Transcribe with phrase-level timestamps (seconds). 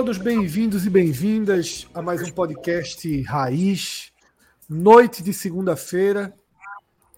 [0.00, 4.10] Todos bem-vindos e bem-vindas a mais um podcast Raiz,
[4.66, 6.34] noite de segunda-feira,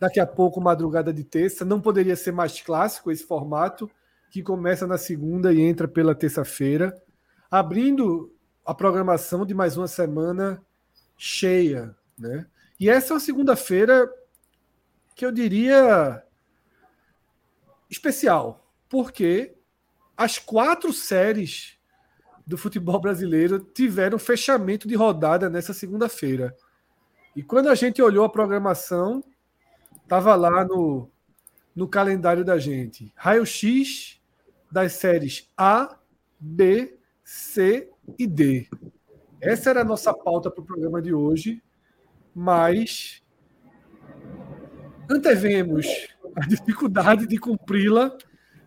[0.00, 1.64] daqui a pouco madrugada de terça.
[1.64, 3.88] Não poderia ser mais clássico esse formato,
[4.32, 7.00] que começa na segunda e entra pela terça-feira,
[7.48, 8.34] abrindo
[8.66, 10.60] a programação de mais uma semana
[11.16, 11.94] cheia.
[12.18, 12.44] Né?
[12.80, 14.12] E essa é uma segunda-feira
[15.14, 16.20] que eu diria
[17.88, 19.54] especial, porque
[20.16, 21.80] as quatro séries
[22.46, 26.54] do futebol brasileiro tiveram fechamento de rodada nessa segunda-feira.
[27.34, 29.22] E quando a gente olhou a programação,
[30.02, 31.08] estava lá no,
[31.74, 33.12] no calendário da gente.
[33.16, 34.20] Raio-X
[34.70, 35.98] das séries A,
[36.38, 38.68] B, C e D.
[39.40, 41.62] Essa era a nossa pauta para o programa de hoje,
[42.34, 43.22] mas
[45.10, 45.86] antevemos
[46.36, 48.16] a dificuldade de cumpri-la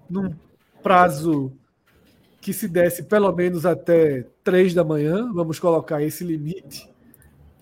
[0.10, 0.36] num
[0.82, 1.58] prazo
[2.46, 6.88] que se desse pelo menos até três da manhã, vamos colocar esse limite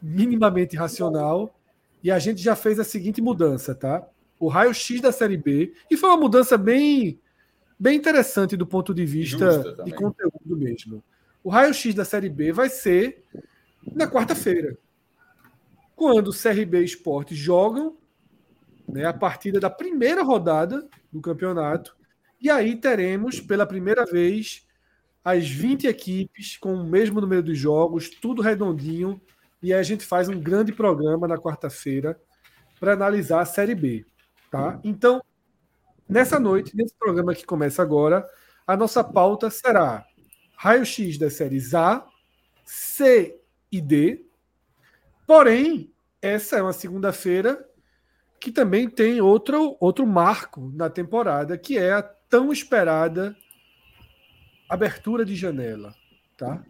[0.01, 1.57] minimamente racional,
[2.03, 4.05] e a gente já fez a seguinte mudança, tá?
[4.37, 7.17] O raio-x da Série B, e foi uma mudança bem,
[7.79, 11.01] bem interessante do ponto de vista de conteúdo mesmo.
[11.41, 13.23] O raio-x da Série B vai ser
[13.95, 14.77] na quarta-feira,
[15.95, 17.95] quando o CRB e Esporte jogam
[18.85, 21.95] né, a partida da primeira rodada do campeonato,
[22.41, 24.67] e aí teremos, pela primeira vez,
[25.23, 29.21] as 20 equipes com o mesmo número de jogos, tudo redondinho,
[29.61, 32.19] e aí a gente faz um grande programa na quarta-feira
[32.79, 34.05] para analisar a Série B.
[34.51, 34.79] Tá?
[34.83, 35.23] Então,
[36.07, 38.27] nessa noite, nesse programa que começa agora,
[38.67, 40.05] a nossa pauta será
[40.57, 42.05] raio-x das séries A,
[42.65, 43.39] C
[43.71, 44.25] e D.
[45.25, 45.91] Porém,
[46.21, 47.65] essa é uma segunda-feira
[48.39, 53.35] que também tem outro, outro marco na temporada, que é a tão esperada
[54.69, 55.93] abertura de janela,
[56.37, 56.63] tá?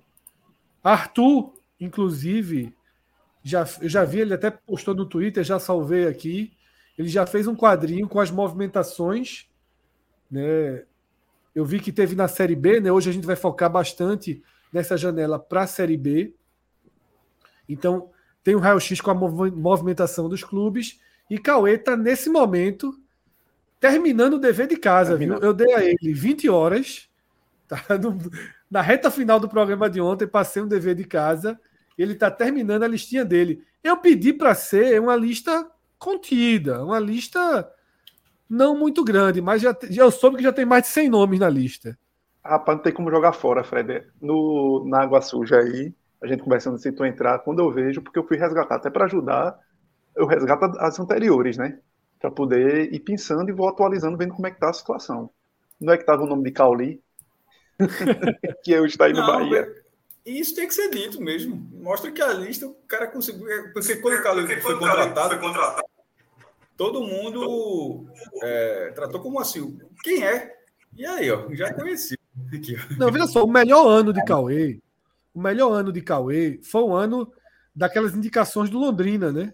[0.83, 2.75] Arthur, inclusive,
[3.43, 6.53] já, eu já vi, ele até postou no Twitter, já salvei aqui.
[6.97, 9.49] Ele já fez um quadrinho com as movimentações,
[10.29, 10.83] né?
[11.53, 12.91] Eu vi que teve na Série B, né?
[12.91, 16.33] Hoje a gente vai focar bastante nessa janela para a Série B.
[17.67, 18.09] Então,
[18.43, 20.99] tem um raio-x com a movimentação dos clubes.
[21.29, 22.99] E Cauê está nesse momento
[23.79, 25.35] terminando o dever de casa, viu?
[25.35, 27.09] Eu dei a ele 20 horas
[27.67, 28.17] Tá no,
[28.69, 31.59] na reta final do programa de ontem, passei um dever de casa.
[31.97, 33.63] Ele está terminando a listinha dele.
[33.83, 37.69] Eu pedi para ser uma lista contida, uma lista
[38.49, 41.39] não muito grande, mas já, já eu soube que já tem mais de 100 nomes
[41.39, 41.97] na lista.
[42.43, 44.05] Rapaz, não tem como jogar fora, Fred.
[44.21, 48.19] No, na água suja aí, a gente conversando se tu entrar, quando eu vejo, porque
[48.19, 49.57] eu fui resgatar, até para ajudar,
[50.15, 51.79] eu resgato as anteriores, né?
[52.19, 55.29] Para poder ir pensando e vou atualizando, vendo como é que tá a situação.
[55.79, 57.02] Não é que tava o nome de Cauli,
[58.63, 59.83] que eu estou aí no Bahia.
[60.25, 61.55] Isso tem que ser dito mesmo.
[61.73, 63.47] Mostra que a lista o cara conseguiu.
[63.49, 65.87] É, porque quando o Carlos foi, contratado, foi contratado,
[66.77, 68.05] todo mundo
[68.41, 69.77] é, tratou como assim.
[70.01, 70.55] Quem é?
[70.95, 72.17] E aí, ó, já conheci.
[72.53, 74.79] Aqui, Não, veja só, o melhor ano de Cauê,
[75.33, 77.31] o melhor ano de Cauê foi o ano
[77.75, 79.53] daquelas indicações do Londrina, né?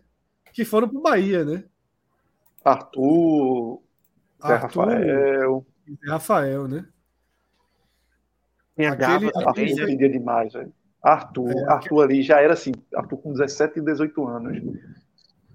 [0.53, 1.63] Que foram para o Bahia, né?
[2.63, 3.81] Arthur,
[4.45, 5.65] Zé Arthur, Rafael.
[5.87, 6.85] Zé Rafael, né?
[8.79, 9.45] Tinha aquele, aquele...
[9.45, 10.71] Arthur entendia demais, velho.
[11.03, 14.61] Arthur, é, Arthur ali já era assim, Arthur com 17 e 18 anos,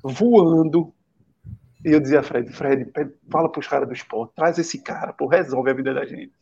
[0.02, 0.92] voando.
[1.82, 2.90] E eu dizia, Fred, Fred,
[3.30, 6.32] fala pros caras do esporte, traz esse cara, pô, resolve a vida da gente.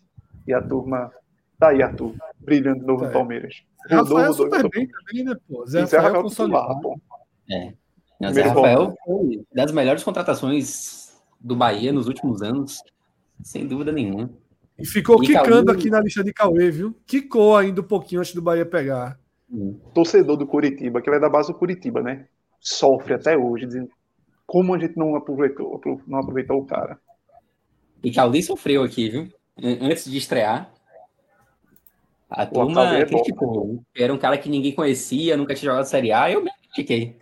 [0.44, 1.12] E a turma,
[1.56, 3.06] tá aí, Arthur, brilhando de novo é.
[3.06, 3.62] no Palmeiras.
[3.88, 4.70] Rodou, Rafael rodou, super rodou.
[4.70, 5.64] bem também, né, pô?
[5.66, 6.80] Zé Rafael, Rafael consolidado.
[6.80, 7.00] Pô.
[7.48, 7.74] É.
[8.20, 12.82] Não, Zé Rafael foi das melhores contratações do Bahia nos últimos anos,
[13.40, 14.30] sem dúvida nenhuma.
[14.82, 15.78] E ficou e quicando Cauê...
[15.78, 16.92] aqui na lista de Cauê, viu?
[17.06, 19.16] Quicou ainda um pouquinho antes do Bahia pegar.
[19.94, 22.26] Torcedor do Curitiba, que vai da base do Curitiba, né?
[22.58, 23.90] Sofre até hoje, dizendo
[24.44, 26.98] como a gente não aproveitou, não aproveitou o cara.
[28.02, 29.28] E Caldi sofreu aqui, viu?
[29.56, 30.72] Antes de estrear.
[32.28, 33.84] A turma é criticou.
[33.94, 37.16] Era um cara que ninguém conhecia, nunca tinha jogado Série A, eu mesmo critiquei.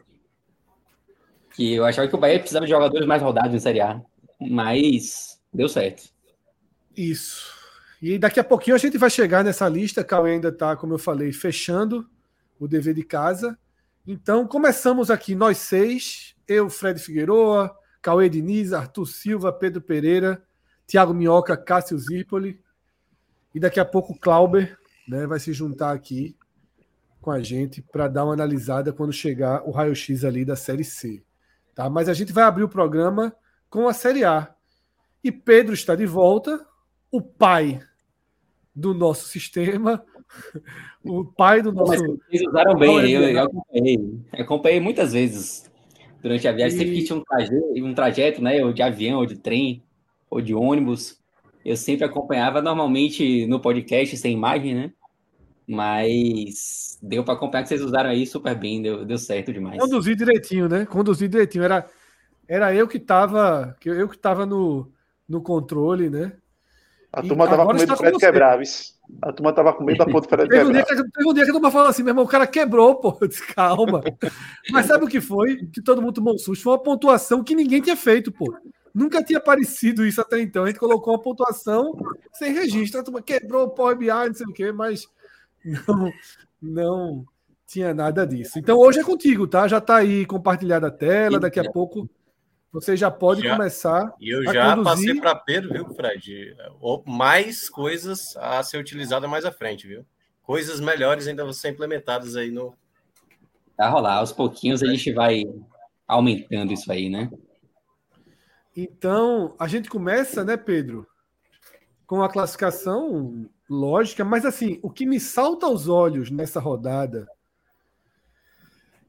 [1.54, 4.00] Que eu achava que o Bahia precisava de jogadores mais rodados em Série A.
[4.40, 6.10] Mas deu certo.
[7.00, 7.54] Isso.
[8.02, 10.04] E daqui a pouquinho a gente vai chegar nessa lista.
[10.04, 12.06] Cauê ainda está, como eu falei, fechando
[12.58, 13.58] o dever de casa.
[14.06, 16.36] Então, começamos aqui nós seis.
[16.46, 20.42] Eu, Fred Figueroa, Cauê Diniz, Arthur Silva, Pedro Pereira,
[20.86, 22.60] Thiago Minhoca, Cássio Zirpoli.
[23.54, 26.36] E daqui a pouco o Clauber né, vai se juntar aqui
[27.18, 31.22] com a gente para dar uma analisada quando chegar o raio-x ali da Série C.
[31.74, 31.88] Tá?
[31.88, 33.34] Mas a gente vai abrir o programa
[33.70, 34.54] com a Série A.
[35.22, 36.66] E Pedro está de volta,
[37.10, 37.80] o pai
[38.74, 40.04] do nosso sistema,
[41.04, 41.90] o pai do nosso.
[41.90, 44.20] Mas vocês usaram bem, eu, eu acompanhei.
[44.32, 45.70] Acompanhei muitas vezes
[46.22, 46.76] durante a viagem.
[46.76, 46.78] E...
[46.78, 48.64] Sempre que tinha um trajeto, um trajeto, né?
[48.64, 49.82] Ou de avião, ou de trem,
[50.28, 51.18] ou de ônibus.
[51.64, 54.92] Eu sempre acompanhava normalmente no podcast, sem imagem, né?
[55.66, 59.78] Mas deu para acompanhar que vocês usaram aí super bem, deu, deu certo demais.
[59.78, 60.86] Conduzi direitinho, né?
[60.86, 61.64] Conduzi direitinho.
[61.64, 61.86] Era,
[62.48, 64.90] era eu que estava eu que tava no,
[65.28, 66.32] no controle, né?
[67.12, 68.60] A turma estava com medo do Fred quebrar,
[69.22, 70.66] A turma estava com medo da ponta do Fred quebrar.
[70.66, 72.46] Um dia que, teve um dia que a turma falou assim, meu irmão, o cara
[72.46, 73.16] quebrou, pô.
[73.20, 74.00] Eu disse, calma.
[74.70, 75.56] Mas sabe o que foi?
[75.66, 76.62] Que todo mundo tomou um susto.
[76.62, 78.56] Foi uma pontuação que ninguém tinha feito, pô.
[78.94, 80.64] Nunca tinha aparecido isso até então.
[80.64, 81.96] A gente colocou uma pontuação
[82.32, 83.00] sem registro.
[83.00, 85.08] A turma quebrou o Power BI, não sei o quê, mas
[85.88, 86.12] não,
[86.62, 87.24] não
[87.66, 88.58] tinha nada disso.
[88.58, 89.66] Então hoje é contigo, tá?
[89.66, 92.08] Já está aí compartilhada a tela, daqui a pouco
[92.72, 94.14] você já pode já, começar.
[94.20, 94.84] E eu já conduzir...
[94.84, 96.56] passei para Pedro, viu, Fred?
[97.06, 100.04] Mais coisas a ser utilizadas mais à frente, viu?
[100.42, 102.74] Coisas melhores ainda vão ser implementadas aí no.
[103.76, 105.44] Vai rolar, aos pouquinhos a gente vai
[106.06, 107.30] aumentando isso aí, né?
[108.76, 111.06] Então, a gente começa, né, Pedro,
[112.06, 117.28] com a classificação lógica, mas assim, o que me salta aos olhos nessa rodada,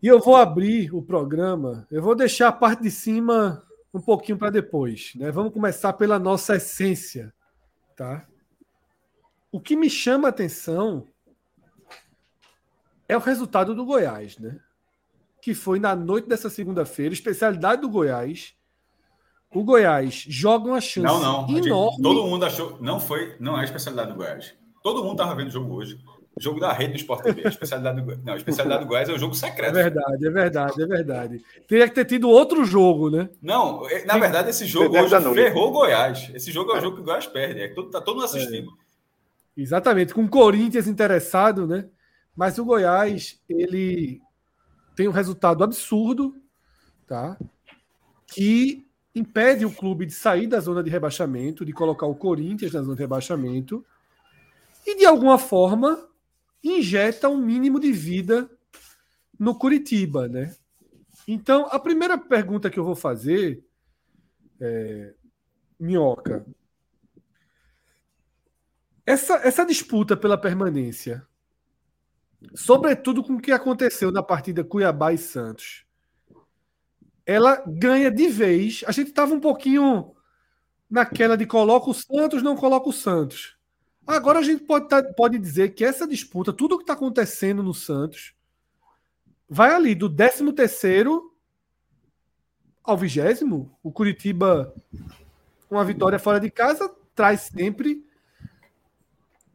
[0.01, 3.63] e eu vou abrir o programa, eu vou deixar a parte de cima
[3.93, 5.31] um pouquinho para depois, né?
[5.31, 7.33] Vamos começar pela nossa essência,
[7.95, 8.25] tá?
[9.51, 11.07] O que me chama a atenção
[13.07, 14.59] é o resultado do Goiás, né?
[15.41, 18.55] Que foi na noite dessa segunda-feira, especialidade do Goiás
[19.53, 21.57] o Goiás joga uma chance não, não.
[21.57, 22.01] enorme.
[22.01, 22.77] Todo mundo achou.
[22.79, 24.53] Não foi, não é a especialidade do Goiás.
[24.81, 25.99] Todo mundo estava vendo o jogo hoje.
[26.39, 27.45] Jogo da rede do Sport TV.
[27.45, 29.77] A especialidade do, não, a especialidade do Goiás é o jogo secreto.
[29.77, 31.45] É verdade, é verdade, é verdade.
[31.67, 33.29] Teria que ter tido outro jogo, né?
[33.41, 36.31] Não, é, na verdade, esse jogo hoje ferrou o Goiás.
[36.33, 37.61] Esse jogo é o jogo que o Goiás perde.
[37.61, 38.69] É, todo, tá todo mundo assistindo.
[39.57, 39.61] É.
[39.61, 41.85] Exatamente, com o Corinthians interessado, né?
[42.35, 44.21] Mas o Goiás, ele
[44.95, 46.33] tem um resultado absurdo,
[47.05, 47.37] tá?
[48.25, 52.81] Que impede o clube de sair da zona de rebaixamento, de colocar o Corinthians na
[52.81, 53.85] zona de rebaixamento
[54.87, 56.07] e, de alguma forma,
[56.63, 58.49] injeta um mínimo de vida
[59.37, 60.55] no Curitiba, né?
[61.27, 63.63] Então, a primeira pergunta que eu vou fazer,
[64.59, 65.13] é,
[65.79, 66.45] Minhoca,
[69.05, 71.25] essa, essa disputa pela permanência,
[72.53, 75.85] sobretudo com o que aconteceu na partida Cuiabá e Santos,
[77.25, 78.83] ela ganha de vez.
[78.87, 80.15] A gente estava um pouquinho
[80.89, 83.57] naquela de coloca o Santos, não coloca o Santos.
[84.11, 87.73] Agora a gente pode, tá, pode dizer que essa disputa, tudo que está acontecendo no
[87.73, 88.33] Santos,
[89.49, 91.33] vai ali do 13 terceiro
[92.83, 93.77] ao vigésimo.
[93.81, 94.73] O Curitiba,
[95.69, 98.05] uma vitória fora de casa, traz sempre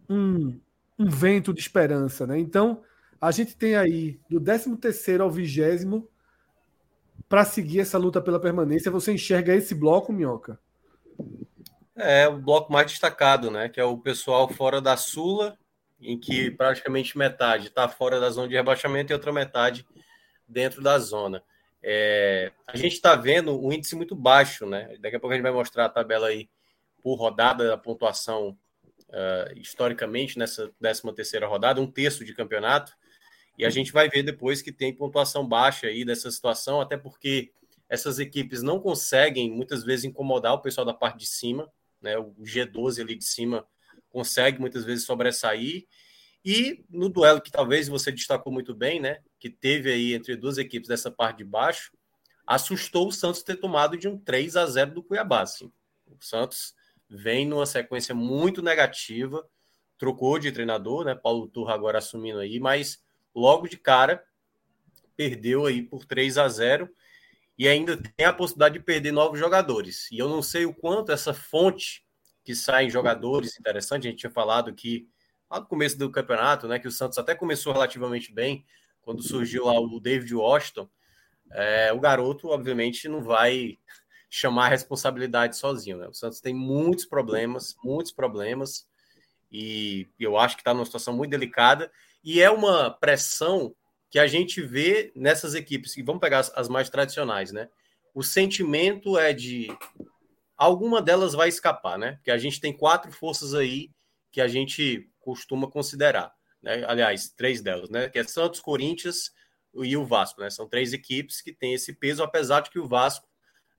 [0.09, 0.59] um,
[0.99, 2.27] um vento de esperança.
[2.27, 2.39] Né?
[2.39, 2.83] Então,
[3.21, 6.09] a gente tem aí do 13 terceiro ao vigésimo
[7.29, 10.61] para seguir essa luta pela permanência, você enxerga esse bloco, Minhoca?
[11.97, 13.69] É o bloco mais destacado, né?
[13.69, 15.59] Que é o pessoal fora da Sula,
[16.01, 19.87] em que praticamente metade está fora da zona de rebaixamento e outra metade
[20.47, 21.43] dentro da zona.
[21.83, 24.97] É, a gente está vendo um índice muito baixo, né?
[25.01, 26.49] Daqui a pouco a gente vai mostrar a tabela aí
[27.03, 28.59] por rodada da pontuação
[29.09, 32.93] uh, historicamente nessa 13 terceira rodada, um terço de campeonato.
[33.57, 37.53] E a gente vai ver depois que tem pontuação baixa aí dessa situação, até porque
[37.89, 41.71] essas equipes não conseguem muitas vezes incomodar o pessoal da parte de cima,
[42.07, 42.17] né?
[42.17, 43.67] O G12 ali de cima
[44.09, 45.87] consegue muitas vezes sobressair.
[46.45, 49.19] E no duelo que talvez você destacou muito bem, né?
[49.39, 51.93] Que teve aí entre duas equipes dessa parte de baixo,
[52.47, 55.43] assustou o Santos ter tomado de um 3 a 0 do Cuiabá.
[55.43, 55.73] Assim.
[56.07, 56.75] O Santos
[57.09, 59.47] vem numa sequência muito negativa,
[59.99, 61.15] trocou de treinador, né?
[61.15, 63.03] Paulo Turra agora assumindo aí, mas
[63.35, 64.25] logo de cara,
[65.17, 66.89] perdeu aí por 3 a 0
[67.59, 70.11] e ainda tem a possibilidade de perder novos jogadores.
[70.11, 72.05] E eu não sei o quanto essa fonte
[72.45, 75.09] que saem jogadores interessantes, a gente tinha falado que
[75.51, 78.65] lá no começo do campeonato, né, que o Santos até começou relativamente bem,
[79.01, 80.89] quando surgiu lá o David Washington,
[81.53, 83.79] é, o garoto, obviamente, não vai
[84.29, 85.99] chamar a responsabilidade sozinho.
[85.99, 86.09] Né?
[86.09, 88.87] O Santos tem muitos problemas, muitos problemas,
[89.51, 91.91] e eu acho que está numa situação muito delicada,
[92.23, 93.75] e é uma pressão
[94.17, 97.69] que a gente vê nessas equipes, e vamos pegar as, as mais tradicionais, né?
[98.15, 99.69] O sentimento é de
[100.57, 102.13] alguma delas vai escapar, né?
[102.13, 103.91] Porque a gente tem quatro forças aí
[104.33, 106.33] que a gente costuma considerar,
[106.63, 106.83] né?
[106.89, 108.09] Aliás, três delas, né?
[108.09, 109.33] Que é Santos, Corinthians
[109.75, 110.49] e o Vasco, né?
[110.49, 113.29] São três equipes que têm esse peso, apesar de que o Vasco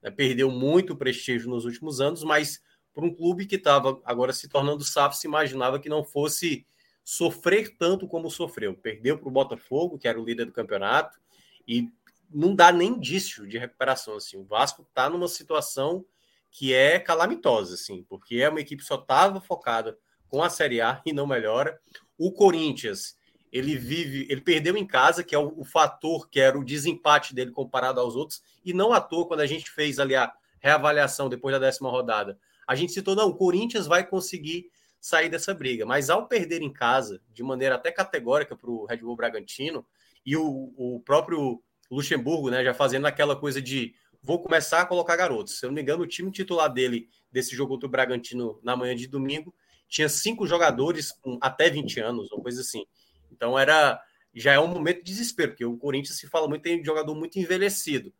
[0.00, 2.62] né, perdeu muito prestígio nos últimos anos, mas
[2.94, 6.64] para um clube que estava agora se tornando SAF, se imaginava que não fosse
[7.08, 8.74] sofrer tanto como sofreu.
[8.74, 11.18] Perdeu para o Botafogo, que era o líder do campeonato,
[11.66, 11.88] e
[12.30, 14.14] não dá nem indício de recuperação.
[14.16, 14.36] Assim.
[14.36, 16.04] O Vasco está numa situação
[16.50, 19.96] que é calamitosa, assim, porque é uma equipe que só estava focada
[20.28, 21.80] com a Série A e não melhora.
[22.18, 23.16] O Corinthians,
[23.50, 27.34] ele vive, ele perdeu em casa, que é o, o, fator que era o desempate
[27.34, 31.30] dele comparado aos outros, e não à toa, quando a gente fez ali a reavaliação
[31.30, 35.86] depois da décima rodada, a gente citou, não, o Corinthians vai conseguir sair dessa briga,
[35.86, 39.86] mas ao perder em casa, de maneira até categórica para o Red Bull Bragantino,
[40.24, 45.16] e o, o próprio Luxemburgo, né, já fazendo aquela coisa de vou começar a colocar
[45.16, 45.58] garotos.
[45.58, 48.76] Se eu não me engano, o time titular dele, desse jogo contra o Bragantino na
[48.76, 49.54] manhã de domingo,
[49.88, 52.84] tinha cinco jogadores com até 20 anos, ou coisa assim.
[53.32, 54.02] Então era
[54.34, 57.14] já é um momento de desespero, porque o Corinthians se fala muito tem um jogador
[57.14, 58.12] muito envelhecido.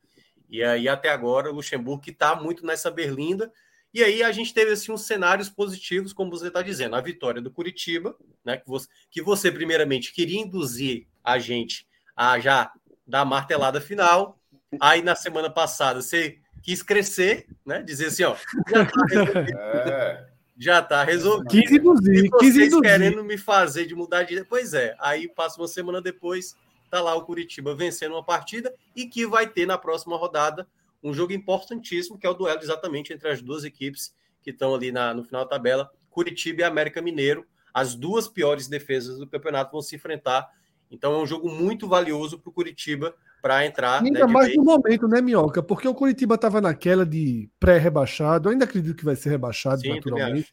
[0.48, 3.52] E aí até agora o Luxemburgo que está muito nessa berlinda.
[3.92, 7.40] E aí a gente teve assim uns cenários positivos, como você está dizendo, a vitória
[7.40, 8.56] do Curitiba, né?
[8.56, 12.70] Que você, que você primeiramente queria induzir a gente a já
[13.06, 14.38] dar a martelada final,
[14.80, 17.82] Aí na semana passada você quis crescer, né?
[17.82, 18.36] Dizer assim, ó,
[18.68, 19.58] já tá resolvido.
[19.58, 20.28] É.
[20.60, 21.48] Já tá resolvido.
[21.50, 22.80] Quis induzir, quis induzir.
[22.80, 24.44] querendo me fazer de mudar de.
[24.44, 24.96] Pois é.
[24.98, 26.56] Aí passa uma semana depois,
[26.90, 30.66] tá lá o Curitiba vencendo uma partida e que vai ter na próxima rodada
[31.02, 34.90] um jogo importantíssimo, que é o duelo exatamente entre as duas equipes que estão ali
[34.90, 37.46] na, no final da tabela, Curitiba e América Mineiro.
[37.72, 40.48] As duas piores defesas do campeonato vão se enfrentar.
[40.90, 44.02] Então é um jogo muito valioso para o Curitiba para entrar.
[44.02, 45.62] Ainda né, mais no momento, né, Minhoca?
[45.62, 50.52] Porque o Curitiba estava naquela de pré-rebaixado, ainda acredito que vai ser rebaixado Sim, naturalmente.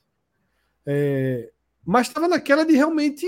[0.85, 1.51] É,
[1.83, 3.25] mas estava naquela de realmente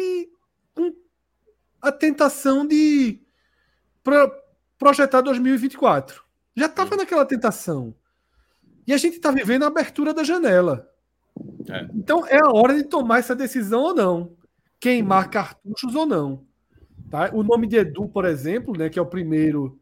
[1.81, 3.19] a tentação de
[4.03, 4.31] pro,
[4.77, 6.26] projetar 2024.
[6.57, 7.93] Já estava naquela tentação.
[8.87, 10.89] E a gente está vivendo a abertura da janela.
[11.69, 11.87] É.
[11.93, 14.35] Então é a hora de tomar essa decisão ou não.
[14.79, 16.43] Queimar cartuchos ou não.
[17.11, 17.29] Tá?
[17.31, 19.79] O nome de Edu, por exemplo, né, que é o primeiro,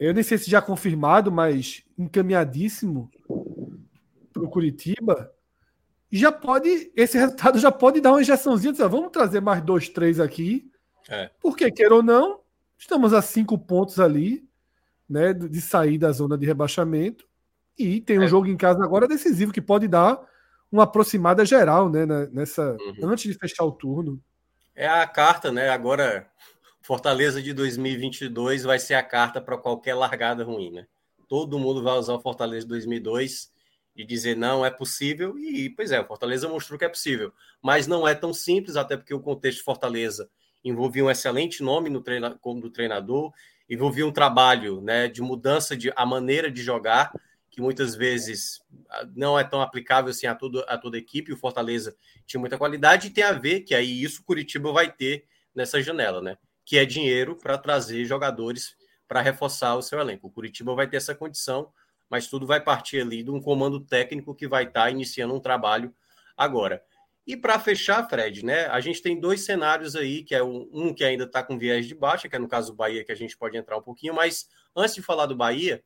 [0.00, 3.10] eu nem sei se já confirmado, mas encaminhadíssimo
[4.32, 5.30] para o Curitiba,
[6.10, 10.18] já pode, esse resultado já pode dar uma injeçãozinha, dizer, vamos trazer mais dois, três
[10.18, 10.70] aqui,
[11.08, 11.30] é.
[11.40, 12.40] porque queira ou não,
[12.78, 14.47] estamos a cinco pontos ali,
[15.08, 17.26] né, de sair da zona de rebaixamento,
[17.78, 18.28] e tem um é.
[18.28, 20.20] jogo em casa agora decisivo que pode dar
[20.70, 23.10] uma aproximada geral, né, nessa uhum.
[23.10, 24.20] antes de fechar o turno.
[24.74, 25.70] É a carta, né?
[25.70, 26.28] Agora,
[26.82, 30.86] Fortaleza de 2022 vai ser a carta para qualquer largada ruim, né?
[31.28, 33.50] Todo mundo vai usar o Fortaleza de 2002
[33.94, 35.38] e dizer não é possível.
[35.38, 37.32] E, pois é, o Fortaleza mostrou que é possível.
[37.60, 40.30] Mas não é tão simples, até porque o contexto de Fortaleza
[40.64, 43.32] envolvia um excelente nome no treina, como do treinador,
[43.68, 47.12] envolvia um trabalho né, de mudança de a maneira de jogar
[47.58, 51.32] que muitas vezes ah, não é tão aplicável assim a, todo, a toda a equipe.
[51.32, 55.24] O Fortaleza tinha muita qualidade e tem a ver que aí isso Curitiba vai ter
[55.52, 56.38] nessa janela, né?
[56.64, 58.76] Que é dinheiro para trazer jogadores
[59.08, 60.28] para reforçar o seu elenco.
[60.28, 61.72] O Curitiba vai ter essa condição,
[62.08, 65.40] mas tudo vai partir ali de um comando técnico que vai estar tá iniciando um
[65.40, 65.92] trabalho
[66.36, 66.80] agora.
[67.28, 68.68] E para fechar, Fred, né?
[68.68, 71.86] A gente tem dois cenários aí, que é um, um que ainda está com viés
[71.86, 74.14] de baixa, que é no caso do Bahia, que a gente pode entrar um pouquinho,
[74.14, 75.84] mas antes de falar do Bahia,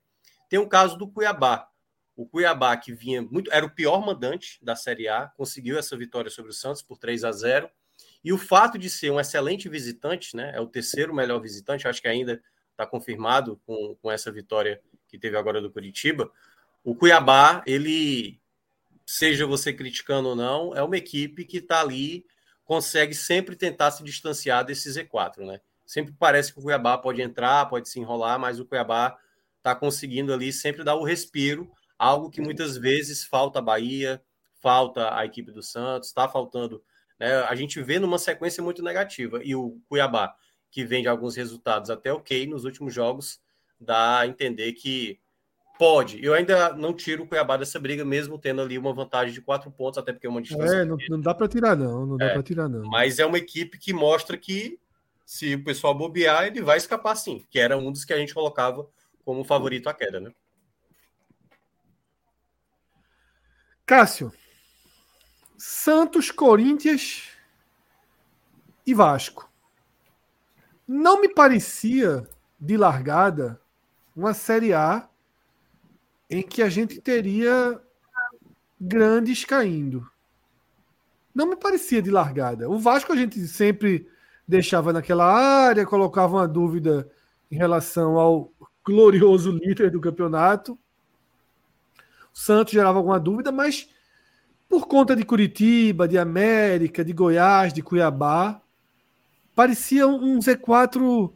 [0.48, 1.66] tem o caso do Cuiabá.
[2.14, 6.30] O Cuiabá, que vinha muito, era o pior mandante da Série A, conseguiu essa vitória
[6.30, 7.68] sobre o Santos por 3 a 0.
[8.22, 10.52] E o fato de ser um excelente visitante, né?
[10.54, 15.18] É o terceiro melhor visitante, acho que ainda está confirmado com, com essa vitória que
[15.18, 16.30] teve agora do Curitiba.
[16.84, 18.40] O Cuiabá, ele,
[19.06, 22.24] seja você criticando ou não, é uma equipe que está ali,
[22.64, 25.60] consegue sempre tentar se distanciar desse Z4, né?
[25.84, 29.18] Sempre parece que o Cuiabá pode entrar, pode se enrolar, mas o Cuiabá
[29.58, 34.22] está conseguindo ali sempre dar o respiro, algo que muitas vezes falta a Bahia,
[34.60, 36.82] falta a equipe do Santos, está faltando.
[37.18, 37.34] Né?
[37.42, 39.40] A gente vê numa sequência muito negativa.
[39.44, 40.34] E o Cuiabá,
[40.70, 43.40] que vem de alguns resultados até ok nos últimos jogos,
[43.78, 45.20] dá a entender que
[45.82, 46.24] pode.
[46.24, 49.68] Eu ainda não tiro o Cuiabá dessa briga, mesmo tendo ali uma vantagem de quatro
[49.68, 50.76] pontos, até porque é uma distância.
[50.76, 52.06] É, não, não dá para tirar, não.
[52.06, 52.88] Não dá é, para tirar, não.
[52.88, 54.78] Mas é uma equipe que mostra que
[55.26, 58.32] se o pessoal bobear, ele vai escapar sim, que era um dos que a gente
[58.32, 58.88] colocava
[59.24, 60.30] como favorito à queda, né?
[63.84, 64.32] Cássio,
[65.58, 67.30] Santos, Corinthians
[68.86, 69.50] e Vasco.
[70.86, 72.24] Não me parecia
[72.60, 73.60] de largada
[74.14, 75.08] uma Série A
[76.32, 77.78] em que a gente teria
[78.80, 80.10] grandes caindo.
[81.34, 82.70] Não me parecia de largada.
[82.70, 84.08] O Vasco a gente sempre
[84.48, 87.06] deixava naquela área, colocava uma dúvida
[87.50, 88.50] em relação ao
[88.82, 90.72] glorioso líder do campeonato.
[92.34, 93.90] O Santos gerava alguma dúvida, mas
[94.68, 98.58] por conta de Curitiba, de América, de Goiás, de Cuiabá,
[99.54, 101.30] parecia um Z4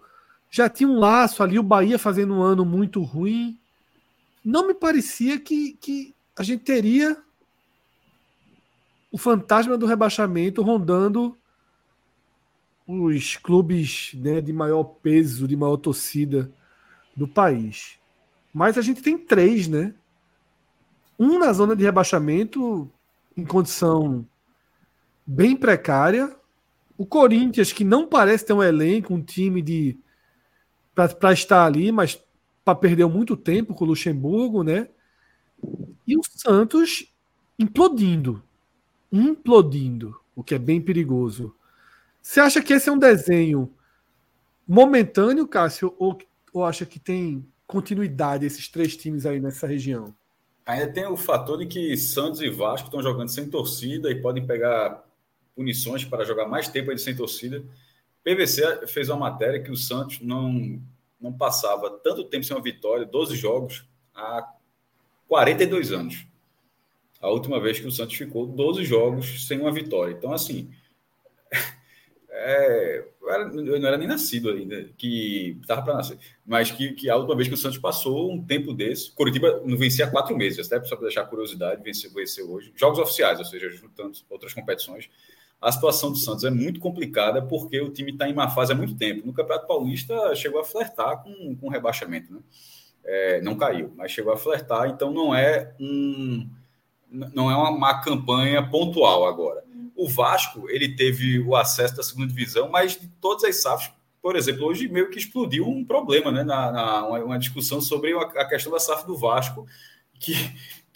[0.49, 3.61] já tinha um laço ali, o Bahia fazendo um ano muito ruim.
[4.47, 7.21] Não me parecia que, que a gente teria
[9.11, 11.37] o fantasma do rebaixamento rondando
[12.87, 16.49] os clubes né, de maior peso, de maior torcida
[17.17, 17.99] do país.
[18.55, 19.93] Mas a gente tem três, né?
[21.19, 22.89] Um na zona de rebaixamento,
[23.37, 24.25] em condição
[25.27, 26.37] bem precária.
[26.97, 29.99] O Corinthians, que não parece ter um elenco, um time de
[30.95, 32.25] para estar ali, mas
[32.67, 34.89] para perdeu muito tempo com o Luxemburgo, né?
[36.05, 37.15] E o Santos
[37.57, 38.43] implodindo.
[39.13, 41.55] Implodindo, o que é bem perigoso.
[42.21, 43.73] Você acha que esse é um desenho
[44.67, 46.19] momentâneo, Cássio, ou,
[46.53, 50.13] ou acha que tem continuidade esses três times aí nessa região?
[50.67, 54.45] Ainda tem o fator de que Santos e Vasco estão jogando sem torcida e podem
[54.45, 55.05] pegar
[55.55, 57.63] punições para jogar mais tempo sem torcida.
[58.25, 60.83] PVC fez uma matéria que o Santos não,
[61.21, 64.53] não passava tanto tempo sem uma vitória, 12 jogos, há
[65.29, 66.27] 42 anos.
[67.21, 70.13] A última vez que o Santos ficou 12 jogos sem uma vitória.
[70.13, 70.71] Então, assim,
[72.31, 76.93] é, eu, era, eu, não era nem nascido ainda, que estava para nascer, mas que,
[76.93, 80.11] que, a última vez que o Santos passou um tempo desse, Curitiba não vencia há
[80.11, 84.17] quatro meses, até só para deixar curiosidade, venceu, venceu hoje, jogos oficiais, ou seja, juntando
[84.31, 85.09] outras competições.
[85.61, 88.75] A situação do Santos é muito complicada porque o time está em má fase há
[88.75, 89.27] muito tempo.
[89.27, 92.41] No Campeonato Paulista chegou a flertar com, com rebaixamento, né?
[93.05, 96.49] É, não caiu, mas chegou a flertar, então não é um
[97.09, 99.65] não é uma má campanha pontual agora.
[99.95, 104.37] O Vasco, ele teve o acesso da segunda divisão, mas de todas as SAFs, por
[104.37, 106.43] exemplo, hoje meio que explodiu um problema, né?
[106.43, 109.67] Na, na uma, uma, discussão sobre a questão da SAF do Vasco,
[110.19, 110.35] que,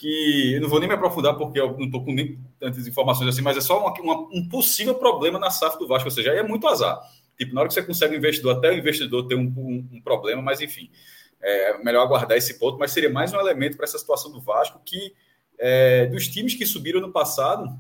[0.01, 3.29] que eu não vou nem me aprofundar porque eu não estou com nem tantas informações
[3.29, 6.31] assim, mas é só uma, uma, um possível problema na SAF do Vasco, ou seja,
[6.31, 6.99] é muito azar.
[7.37, 10.01] Tipo, na hora que você consegue um investidor, até o investidor ter um, um, um
[10.01, 10.91] problema, mas enfim,
[11.43, 14.81] é melhor aguardar esse ponto, mas seria mais um elemento para essa situação do Vasco
[14.83, 15.15] que
[15.59, 17.79] é, dos times que subiram no passado,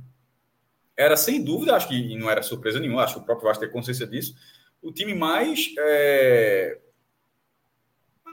[0.95, 3.73] era sem dúvida, acho que não era surpresa nenhuma, acho que o próprio Vasco tem
[3.73, 4.37] consciência disso,
[4.83, 6.79] o time mais é,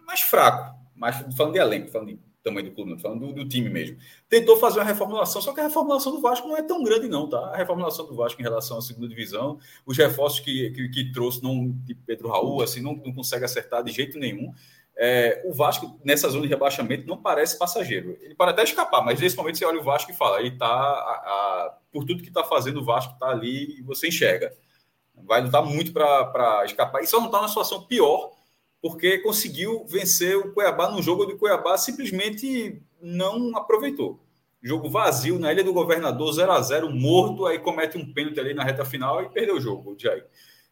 [0.05, 3.47] mais fraco, mais falando de elenco, falando de tamanho do clube, não, falando do, do,
[3.47, 3.97] time mesmo.
[4.29, 7.29] Tentou fazer uma reformulação, só que a reformulação do Vasco não é tão grande, não,
[7.29, 7.39] tá?
[7.53, 11.43] A reformulação do Vasco em relação à segunda divisão, os reforços que, que, que trouxe,
[11.43, 14.53] não, de Pedro Raul, assim, não, não consegue acertar de jeito nenhum.
[14.99, 18.17] É, o Vasco, nessa zona de rebaixamento, não parece passageiro.
[18.19, 21.77] Ele pode até escapar, mas nesse momento você olha o Vasco e fala, ele tá,
[21.91, 24.51] por tudo que está fazendo, o Vasco está ali e você enxerga.
[25.15, 27.03] Vai lutar muito para escapar.
[27.03, 28.31] E só não está numa situação pior,
[28.81, 34.19] porque conseguiu vencer o Cuiabá num jogo o Cuiabá simplesmente não aproveitou.
[34.61, 38.53] Jogo vazio na Ilha do Governador, 0 a 0 morto, aí comete um pênalti ali
[38.53, 40.25] na reta final e perdeu o jogo, o Jair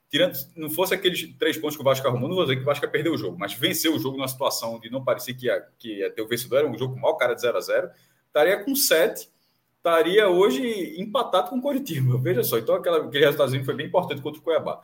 [0.09, 2.65] tirando, não fosse aqueles três pontos que o Vasco arrumou, não vou dizer que o
[2.65, 5.67] Vasco perdeu o jogo, mas venceu o jogo numa situação onde não parecia que ia,
[5.77, 7.89] que ia ter o vencedor, era um jogo mau cara de 0 a 0
[8.27, 9.29] estaria com 7,
[9.77, 12.17] estaria hoje empatado com o Coritiba.
[12.17, 14.81] Veja só, então aquela, aquele resultado foi bem importante contra o Cuiabá.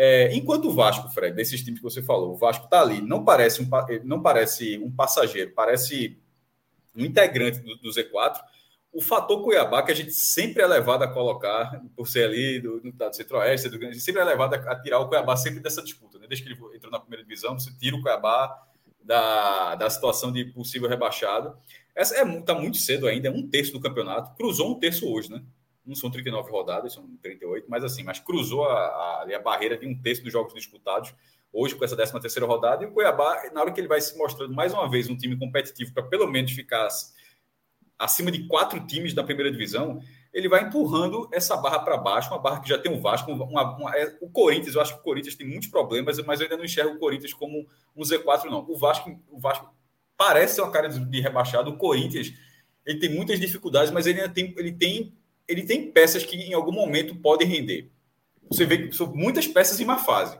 [0.00, 3.24] É, enquanto o Vasco, Fred, desses times que você falou, o Vasco está ali, não
[3.24, 3.68] parece, um,
[4.04, 6.16] não parece um passageiro, parece
[6.94, 8.38] um integrante do, do Z4
[8.92, 12.80] o fator Cuiabá, que a gente sempre é levado a colocar, por ser ali do,
[12.80, 15.82] do, do centro-oeste, a gente sempre é levado a, a, tirar o Cuiabá sempre dessa
[15.82, 16.18] disputa.
[16.18, 16.26] Né?
[16.26, 18.66] Desde que ele entrou na primeira divisão, você tira o Cuiabá
[19.02, 21.56] da, da situação de possível rebaixado.
[21.94, 24.34] Essa é tá muito cedo ainda, é um terço do campeonato.
[24.36, 25.42] Cruzou um terço hoje, né?
[25.88, 29.86] Não são 39 rodadas, são 38, mas assim, mas cruzou a, a, a barreira de
[29.86, 31.14] um terço dos jogos disputados
[31.52, 32.84] hoje com essa 13 terceira rodada.
[32.84, 35.36] E o Cuiabá, na hora que ele vai se mostrando mais uma vez um time
[35.36, 36.86] competitivo para pelo menos ficar
[37.98, 40.00] acima de quatro times da primeira divisão,
[40.32, 43.76] ele vai empurrando essa barra para baixo, uma barra que já tem um Vasco, uma,
[43.76, 46.56] uma, é, o Corinthians, eu acho que o Corinthians tem muitos problemas, mas eu ainda
[46.56, 48.64] não enxergo o Corinthians como um Z4, não.
[48.68, 49.74] O Vasco, o Vasco
[50.16, 52.32] parece ser uma cara de rebaixado, o Corinthians,
[52.84, 55.16] ele tem muitas dificuldades, mas ele ainda tem, ele tem,
[55.48, 57.90] ele tem peças que em algum momento podem render.
[58.50, 60.38] Você vê que são muitas peças em uma fase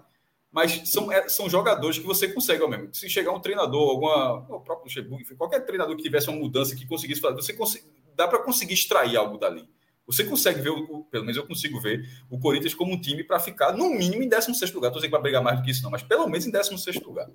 [0.51, 2.93] mas são, é, são jogadores que você consegue, ao mesmo.
[2.95, 6.87] Se chegar um treinador, alguma, o próprio Luxemburgo, qualquer treinador que tivesse uma mudança que
[6.87, 7.85] conseguisse fazer, você consegue,
[8.17, 9.69] dá para conseguir extrair algo dali.
[10.07, 10.73] Você consegue ver,
[11.11, 14.29] pelo menos eu consigo ver, o Corinthians como um time para ficar, no mínimo, em
[14.29, 14.89] 16 lugar.
[14.89, 17.29] Estou dizendo para brigar mais do que isso, não, mas pelo menos em 16 lugar.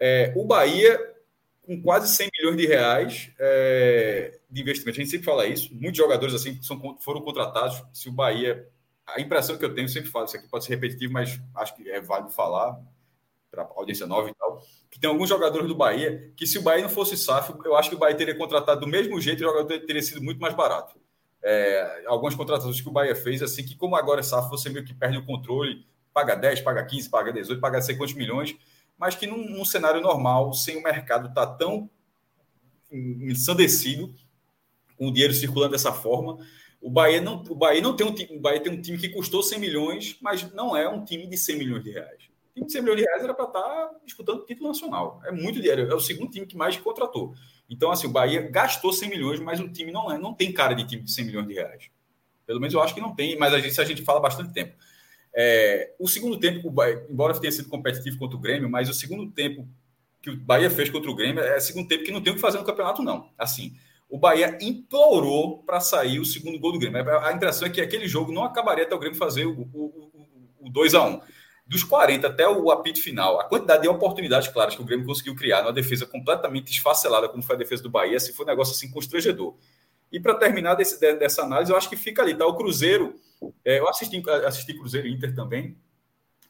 [0.00, 0.98] É, o Bahia,
[1.68, 5.72] com quase 100 milhões de reais é, de investimento, a gente sempre fala isso.
[5.74, 7.82] Muitos jogadores assim são, foram contratados.
[7.92, 8.68] Se o Bahia.
[9.06, 11.88] A impressão que eu tenho, sempre falo, isso aqui pode ser repetitivo, mas acho que
[11.90, 12.78] é válido falar
[13.50, 16.82] para audiência nova e tal, que tem alguns jogadores do Bahia que, se o Bahia
[16.82, 19.48] não fosse SAF, eu acho que o Bahia teria contratado do mesmo jeito e o
[19.48, 21.00] jogador teria sido muito mais barato
[21.42, 24.84] é, algumas contratações que o Bahia fez, assim, que como agora é SAF, você meio
[24.84, 28.56] que perde o controle, paga 10, paga 15, paga 18, paga sei quantos milhões,
[28.98, 31.88] mas que num, num cenário normal, sem o mercado estar tá tão
[32.90, 34.14] ensandecido,
[34.96, 36.38] com o dinheiro circulando dessa forma,
[36.80, 39.08] o Bahia não, o Bahia não tem um time, o Bahia tem um time que
[39.08, 42.24] custou 100 milhões, mas não é um time de 100 milhões de reais.
[42.50, 45.20] O time de 100 milhões de reais era para estar tá disputando título nacional.
[45.24, 47.34] É muito dinheiro, é o segundo time que mais contratou.
[47.68, 50.74] Então, assim, o Bahia gastou 100 milhões, mas o time não, é, não tem cara
[50.74, 51.90] de time de 100 milhões de reais.
[52.46, 54.74] Pelo menos eu acho que não tem, mas a gente, a gente fala bastante tempo.
[55.34, 58.94] É, o segundo tempo, o Bahia, embora tenha sido competitivo contra o Grêmio, mas o
[58.94, 59.68] segundo tempo
[60.20, 62.42] que o Bahia fez contra o Grêmio é segundo tempo que não tem o que
[62.42, 63.30] fazer no campeonato, não.
[63.38, 63.74] Assim,
[64.08, 67.18] o Bahia implorou para sair o segundo gol do Grêmio.
[67.20, 70.10] A impressão é que aquele jogo não acabaria até o Grêmio fazer o, o,
[70.62, 71.20] o, o 2 a 1
[71.68, 75.36] dos 40 até o apito final, a quantidade de oportunidades claras que o Grêmio conseguiu
[75.36, 78.74] criar numa defesa completamente esfacelada, como foi a defesa do Bahia, assim, foi um negócio
[78.74, 79.54] assim constrangedor.
[80.10, 82.46] E para terminar desse, dessa análise, eu acho que fica ali, tá?
[82.46, 83.14] O Cruzeiro,
[83.64, 85.76] é, eu assisti, assisti Cruzeiro e Inter também.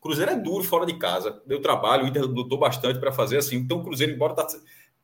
[0.00, 3.56] Cruzeiro é duro fora de casa, deu trabalho, o Inter lutou bastante para fazer assim.
[3.56, 4.46] Então, o Cruzeiro, embora tá,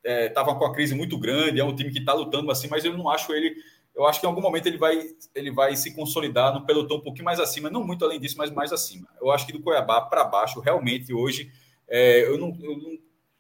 [0.05, 2.85] é, tava com a crise muito grande, é um time que está lutando assim, mas
[2.85, 3.57] eu não acho ele
[3.95, 5.01] eu acho que em algum momento ele vai,
[5.35, 8.51] ele vai se consolidar no pelotão um pouquinho mais acima, não muito além disso, mas
[8.51, 9.09] mais acima.
[9.21, 11.53] Eu acho que do Cuiabá para baixo, realmente, hoje,
[11.89, 12.53] é, eu não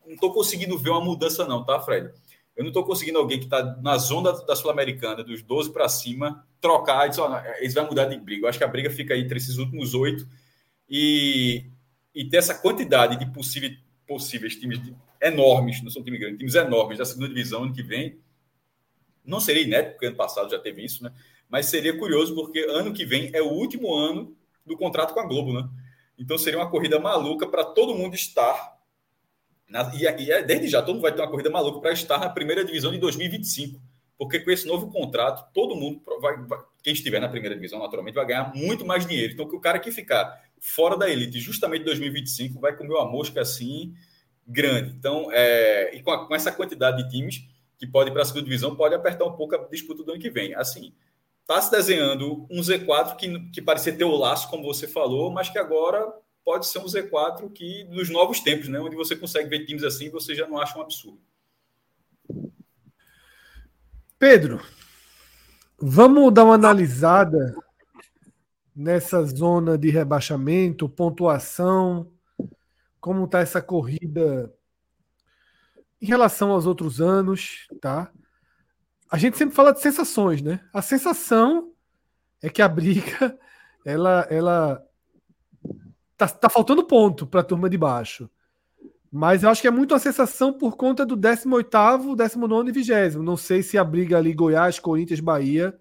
[0.08, 2.12] estou conseguindo ver uma mudança, não, tá, Fred?
[2.56, 6.46] Eu não estou conseguindo alguém que está na zona da Sul-Americana, dos 12 para cima,
[6.60, 8.44] trocar dizer, oh, eles vão mudar de briga.
[8.44, 10.26] Eu acho que a briga fica aí entre esses últimos oito
[10.88, 11.64] e,
[12.14, 14.80] e ter essa quantidade de possíveis, possíveis times
[15.20, 18.18] enormes, não são times grandes, times enormes da segunda divisão ano que vem
[19.24, 21.12] não seria inédito, porque ano passado já teve isso, né?
[21.48, 24.36] Mas seria curioso, porque ano que vem é o último ano
[24.66, 25.68] do contrato com a Globo, né?
[26.18, 28.73] Então seria uma corrida maluca para todo mundo estar.
[29.68, 32.18] Na, e, e é, desde já, todo mundo vai ter uma corrida maluca para estar
[32.18, 33.80] na primeira divisão de 2025.
[34.16, 38.14] Porque com esse novo contrato, todo mundo vai, vai, quem estiver na primeira divisão, naturalmente,
[38.14, 39.32] vai ganhar muito mais dinheiro.
[39.32, 43.10] Então, que o cara que ficar fora da elite justamente em 2025 vai comer uma
[43.10, 43.94] mosca assim
[44.46, 44.90] grande.
[44.90, 47.44] Então, é, e com, a, com essa quantidade de times,
[47.78, 50.20] que pode ir para a segunda divisão, pode apertar um pouco a disputa do ano
[50.20, 50.54] que vem.
[50.54, 50.94] Assim,
[51.40, 55.48] está se desenhando um Z4 que, que parecia ter o laço, como você falou, mas
[55.48, 56.06] que agora
[56.44, 60.10] pode ser um Z4 que nos novos tempos, né, onde você consegue ver times assim,
[60.10, 61.20] você já não acha um absurdo.
[64.18, 64.60] Pedro,
[65.78, 67.54] vamos dar uma analisada
[68.74, 72.10] nessa zona de rebaixamento, pontuação,
[73.00, 74.52] como está essa corrida
[76.00, 78.10] em relação aos outros anos, tá?
[79.10, 80.60] A gente sempre fala de sensações, né?
[80.72, 81.72] A sensação
[82.42, 83.38] é que a briga,
[83.84, 84.86] ela, ela
[86.32, 88.28] tá, tá faltando ponto para a turma de baixo.
[89.10, 93.18] Mas eu acho que é muito a sensação por conta do 18º, 19 e 20
[93.18, 95.76] Não sei se a briga ali Goiás, Corinthians, Bahia,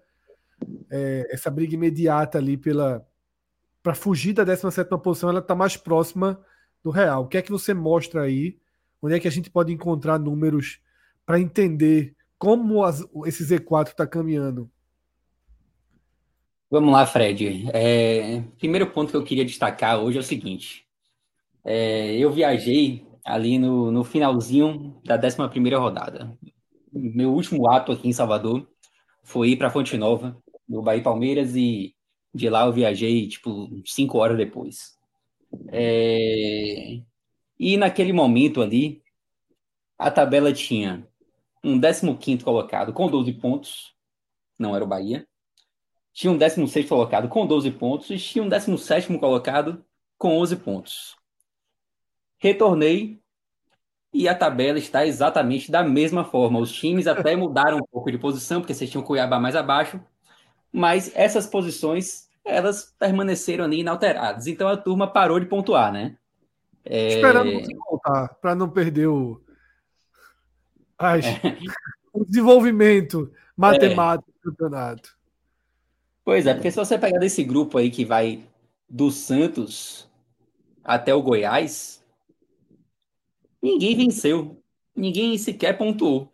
[0.90, 3.04] é, essa briga imediata ali pela
[3.82, 6.40] para fugir da 17 posição, ela está mais próxima
[6.82, 7.24] do real.
[7.24, 8.56] O que é que você mostra aí
[9.04, 10.80] Onde é que a gente pode encontrar números
[11.26, 14.70] para entender como as, esse Z4 está caminhando?
[16.74, 17.68] Vamos lá, Fred.
[17.72, 20.84] É, primeiro ponto que eu queria destacar hoje é o seguinte.
[21.64, 26.36] É, eu viajei ali no, no finalzinho da 11 rodada.
[26.92, 28.68] Meu último ato aqui em Salvador
[29.22, 30.36] foi ir para Fonte Nova,
[30.68, 31.94] no Bahia Palmeiras, e
[32.34, 34.98] de lá eu viajei, tipo, cinco horas depois.
[35.68, 37.00] É,
[37.56, 39.00] e naquele momento ali,
[39.96, 41.06] a tabela tinha
[41.62, 43.94] um 15 colocado com 12 pontos,
[44.58, 45.24] não era o Bahia.
[46.14, 49.84] Tinha um 16 colocado com 12 pontos e tinha um 17 colocado
[50.16, 51.16] com 11 pontos.
[52.38, 53.20] Retornei
[54.12, 56.60] e a tabela está exatamente da mesma forma.
[56.60, 60.00] Os times até mudaram um pouco de posição, porque vocês tinham Cuiabá mais abaixo,
[60.72, 64.46] mas essas posições elas permaneceram ali inalteradas.
[64.46, 66.16] Então a turma parou de pontuar, né?
[66.84, 67.08] É...
[67.08, 69.42] Esperando você voltar para não perder o,
[70.96, 71.24] As...
[71.24, 71.40] É.
[72.14, 74.32] o desenvolvimento matemático é.
[74.32, 75.23] do campeonato.
[76.24, 78.42] Pois é, porque se você pegar desse grupo aí que vai
[78.88, 80.08] do Santos
[80.82, 82.02] até o Goiás,
[83.62, 84.62] ninguém venceu.
[84.96, 86.32] Ninguém sequer pontuou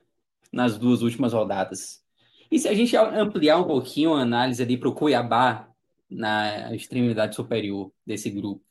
[0.53, 2.05] nas duas últimas rodadas.
[2.51, 5.69] E se a gente ampliar um pouquinho a análise ali para o Cuiabá,
[6.09, 8.65] na extremidade superior desse grupo,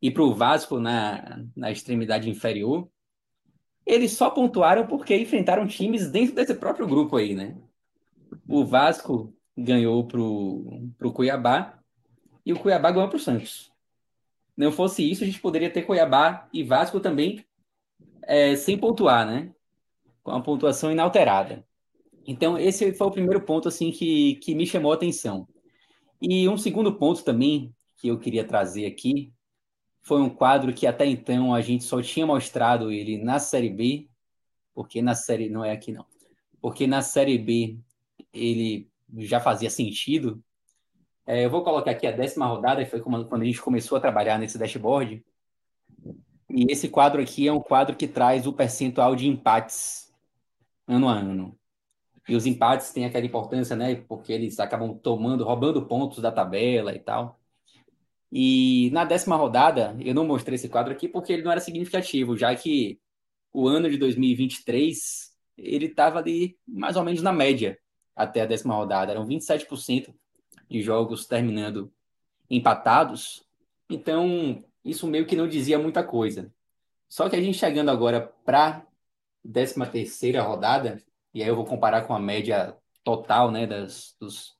[0.00, 2.88] e para o Vasco na, na extremidade inferior,
[3.84, 7.56] eles só pontuaram porque enfrentaram times dentro desse próprio grupo aí, né?
[8.46, 11.78] O Vasco ganhou pro, pro Cuiabá
[12.46, 13.72] e o Cuiabá ganhou pro Santos.
[14.56, 17.44] Não fosse isso, a gente poderia ter Cuiabá e Vasco também
[18.22, 19.52] é, sem pontuar, né?
[20.22, 21.64] Com a pontuação inalterada.
[22.26, 25.48] Então, esse foi o primeiro ponto assim que, que me chamou a atenção.
[26.20, 29.32] E um segundo ponto também que eu queria trazer aqui
[30.02, 34.08] foi um quadro que até então a gente só tinha mostrado ele na Série B,
[34.74, 35.48] porque na Série.
[35.48, 36.04] Não é aqui não.
[36.60, 37.78] Porque na Série B
[38.32, 40.42] ele já fazia sentido.
[41.26, 44.38] É, eu vou colocar aqui a décima rodada, foi quando a gente começou a trabalhar
[44.38, 45.24] nesse dashboard.
[46.50, 50.12] E esse quadro aqui é um quadro que traz o percentual de empates
[50.86, 51.58] ano a ano.
[52.28, 53.96] E os empates têm aquela importância, né?
[54.08, 57.38] Porque eles acabam tomando, roubando pontos da tabela e tal.
[58.32, 62.36] E na décima rodada, eu não mostrei esse quadro aqui porque ele não era significativo,
[62.36, 63.00] já que
[63.52, 67.78] o ano de 2023 ele estava ali mais ou menos na média
[68.18, 69.12] até a décima rodada.
[69.12, 70.12] Eram 27%
[70.68, 71.90] de jogos terminando
[72.50, 73.44] empatados.
[73.88, 76.52] Então, isso meio que não dizia muita coisa.
[77.08, 78.84] Só que a gente chegando agora para
[79.42, 81.02] décima terceira rodada,
[81.32, 84.58] e aí eu vou comparar com a média total né, das, dos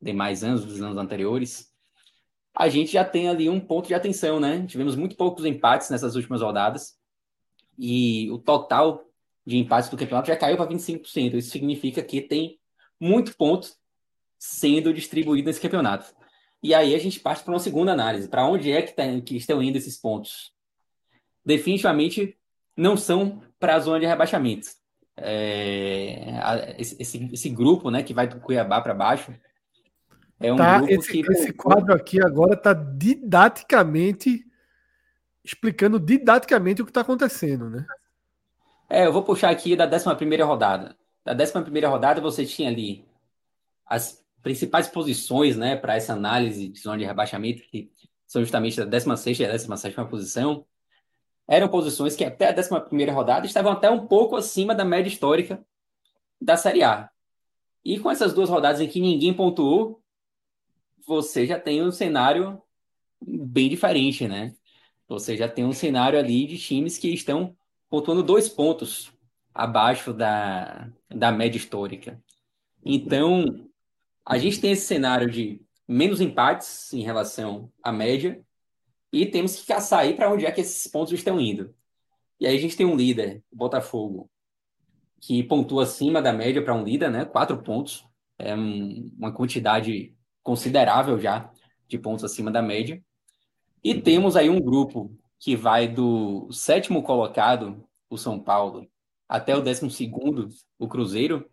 [0.00, 1.70] demais anos, dos anos anteriores,
[2.54, 4.64] a gente já tem ali um ponto de atenção, né?
[4.66, 6.98] Tivemos muito poucos empates nessas últimas rodadas,
[7.78, 9.04] e o total
[9.46, 11.34] de empates do campeonato já caiu para 25%.
[11.34, 12.59] Isso significa que tem
[13.00, 13.68] muito ponto
[14.38, 16.14] sendo distribuído nesse campeonato.
[16.62, 18.28] E aí a gente parte para uma segunda análise.
[18.28, 20.52] Para onde é que, tá, que estão indo esses pontos?
[21.44, 22.36] Definitivamente
[22.76, 24.68] não são para a zona de rebaixamento
[25.22, 29.34] é, esse, esse, grupo, né, que vai do Cuiabá para baixo,
[30.40, 31.32] é um tá, grupo esse, que...
[31.32, 34.44] Esse quadro aqui agora está didaticamente
[35.44, 37.86] explicando didaticamente o que está acontecendo, né?
[38.88, 40.96] É, eu vou puxar aqui da 11 primeira rodada.
[41.24, 43.04] Da 11 primeira rodada você tinha ali
[43.84, 47.90] as principais posições, né, para essa análise de zona de rebaixamento, que
[48.26, 50.64] são justamente a 16 e a 17 posição
[51.50, 55.60] eram posições que até a 11 rodada estavam até um pouco acima da média histórica
[56.40, 57.10] da Série A.
[57.84, 60.00] E com essas duas rodadas em que ninguém pontuou,
[61.04, 62.62] você já tem um cenário
[63.20, 64.54] bem diferente, né?
[65.08, 67.56] Você já tem um cenário ali de times que estão
[67.88, 69.12] pontuando dois pontos
[69.54, 72.22] abaixo da, da média histórica.
[72.84, 73.68] Então,
[74.24, 78.40] a gente tem esse cenário de menos empates em relação à média
[79.12, 81.74] e temos que caçar aí para onde é que esses pontos estão indo.
[82.38, 84.30] E aí a gente tem um líder, o Botafogo,
[85.20, 87.24] que pontua acima da média para um líder, né?
[87.24, 88.06] Quatro pontos.
[88.38, 91.52] É um, uma quantidade considerável já
[91.86, 93.02] de pontos acima da média.
[93.84, 98.88] E temos aí um grupo que vai do sétimo colocado, o São Paulo,
[99.30, 101.48] até o décimo segundo, o Cruzeiro,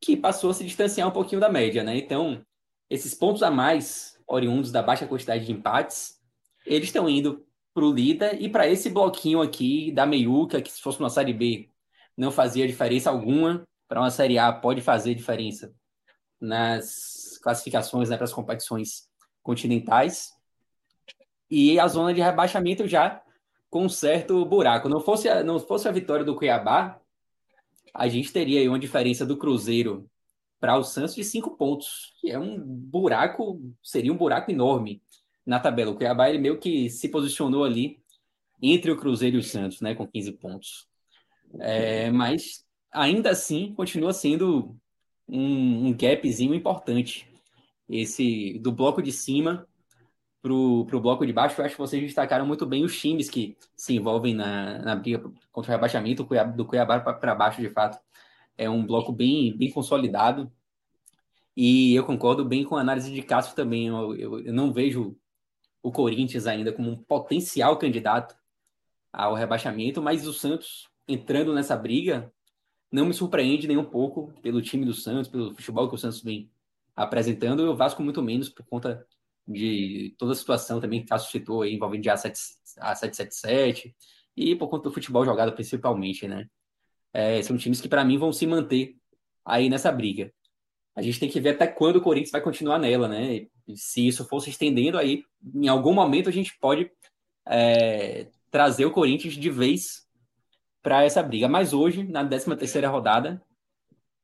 [0.00, 1.96] que passou a se distanciar um pouquinho da média, né?
[1.96, 2.44] Então,
[2.90, 6.20] esses pontos a mais, oriundos da baixa quantidade de empates,
[6.66, 10.82] eles estão indo para o líder e para esse bloquinho aqui da meiuca, que se
[10.82, 11.70] fosse uma Série B
[12.16, 15.72] não fazia diferença alguma, para uma Série A pode fazer diferença
[16.40, 19.08] nas classificações né, para as competições
[19.44, 20.32] continentais.
[21.48, 23.23] E a zona de rebaixamento já
[23.74, 24.88] com um certo buraco.
[24.88, 27.00] Não fosse a, não fosse a vitória do Cuiabá,
[27.92, 30.08] a gente teria aí uma diferença do Cruzeiro
[30.60, 35.02] para o Santos de cinco pontos, que é um buraco, seria um buraco enorme
[35.44, 35.90] na tabela.
[35.90, 37.98] O Cuiabá ele meio que se posicionou ali
[38.62, 40.86] entre o Cruzeiro e o Santos, né, com 15 pontos.
[41.58, 44.76] É, mas ainda assim continua sendo
[45.28, 47.28] um, um gapzinho importante.
[47.88, 49.66] Esse do bloco de cima
[50.44, 53.56] para o bloco de baixo, eu acho que vocês destacaram muito bem os times que
[53.74, 55.18] se envolvem na, na briga
[55.50, 56.22] contra o rebaixamento.
[56.54, 57.98] Do Cuiabá para baixo, de fato,
[58.58, 60.52] é um bloco bem, bem consolidado.
[61.56, 63.86] E eu concordo bem com a análise de Cássio também.
[63.86, 65.16] Eu, eu, eu não vejo
[65.82, 68.36] o Corinthians ainda como um potencial candidato
[69.10, 72.30] ao rebaixamento, mas o Santos entrando nessa briga
[72.92, 76.20] não me surpreende nem um pouco pelo time do Santos, pelo futebol que o Santos
[76.22, 76.50] vem
[76.94, 79.06] apresentando, e o Vasco muito menos por conta
[79.46, 83.94] de toda a situação também que citou aí, envolvendo de A777
[84.36, 86.46] e por conta do futebol jogado principalmente, né?
[87.12, 88.96] É, são times que para mim vão se manter
[89.44, 90.32] aí nessa briga.
[90.96, 93.46] A gente tem que ver até quando o Corinthians vai continuar nela, né?
[93.66, 96.90] E se isso for se estendendo, aí em algum momento a gente pode
[97.46, 100.06] é, trazer o Corinthians de vez
[100.82, 101.48] para essa briga.
[101.48, 103.42] Mas hoje, na 13 terceira rodada,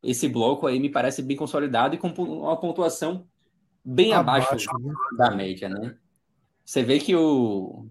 [0.03, 3.29] esse bloco aí me parece bem consolidado e com uma pontuação
[3.85, 4.95] bem abaixo, abaixo né?
[5.17, 5.97] da média, né?
[6.65, 7.87] Você vê que o,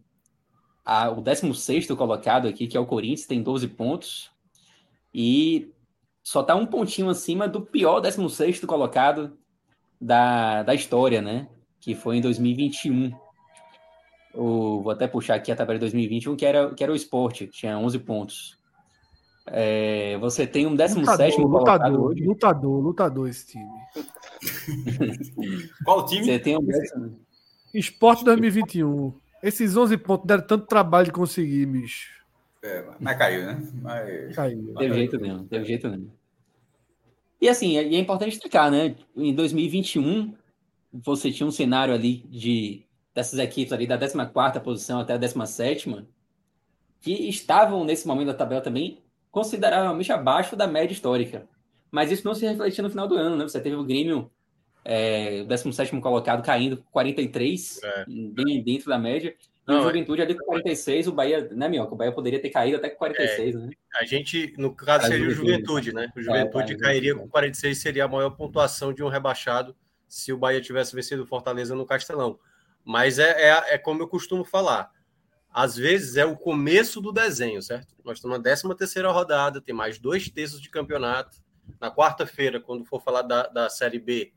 [0.86, 4.32] a, o 16 colocado aqui, que é o Corinthians, tem 12 pontos
[5.14, 5.72] e
[6.24, 9.38] só está um pontinho acima do pior 16 colocado
[10.00, 11.50] da, da história, né?
[11.80, 13.12] Que foi em 2021.
[14.34, 17.48] O, vou até puxar aqui a tabela de 2021, que era, que era o esporte,
[17.48, 18.59] tinha 11 pontos.
[19.52, 22.24] É, você tem um 17 lutador, lutador, hoje.
[22.24, 23.70] lutador, lutador esse time.
[25.84, 26.26] Qual time?
[26.26, 27.20] Você tem um décimo...
[27.74, 29.14] Esporte 2021.
[29.42, 32.20] Esses 11 pontos deram tanto trabalho de conseguir, bicho.
[32.62, 33.68] É, mas caiu, né?
[33.82, 34.36] Mas...
[34.36, 34.74] Caiu.
[34.78, 36.12] Teve jeito mesmo, teve jeito mesmo.
[37.42, 38.96] E assim, é, é importante destacar, né?
[39.16, 40.36] Em 2021,
[40.94, 42.84] você tinha um cenário ali de
[43.16, 46.06] dessas equipes ali da 14 posição até a 17
[47.02, 51.48] que estavam nesse momento da tabela também consideravelmente abaixo da média histórica.
[51.92, 53.44] Mas isso não se refletia no final do ano, né?
[53.44, 54.32] Você teve o Grêmio,
[54.86, 58.06] é, o 17 colocado, caindo 43, é.
[58.08, 59.36] bem dentro da média.
[59.68, 61.94] E não, o Juventude ali com 46, o Bahia, né, Minhoca?
[61.94, 63.70] O Bahia poderia ter caído até com 46, é, né?
[63.96, 66.12] A gente, no caso, seria o Juventude, né?
[66.16, 69.76] O Juventude é, cairia com 46, seria a maior pontuação de um rebaixado
[70.08, 72.40] se o Bahia tivesse vencido o Fortaleza no Castelão.
[72.84, 74.92] Mas é, é, é como eu costumo falar
[75.52, 77.96] às vezes é o começo do desenho, certo?
[78.04, 81.38] Nós estamos na 13 terceira rodada, tem mais dois terços de campeonato.
[81.80, 84.34] Na quarta-feira, quando for falar da, da Série B,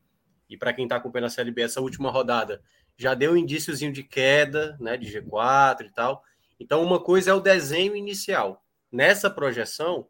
[0.49, 2.63] e para quem está acompanhando a Série B, essa última rodada
[2.97, 6.23] já deu um indíciozinho de queda, né, de G4 e tal.
[6.61, 8.63] Então, uma coisa é o desenho inicial.
[8.91, 10.07] Nessa projeção,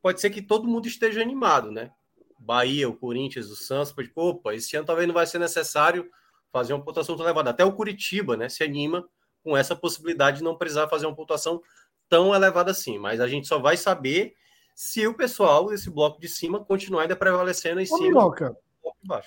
[0.00, 1.90] pode ser que todo mundo esteja animado, né?
[2.38, 6.08] Bahia, o Corinthians, o Santos, pode, opa, esse ano talvez não vai ser necessário
[6.52, 7.50] fazer uma pontuação tão elevada.
[7.50, 9.08] Até o Curitiba, né, se anima
[9.46, 11.62] com essa possibilidade de não precisar fazer uma pontuação
[12.08, 12.98] tão elevada assim.
[12.98, 14.34] Mas a gente só vai saber
[14.74, 18.08] se o pessoal desse bloco de cima continuar ainda prevalecendo em Ô, cima.
[18.08, 18.56] Miroca,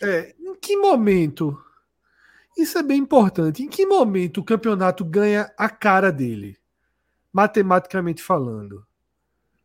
[0.01, 1.57] é, em que momento?
[2.57, 3.63] Isso é bem importante.
[3.63, 6.57] Em que momento o campeonato ganha a cara dele,
[7.31, 8.85] matematicamente falando?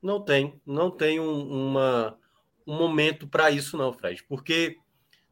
[0.01, 2.17] Não tem, não tem um, uma,
[2.65, 4.23] um momento para isso, não, Fred.
[4.29, 4.79] Porque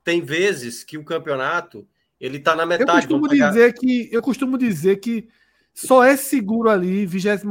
[0.03, 1.87] tem vezes que o campeonato
[2.23, 2.89] ele está na metade.
[2.89, 5.29] Eu costumo, dizer que, eu costumo dizer que
[5.75, 7.45] só é seguro ali, 28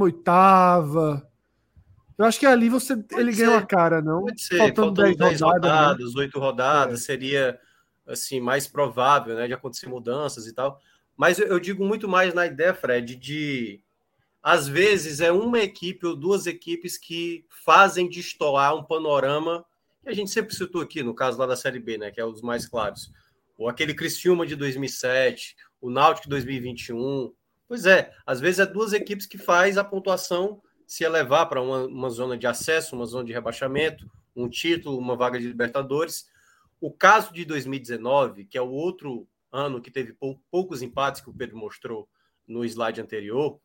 [2.18, 3.46] Eu acho que ali você Pode ele ser.
[3.46, 4.22] ganha uma cara, não?
[4.22, 6.22] Pode ser, faltando, faltando 10, 10 rodadas, né?
[6.22, 7.04] 8 rodadas, é.
[7.04, 7.60] seria
[8.08, 10.80] assim mais provável né, de acontecer mudanças e tal.
[11.18, 13.82] Mas eu, eu digo muito mais na ideia, Fred, de
[14.42, 19.66] às vezes é uma equipe ou duas equipes que fazem destoar um panorama
[20.02, 22.26] que a gente sempre citou aqui, no caso lá da Série B, né, que é
[22.26, 23.12] um dos mais claros
[23.62, 27.32] ou aquele Criciúma de 2007, o Náutico de 2021.
[27.68, 31.86] Pois é, às vezes é duas equipes que faz a pontuação se elevar para uma,
[31.86, 36.28] uma zona de acesso, uma zona de rebaixamento, um título, uma vaga de Libertadores.
[36.80, 41.30] O caso de 2019, que é o outro ano que teve pou, poucos empates que
[41.30, 42.10] o Pedro mostrou
[42.48, 43.60] no slide anterior,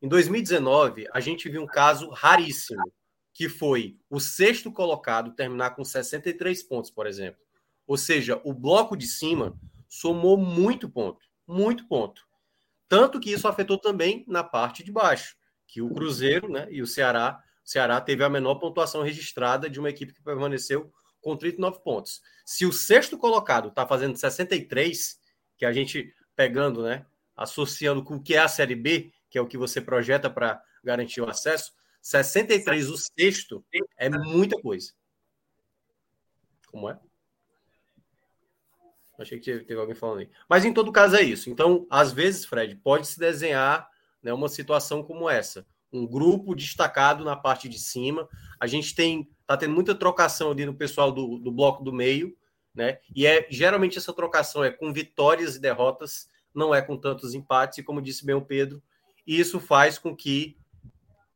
[0.00, 2.90] em 2019 a gente viu um caso raríssimo,
[3.32, 7.43] que foi o sexto colocado terminar com 63 pontos, por exemplo.
[7.86, 12.22] Ou seja, o bloco de cima somou muito ponto, muito ponto.
[12.88, 16.86] Tanto que isso afetou também na parte de baixo, que o Cruzeiro né, e o
[16.86, 21.80] Ceará, o Ceará teve a menor pontuação registrada de uma equipe que permaneceu com 39
[21.82, 22.20] pontos.
[22.44, 25.18] Se o sexto colocado está fazendo 63,
[25.56, 29.40] que a gente pegando, né, associando com o que é a Série B, que é
[29.40, 33.64] o que você projeta para garantir o acesso, 63 o sexto
[33.96, 34.92] é muita coisa.
[36.68, 36.98] Como é?
[39.18, 40.30] Achei que teve alguém falando aí.
[40.48, 41.48] Mas em todo caso é isso.
[41.48, 43.88] Então, às vezes, Fred, pode se desenhar
[44.22, 45.66] né, uma situação como essa.
[45.92, 48.28] Um grupo destacado na parte de cima.
[48.58, 52.36] A gente tem tá tendo muita trocação ali no pessoal do, do bloco do meio,
[52.74, 52.98] né?
[53.14, 57.78] E é geralmente essa trocação é com vitórias e derrotas, não é com tantos empates,
[57.78, 58.82] e como disse bem o Pedro,
[59.26, 60.56] e isso faz com que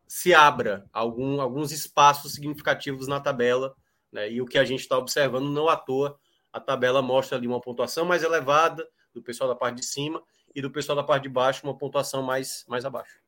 [0.07, 3.75] se abra algum, alguns espaços significativos na tabela,
[4.11, 4.31] né?
[4.31, 6.19] E o que a gente está observando não à toa
[6.53, 10.23] a tabela mostra ali uma pontuação mais elevada do pessoal da parte de cima
[10.55, 13.19] e do pessoal da parte de baixo uma pontuação mais, mais abaixo.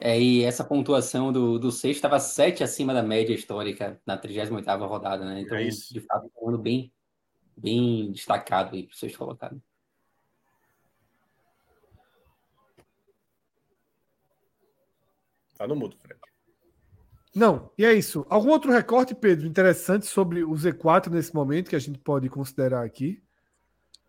[0.00, 4.86] É, e essa pontuação do, do sexto estava sete acima da média histórica na 38ª
[4.86, 5.40] rodada, né?
[5.40, 5.92] Então, É isso.
[5.92, 6.92] de fato, um ano bem,
[7.56, 9.60] bem destacado aí para o sexto colocado.
[15.56, 16.17] Tá no mudo, Fred.
[17.38, 18.26] Não, e é isso.
[18.28, 22.84] Algum outro recorte, Pedro, interessante sobre o Z4 nesse momento que a gente pode considerar
[22.84, 23.22] aqui?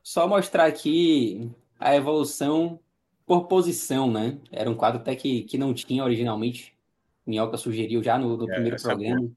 [0.01, 2.79] Só mostrar aqui a evolução
[3.27, 4.39] por posição, né?
[4.51, 6.75] Era um quadro até que, que não tinha originalmente.
[7.23, 9.29] Minhoca sugeriu já no, no É, primeiro é programa.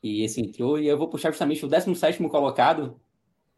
[0.00, 0.78] E esse entrou.
[0.78, 3.00] E eu vou puxar justamente o 17 colocado,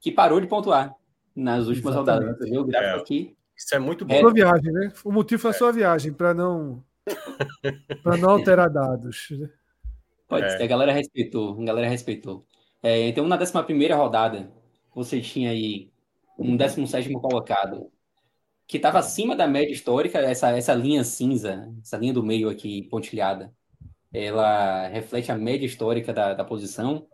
[0.01, 0.95] que parou de pontuar
[1.37, 2.25] nas últimas Exatamente.
[2.25, 2.39] rodadas.
[2.39, 3.01] Você vê o gráfico É.
[3.01, 3.37] aqui.
[3.55, 4.09] Isso é muito É.
[4.09, 4.21] bom.
[4.21, 4.93] Sua viagem, né?
[5.05, 6.83] O motivo foi a sua viagem, para não
[8.03, 9.29] para não alterar dados.
[10.29, 10.51] Pode É.
[10.51, 12.47] ser, a galera respeitou, a galera respeitou.
[12.83, 14.53] É, então, na 11 rodada,
[14.95, 15.91] você tinha aí
[16.39, 17.91] um 17 colocado,
[18.67, 22.83] que estava acima da média histórica, essa, essa linha cinza, essa linha do meio aqui,
[22.85, 23.53] pontilhada,
[24.13, 27.09] ela reflete a média histórica da, da posição,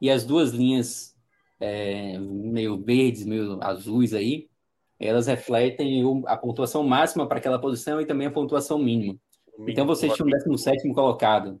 [0.00, 1.16] e as duas linhas
[1.60, 4.49] é, meio verdes, meio azuis aí,
[5.00, 9.18] elas refletem a pontuação máxima para aquela posição e também a pontuação mínima.
[9.66, 11.60] Então você tinha um 17 colocado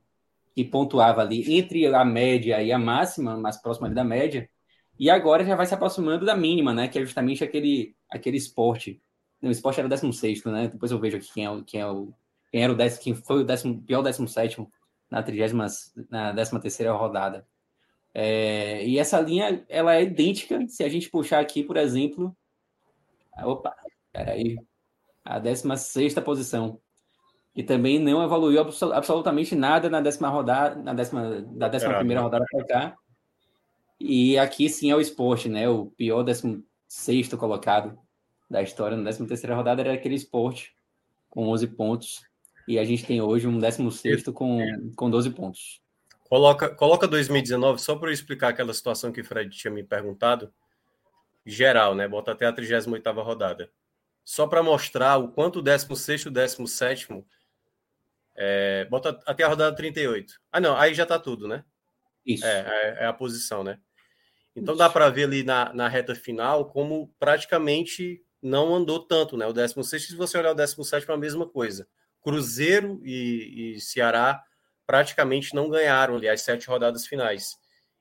[0.54, 4.48] que pontuava ali entre a média e a máxima, mais próxima da média,
[4.98, 6.88] e agora já vai se aproximando da mínima, né?
[6.88, 9.00] Que é justamente aquele, aquele esporte.
[9.42, 10.68] O esporte era o 16, né?
[10.68, 12.12] Depois eu vejo aqui quem, é o, quem, é o,
[12.50, 14.66] quem era o décimo, quem foi o décimo, pior 17
[15.10, 15.54] na 30
[16.10, 17.46] na 13 terceira rodada.
[18.12, 22.36] É, e essa linha ela é idêntica se a gente puxar aqui, por exemplo.
[23.46, 23.74] Opa,
[24.12, 24.56] peraí.
[25.24, 26.80] A 16 posição
[27.54, 32.22] que também não evoluiu absol- absolutamente nada na décima rodada, na décima, da décima primeira
[32.22, 32.96] rodada para cá.
[33.98, 35.68] E aqui sim é o esporte, né?
[35.68, 37.98] O pior décimo sexto colocado
[38.48, 40.74] da história na décima terceira rodada era aquele esporte
[41.28, 42.22] com 11 pontos.
[42.66, 44.60] E a gente tem hoje um décimo sexto com,
[44.96, 45.82] com 12 pontos.
[46.28, 50.52] Coloca, coloca 2019, só para eu explicar aquela situação que o Fred tinha me perguntado.
[51.50, 52.06] Geral, né?
[52.06, 53.70] Bota até a 38ª rodada.
[54.24, 57.08] Só para mostrar o quanto o 16 e o 17
[58.36, 60.34] é, bota até a rodada 38.
[60.52, 61.64] Ah, não, aí já tá tudo, né?
[62.24, 62.44] Isso.
[62.44, 63.78] É, é, é a posição, né?
[64.54, 69.46] Então dá para ver ali na, na reta final como praticamente não andou tanto, né?
[69.46, 71.88] O 16, se você olhar o 17, é a mesma coisa.
[72.22, 74.42] Cruzeiro e, e Ceará
[74.86, 77.56] praticamente não ganharam ali as sete rodadas finais.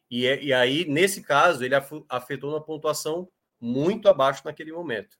[0.09, 1.75] E, é- e aí, nesse caso, ele
[2.09, 3.29] afetou na pontuação
[3.59, 5.17] muito abaixo naquele momento.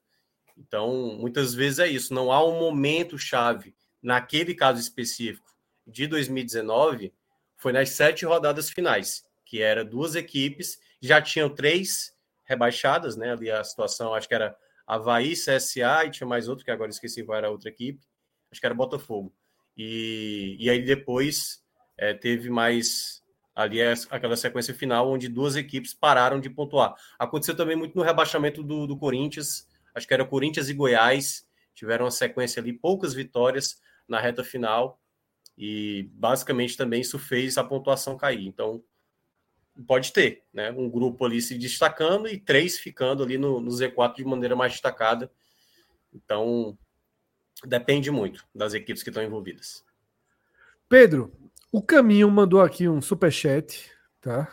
[0.57, 2.13] Então, muitas vezes é isso.
[2.13, 3.75] Não há um momento chave.
[4.01, 5.49] Naquele caso específico
[5.85, 7.13] de 2019,
[7.55, 12.15] foi nas sete rodadas finais, que era duas equipes, já tinham três
[12.45, 13.31] rebaixadas, né?
[13.31, 14.55] Ali a situação, acho que era
[14.87, 17.99] Havaí, CSA e tinha mais outro, que agora esqueci qual era outra equipe,
[18.51, 19.33] acho que era Botafogo.
[19.77, 21.63] E, e aí depois
[21.97, 23.18] é, teve mais
[23.55, 26.95] ali as- aquela sequência final, onde duas equipes pararam de pontuar.
[27.17, 32.05] Aconteceu também muito no rebaixamento do, do Corinthians, acho que era Corinthians e Goiás, tiveram
[32.05, 34.99] uma sequência ali, poucas vitórias na reta final,
[35.57, 38.47] e basicamente também isso fez a pontuação cair.
[38.47, 38.83] Então,
[39.85, 40.71] pode ter, né?
[40.71, 44.73] Um grupo ali se destacando e três ficando ali no, no Z4 de maneira mais
[44.73, 45.31] destacada.
[46.13, 46.77] Então,
[47.65, 49.85] depende muito das equipes que estão envolvidas.
[50.87, 51.31] Pedro,
[51.71, 53.89] o Caminho mandou aqui um superchat,
[54.21, 54.47] tá?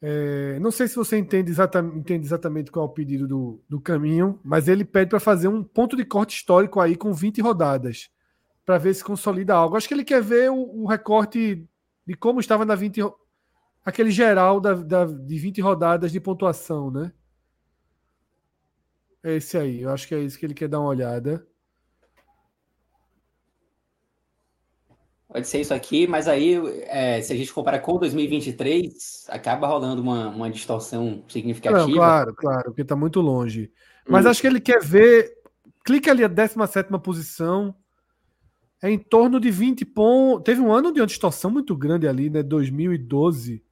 [0.00, 3.80] É, não sei se você entende, exatamente, entende exatamente qual é o pedido do, do
[3.80, 8.10] Caminho, mas ele pede para fazer um ponto de corte histórico aí com 20 rodadas,
[8.64, 9.76] para ver se consolida algo.
[9.76, 11.66] Acho que ele quer ver o, o recorte
[12.06, 13.16] de como estava na 20, ro-
[13.84, 17.12] aquele geral da, da- de 20 rodadas de pontuação, né?
[19.24, 21.44] É esse aí, eu acho que é isso que ele quer dar uma olhada.
[25.32, 26.56] Pode ser isso aqui, mas aí,
[26.88, 31.90] é, se a gente comparar com 2023, acaba rolando uma, uma distorção Não, significativa.
[31.90, 33.72] claro, claro, porque está muito longe.
[34.06, 34.28] Mas Hum.
[34.28, 35.32] acho que ele quer ver.
[35.86, 37.74] Clica ali a 17 posição.
[38.82, 40.44] É em torno de 20 pontos.
[40.44, 42.42] Teve um ano de uma distorção muito grande ali, né?
[42.42, 43.64] 2012.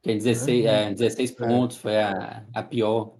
[0.00, 3.14] Que é 16, é, 16 pontos, foi a, a pior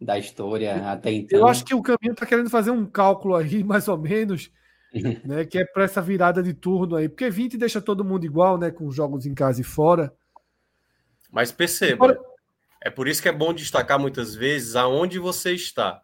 [0.00, 1.40] da história até então.
[1.40, 4.52] Eu acho que o caminho está querendo fazer um cálculo aí, mais ou menos,
[5.24, 5.44] né?
[5.44, 7.08] Que é para essa virada de turno aí.
[7.08, 8.70] Porque 20 deixa todo mundo igual, né?
[8.70, 10.12] Com jogos em casa e fora.
[11.30, 12.20] Mas perceba, Agora-
[12.82, 16.00] é por isso que é bom destacar muitas vezes aonde você está.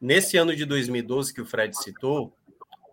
[0.00, 2.36] Nesse ano de 2012 que o Fred citou,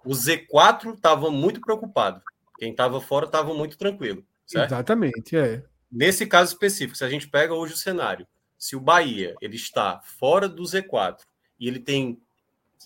[0.05, 2.21] o Z4 estava muito preocupado.
[2.57, 4.71] Quem estava fora estava muito tranquilo, certo?
[4.71, 5.63] Exatamente, é.
[5.91, 8.25] Nesse caso específico, se a gente pega hoje o cenário,
[8.57, 11.17] se o Bahia ele está fora do Z4
[11.59, 12.21] e ele tem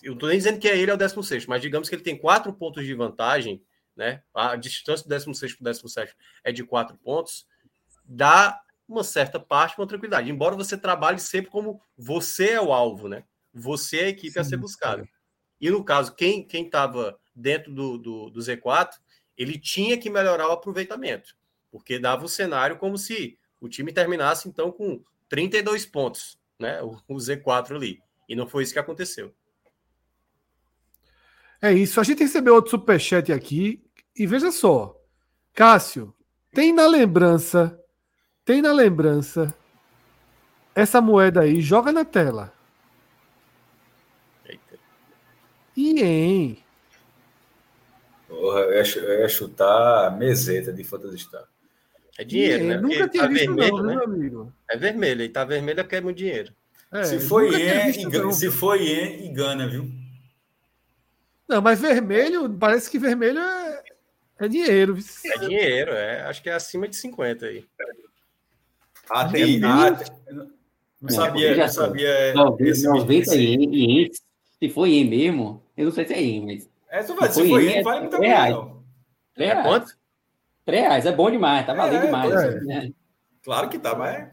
[0.02, 2.02] Eu não tô nem dizendo que é ele é o 16, mas digamos que ele
[2.02, 3.62] tem quatro pontos de vantagem,
[3.96, 4.22] né?
[4.34, 7.46] A distância do 16 para o 17 é de quatro pontos,
[8.04, 10.30] dá uma certa parte, uma tranquilidade.
[10.30, 13.24] Embora você trabalhe sempre como você é o alvo, né?
[13.52, 15.06] Você é a equipe Sim, a ser buscada.
[15.60, 18.92] E no caso, quem estava dentro do, do, do Z4,
[19.36, 21.36] ele tinha que melhorar o aproveitamento,
[21.70, 26.82] porque dava o cenário como se o time terminasse então com 32 pontos, né?
[26.82, 28.00] O, o Z4 ali.
[28.28, 29.34] E não foi isso que aconteceu.
[31.60, 32.00] É isso.
[32.00, 33.82] A gente recebeu outro superchat aqui.
[34.16, 34.96] E veja só.
[35.54, 36.14] Cássio,
[36.52, 37.78] tem na lembrança.
[38.44, 39.54] Tem na lembrança.
[40.74, 42.52] Essa moeda aí, joga na tela.
[44.46, 44.78] Eita.
[45.76, 46.58] Ien.
[48.28, 51.44] Porra, eu ia, eu ia chutar a meseta de Fantasy Star.
[52.18, 52.76] É dinheiro, né?
[52.76, 53.94] Nunca tinha tá visto vermelho, não, né?
[53.94, 54.52] meu amigo?
[54.68, 56.52] É vermelho, e tá vermelho é porque é muito dinheiro.
[56.90, 59.88] É, se foi ien, e, se foi ien e Gana, viu?
[61.48, 63.82] Não, mas vermelho, parece que vermelho é,
[64.40, 64.98] é dinheiro.
[65.24, 66.22] É dinheiro, é.
[66.22, 67.64] Acho que é acima de 50 aí.
[69.08, 69.64] Ah, tem.
[69.64, 69.98] Ah,
[71.00, 72.34] não sabia, não sabia.
[72.34, 74.22] 90 ienes.
[74.58, 76.68] Se foi ien mesmo, eu não sei se é ien, mas.
[76.90, 78.82] É, se foi, se foi ien, vale muita coisa, não.
[79.36, 79.96] É quanto?
[80.66, 82.32] 3 reais, é bom demais, tá valendo é, demais.
[82.32, 82.60] É.
[82.60, 82.92] Né?
[83.42, 84.28] Claro que tá, mas.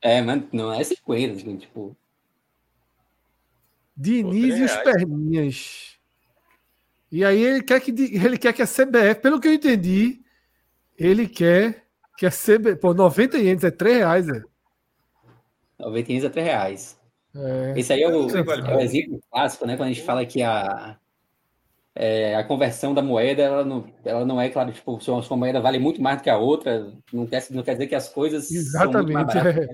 [0.00, 1.96] É, mas não é 50, assim, tipo.
[3.96, 5.93] Diniz e os perninhas.
[7.14, 10.20] E aí ele quer que ele quer que a CBF, pelo que eu entendi,
[10.98, 11.84] ele quer
[12.18, 12.74] que a CBF.
[12.80, 14.42] Pô, 90 ienes é 3 reais, é.
[15.78, 17.00] 90 ienes é 3 reais.
[17.32, 17.74] É.
[17.76, 19.76] Esse aí é o, é o exemplo clássico, né?
[19.76, 20.96] Quando a gente fala que a,
[21.94, 25.60] é, a conversão da moeda ela não, ela não é claro tipo se uma moeda
[25.60, 28.50] vale muito mais do que a outra não quer não quer dizer que as coisas
[28.50, 29.68] exatamente são muito mais é.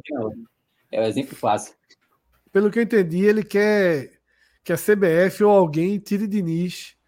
[0.92, 1.78] é o exemplo clássico
[2.52, 4.10] pelo que eu entendi ele quer
[4.62, 6.99] que a CBF ou alguém tire Diniz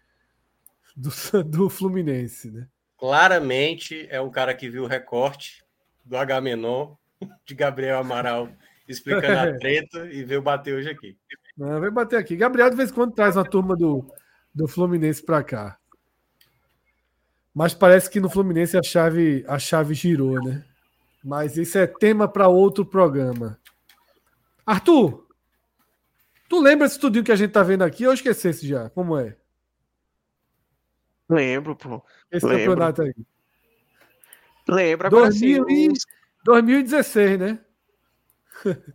[0.95, 1.09] do,
[1.43, 2.67] do Fluminense né
[2.97, 5.63] claramente é um cara que viu o recorte
[6.03, 6.97] do H menor
[7.45, 8.49] de Gabriel Amaral
[8.87, 11.17] explicando a treta e veio bater hoje aqui
[11.57, 14.05] não, veio bater aqui Gabriel de vez em quando traz uma turma do
[14.53, 15.77] do Fluminense para cá.
[17.53, 20.63] Mas parece que no Fluminense a chave, a chave girou, né?
[21.23, 23.59] Mas isso é tema para outro programa.
[24.65, 25.27] Arthur,
[26.49, 28.89] tu lembra esse tudinho que a gente tá vendo aqui ou esquecesse já?
[28.89, 29.35] Como é?
[31.33, 32.03] Lembro, pô.
[32.31, 32.59] Esse Lembro.
[32.59, 33.13] campeonato aí.
[34.67, 35.93] Lembra, agora 2000 sim, e...
[36.45, 37.59] 2016, né?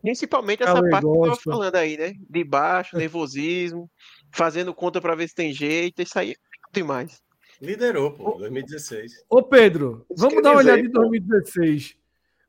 [0.01, 2.15] Principalmente essa parte que eu tava falando aí, né?
[2.29, 3.91] De baixo, nervosismo
[4.33, 6.35] fazendo conta para ver se tem jeito, isso aí é
[6.73, 7.21] demais.
[7.61, 9.25] Liderou, pô, 2016.
[9.29, 11.97] Ô, Pedro, vamos dar uma olhada em 2016.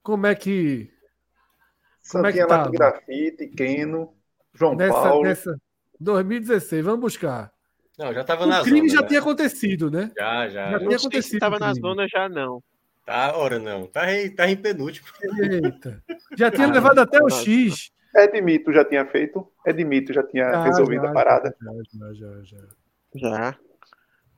[0.04, 0.92] Como é que.
[2.12, 2.70] Como é que tá?
[2.70, 4.14] Grafite, Keno,
[4.54, 5.24] João nessa, Paulo.
[5.24, 5.60] Nessa
[6.00, 7.52] 2016, vamos buscar.
[8.00, 9.08] Não, já tava na O crime zona, já né?
[9.10, 10.10] tinha acontecido, né?
[10.18, 10.72] Já, já.
[10.72, 11.34] Já tinha acontecido.
[11.34, 12.64] Estava na zona já não.
[13.06, 13.88] Tá, ora não.
[13.88, 15.06] Tá, em, tá em penúltimo.
[15.42, 16.02] Eita.
[16.38, 17.92] Já tinha ah, levado até o X.
[18.16, 19.46] Edmito já tinha feito.
[19.66, 21.54] Edmito já tinha já, resolvido já, a parada.
[21.62, 22.58] Já, já, já.
[23.16, 23.58] Já.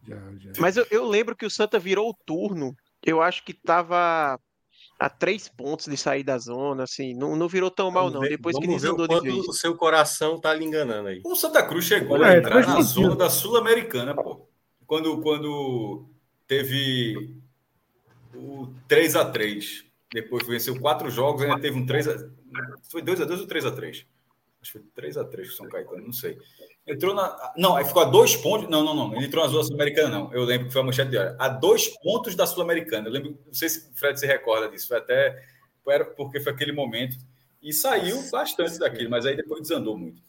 [0.08, 0.18] já.
[0.40, 2.76] já Mas eu, eu, lembro que o Santa virou o turno.
[3.06, 4.40] Eu acho que tava
[5.02, 8.20] a três pontos de sair da zona, assim, não, não virou tão mal, não.
[8.20, 9.48] Depois que desandou de vez.
[9.48, 11.22] O seu coração tá lhe enganando aí.
[11.26, 14.48] O Santa Cruz chegou é, a entrar na zona da Sul-Americana, pô.
[14.86, 16.06] Quando, quando
[16.46, 17.36] teve
[18.36, 22.30] o 3 a 3 depois venceu quatro jogos, ainda teve um 3 a
[22.92, 24.06] foi 2x2 ou 3x3?
[24.62, 26.38] Acho que foi 3x3 com São Caetano, não sei.
[26.92, 27.54] Entrou na.
[27.56, 28.70] Não, aí ficou a dois pontos.
[28.70, 29.16] Não, não, não.
[29.16, 30.34] Ele entrou na Zona Sul-Americana, não.
[30.34, 31.36] Eu lembro que foi a manchete de hora.
[31.40, 33.08] A dois pontos da Sul-Americana.
[33.08, 34.88] Eu lembro, não sei se o Fred se recorda disso.
[34.88, 35.42] Foi até.
[35.88, 37.18] Era porque foi aquele momento.
[37.62, 40.22] E saiu bastante daquilo, mas aí depois desandou muito.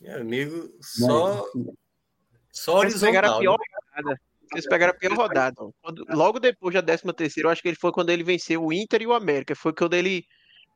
[0.00, 1.44] Meu amigo, só.
[2.50, 3.64] Só Vocês pegaram a pior né?
[3.96, 4.20] rodada.
[4.50, 5.54] Vocês pegaram a pior rodada.
[6.08, 9.02] Logo depois da 13 terceira, eu acho que ele foi quando ele venceu o Inter
[9.02, 9.54] e o América.
[9.54, 10.24] Foi quando ele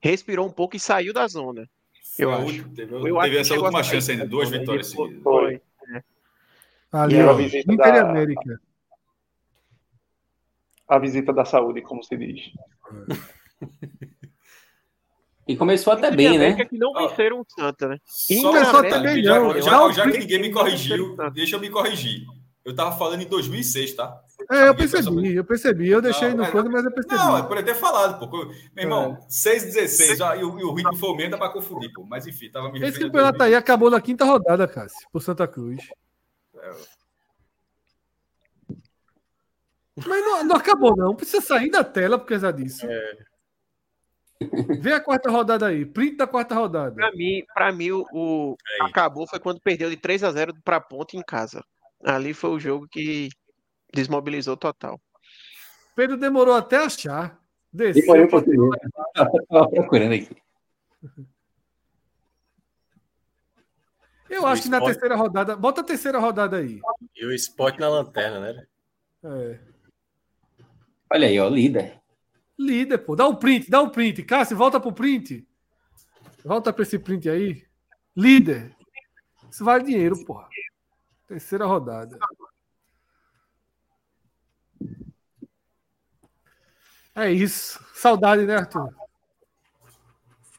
[0.02, 1.66] respirou um pouco e saiu da zona.
[2.18, 2.68] Eu Foi acho.
[2.70, 5.22] Teve, eu teve essa última chance ainda, duas vitórias seguidas.
[5.22, 5.62] Foi.
[5.94, 6.02] É.
[6.92, 8.10] Ali, a visita da...
[8.10, 8.60] América.
[10.88, 12.52] A visita da saúde, como se diz.
[15.46, 16.64] E começou até bem, né?
[16.64, 17.98] Que não venceram o Santa, né?
[18.40, 22.24] Começou até bem, já, já, já, que ninguém me corrigiu, deixa eu me corrigir.
[22.64, 24.22] Eu tava falando em 2006, tá?
[24.50, 25.88] É, eu percebi, eu percebi.
[25.88, 27.14] Eu deixei não, no é, mas eu percebi.
[27.14, 28.46] Não, é por ter falado, pô.
[28.46, 29.26] Meu irmão, é.
[29.28, 32.04] 6 16 já, e, o, e o ritmo fomenta para confundir, pô.
[32.04, 35.88] Mas enfim, tava me Esse campeonato aí acabou na quinta rodada, Cássio, por Santa Cruz.
[36.56, 36.70] É.
[40.06, 41.14] Mas não, não, acabou, não.
[41.14, 42.86] Precisa sair da tela por causa disso.
[42.86, 43.16] É.
[44.80, 45.84] Vê a quarta rodada aí.
[45.84, 46.94] Print da quarta rodada.
[46.94, 50.80] Pra mim, pra mim o, o acabou foi quando perdeu de 3 a 0 pra
[50.80, 51.62] Ponte em casa.
[52.04, 53.28] Ali foi o jogo que
[53.92, 55.00] desmobilizou total.
[55.94, 57.38] Pedro demorou até achar.
[57.72, 58.02] Desceu.
[58.02, 58.70] Demorei um pouquinho.
[59.14, 60.36] Tava procurando aqui.
[64.28, 65.56] Eu acho que na terceira rodada.
[65.56, 66.80] Bota a terceira rodada aí.
[67.14, 68.66] E o esporte na lanterna, né?
[69.24, 69.60] É.
[71.12, 72.00] Olha aí, ó, líder.
[72.58, 73.14] Líder, pô.
[73.14, 74.22] Dá um print, dá um print.
[74.22, 75.46] Cássio, volta pro print.
[76.42, 77.66] Volta para esse print aí.
[78.16, 78.74] Líder.
[79.50, 80.48] Isso vale dinheiro, porra.
[81.28, 82.18] Terceira rodada.
[87.14, 87.84] É isso.
[87.94, 88.92] Saudade, né, Arthur?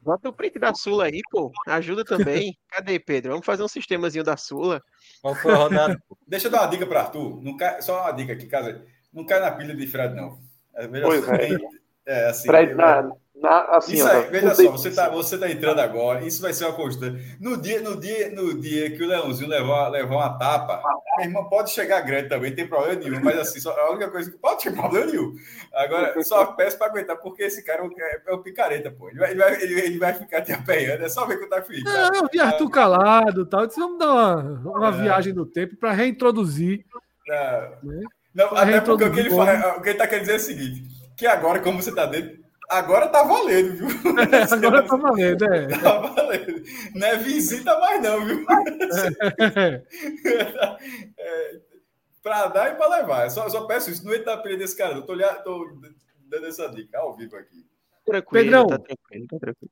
[0.02, 1.52] Bota o print da Sula aí, pô.
[1.66, 2.58] Ajuda também.
[2.70, 3.32] Cadê, Pedro?
[3.32, 4.82] Vamos fazer um sistemazinho da Sula.
[5.22, 6.04] Qual foi a rodada?
[6.28, 7.42] Deixa eu dar uma dica para Arthur.
[7.42, 8.86] Não cai, só uma dica aqui, casa.
[9.14, 10.40] Não cai na pilha de Fred, não.
[10.76, 11.58] É, pois é.
[12.06, 13.12] é assim, Fred, na,
[13.44, 16.54] na, assim, isso aí, ó, veja só, você está você tá entrando agora, isso vai
[16.54, 17.36] ser uma constante.
[17.42, 20.82] No dia, no dia, no dia que o Leãozinho levar, levar uma tapa,
[21.18, 24.10] minha irmã pode chegar grande também, não tem problema nenhum, mas assim, só, a única
[24.10, 25.36] coisa que pode ter problema nenhum.
[25.74, 29.10] Agora, só peço para aguentar, porque esse cara é, é o picareta, pô.
[29.10, 31.62] Ele vai, ele vai, ele, vai ficar te apanhando, é só ver que eu tá
[31.62, 31.84] feliz.
[31.84, 32.12] Tá?
[32.12, 33.68] Não, eu vi Arthur calado e tal.
[33.68, 35.02] Disse, vamos dar uma, uma é.
[35.02, 36.86] viagem no tempo para reintroduzir.
[37.28, 38.04] Não, né?
[38.34, 40.40] não até porque o que, ele fala, o que ele tá querendo dizer é o
[40.40, 40.84] seguinte:
[41.18, 43.88] que agora, como você tá dentro Agora tá valendo, viu?
[43.88, 45.68] É, agora tá valendo, é.
[45.68, 46.64] Tá valendo.
[46.96, 48.46] Não é visita mais, não, viu?
[50.26, 50.44] É.
[51.20, 51.62] é,
[52.22, 53.26] pra dar e pra levar.
[53.26, 54.06] Eu só, só peço isso.
[54.06, 54.96] Não entra na pilha desse cara.
[54.96, 55.78] Eu tô, tô
[56.30, 57.66] dando essa dica ao vivo aqui.
[58.06, 59.72] Tranquilo, Pedrão, tá tranquilo, tá tranquilo.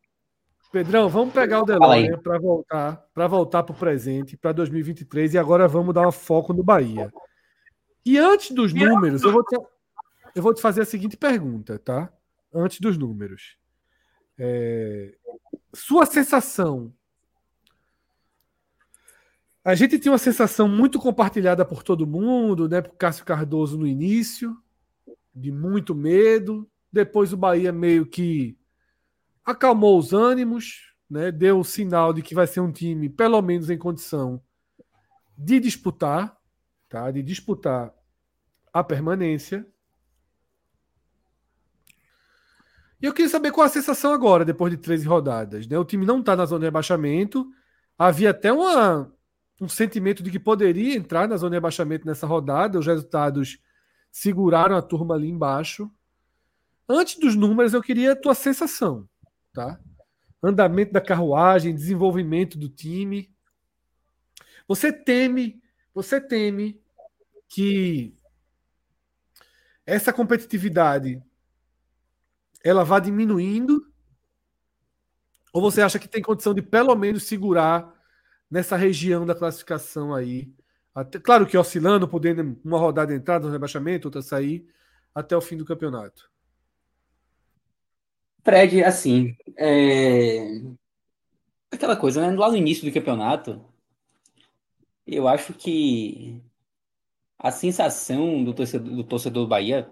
[0.72, 5.38] Pedrão, vamos pegar o DeLorean para voltar para voltar para o presente, para 2023, e
[5.38, 7.12] agora vamos dar um foco no Bahia.
[8.06, 9.58] E antes dos números, eu vou te,
[10.34, 12.12] eu vou te fazer a seguinte pergunta, tá?
[12.54, 13.58] Antes dos números.
[14.38, 15.16] É...
[15.74, 16.93] Sua sensação.
[19.64, 22.82] A gente tinha uma sensação muito compartilhada por todo mundo, né?
[22.82, 24.58] Por Cássio Cardoso no início,
[25.34, 26.68] de muito medo.
[26.91, 28.58] Depois o Bahia meio que
[29.45, 31.32] acalmou os ânimos, né?
[31.32, 34.41] Deu o sinal de que vai ser um time, pelo menos em condição
[35.38, 36.36] de disputar,
[36.89, 37.10] tá?
[37.12, 37.93] De disputar
[38.74, 39.66] a permanência.
[43.02, 45.68] E eu queria saber qual a sensação agora, depois de 13 rodadas.
[45.68, 45.78] Né?
[45.78, 47.49] O time não está na zona de rebaixamento.
[47.97, 49.12] Havia até uma,
[49.60, 52.78] um sentimento de que poderia entrar na zona de rebaixamento nessa rodada.
[52.78, 53.58] Os resultados
[54.12, 55.89] seguraram a turma ali embaixo.
[56.88, 59.10] Antes dos números, eu queria a tua sensação.
[59.52, 59.80] Tá?
[60.43, 63.34] Andamento da carruagem, desenvolvimento do time.
[64.68, 65.60] Você teme,
[65.93, 66.80] você teme
[67.49, 68.16] que
[69.86, 71.22] essa competitividade
[72.64, 73.88] ela vá diminuindo?
[75.53, 77.93] Ou você acha que tem condição de pelo menos segurar
[78.49, 80.53] nessa região da classificação aí?
[80.93, 84.68] Até, claro que oscilando, podendo uma rodada entrar no rebaixamento, outra sair,
[85.14, 86.30] até o fim do campeonato.
[88.43, 90.62] Fred, assim, é...
[91.72, 92.36] aquela coisa, né?
[92.36, 93.64] Lá no início do campeonato,
[95.05, 96.41] eu acho que
[97.38, 99.89] a sensação do torcedor do, torcedor do Bahia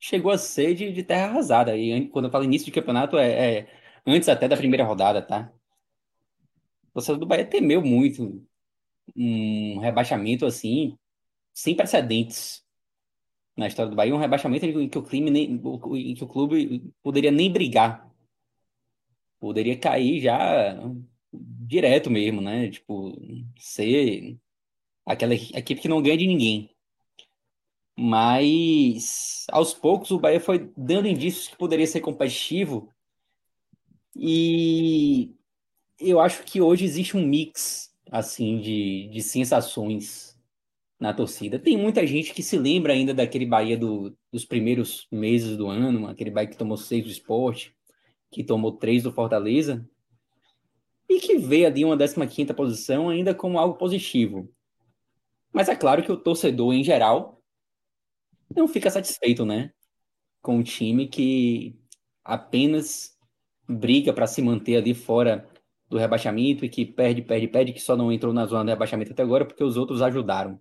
[0.00, 1.76] chegou a ser de, de terra arrasada.
[1.76, 3.66] E quando eu falo início de campeonato, é, é
[4.06, 5.52] antes até da primeira rodada, tá?
[6.90, 8.46] O torcedor do Bahia temeu muito
[9.16, 10.96] um rebaixamento assim,
[11.52, 12.64] sem precedentes
[13.56, 16.92] na história do Bahia, um rebaixamento em que o clube nem, em que o clube
[17.02, 18.10] poderia nem brigar.
[19.38, 20.76] Poderia cair já
[21.32, 22.70] direto mesmo, né?
[22.70, 23.12] Tipo,
[23.58, 24.38] ser
[25.06, 26.73] aquela equipe que não ganha de ninguém.
[27.96, 32.88] Mas aos poucos o Bahia foi dando indícios que poderia ser competitivo.
[34.16, 35.32] E
[35.98, 40.36] eu acho que hoje existe um mix assim de, de sensações
[40.98, 41.58] na torcida.
[41.58, 46.08] Tem muita gente que se lembra ainda daquele Bahia do, dos primeiros meses do ano,
[46.08, 47.74] aquele Bahia que tomou seis do esporte,
[48.30, 49.88] que tomou três do Fortaleza,
[51.08, 54.48] e que vê ali uma 15 posição ainda como algo positivo.
[55.52, 57.33] Mas é claro que o torcedor, em geral,
[58.54, 59.70] não fica satisfeito, né?
[60.42, 61.76] Com o time que
[62.24, 63.16] apenas
[63.68, 65.48] briga para se manter ali fora
[65.88, 69.12] do rebaixamento e que perde, perde, perde, que só não entrou na zona de rebaixamento
[69.12, 70.60] até agora porque os outros ajudaram.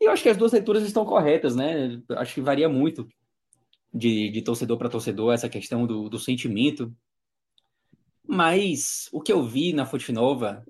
[0.00, 2.02] E eu acho que as duas leituras estão corretas, né?
[2.10, 3.06] Acho que varia muito
[3.92, 6.92] de, de torcedor para torcedor essa questão do, do sentimento.
[8.26, 10.64] Mas o que eu vi na Fonte Nova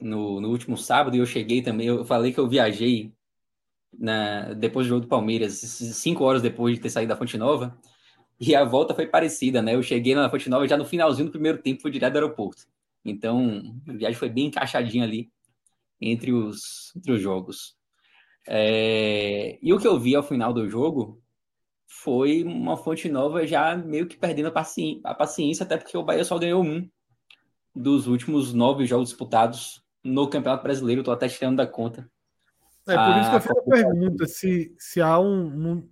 [0.00, 3.12] no, no último sábado, e eu cheguei também, eu falei que eu viajei
[3.98, 7.76] na, depois do jogo do Palmeiras, cinco horas depois de ter saído da Fonte Nova,
[8.40, 9.74] E a volta foi parecida, né?
[9.74, 12.62] Eu cheguei na Fonte Nova já no finalzinho do primeiro tempo, fui direto do aeroporto.
[13.04, 15.30] Então, a viagem foi bem encaixadinha ali
[16.00, 17.76] entre os, entre os jogos.
[18.48, 19.58] É...
[19.62, 21.22] E o que eu vi ao final do jogo
[21.86, 25.00] foi uma Fonte Nova já meio que perdendo a, paci...
[25.04, 26.88] a paciência, até porque o Bahia só ganhou um
[27.74, 31.02] dos últimos nove jogos disputados no Campeonato Brasileiro.
[31.02, 32.10] Estou até tirando da conta.
[32.92, 35.88] É por isso que eu fiz a pergunta se, se há um, um,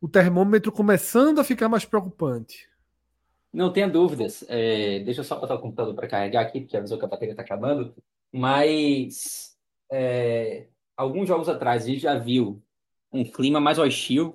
[0.00, 2.68] o termômetro começando a ficar mais preocupante.
[3.52, 4.44] Não tenha dúvidas.
[4.48, 7.32] É, deixa eu só botar o computador para carregar aqui, porque avisou que a bateria
[7.32, 7.94] está acabando.
[8.32, 9.56] Mas
[9.90, 10.66] é,
[10.96, 12.62] alguns jogos atrás a gente já viu
[13.12, 14.34] um clima mais hostil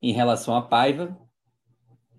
[0.00, 1.16] em relação à Paiva.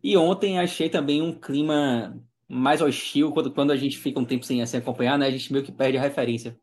[0.02, 4.46] E ontem achei também um clima mais hostil quando, quando a gente fica um tempo
[4.46, 5.28] sem, sem acompanhar, né?
[5.28, 6.58] A gente meio que perde a referência.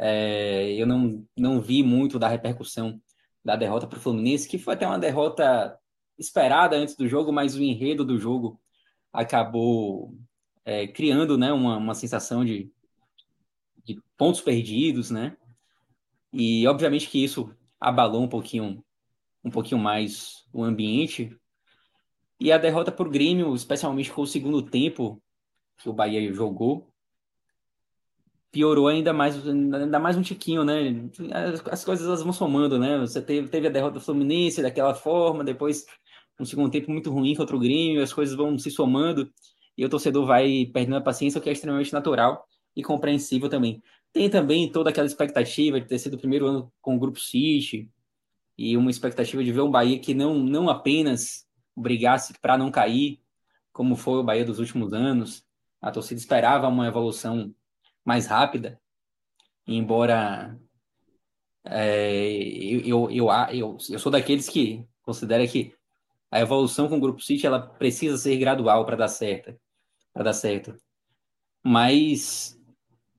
[0.00, 3.00] É, eu não, não vi muito da repercussão
[3.44, 5.76] da derrota para o Fluminense, que foi até uma derrota
[6.16, 8.60] esperada antes do jogo, mas o enredo do jogo
[9.12, 10.14] acabou
[10.64, 12.70] é, criando né, uma, uma sensação de,
[13.84, 15.36] de pontos perdidos, né?
[16.32, 18.84] E obviamente que isso abalou um pouquinho,
[19.42, 21.36] um pouquinho mais o ambiente.
[22.38, 25.20] E a derrota por Grêmio, especialmente com o segundo tempo
[25.78, 26.92] que o Bahia jogou,
[28.50, 31.08] piorou ainda mais, ainda mais um tiquinho, né?
[31.32, 32.98] As, as coisas elas vão somando, né?
[32.98, 35.86] Você teve, teve a derrota do Fluminense daquela forma, depois
[36.40, 39.30] um segundo tempo muito ruim contra o Grêmio, as coisas vão se somando
[39.76, 42.46] e o torcedor vai perdendo a paciência, o que é extremamente natural
[42.76, 43.82] e compreensível também.
[44.12, 47.90] Tem também toda aquela expectativa de ter sido o primeiro ano com o Grupo City
[48.56, 51.46] e uma expectativa de ver um Bahia que não, não apenas
[51.76, 53.20] brigasse para não cair,
[53.72, 55.44] como foi o Bahia dos últimos anos.
[55.80, 57.54] A torcida esperava uma evolução
[58.08, 58.80] mais rápida,
[59.66, 60.58] embora
[61.62, 65.74] é, eu, eu, eu, eu, sou daqueles que considera que
[66.30, 69.54] a evolução com o Grupo City ela precisa ser gradual para dar certo,
[70.14, 70.74] para dar certo.
[71.62, 72.58] Mas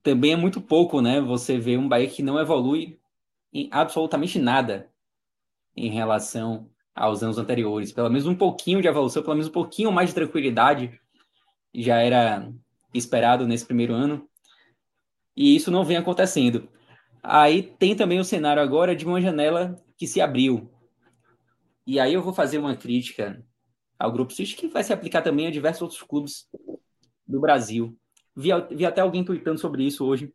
[0.02, 1.20] também é muito pouco, né?
[1.20, 2.98] Você vê um Bahia que não evolui
[3.52, 4.90] em absolutamente nada
[5.76, 7.92] em relação aos anos anteriores.
[7.92, 11.00] Pelo menos um pouquinho de evolução, pelo menos um pouquinho mais de tranquilidade
[11.72, 12.52] já era
[12.92, 14.28] esperado nesse primeiro ano.
[15.36, 16.68] E isso não vem acontecendo.
[17.22, 20.70] Aí tem também o cenário agora de uma janela que se abriu.
[21.86, 23.44] E aí eu vou fazer uma crítica
[23.98, 26.48] ao Grupo City que vai se aplicar também a diversos outros clubes
[27.26, 27.96] do Brasil.
[28.34, 30.32] Vi, vi até alguém tweetando sobre isso hoje.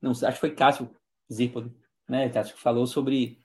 [0.00, 0.90] Não acho que foi Cássio
[1.32, 1.72] Zirpoli,
[2.08, 2.28] né?
[2.28, 3.38] Cássio que falou sobre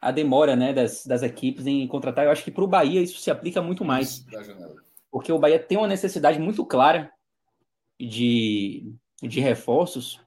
[0.00, 2.24] a demora, né, das, das equipes em contratar.
[2.24, 4.26] Eu acho que para o Bahia isso se aplica muito mais.
[5.12, 7.12] Porque o Bahia tem uma necessidade muito clara
[8.00, 8.92] de,
[9.22, 10.20] de reforços.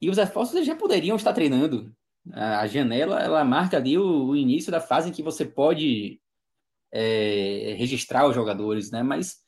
[0.00, 1.92] E os reforços já poderiam estar treinando.
[2.32, 6.20] A janela, ela marca ali o, o início da fase em que você pode
[6.92, 9.02] é, registrar os jogadores, né?
[9.02, 9.38] Mas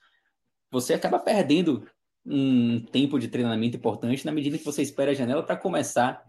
[0.70, 1.86] você acaba perdendo
[2.24, 6.24] um tempo de treinamento importante na medida que você espera a janela para começar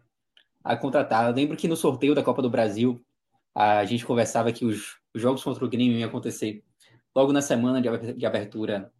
[0.63, 1.27] a contratar.
[1.27, 3.03] Eu lembro que no sorteio da Copa do Brasil,
[3.53, 6.63] a gente conversava que os jogos contra o Grêmio iam acontecer
[7.15, 8.91] logo na semana de abertura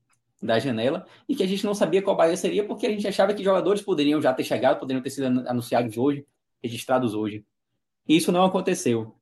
[0.42, 3.34] da janela e que a gente não sabia qual Bahia seria porque a gente achava
[3.34, 6.26] que jogadores poderiam já ter chegado, poderiam ter sido anunciados hoje,
[6.64, 7.46] registrados hoje.
[8.08, 9.16] E isso não aconteceu.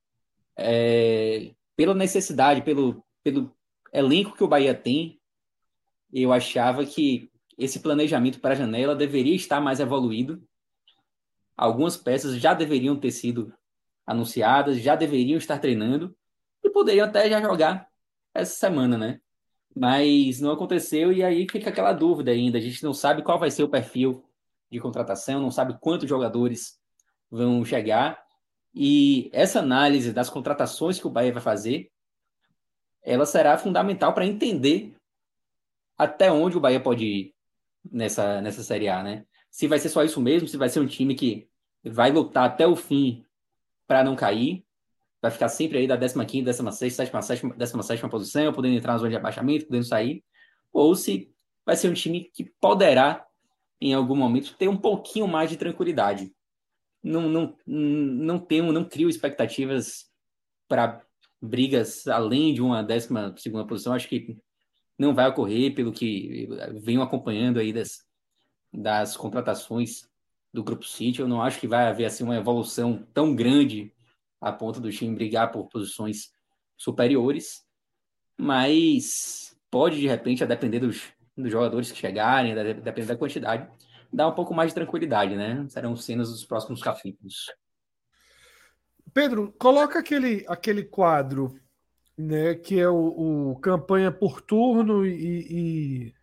[0.55, 3.51] É, pela necessidade, pelo, pelo
[3.91, 5.19] elenco que o Bahia tem,
[6.13, 10.41] eu achava que esse planejamento para a janela deveria estar mais evoluído.
[11.55, 13.51] Algumas peças já deveriam ter sido
[14.05, 16.15] anunciadas, já deveriam estar treinando
[16.63, 17.89] e poderiam até já jogar
[18.33, 19.19] essa semana, né?
[19.79, 22.57] Mas não aconteceu e aí fica aquela dúvida ainda.
[22.57, 24.23] A gente não sabe qual vai ser o perfil
[24.71, 26.79] de contratação, não sabe quantos jogadores
[27.29, 28.25] vão chegar.
[28.73, 31.91] E essa análise das contratações que o Bahia vai fazer,
[33.03, 34.95] ela será fundamental para entender
[35.95, 37.35] até onde o Bahia pode ir
[37.89, 39.25] nessa, nessa Série A, né?
[39.49, 41.47] Se vai ser só isso mesmo, se vai ser um time que
[41.83, 43.23] vai lutar até o fim
[43.87, 44.65] para não cair,
[45.27, 49.17] vai ficar sempre aí da 15ª, 16ª, 17ª, 17ª posição, podendo entrar na zona de
[49.17, 50.23] abaixamento, podendo sair,
[50.71, 51.31] ou se
[51.65, 53.25] vai ser um time que poderá,
[53.79, 56.31] em algum momento, ter um pouquinho mais de tranquilidade.
[57.03, 60.09] Não, não, não tenho, não crio expectativas
[60.67, 61.01] para
[61.41, 63.93] brigas além de uma 12 segunda posição.
[63.93, 64.37] Acho que
[64.97, 66.47] não vai ocorrer, pelo que
[66.81, 68.05] venho acompanhando aí das,
[68.73, 70.09] das contratações
[70.53, 71.19] do Grupo City.
[71.19, 73.93] Eu não acho que vai haver assim, uma evolução tão grande
[74.39, 76.31] a ponto do time brigar por posições
[76.75, 77.65] superiores,
[78.37, 81.03] mas pode, de repente, a depender dos,
[81.35, 83.69] dos jogadores que chegarem, a depender da quantidade,
[84.11, 85.65] dar um pouco mais de tranquilidade, né?
[85.69, 87.51] Serão cenas dos próximos capítulos.
[89.13, 91.59] Pedro, coloca aquele, aquele quadro
[92.17, 96.13] né, que é o, o campanha por turno e, e,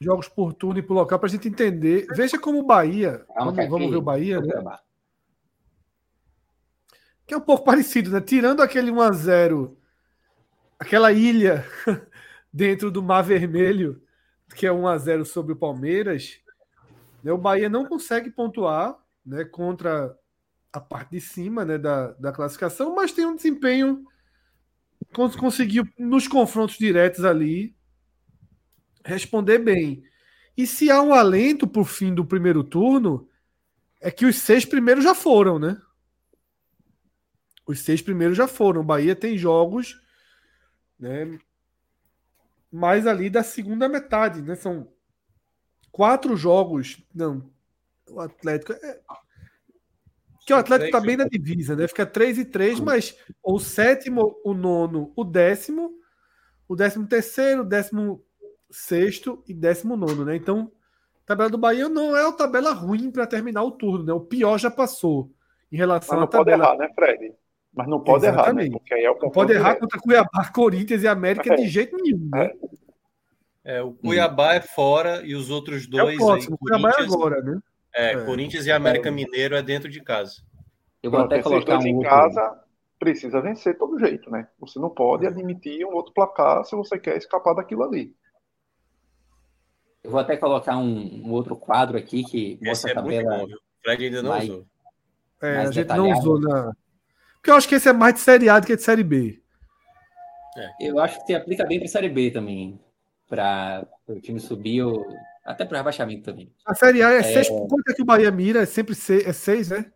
[0.00, 2.06] jogos por turno e por local para a gente entender.
[2.14, 4.54] Veja como o Bahia, vamos, vamos ver o Bahia, né?
[7.30, 8.20] Que é um pouco parecido, né?
[8.20, 9.78] Tirando aquele 1 a 0
[10.76, 11.64] aquela ilha
[12.52, 14.02] dentro do Mar Vermelho,
[14.56, 16.40] que é 1 a 0 sobre o Palmeiras,
[17.22, 20.12] né, o Bahia não consegue pontuar né, contra
[20.72, 24.04] a parte de cima né, da, da classificação, mas tem um desempenho
[25.38, 27.76] conseguiu nos confrontos diretos ali
[29.04, 30.02] responder bem.
[30.56, 33.28] E se há um alento o fim do primeiro turno,
[34.00, 35.80] é que os seis primeiros já foram, né?
[37.70, 38.80] Os seis primeiros já foram.
[38.80, 40.00] O Bahia tem jogos
[40.98, 41.38] né,
[42.70, 44.56] mais ali da segunda metade, né?
[44.56, 44.88] São
[45.92, 47.00] quatro jogos.
[47.14, 47.48] Não,
[48.08, 48.72] o Atlético.
[48.72, 49.00] É...
[50.44, 51.86] Que o Atlético está bem na divisa, né?
[51.86, 55.92] Fica 3 e 3, mas o sétimo, o nono, o décimo,
[56.66, 58.24] o décimo terceiro, o décimo
[58.68, 60.34] sexto e décimo nono, né?
[60.34, 60.72] Então,
[61.22, 64.12] a tabela do Bahia não é uma tabela ruim para terminar o turno, né?
[64.12, 65.32] O pior já passou
[65.70, 66.64] em relação à tabela.
[66.64, 67.39] Pode errar, né, Fred?
[67.72, 68.66] Mas não pode Exatamente.
[68.66, 68.78] errar, né?
[68.78, 71.56] Porque aí é o não pode errar contra Cuiabá, Corinthians e América é.
[71.56, 72.50] de jeito nenhum, né?
[73.64, 73.76] É.
[73.76, 74.52] é o Cuiabá hum.
[74.52, 76.14] é fora e os outros dois.
[76.14, 77.60] É o próximo, aí, Cuiabá é agora, né?
[77.94, 80.42] É, é, Corinthians e América Mineiro é dentro de casa.
[81.02, 82.10] Eu vou Pronto, até colocar um em outro...
[82.10, 82.60] casa
[82.98, 84.46] precisa vencer todo jeito, né?
[84.60, 88.14] Você não pode admitir um outro placar se você quer escapar daquilo ali.
[90.04, 93.34] Eu vou até colocar um, um outro quadro aqui que mostra esse a tabela.
[93.34, 94.66] É muito bom, o Fred ainda não mais, usou.
[95.42, 96.08] É, a gente detalhado.
[96.08, 96.76] não usou na.
[97.40, 99.40] Porque eu acho que esse é mais de Série A do que de Série B.
[100.56, 100.88] É.
[100.88, 102.78] Eu acho que se aplica bem para Série B também.
[103.26, 105.06] Para o time subir, ou...
[105.44, 106.52] até para rebaixamento também.
[106.66, 107.22] A Série A é, é...
[107.22, 107.48] seis.
[107.48, 108.62] Quanto é que o Bahia mira?
[108.62, 109.90] É sempre seis, é seis né?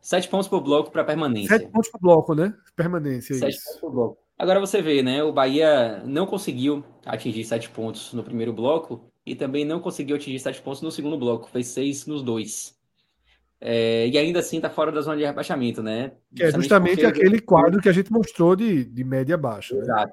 [0.00, 1.56] Sete pontos por bloco para permanência.
[1.56, 2.54] Sete pontos por bloco, né?
[2.74, 3.34] Permanência.
[3.36, 3.64] Sete isso.
[3.64, 4.18] pontos por bloco.
[4.36, 5.22] Agora você vê, né?
[5.22, 10.40] O Bahia não conseguiu atingir sete pontos no primeiro bloco e também não conseguiu atingir
[10.40, 12.76] sete pontos no segundo bloco, fez seis nos dois.
[13.66, 16.12] É, e ainda assim está fora da zona de rebaixamento, né?
[16.34, 19.74] Que é justamente aquele quadro que a gente mostrou de, de média baixa.
[19.74, 19.80] Né?
[19.80, 20.12] Exato.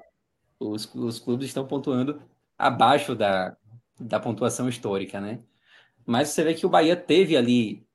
[0.58, 2.22] Os, os clubes estão pontuando
[2.56, 3.54] abaixo da,
[4.00, 5.40] da pontuação histórica, né?
[6.06, 7.86] Mas você vê que o Bahia teve ali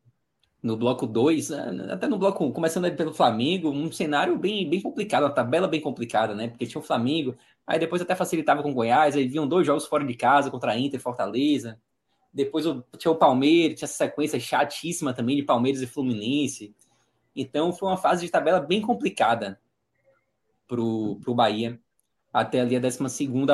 [0.61, 4.37] no bloco 2, né, até no bloco 1, um, começando ali pelo Flamengo, um cenário
[4.37, 6.49] bem, bem complicado, uma tabela bem complicada, né?
[6.49, 7.35] Porque tinha o Flamengo,
[7.67, 10.71] Aí depois até facilitava com o Goiás, aí vinham dois jogos fora de casa contra
[10.71, 11.77] a Inter e Fortaleza.
[12.37, 12.65] Depois
[12.99, 16.75] tinha o Palmeiras, tinha essa sequência chatíssima também de Palmeiras e Fluminense.
[17.35, 19.59] Então foi uma fase de tabela bem complicada
[20.67, 21.81] pro, pro Bahia
[22.31, 23.03] até ali a 12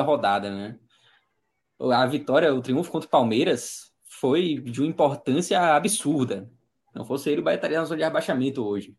[0.04, 0.78] rodada, né?
[1.80, 6.52] A vitória, o triunfo contra o Palmeiras foi de uma importância absurda.
[6.94, 8.94] Não fosse ele, o Bahia estaria na zona de rebaixamento hoje.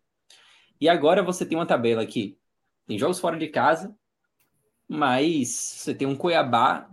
[0.82, 2.40] E agora você tem uma tabela aqui.
[2.88, 3.96] Tem jogos fora de casa,
[4.88, 6.90] mas você tem um Cuiabá,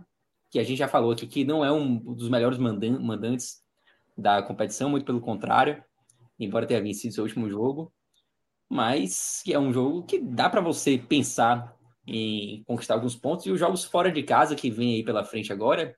[0.53, 3.63] que a gente já falou aqui, que não é um dos melhores mandantes
[4.15, 5.83] da competição, muito pelo contrário,
[6.39, 7.91] embora tenha vencido seu último jogo,
[8.69, 11.75] mas que é um jogo que dá para você pensar
[12.05, 15.51] em conquistar alguns pontos, e os jogos fora de casa que vem aí pela frente
[15.51, 15.95] agora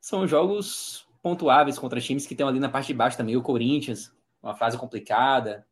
[0.00, 4.12] são jogos pontuáveis contra times que estão ali na parte de baixo também, o Corinthians,
[4.40, 5.66] uma fase complicada,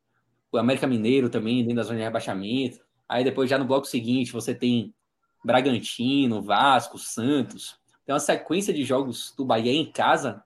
[0.51, 4.33] o América Mineiro também dentro da zona de rebaixamento, aí depois já no bloco seguinte
[4.33, 4.93] você tem
[5.45, 7.81] Bragantino, Vasco, Santos.
[8.05, 10.43] Tem uma sequência de jogos do Bahia em casa.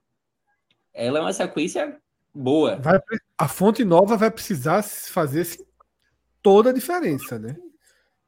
[0.93, 1.99] Ela é uma sequência
[2.33, 2.77] boa.
[2.77, 2.99] Vai,
[3.37, 5.47] a fonte nova vai precisar fazer
[6.41, 7.57] toda a diferença, né?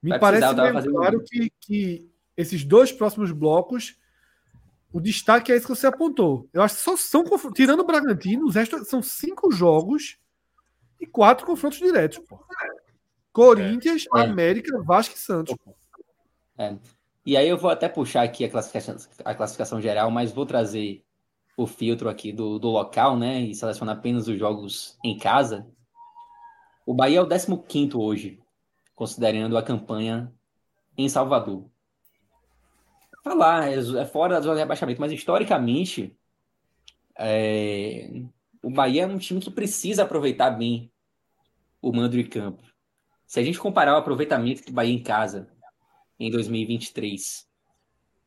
[0.02, 3.98] Me vai parece bem claro que, que esses dois próximos blocos,
[4.92, 6.50] o destaque é esse que você apontou.
[6.54, 7.24] Eu acho que só são,
[7.54, 10.18] tirando o Bragantino, os restos são cinco jogos
[11.00, 12.20] e quatro confrontos diretos.
[12.20, 12.40] Pô.
[13.32, 14.22] Corinthians, é.
[14.22, 15.56] América, Vasco e Santos.
[16.58, 16.76] É.
[17.30, 21.06] E aí eu vou até puxar aqui a classificação, a classificação geral, mas vou trazer
[21.56, 23.42] o filtro aqui do, do local, né?
[23.42, 25.72] E selecionar apenas os jogos em casa.
[26.88, 28.42] O Bahia é o 15 hoje,
[28.96, 30.34] considerando a campanha
[30.98, 31.70] em Salvador.
[33.24, 36.18] Falar, é, é fora da zona de rebaixamento, mas historicamente
[37.16, 38.24] é,
[38.64, 40.92] o Bahia é um time que precisa aproveitar bem
[41.80, 42.64] o mando de campo.
[43.28, 45.48] Se a gente comparar o aproveitamento do Bahia em casa
[46.20, 47.48] em 2023,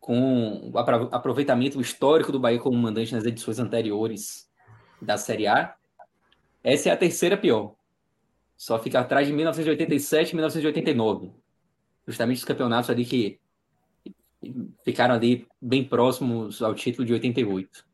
[0.00, 4.50] com o aproveitamento histórico do Bahia como mandante nas edições anteriores
[5.00, 5.76] da Série A,
[6.64, 7.74] essa é a terceira pior.
[8.56, 11.32] Só fica atrás de 1987 e 1989.
[12.06, 13.40] Justamente os campeonatos ali que
[14.84, 17.84] ficaram ali bem próximos ao título de 88.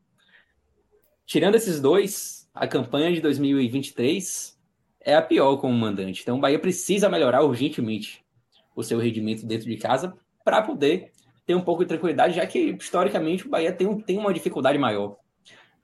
[1.25, 4.59] Tirando esses dois, a campanha de 2023
[5.01, 6.21] é a pior como mandante.
[6.21, 8.23] Então o Bahia precisa melhorar urgentemente
[8.75, 10.13] o seu rendimento dentro de casa
[10.43, 11.11] para poder
[11.45, 15.17] ter um pouco de tranquilidade, já que historicamente o Bahia tem, tem uma dificuldade maior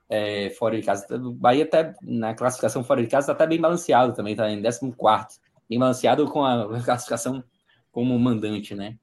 [0.10, 1.16] é, fora de casa.
[1.16, 4.62] O Bahia até na classificação fora de casa está até bem balanceado também, está em
[4.62, 7.44] 14 bem balanceado com a classificação
[7.92, 8.98] como mandante, né?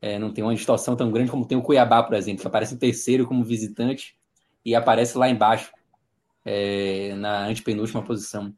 [0.00, 2.74] É, não tem uma distorção tão grande como tem o Cuiabá, por exemplo, que aparece
[2.74, 4.14] em terceiro como visitante
[4.62, 5.72] e aparece lá embaixo,
[6.44, 8.54] é, na antepenúltima posição,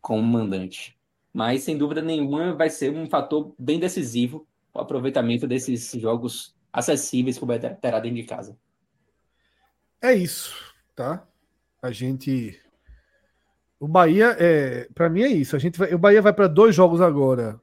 [0.00, 0.96] como mandante.
[1.32, 7.36] Mas, sem dúvida nenhuma, vai ser um fator bem decisivo o aproveitamento desses jogos acessíveis
[7.36, 8.56] que o Bahia terá dentro de casa.
[10.02, 10.54] É isso,
[10.94, 11.26] tá?
[11.82, 12.60] A gente.
[13.78, 15.56] O Bahia, é, para mim é isso.
[15.56, 15.94] A gente vai...
[15.94, 17.60] O Bahia vai para dois jogos agora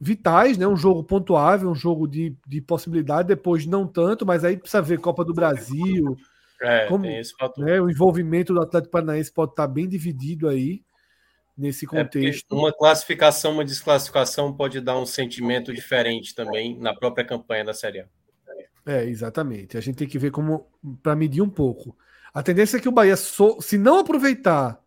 [0.00, 0.66] vitais, né?
[0.66, 4.98] Um jogo pontuável, um jogo de, de possibilidade, depois não tanto, mas aí precisa ver
[4.98, 6.16] Copa do Brasil.
[6.62, 10.82] É, como, né, o envolvimento do Atlético Paranaense pode estar bem dividido aí
[11.60, 12.54] nesse é, contexto.
[12.54, 17.74] É uma classificação, uma desclassificação pode dar um sentimento diferente também na própria campanha da
[17.74, 18.06] Série A.
[18.86, 19.76] É, exatamente.
[19.76, 20.66] A gente tem que ver como
[21.02, 21.96] para medir um pouco.
[22.32, 24.82] A tendência é que o Bahia, so, se não aproveitar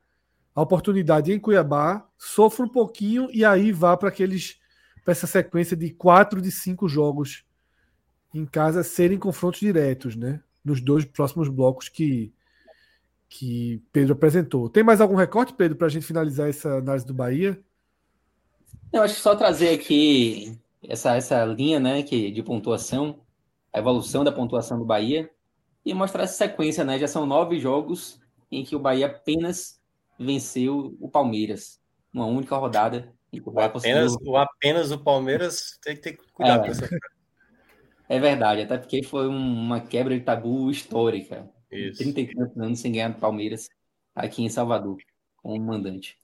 [0.55, 4.59] a oportunidade em Cuiabá, sofra um pouquinho e aí vá para aqueles
[5.03, 7.43] para essa sequência de quatro de cinco jogos
[8.33, 10.41] em casa serem confrontos diretos, né?
[10.63, 12.33] Nos dois próximos blocos que,
[13.33, 14.69] que Pedro apresentou.
[14.69, 17.59] Tem mais algum recorte, Pedro, para a gente finalizar essa análise do Bahia?
[18.91, 20.55] Eu acho que só trazer aqui
[20.87, 23.21] essa, essa linha né, que, de pontuação,
[23.73, 25.31] a evolução da pontuação do Bahia,
[25.83, 26.99] e mostrar essa sequência, né?
[26.99, 28.21] Já são nove jogos
[28.51, 29.81] em que o Bahia apenas
[30.17, 31.81] venceu o Palmeiras,
[32.13, 36.71] uma única rodada o apenas, o apenas o Palmeiras tem que ter cuidado é, com
[36.71, 36.89] essa
[38.07, 41.49] É verdade, até porque foi uma quebra de tabu histórica.
[41.73, 42.03] Isso.
[42.03, 43.69] 30 anos sem ganhar do Palmeiras
[44.15, 44.97] aqui em Salvador,
[45.37, 46.17] como mandante.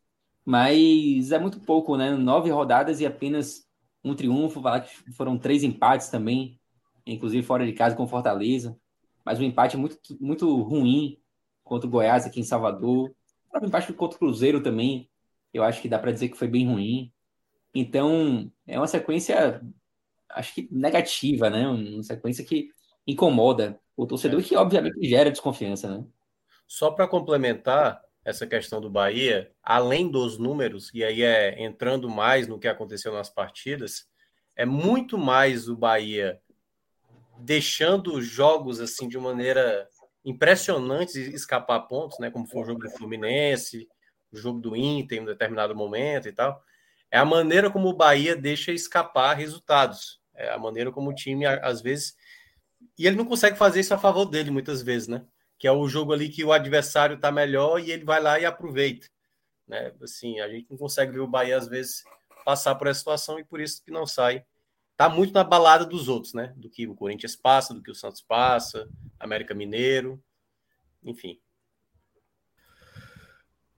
[0.46, 2.16] Mas é muito pouco, né?
[2.16, 3.68] Nove rodadas e apenas
[4.04, 4.62] um triunfo.
[5.16, 6.60] Foram três empates também,
[7.06, 8.78] inclusive fora de casa com Fortaleza.
[9.26, 11.20] Mas um empate muito, muito ruim
[11.64, 13.14] contra o Goiás aqui em Salvador.
[13.62, 15.10] Um empate contra o Cruzeiro também,
[15.54, 17.12] eu acho que dá para dizer que foi bem ruim.
[17.74, 19.62] Então, é uma sequência,
[20.30, 21.68] acho que negativa, né?
[21.68, 22.70] Uma sequência que
[23.06, 24.44] incomoda o torcedor, é.
[24.44, 26.06] que obviamente gera desconfiança, né?
[26.66, 32.48] Só para complementar essa questão do Bahia, além dos números, e aí é entrando mais
[32.48, 34.08] no que aconteceu nas partidas,
[34.56, 36.40] é muito mais o Bahia
[37.40, 39.88] deixando jogos assim de maneira
[40.24, 42.32] impressionante escapar pontos, né?
[42.32, 43.88] Como foi o jogo do Fluminense,
[44.32, 46.62] o jogo do Inter em um determinado momento e tal,
[47.12, 50.22] é a maneira como o Bahia deixa escapar resultados.
[50.34, 52.16] É a maneira como o time, às vezes.
[52.98, 55.26] E ele não consegue fazer isso a favor dele, muitas vezes, né?
[55.58, 58.46] Que é o jogo ali que o adversário está melhor e ele vai lá e
[58.46, 59.08] aproveita.
[59.68, 59.94] Né?
[60.02, 62.04] Assim, a gente não consegue ver o Bahia, às vezes,
[62.44, 64.44] passar por essa situação e por isso que não sai.
[64.98, 66.54] Tá muito na balada dos outros, né?
[66.58, 70.22] Do que o Corinthians passa, do que o Santos passa, América Mineiro,
[71.04, 71.40] enfim.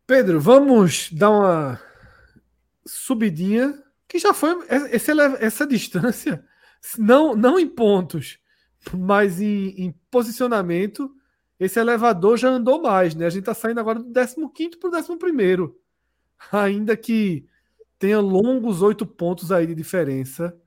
[0.07, 1.81] Pedro, vamos dar uma
[2.85, 6.43] subidinha, que já foi essa, essa distância,
[6.97, 8.39] não, não em pontos,
[8.97, 11.13] mas em, em posicionamento,
[11.59, 13.25] esse elevador já andou mais, né?
[13.25, 15.73] A gente está saindo agora do 15 para o 11,
[16.51, 17.47] ainda que
[17.99, 20.57] tenha longos oito pontos aí de diferença,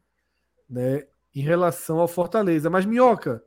[0.69, 1.07] né?
[1.35, 2.71] Em relação ao Fortaleza.
[2.71, 3.45] Mas, Minhoca,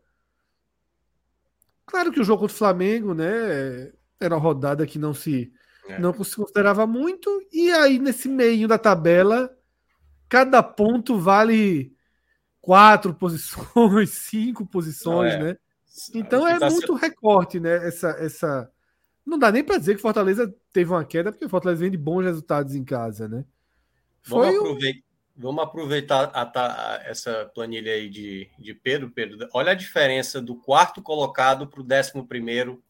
[1.85, 3.93] claro que o jogo contra o Flamengo, né?
[4.19, 5.53] Era uma rodada que não se
[5.87, 5.99] é.
[5.99, 7.29] Não se considerava muito.
[7.51, 9.49] E aí, nesse meio da tabela,
[10.27, 11.95] cada ponto vale
[12.67, 15.37] quatro posições, cinco posições, é.
[15.41, 15.57] né?
[16.13, 17.87] Então é tá muito recorte, né?
[17.87, 18.69] Essa, essa.
[19.25, 22.25] Não dá nem para dizer que Fortaleza teve uma queda, porque Fortaleza vem de bons
[22.25, 23.45] resultados em casa, né?
[24.21, 25.41] Foi Vamos aproveitar, um...
[25.41, 29.11] Vamos aproveitar a, a, essa planilha aí de, de Pedro.
[29.11, 32.83] Pedro, olha a diferença do quarto colocado para o décimo primeiro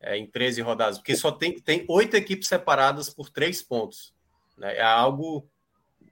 [0.00, 4.12] é, em 13 rodadas, porque só tem, tem oito equipes separadas por três pontos.
[4.58, 4.78] Né?
[4.78, 5.48] É algo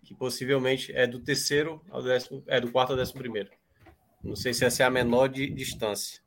[0.03, 3.51] que possivelmente é do terceiro ao décimo, é do quarto ao décimo primeiro.
[4.22, 6.20] Não sei se essa é a menor de distância.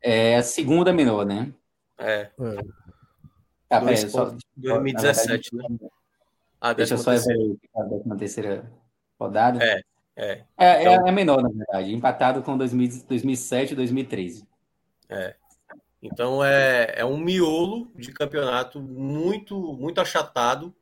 [0.00, 1.52] É a segunda menor, né?
[1.98, 2.20] É.
[2.20, 2.30] é.
[3.70, 5.88] Ah, peraí, só, 2017, verdade, né?
[6.60, 8.72] Ah, deixa eu só ver a décima terceira
[9.18, 9.62] rodada.
[9.62, 9.82] É,
[10.16, 10.44] é.
[10.56, 14.46] É, então, é a menor, na verdade, empatado com 2000, 2007 e 2013.
[15.08, 15.34] É.
[16.02, 20.74] Então é, é um miolo de campeonato muito muito achatado,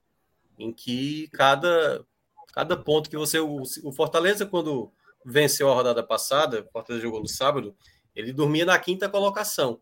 [0.59, 2.05] em que cada,
[2.53, 3.39] cada ponto que você.
[3.39, 4.93] O, Fortaleza, quando
[5.25, 7.77] venceu a rodada passada, o Fortaleza jogou no sábado,
[8.15, 9.81] ele dormia na quinta colocação.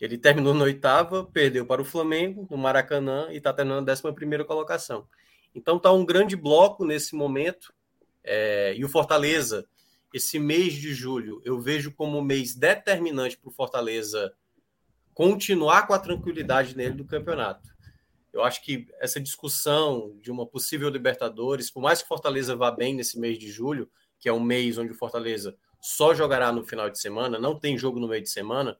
[0.00, 4.12] Ele terminou na oitava, perdeu para o Flamengo, no Maracanã, e está terminando na décima
[4.12, 5.06] primeira colocação.
[5.54, 7.72] Então tá um grande bloco nesse momento.
[8.22, 9.66] É, e o Fortaleza,
[10.12, 14.34] esse mês de julho, eu vejo como um mês determinante para o Fortaleza
[15.12, 17.73] continuar com a tranquilidade nele do campeonato.
[18.34, 22.92] Eu acho que essa discussão de uma possível Libertadores, por mais que Fortaleza vá bem
[22.92, 26.90] nesse mês de julho, que é um mês onde o Fortaleza só jogará no final
[26.90, 28.76] de semana, não tem jogo no meio de semana,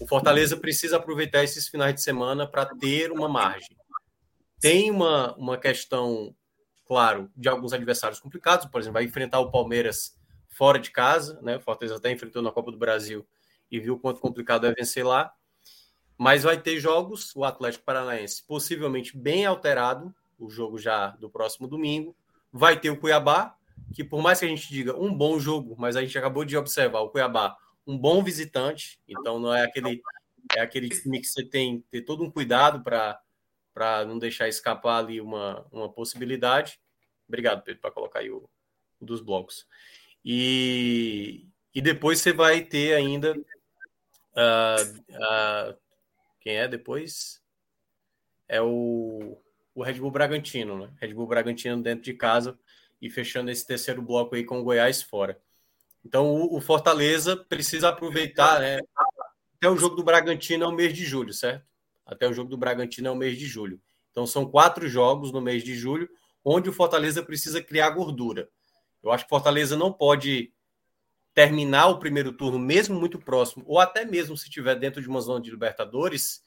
[0.00, 3.76] o Fortaleza precisa aproveitar esses finais de semana para ter uma margem.
[4.60, 6.32] Tem uma, uma questão,
[6.86, 10.16] claro, de alguns adversários complicados, por exemplo, vai enfrentar o Palmeiras
[10.50, 11.56] fora de casa, né?
[11.56, 13.26] O Fortaleza até enfrentou na Copa do Brasil
[13.70, 15.32] e viu quanto complicado é vencer lá.
[16.18, 21.68] Mas vai ter jogos, o Atlético Paranaense possivelmente bem alterado, o jogo já do próximo
[21.68, 22.14] domingo.
[22.52, 23.56] Vai ter o Cuiabá,
[23.94, 26.56] que por mais que a gente diga um bom jogo, mas a gente acabou de
[26.56, 27.56] observar o Cuiabá
[27.86, 30.02] um bom visitante, então não é aquele
[30.56, 33.20] é aquele time que você tem ter todo um cuidado para
[33.78, 36.80] para não deixar escapar ali uma, uma possibilidade.
[37.28, 38.50] Obrigado, Pedro, para colocar aí o,
[38.98, 39.68] o, dos blocos.
[40.24, 43.38] E, e depois você vai ter ainda
[44.34, 45.78] uh, uh,
[46.48, 47.42] quem é depois?
[48.48, 49.36] É o,
[49.74, 50.90] o Red Bull Bragantino, né?
[50.98, 52.58] Red Bull Bragantino dentro de casa
[53.02, 55.38] e fechando esse terceiro bloco aí com o Goiás fora.
[56.02, 58.78] Então o, o Fortaleza precisa aproveitar, né?
[59.56, 61.66] Até o jogo do Bragantino é o mês de julho, certo?
[62.06, 63.78] Até o jogo do Bragantino é o mês de julho.
[64.10, 66.08] Então são quatro jogos no mês de julho,
[66.42, 68.48] onde o Fortaleza precisa criar gordura.
[69.02, 70.50] Eu acho que o Fortaleza não pode
[71.38, 75.20] terminar o primeiro turno, mesmo muito próximo, ou até mesmo se estiver dentro de uma
[75.20, 76.42] zona de Libertadores,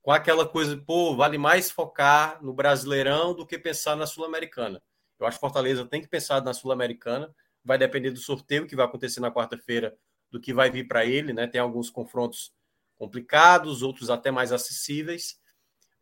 [0.00, 4.80] com aquela coisa, pô, vale mais focar no Brasileirão do que pensar na Sul-Americana.
[5.18, 7.34] Eu acho que Fortaleza tem que pensar na Sul-Americana,
[7.64, 9.92] vai depender do sorteio que vai acontecer na quarta-feira,
[10.30, 11.48] do que vai vir para ele, né?
[11.48, 12.52] Tem alguns confrontos
[12.96, 15.40] complicados, outros até mais acessíveis,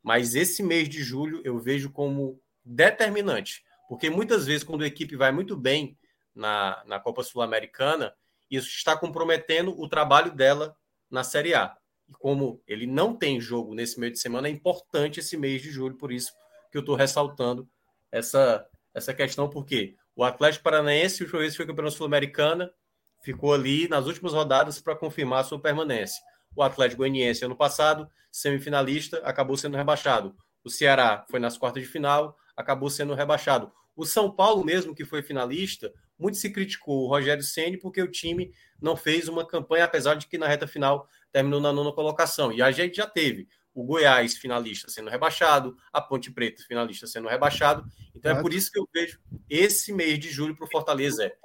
[0.02, 5.16] mas esse mês de julho eu vejo como determinante, porque muitas vezes quando a equipe
[5.16, 5.96] vai muito bem
[6.34, 8.14] na, na Copa Sul-Americana,
[8.50, 10.76] isso está comprometendo o trabalho dela
[11.10, 11.76] na Série A.
[12.08, 15.70] E como ele não tem jogo nesse meio de semana, é importante esse mês de
[15.70, 16.32] julho, por isso
[16.70, 17.68] que eu estou ressaltando
[18.10, 22.72] essa, essa questão, porque o Atlético Paranaense, o vez foi campeão sul-americana,
[23.22, 26.22] ficou ali nas últimas rodadas para confirmar a sua permanência.
[26.54, 30.36] O Atlético Goianiense, ano passado, semifinalista, acabou sendo rebaixado.
[30.62, 33.72] O Ceará foi nas quartas de final, acabou sendo rebaixado.
[33.96, 38.10] O São Paulo, mesmo que foi finalista, muito se criticou o Rogério Ceni porque o
[38.10, 42.52] time não fez uma campanha, apesar de que na reta final terminou na nona colocação.
[42.52, 47.28] E a gente já teve o Goiás finalista sendo rebaixado, a Ponte Preta finalista sendo
[47.28, 47.84] rebaixado.
[48.14, 49.18] Então é por isso que eu vejo
[49.50, 51.36] esse mês de julho para o Fortaleza é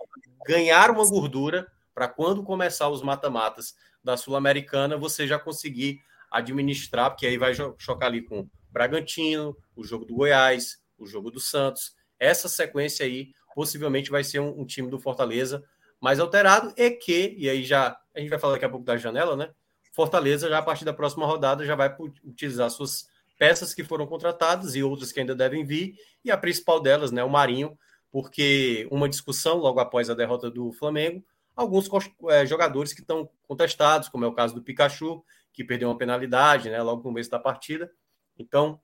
[0.48, 6.02] ganhar uma gordura para quando começar os mata-matas da Sul-Americana você já conseguir
[6.32, 11.40] administrar, porque aí vai chocar ali com Bragantino, o jogo do Goiás, o jogo do
[11.40, 11.96] Santos.
[12.20, 15.64] Essa sequência aí possivelmente vai ser um, um time do Fortaleza
[16.00, 18.98] mais alterado e que, e aí já a gente vai falar daqui a pouco da
[18.98, 19.52] janela, né?
[19.94, 21.94] Fortaleza, já a partir da próxima rodada, já vai
[22.24, 26.80] utilizar suas peças que foram contratadas e outras que ainda devem vir, e a principal
[26.80, 27.78] delas, né, o Marinho,
[28.12, 31.24] porque uma discussão logo após a derrota do Flamengo,
[31.56, 31.90] alguns
[32.30, 35.24] é, jogadores que estão contestados, como é o caso do Pikachu,
[35.54, 37.92] que perdeu uma penalidade, né, logo no começo da partida.
[38.38, 38.80] Então,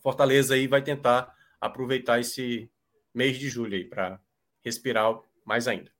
[0.00, 2.70] Fortaleza aí vai tentar aproveitar esse
[3.14, 4.20] mês de julho aí para
[4.64, 5.90] respirar mais ainda.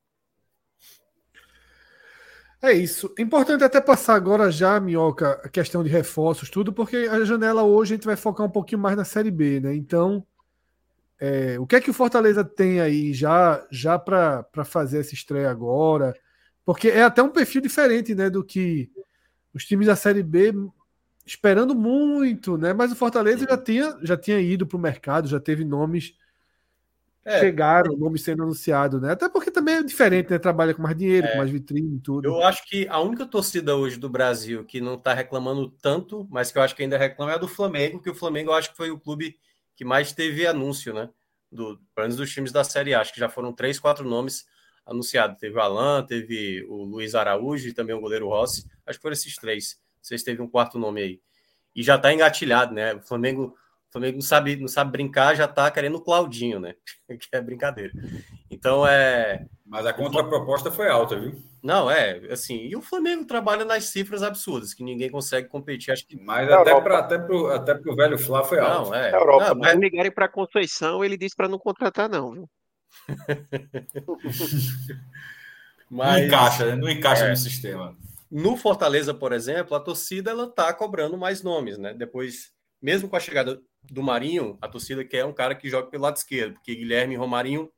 [2.61, 3.15] É isso.
[3.19, 7.93] Importante até passar agora já, Minhoca, a questão de reforços, tudo, porque a janela hoje
[7.93, 9.75] a gente vai focar um pouquinho mais na Série B, né?
[9.75, 10.27] Então,
[11.21, 15.51] é, o que é que o Fortaleza tem aí já, já para fazer essa estreia
[15.51, 16.15] agora?
[16.65, 18.91] Porque é até um perfil diferente, né, do que
[19.53, 20.55] os times da Série B
[21.27, 22.73] esperando muito, né?
[22.73, 26.15] Mas o Fortaleza já tinha, já tinha ido para o mercado, já teve nomes
[27.25, 27.41] é.
[27.41, 29.13] chegaram, o nome sendo anunciado, né?
[29.13, 30.39] Até porque também é diferente, né?
[30.39, 31.33] Trabalha com mais dinheiro, é.
[31.33, 32.27] com mais vitrine e tudo.
[32.27, 36.53] Eu acho que a única torcida hoje do Brasil que não está reclamando tanto, mas
[36.53, 38.71] que eu acho que ainda reclama é a do Flamengo, que o Flamengo eu acho
[38.71, 39.37] que foi o clube
[39.75, 41.09] que mais teve anúncio, né?
[41.51, 43.01] Do, pelo menos dos times da Série A.
[43.01, 44.45] Acho que já foram três, quatro nomes
[44.85, 45.39] anunciados.
[45.39, 48.67] Teve o Alan, teve o Luiz Araújo e também o goleiro Rossi.
[48.87, 49.79] Acho que foram esses três.
[50.01, 51.21] Vocês teve um quarto nome aí.
[51.75, 52.95] E já está engatilhado, né?
[52.95, 53.57] O Flamengo
[53.95, 56.75] Flamengo não sabe, não sabe brincar, já tá querendo o Claudinho, né?
[57.09, 57.93] que é brincadeira.
[58.51, 59.47] Então é.
[59.65, 61.41] Mas a contraproposta foi alta, viu?
[61.63, 66.07] Não, é, assim, e o Flamengo trabalha nas cifras absurdas, que ninguém consegue competir, acho
[66.07, 66.21] que...
[66.21, 68.91] Mas até para até pro, até pro velho Flá foi alto.
[68.91, 69.15] Não, é.
[69.15, 69.79] Europa, não, mas...
[69.79, 72.51] ligarem para Conceição, ele disse para não contratar não, viu?
[75.89, 76.19] mas...
[76.19, 76.75] Não encaixa, né?
[76.75, 77.31] Não encaixa é.
[77.31, 77.97] no sistema.
[78.31, 81.95] No Fortaleza, por exemplo, a torcida ela tá cobrando mais nomes, né?
[81.95, 82.53] Depois,
[82.83, 86.17] mesmo com a chegada do Marinho, a torcida quer um cara que jogue pelo lado
[86.17, 87.71] esquerdo, porque Guilherme e Romarinho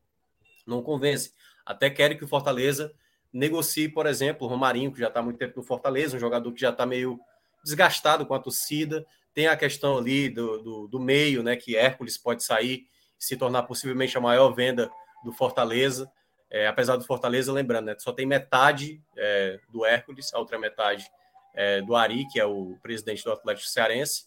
[0.66, 1.32] não convence.
[1.64, 2.92] Até querem que o Fortaleza
[3.32, 6.60] negocie, por exemplo, o Romarinho, que já está muito tempo no Fortaleza, um jogador que
[6.60, 7.18] já está meio
[7.62, 9.04] desgastado com a torcida.
[9.34, 11.56] Tem a questão ali do, do, do, meio, né?
[11.56, 12.86] Que Hércules pode sair
[13.18, 14.90] e se tornar possivelmente a maior venda
[15.24, 16.10] do Fortaleza.
[16.48, 21.10] É, apesar do Fortaleza, lembrando, né, só tem metade é, do Hércules, a outra metade
[21.52, 24.26] é, do Ari, que é o presidente do Atlético Cearense.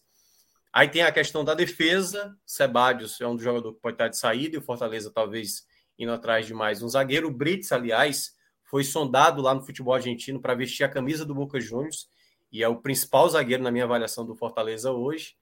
[0.71, 2.35] Aí tem a questão da defesa.
[2.45, 5.65] Sebadios é um jogador que pode estar de saída e o Fortaleza talvez
[5.97, 7.27] indo atrás de mais um zagueiro.
[7.27, 8.33] O Brits, aliás,
[8.63, 12.07] foi sondado lá no futebol argentino para vestir a camisa do Boca Juniors
[12.51, 15.35] e é o principal zagueiro na minha avaliação do Fortaleza hoje.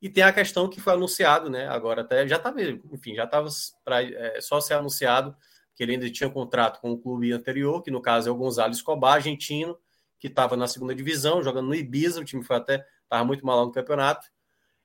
[0.00, 1.68] E tem a questão que foi anunciado, né?
[1.68, 3.48] Agora até já estava, enfim, já estava
[3.88, 5.36] é, só ser anunciado
[5.74, 8.72] que ele ainda tinha contrato com o clube anterior, que no caso é o Gonzalo
[8.72, 9.78] Escobar, argentino,
[10.18, 13.64] que estava na segunda divisão, jogando no Ibiza, o time foi até estava muito mal
[13.64, 14.26] no campeonato.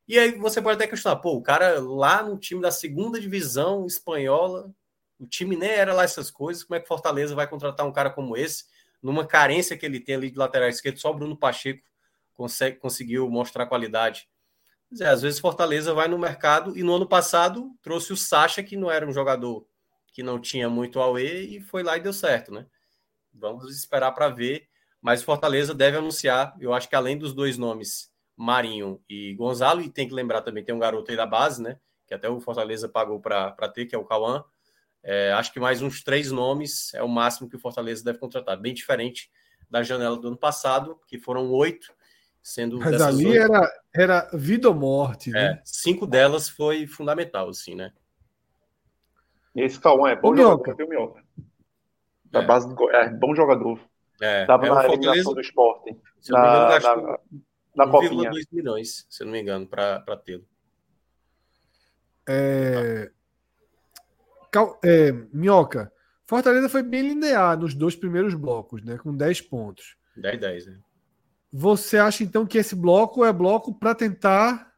[0.08, 3.86] E aí você pode até questionar, pô, o cara lá no time da segunda divisão
[3.86, 4.74] espanhola,
[5.20, 8.10] o time nem era lá essas coisas, como é que Fortaleza vai contratar um cara
[8.10, 8.66] como esse,
[9.02, 11.84] numa carência que ele tem ali de lateral esquerdo, só o Bruno Pacheco
[12.34, 14.30] consegue, conseguiu mostrar qualidade.
[15.02, 18.78] É, às vezes Fortaleza vai no mercado e no ano passado trouxe o Sacha, que
[18.78, 19.68] não era um jogador
[20.14, 22.66] que não tinha muito AUE e foi lá e deu certo, né?
[23.34, 24.68] Vamos esperar para ver,
[25.02, 29.90] mas Fortaleza deve anunciar, eu acho que além dos dois nomes Marinho e Gonzalo, e
[29.90, 31.80] tem que lembrar também, tem um garoto aí da base, né?
[32.06, 34.44] Que até o Fortaleza pagou para ter, que é o Cauã.
[35.04, 38.60] É, acho que mais uns três nomes é o máximo que o Fortaleza deve contratar,
[38.60, 39.32] bem diferente
[39.70, 41.92] da janela do ano passado, que foram oito,
[42.42, 42.78] sendo.
[42.78, 45.46] Mas ali oito, era, era vida ou morte, né?
[45.46, 47.92] É, cinco delas foi fundamental, assim, né?
[49.56, 51.24] Esse Cauã é bom Ô, jogador, viu, Minhoca?
[52.26, 52.46] Da é.
[52.46, 53.80] base do é, bom jogador.
[54.22, 55.98] É, Tava é na eliminação do esporte.
[56.20, 56.80] Se na,
[57.86, 60.46] engano, gastou, na 1,2 milhões, se não me engano, para tê-lo.
[62.28, 63.12] É...
[64.84, 65.12] é...
[65.32, 65.92] Minhoca,
[66.26, 68.98] Fortaleza foi bem linear nos dois primeiros blocos, né?
[68.98, 69.96] Com 10 pontos.
[70.16, 70.80] 10, 10, né?
[71.52, 74.74] Você acha então que esse bloco é bloco para tentar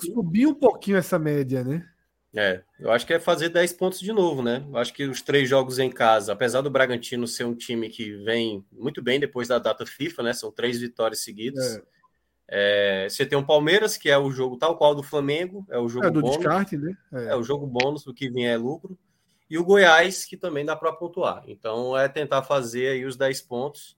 [0.00, 1.88] subir um pouquinho essa média, né?
[2.34, 4.64] É, eu acho que é fazer 10 pontos de novo, né?
[4.68, 8.12] Eu acho que os três jogos em casa, apesar do Bragantino ser um time que
[8.24, 10.32] vem muito bem depois da data FIFA, né?
[10.32, 11.76] São três vitórias seguidas.
[11.76, 11.82] É.
[12.52, 15.88] É, você tem o Palmeiras, que é o jogo tal qual do Flamengo, é o
[15.88, 16.36] jogo é, do bônus.
[16.36, 16.96] Descarte, né?
[17.12, 17.26] É.
[17.26, 17.36] é.
[17.36, 18.98] o jogo bônus, do que vier é lucro.
[19.48, 21.42] E o Goiás, que também dá para pontuar.
[21.46, 23.96] Então é tentar fazer aí os 10 pontos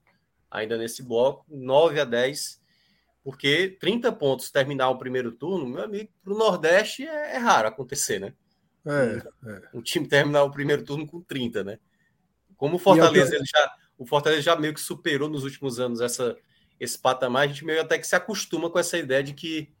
[0.49, 2.62] ainda nesse bloco, 9 a 10
[3.23, 7.69] porque 30 pontos terminar o primeiro turno, meu amigo, para o Nordeste é, é, raro
[7.69, 8.33] acontecer, né?
[8.85, 9.61] É, é.
[9.73, 11.79] Um time terminar o primeiro turno com 30, né?
[12.57, 16.35] Como o Fortaleza, ele já, o Fortaleza já meio que superou nos últimos anos essa,
[16.79, 19.71] esse patamar, a gente meio até que se acostuma com essa ideia de que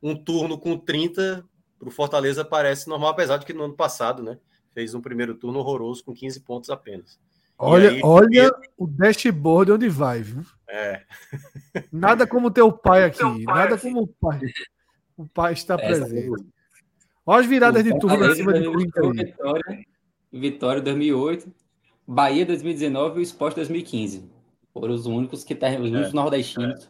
[0.00, 1.44] um turno com 30
[1.78, 4.38] para o Fortaleza parece normal, apesar de que no ano passado, né?
[4.72, 7.18] Fez um primeiro turno horroroso com 15 pontos apenas.
[7.58, 10.44] Olha, aí, olha o dashboard onde vai, viu?
[10.68, 11.02] É.
[11.92, 13.18] Nada como teu pai aqui.
[13.18, 14.40] Teu pai nada como o pai.
[15.16, 16.26] O pai está Essa presente.
[16.26, 16.44] É
[17.24, 19.86] olha as viradas de turno acima de 30 Vitória,
[20.32, 21.52] Vitória 2008,
[22.06, 24.28] Bahia 2019 e o Sport 2015.
[24.72, 25.80] Foram os únicos que ter...
[25.80, 26.16] os únicos é.
[26.16, 26.88] nordestinos é.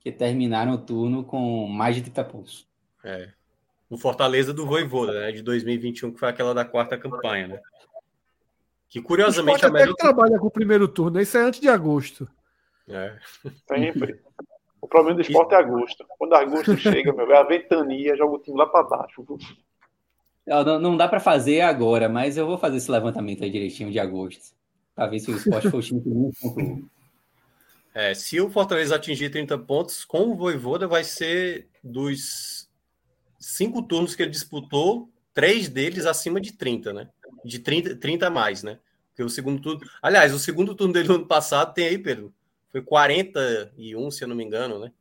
[0.00, 2.66] que terminaram o turno com mais de 30 pontos.
[3.04, 3.28] É.
[3.90, 7.60] O Fortaleza do Voivoda, né, de 2021, que foi aquela da quarta campanha, né?
[8.90, 9.94] Que curiosamente o a melhor.
[9.94, 12.28] trabalha com o primeiro turno, isso é antes de agosto.
[12.88, 13.16] É.
[13.68, 14.20] Sempre.
[14.80, 16.04] O problema do esporte é agosto.
[16.18, 19.24] Quando agosto chega, meu, é a ventania, joga o time lá para baixo.
[20.44, 24.00] Não, não dá para fazer agora, mas eu vou fazer esse levantamento aí direitinho de
[24.00, 24.54] agosto.
[24.94, 26.30] Para ver se o esporte for o time que não.
[27.92, 32.68] É, se o Fortaleza atingir 30 pontos, com o Voivoda vai ser dos
[33.38, 37.08] cinco turnos que ele disputou, três deles acima de 30, né?
[37.44, 38.78] De 30, 30 a mais, né?
[39.08, 39.80] Porque o segundo turno.
[40.00, 42.32] Aliás, o segundo turno dele no ano passado tem aí, Pedro.
[42.68, 44.92] Foi 41, se eu não me engano, né?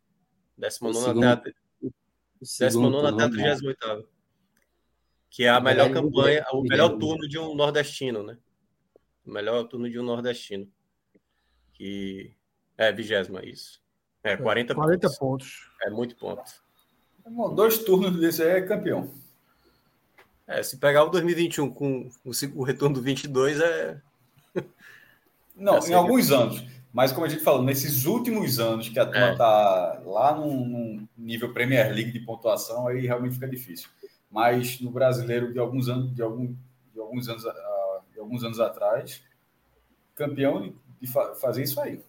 [0.58, 1.28] 19
[3.08, 4.08] até a 38.
[5.30, 8.38] Que é a melhor campanha, o melhor turno de um nordestino, né?
[9.26, 10.68] O melhor turno de um nordestino.
[11.74, 12.34] Que
[12.78, 13.82] é vigésima, isso.
[14.24, 15.18] É, 40, 40 pontos.
[15.18, 15.72] pontos.
[15.84, 16.44] É muito ponto.
[17.56, 19.14] Dois turnos desse aí é campeão.
[20.50, 22.10] É, se pegar o 2021 com
[22.56, 24.02] o, retorno do 22 é.
[25.56, 26.66] Não, é em alguns anos.
[26.92, 30.10] Mas como a gente falou, nesses últimos anos que a turma está é.
[30.10, 33.88] lá num, num, nível Premier League de pontuação, aí realmente fica difícil.
[34.32, 36.48] Mas no brasileiro de alguns anos, de, algum,
[36.94, 37.44] de alguns anos,
[38.12, 39.22] de alguns anos atrás,
[40.16, 42.02] campeão de, de fa fazer isso aí.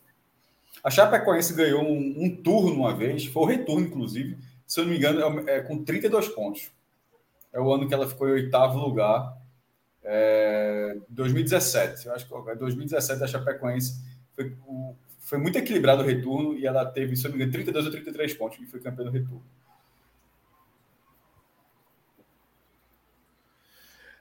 [0.83, 4.93] A Chapecoense ganhou um, um, turno uma vez, foi o retorno, inclusive, se eu não
[4.93, 6.71] me engano, é, é com 32 pontos.
[7.53, 9.37] É o ano que ela ficou em oitavo lugar.
[10.03, 12.07] É, 2017.
[12.07, 14.01] Eu acho que 2017 a Chapecoense
[14.35, 14.57] foi,
[15.19, 17.93] foi muito equilibrado o retorno e ela teve, se eu não me engano, 32 ou
[17.93, 19.45] 33 pontos e foi campeã do retorno.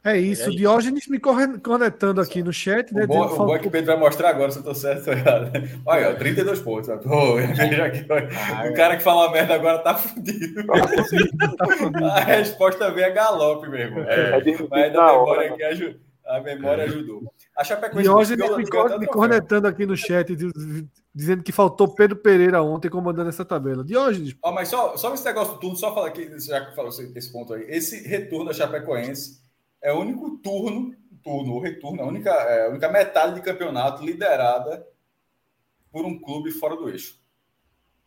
[0.10, 2.92] É isso, é Diógenes me conectando aqui no chat.
[2.94, 4.74] Né, o, bom, o bom é que o Pedro vai mostrar agora se eu tô
[4.74, 5.52] certo ou errado.
[5.86, 6.90] Olha, 32 pontos.
[7.04, 10.66] Pô, ah, o cara que fala merda agora tá fudido.
[10.66, 14.04] Tá a resposta vem a galope, meu irmão.
[14.04, 14.32] É,
[14.70, 17.34] mas a memória, aqui ajuda, a memória ajudou.
[17.56, 20.36] A Chapecoense Diógenes me, me cornetando aqui no chat,
[21.14, 23.84] dizendo que faltou Pedro Pereira ontem comandando essa tabela.
[23.84, 24.36] Diógenes.
[24.44, 27.32] Oh, mas só, só esse negócio do turno, só falar aqui, já que falou esse
[27.32, 27.66] ponto aí.
[27.68, 29.49] Esse retorno da Chapecoense
[29.82, 34.04] é o único turno, turno ou retorno, a única, é, a única metade de campeonato
[34.04, 34.86] liderada
[35.92, 37.20] por um clube fora do eixo.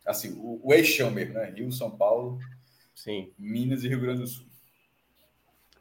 [0.05, 1.49] Assim, o, o eixão mesmo, né?
[1.49, 2.39] Rio, São Paulo,
[2.93, 3.33] Sim.
[3.37, 4.45] Minas e Rio Grande do Sul.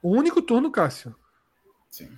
[0.03, 1.15] O único turno, Cássio.
[1.89, 2.11] Sim.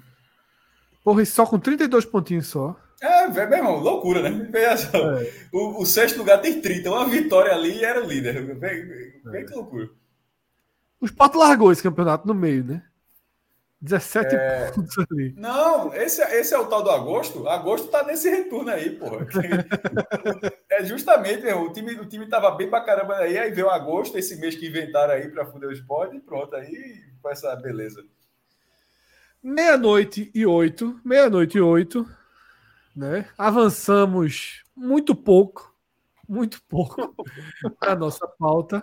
[1.02, 2.76] Porra, e só com 32 pontinhos só.
[3.01, 4.51] É, meu irmão, loucura, né?
[4.55, 5.44] É.
[5.52, 8.56] O, o, sexto lugar tem 30, uma vitória ali e era o líder.
[8.56, 8.86] Vem,
[9.22, 9.44] vem é.
[9.44, 9.90] que loucura.
[11.01, 12.82] O Sport largou esse campeonato no meio, né?
[13.85, 14.70] 17 é...
[14.70, 15.35] pontos ali.
[15.36, 17.47] Não, esse, esse é o tal do agosto.
[17.47, 19.27] Agosto tá nesse retorno aí, porra.
[20.70, 24.16] é justamente, meu, o time, o time tava bem pra caramba aí, aí veio agosto,
[24.16, 28.02] esse mês que inventaram aí pra fuder o esporte, e pronto, aí com essa beleza.
[29.43, 32.09] Meia-noite e oito, meia-noite e oito,
[32.97, 33.28] né?
[33.36, 35.77] Avançamos muito pouco,
[36.27, 37.15] muito pouco
[37.82, 38.82] a nossa pauta,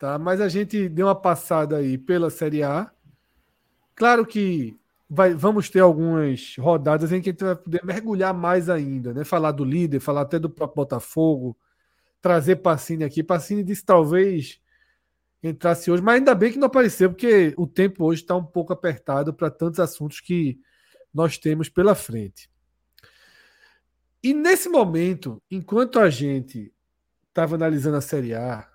[0.00, 0.18] tá?
[0.18, 2.90] Mas a gente deu uma passada aí pela Série A
[3.94, 4.78] Claro que
[5.08, 9.24] vai, vamos ter algumas rodadas em que a gente vai poder mergulhar mais ainda, né?
[9.24, 11.56] Falar do líder, falar até do próprio Botafogo,
[12.20, 13.22] trazer Pacini aqui.
[13.22, 14.60] Pacini disse talvez
[15.42, 18.72] entrasse hoje, mas ainda bem que não apareceu, porque o tempo hoje está um pouco
[18.72, 20.60] apertado para tantos assuntos que
[21.12, 22.48] nós temos pela frente.
[24.22, 26.72] E nesse momento, enquanto a gente
[27.28, 28.68] estava analisando a Série A,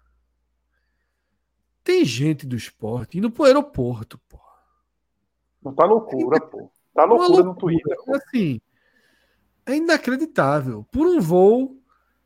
[1.84, 4.47] tem gente do esporte indo para o aeroporto, pô.
[5.68, 6.70] Não tá loucura, pô.
[6.94, 7.98] Tá loucura, loucura no Twitter.
[8.06, 8.16] Pô.
[8.16, 8.62] Assim,
[9.66, 10.86] é inacreditável.
[10.92, 11.78] Por um voo,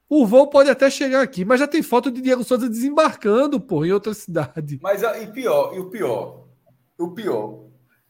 [0.08, 3.84] o voo pode até chegar aqui, mas já tem foto de Diego Souza desembarcando, pô,
[3.84, 4.80] em outra cidade.
[4.82, 6.46] Mas e pior, e o pior,
[6.98, 7.66] o pior.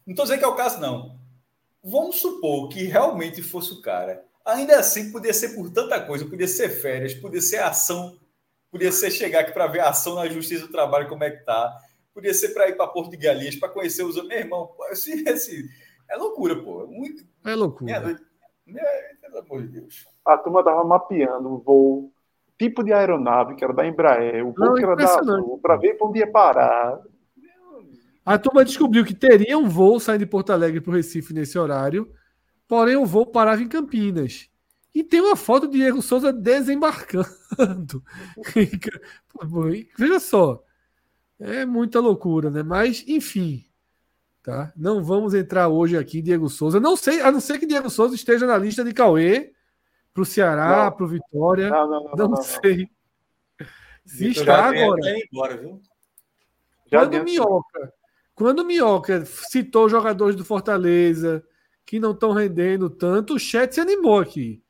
[0.06, 1.18] Não tô dizendo que é o caso, não.
[1.84, 4.24] Vamos supor que realmente fosse o cara.
[4.46, 8.18] Ainda assim, podia ser por tanta coisa, podia ser férias, podia ser ação,
[8.70, 11.46] podia ser chegar aqui para ver a ação na Justiça do Trabalho, como é que
[11.46, 11.80] tá
[12.14, 14.16] podia ser para ir para Porto de Galinhas, para conhecer os.
[14.28, 15.70] Meu irmão, esse, esse,
[16.10, 16.86] é loucura, pô.
[16.88, 17.24] Muito...
[17.46, 17.92] É loucura.
[18.68, 20.06] É, pelo amor de Deus.
[20.26, 22.14] A turma estava mapeando o voo,
[22.58, 25.78] tipo de aeronave, que era da Embraer, o voo Não, que era da Azul, para
[25.78, 27.00] ver para onde ia parar.
[28.24, 31.58] A turma descobriu que teria um voo saindo de Porto Alegre para o Recife nesse
[31.58, 32.12] horário,
[32.68, 34.48] porém o voo parava em Campinas.
[34.94, 38.04] E tem uma foto de Diego Souza desembarcando.
[39.98, 40.62] Veja só,
[41.42, 42.62] é muita loucura, né?
[42.64, 43.66] Mas, enfim,
[44.44, 44.72] tá?
[44.76, 46.80] Não vamos entrar hoje aqui em Diego Souza.
[46.80, 49.52] Não sei, a não ser que Diego Souza esteja na lista de Cauê
[50.14, 51.70] para o Ceará, para o Vitória.
[51.70, 52.88] Não, não, não, não, não sei.
[54.06, 55.02] Se está agora.
[55.32, 55.82] Embora, viu?
[56.90, 57.94] Quando o Minhoca,
[58.36, 61.44] quando o Minhoca citou jogadores do Fortaleza
[61.86, 64.62] que não estão rendendo tanto, o chat se animou aqui.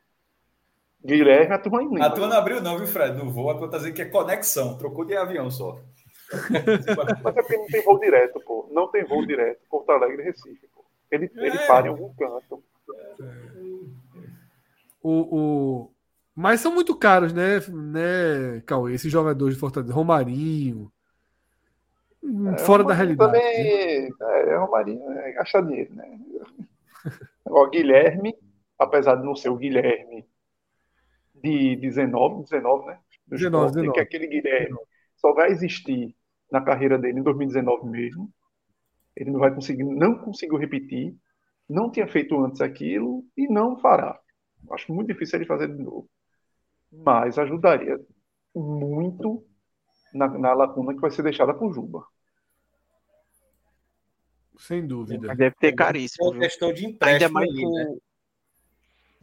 [1.03, 3.17] Guilherme, a turma em A turma não abriu, não, viu, Fred?
[3.17, 5.79] No voo, a turma tá dizendo que é conexão, trocou de avião só.
[7.23, 8.69] Mas é porque não tem voo direto, pô.
[8.71, 9.59] Não tem voo direto.
[9.69, 10.83] Porto Alegre Recife, pô.
[11.09, 11.47] Ele, é.
[11.47, 12.63] ele para em algum canto.
[15.03, 15.91] O, o...
[16.35, 18.93] Mas são muito caros, né, né, Cauê?
[18.93, 19.93] Esses jogadores de Fortaleza.
[19.93, 20.91] Romarinho.
[22.23, 23.31] É, fora Romarinho da realidade.
[23.31, 24.51] Também, né?
[24.51, 26.19] é, Romarinho é gastar dinheiro, né?
[27.45, 28.35] Ó, Guilherme,
[28.77, 30.25] apesar de não ser o Guilherme
[31.35, 32.99] de 19, 19, né?
[33.27, 33.93] 19, 19.
[33.93, 34.77] Que é aquele Guilherme
[35.15, 36.15] só vai existir
[36.51, 38.29] na carreira dele em 2019 mesmo.
[39.15, 41.15] Ele não vai conseguir, não conseguiu repetir,
[41.67, 44.19] não tinha feito antes aquilo e não fará.
[44.71, 46.09] Acho muito difícil ele fazer de novo.
[46.91, 47.99] Mas ajudaria
[48.53, 49.45] muito
[50.13, 52.05] na, na lacuna que vai ser deixada por Juba.
[54.57, 55.33] Sem dúvida.
[55.35, 56.27] Deve ter caríssimo.
[56.27, 57.97] É uma questão de empréstimo mais ali, né?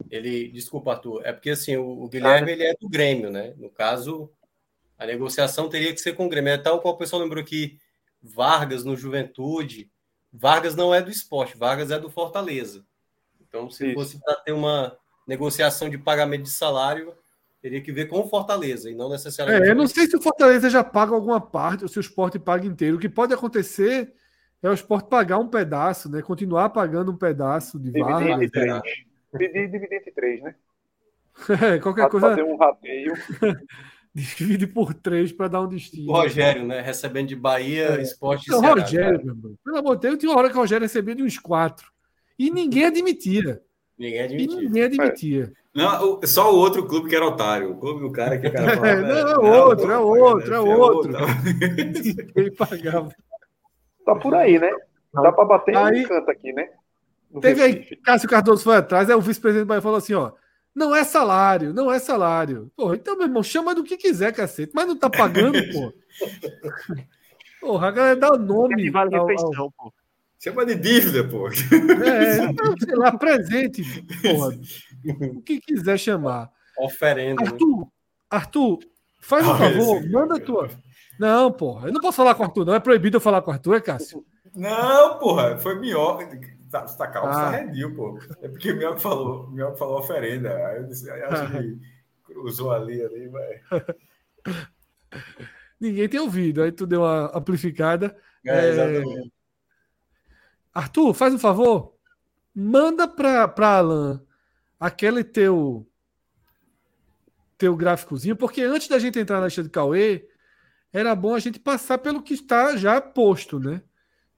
[0.09, 3.53] Ele, desculpa, Arthur, é porque assim, o, o Guilherme ah, ele é do Grêmio, né?
[3.57, 4.31] No caso,
[4.99, 6.51] a negociação teria que ser com o Grêmio.
[6.51, 7.79] É tal qual o pessoal lembrou que
[8.21, 9.89] Vargas no Juventude.
[10.31, 12.85] Vargas não é do esporte, Vargas é do Fortaleza.
[13.41, 13.95] Então, se Isso.
[13.95, 14.95] fosse para ter uma
[15.25, 17.15] negociação de pagamento de salário,
[17.61, 19.67] Teria que ver com o Fortaleza e não necessariamente.
[19.67, 22.39] É, eu não sei se o Fortaleza já paga alguma parte ou se o esporte
[22.39, 22.95] paga inteiro.
[22.95, 24.13] O que pode acontecer
[24.63, 26.21] é o esporte pagar um pedaço, né?
[26.21, 28.19] Continuar pagando um pedaço de VAR.
[28.19, 28.81] Dividir entre três.
[29.33, 30.55] Dividir, dividir entre três, né?
[31.75, 33.13] É, qualquer Pra coisa fazer um rateio.
[34.37, 36.11] divide por três para dar um destino.
[36.11, 36.81] O Rogério, né?
[36.81, 38.81] Recebendo de Bahia, Esporte e Não, Ceará.
[38.81, 39.55] Rogério, meu irmão.
[39.63, 41.87] Pelo amor de Deus, tinha uma hora que o Rogério recebia de uns quatro.
[42.37, 43.61] E ninguém admitia.
[43.97, 44.57] Ninguém E admitiu.
[44.61, 45.51] ninguém admitia.
[45.75, 47.71] Não, o- só o outro clube que era otário.
[47.71, 50.49] O clube do cara que o cara falava, Não, é "Não, outro, é pô, outro,
[50.49, 51.27] né, é esse outro." tal.
[52.35, 53.15] Ninguém pagava.
[54.05, 54.71] Tá por aí, né?
[55.13, 56.69] Dá pra bater Aí- em um canto aqui, né?
[57.31, 57.95] No Teve aí, Recife.
[57.97, 60.31] Cássio Cardoso foi atrás, aí o vice-presidente do Bahia falou assim: ó,
[60.79, 62.71] não é salário, não é salário.
[62.75, 65.93] Porra, então, meu irmão, chama do que quiser, cacete, mas não tá pagando, pô.
[67.59, 68.75] Porra, a galera dá o É nome.
[68.83, 69.93] de vale ao- ao- pô.
[70.41, 71.49] Chama de dívida, pô.
[71.49, 73.83] É, então, sei lá, presente,
[74.21, 74.57] porra.
[75.35, 76.49] O que quiser chamar.
[76.77, 77.43] Oferenda.
[77.43, 77.49] né?
[77.49, 77.87] Arthur,
[78.29, 78.79] Arthur,
[79.19, 80.69] faz um Ah, favor, esse- manda tua.
[81.19, 82.73] Não, porra, eu não posso falar com o Arthur, não.
[82.73, 84.23] É proibido eu falar com o Arthur, é Cássio?
[84.55, 86.29] Não, porra, foi Minhoca.
[86.69, 87.51] Tá, tá calmo, Ah.
[87.51, 88.19] tá pô.
[88.41, 90.55] É porque o Minhoca falou, o Minhoca falou oferenda.
[90.67, 91.79] Aí eu disse, aí acho que
[92.23, 93.61] cruzou ali, ali, vai.
[95.79, 98.15] Ninguém tem ouvido, aí tu deu uma amplificada.
[98.45, 99.31] É, É, exatamente.
[100.73, 101.95] Arthur, faz um favor.
[102.53, 104.21] Manda pra, pra Alan
[104.79, 105.85] aquele teu
[107.57, 110.29] teu gráficozinho, porque antes da gente entrar na lista de Cauê,
[110.93, 113.81] era bom a gente passar pelo que está já posto, né?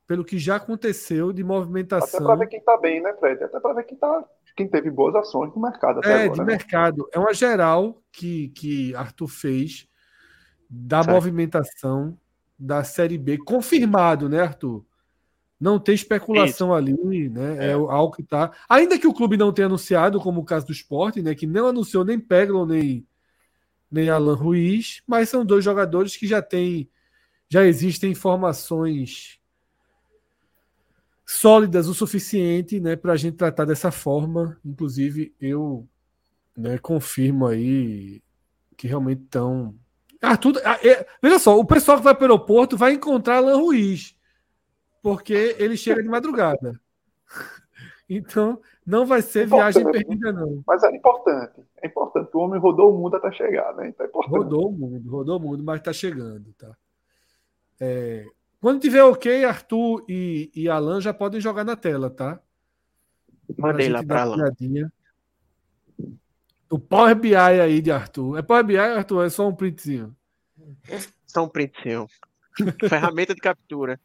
[0.08, 3.44] Pelo que já aconteceu de Até pra movimentação ver quem tá bem, né, Fred?
[3.44, 4.26] Até pra ver quem, tá,
[4.56, 6.32] quem teve boas ações no mercado até é, agora.
[6.34, 6.46] de né?
[6.46, 7.10] mercado.
[7.14, 9.88] É uma geral que, que Arthur fez
[10.70, 11.16] da Certo.
[11.16, 12.18] movimentação
[12.58, 13.38] da Série B.
[13.40, 14.86] Confirmado, né, Arthur?
[15.60, 17.68] Não tem especulação ali, né?
[17.70, 18.52] É, algo que tá.
[18.68, 21.36] Ainda que o clube não tenha anunciado, como o caso do esporte, né?
[21.36, 23.06] Que não anunciou nem Peglo nem,
[23.92, 26.90] nem Alan Ruiz, mas são dois jogadores que já têm.
[27.48, 29.41] Já existem informações
[31.32, 34.58] sólidas o suficiente né, para a gente tratar dessa forma.
[34.66, 35.88] Inclusive, eu
[36.56, 38.22] né, confirmo aí
[38.76, 39.74] que realmente estão.
[40.22, 40.60] Ah, tudo.
[40.66, 44.16] ah, é- veja só, o pessoal que vai para o aeroporto vai encontrar Alan Ruiz,
[45.02, 46.80] porque ele chega de madrugada.
[48.14, 50.06] Então, não vai ser viagem Importante.
[50.06, 50.62] perdida, não.
[50.68, 51.62] Mas é importante.
[51.82, 52.30] É importante.
[52.34, 53.88] O homem rodou o mundo até chegar, né?
[53.88, 54.36] Então é importante.
[54.36, 56.76] Rodou o mundo, rodou o mundo, mas está chegando, tá?
[57.80, 58.26] É,
[58.62, 62.40] quando tiver ok, Arthur e, e Alan já podem jogar na tela, tá?
[63.58, 64.52] Mandei lá uma lá.
[66.70, 68.38] O Power BI aí de Arthur.
[68.38, 69.26] É Power BI, Arthur?
[69.26, 70.16] É só um printzinho.
[71.26, 72.08] Só um printzinho.
[72.88, 74.00] Ferramenta de captura.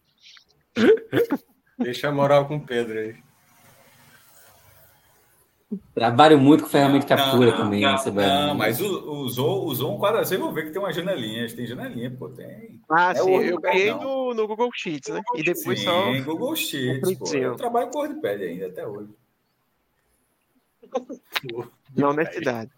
[1.78, 3.25] Deixa a moral com o Pedro aí.
[5.94, 7.80] Trabalho muito com ferramenta de captura Não, também.
[7.80, 10.24] Não, né, não, mas usou, usou um quadro.
[10.24, 11.52] Vocês vão ver que tem umas janelinhas.
[11.54, 12.28] Tem janelinha, pô.
[12.28, 12.80] Tem.
[12.88, 14.00] Ah, É sim, eu criei não.
[14.28, 15.20] no, no Google Sheets, né?
[15.34, 16.12] E depois Sim, só.
[16.24, 17.34] Google Sheets, pô.
[17.34, 19.10] Eu trabalho com WordPad ainda até hoje.
[21.96, 22.70] Na honestidade.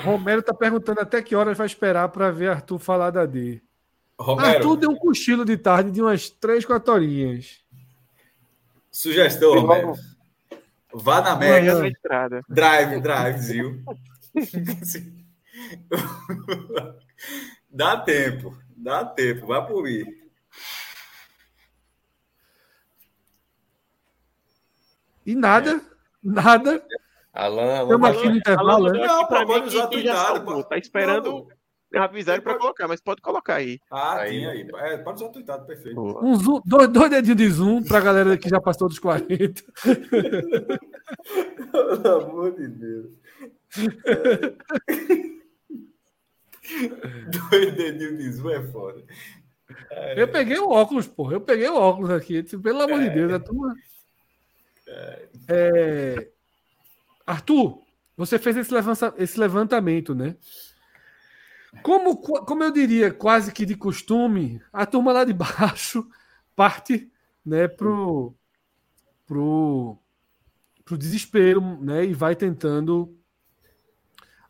[0.00, 3.62] Romero tá perguntando até que horas vai esperar para ver Arthur falar da D.
[4.18, 7.62] Romero, Arthur deu um cochilo de tarde de umas 3, 4 horinhas.
[8.90, 9.94] Sugestão, Romero.
[10.92, 11.36] Vá na.
[11.36, 11.74] Mega.
[12.48, 13.84] Drive, drive, Zil.
[17.70, 20.04] dá tempo, dá tempo, vai por mim.
[25.26, 25.80] E nada,
[26.22, 26.82] nada.
[27.34, 29.06] Alan, Alan Estamos aqui no intervalo, Alan né?
[29.06, 30.64] Não, pode usar.
[30.64, 31.48] Tá esperando
[31.92, 32.02] Não.
[32.02, 33.78] avisar pra colocar, mas pode colocar aí.
[33.90, 34.68] Ah, Aí, tinha aí.
[34.92, 35.98] É, pode usar tweetado, perfeito.
[36.00, 39.62] Um zoom, dois, dois dedinhos de zoom pra galera que já passou dos 40.
[42.02, 43.10] Pelo amor de Deus.
[47.50, 49.02] Dois dedinhos de zoom é foda.
[50.16, 51.34] Eu peguei o óculos, porra.
[51.34, 52.42] Eu peguei o óculos aqui.
[52.42, 53.74] Tipo, Pelo amor de Deus, a turma.
[55.48, 56.28] É...
[57.26, 57.80] Arthur,
[58.16, 60.36] você fez esse, levanta- esse levantamento, né?
[61.82, 66.08] Como, como eu diria, quase que de costume, a turma lá de baixo
[66.56, 67.10] parte
[67.44, 68.34] né, pro,
[69.26, 69.96] pro,
[70.84, 73.14] pro desespero né, e vai tentando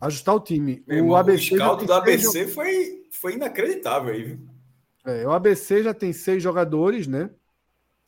[0.01, 0.82] ajustar o time.
[0.89, 4.39] Irmão, o, ABC já scout tem do seis ABC foi, foi inacreditável aí, viu?
[5.05, 7.31] É, o ABC já tem seis jogadores, né?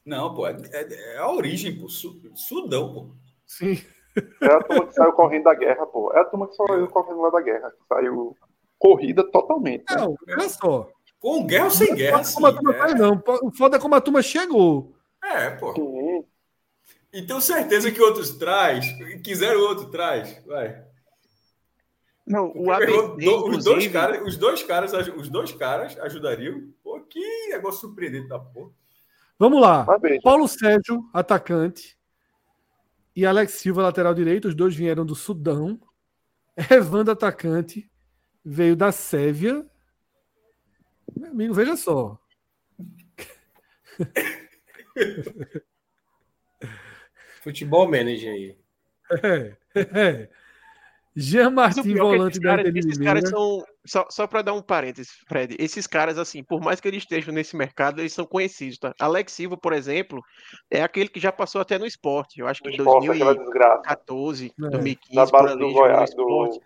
[0.04, 1.88] Não, pô, é, é- é a origem, pô.
[1.88, 3.10] Su- Sudão, pô.
[3.46, 3.80] Sim.
[4.40, 6.12] É a turma que saiu correndo da guerra, pô.
[6.12, 7.70] É a turma que saiu correndo lá da guerra.
[7.70, 8.36] Que saiu
[8.80, 9.84] corrida totalmente.
[9.90, 9.96] né?
[9.96, 10.90] Não, olha só.
[11.20, 12.78] Com guerra ou sem guerra, Foda como a turma sim.
[12.78, 13.22] faz, não.
[13.42, 14.96] O foda é como a turma chegou.
[15.22, 16.24] É, é, pô.
[17.12, 18.86] E tenho certeza que outros traz.
[19.22, 20.42] Quiseram outro, traz.
[20.46, 20.82] Vai.
[22.26, 26.72] Não, o ABC, os, dois caras, os, dois caras, os dois caras ajudariam.
[26.82, 28.70] Pô, que negócio surpreendente da porra.
[29.38, 29.86] Vamos lá.
[30.22, 31.98] Paulo Sérgio, atacante.
[33.14, 34.48] E Alex Silva, lateral direito.
[34.48, 35.78] Os dois vieram do Sudão.
[36.70, 37.89] Evandro, atacante.
[38.44, 39.66] Veio da Sérvia.
[41.16, 42.18] Meu amigo, veja só.
[47.42, 48.56] Futebol manager aí.
[49.22, 50.28] É, é.
[51.16, 53.64] Jean Martin, volante da cara, Esses caras são.
[53.84, 55.56] Só, só para dar um parênteses, Fred.
[55.58, 58.94] Esses caras, assim, por mais que eles estejam nesse mercado, eles são conhecidos, tá?
[59.00, 60.22] Alex Silva, por exemplo,
[60.70, 62.40] é aquele que já passou até no esporte.
[62.40, 66.14] Eu acho que em 2014, 2015, da base do Goiás.
[66.14, 66.60] Do...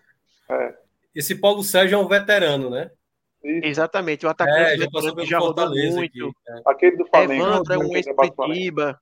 [0.49, 0.84] É.
[1.15, 2.91] Esse Paulo Sérgio é um veterano, né?
[3.43, 5.99] Exatamente, o atacante é, já, passou já rodou muito.
[5.99, 6.61] Aqui, é.
[6.65, 7.43] Aquele do Flamengo.
[7.43, 8.99] Evandro é um ex-Curitiba.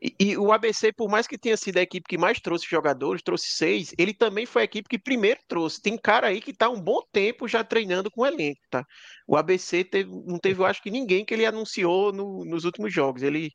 [0.00, 3.22] E, e, o ABC, por mais que tenha sido a equipe que mais trouxe jogadores,
[3.22, 5.82] trouxe seis, ele também foi a equipe que primeiro trouxe.
[5.82, 8.84] Tem cara aí que está um bom tempo já treinando com o elenco, tá?
[9.26, 12.92] O ABC teve, não teve, eu acho que ninguém que ele anunciou no, nos últimos
[12.92, 13.50] jogos, ele,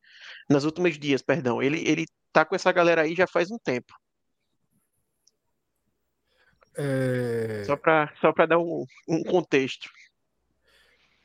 [0.49, 1.61] nas últimas dias, perdão.
[1.61, 3.93] Ele, ele tá com essa galera aí já faz um tempo.
[6.75, 7.63] É...
[7.65, 9.89] Só para só dar um, um contexto.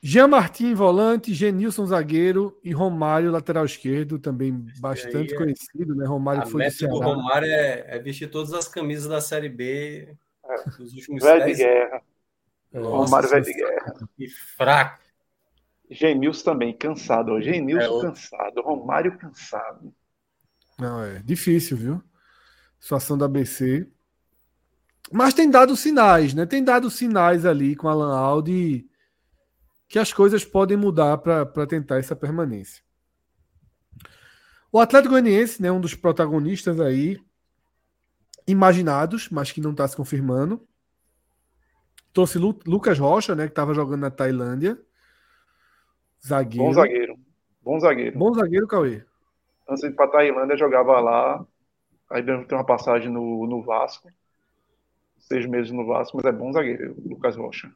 [0.01, 5.37] Jean Martin, volante, Genilson, zagueiro e Romário, lateral esquerdo, também bastante é...
[5.37, 6.05] conhecido, né?
[6.05, 10.15] Romário a foi do, do Romário é, é, vestir todas as camisas da Série B
[10.45, 10.69] é.
[10.77, 12.01] dos últimos Velho de guerra.
[12.73, 13.93] Romário velho de guerra.
[14.17, 15.03] E fraco.
[15.89, 17.41] Genilson também, cansado.
[17.41, 18.61] Genilson é, cansado.
[18.61, 19.93] Romário cansado.
[20.79, 22.03] Não, é difícil, viu?
[22.79, 23.85] Situação da ABC.
[25.11, 26.45] Mas tem dado sinais, né?
[26.45, 28.89] Tem dado sinais ali com Alan Aldi
[29.89, 32.83] que as coisas podem mudar para tentar essa permanência.
[34.71, 37.19] O Atlético Goianiense, né, um dos protagonistas aí,
[38.45, 40.63] imaginados, mas que não está se confirmando.
[42.13, 44.79] Trouxe Lu, Lucas Rocha, né, que estava jogando na Tailândia.
[46.25, 46.65] Zagueiro.
[46.65, 47.19] Bom zagueiro.
[47.61, 48.19] Bom zagueiro.
[48.19, 49.03] Bom zagueiro, Cauê.
[49.67, 51.43] Antes de ir para Tailândia, jogava lá.
[52.11, 54.07] Aí tem uma passagem no, no Vasco.
[55.31, 57.71] Seis meses no Vasco, mas é bom zagueiro, Lucas Rocha.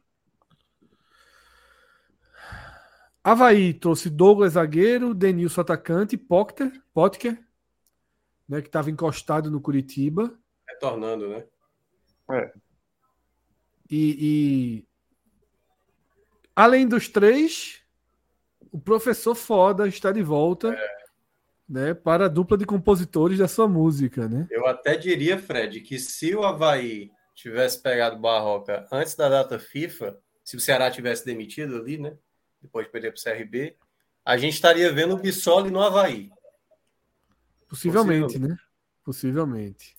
[3.22, 7.42] Havaí trouxe Douglas zagueiro, Denilson atacante, Potter, Potker,
[8.46, 10.36] né, que estava encostado no Curitiba.
[10.68, 11.44] Retornando, né?
[12.32, 12.52] É.
[13.90, 14.86] E, e,
[16.56, 17.82] além dos três,
[18.72, 20.88] o professor Foda está de volta é.
[21.68, 24.28] né, para a dupla de compositores da sua música.
[24.28, 24.46] Né?
[24.50, 30.18] Eu até diria, Fred, que se o Havaí tivesse pegado Barroca antes da data FIFA,
[30.42, 32.16] se o Ceará tivesse demitido ali, né?
[32.64, 33.76] depois de perder para o CRB,
[34.24, 36.30] a gente estaria vendo o Bissoli no Havaí.
[37.68, 38.38] Possivelmente, Possivelmente.
[38.38, 38.56] né?
[39.04, 39.96] Possivelmente.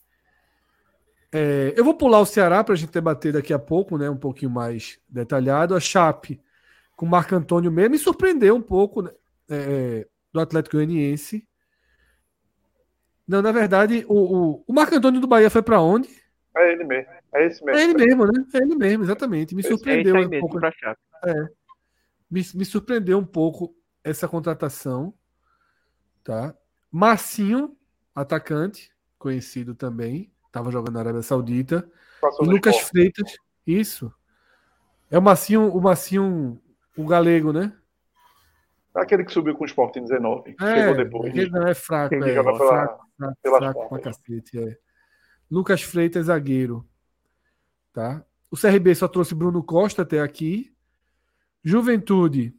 [1.32, 4.10] É, eu vou pular o Ceará para a gente debater daqui a pouco, né?
[4.10, 5.76] Um pouquinho mais detalhado.
[5.76, 6.41] A Chape
[6.95, 9.12] com o Marco Antônio mesmo me surpreendeu um pouco né,
[9.49, 11.48] é, do Atlético Goianiense.
[13.28, 16.10] Não, na verdade, o, o, o Marco Antônio do Bahia foi para onde?
[16.56, 17.12] É ele mesmo.
[17.36, 17.80] É esse mesmo.
[17.80, 18.45] É ele mesmo, né?
[18.53, 19.53] É ele mesmo, exatamente.
[19.53, 20.60] Me surpreendeu um pouco.
[20.66, 21.66] É
[22.30, 25.14] me, me surpreendeu um pouco essa contratação.
[26.24, 26.56] Tá?
[26.91, 27.78] Marcinho,
[28.14, 31.90] atacante, conhecido também, estava jogando na Arábia Saudita.
[32.20, 32.91] Passou e Lucas esporte.
[32.91, 33.36] Freitas,
[33.66, 34.14] isso.
[35.12, 36.62] É o Marcinho, o Marcinho,
[36.98, 37.74] o galego, né?
[38.94, 40.56] Aquele que subiu com o Sport em 19.
[40.60, 41.36] É, chegou depois.
[41.36, 44.78] Ele não é fraco, é, joga pela, fraco, fraco, fraco pra cacete, é.
[45.52, 46.88] Lucas Freitas, zagueiro.
[47.95, 48.26] Tá?
[48.51, 50.69] O CRB só trouxe Bruno Costa até aqui.
[51.63, 52.53] Juventude.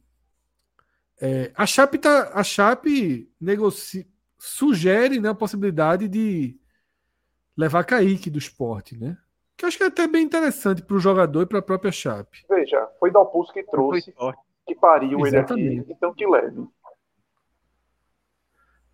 [1.21, 4.07] É, a Chape, tá, a Chape negocia,
[4.39, 6.59] sugere né, a possibilidade de
[7.55, 9.19] levar Kaique do esporte, né?
[9.59, 11.93] Que eu acho que é até bem interessante para o jogador e para a própria
[11.93, 12.47] Chape.
[12.49, 14.15] Veja, foi Dalpulso que trouxe,
[14.67, 15.67] que pariu Exatamente.
[15.67, 16.67] ele aqui, então que leve.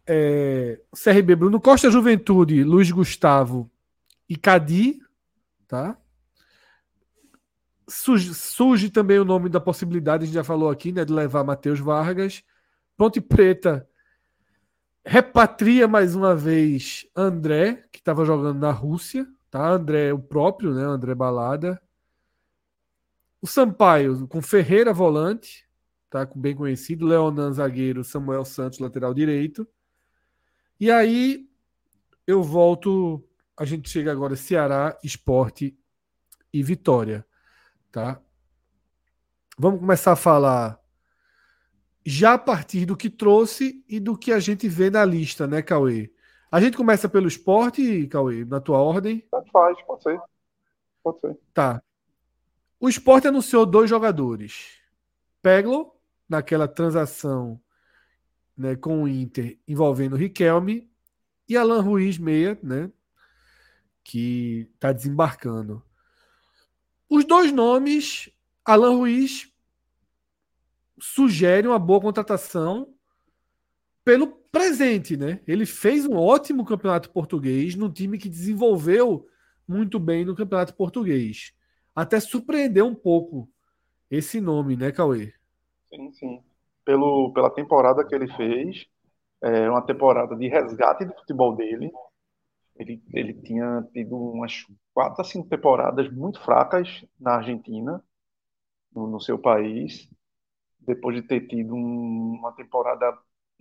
[0.05, 3.71] É, CRB Bruno Costa Juventude, Luiz Gustavo
[4.29, 5.01] e Cadi,
[5.69, 5.97] tá?
[7.89, 11.45] Surge, surge, também o nome da possibilidade, a gente já falou aqui, né, de levar
[11.45, 12.43] Matheus Vargas.
[12.97, 13.89] Ponte Preta
[15.05, 19.69] repatria mais uma vez André, que estava jogando na Rússia, tá?
[19.69, 21.81] André, o próprio, né, André Balada.
[23.41, 25.69] O Sampaio com Ferreira volante,
[26.09, 26.29] tá?
[26.37, 29.67] Bem conhecido, Leonan zagueiro, Samuel Santos lateral direito.
[30.79, 31.49] E aí
[32.27, 33.23] eu volto,
[33.57, 35.77] a gente chega agora Ceará, Esporte
[36.53, 37.27] e Vitória
[37.93, 38.21] tá?
[39.59, 40.81] Vamos começar a falar
[42.05, 45.63] já a partir do que trouxe e do que a gente vê na lista, né,
[45.63, 46.11] Cauê?
[46.51, 49.25] A gente começa pelo esporte, Cauê, na tua ordem.
[49.53, 50.21] Faz, pode ser.
[51.03, 51.39] Pode ser.
[51.55, 51.81] Tá.
[52.81, 54.81] O esporte anunciou dois jogadores.
[55.41, 55.95] Peglo,
[56.29, 57.61] naquela transação
[58.57, 60.91] né, com o Inter envolvendo o Riquelme,
[61.49, 62.91] e Alan Ruiz, meia, né,
[64.03, 65.83] que está desembarcando.
[67.15, 68.31] Os dois nomes,
[68.65, 69.53] Alan Ruiz
[70.99, 72.89] sugere uma boa contratação
[74.03, 75.43] pelo presente, né?
[75.47, 79.27] Ele fez um ótimo campeonato português no time que desenvolveu
[79.69, 81.53] muito bem no campeonato português.
[81.95, 83.47] Até surpreendeu um pouco
[84.11, 85.35] esse nome, né, Cauê?
[85.95, 86.43] Sim, sim.
[86.83, 88.87] Pelo, pela temporada que ele fez,
[89.43, 91.93] é uma temporada de resgate do futebol dele.
[92.77, 98.03] Ele, ele tinha tido umas quatro a cinco temporadas muito fracas na Argentina,
[98.95, 100.09] no, no seu país,
[100.81, 103.19] depois de ter tido um, uma temporada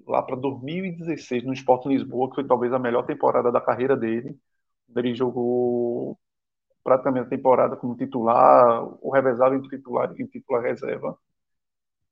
[0.08, 4.40] lá para 2016 no Sport Lisboa, que foi talvez a melhor temporada da carreira dele.
[4.96, 6.20] Ele jogou
[6.84, 11.18] praticamente a temporada como titular, o revezado em titular e titular reserva.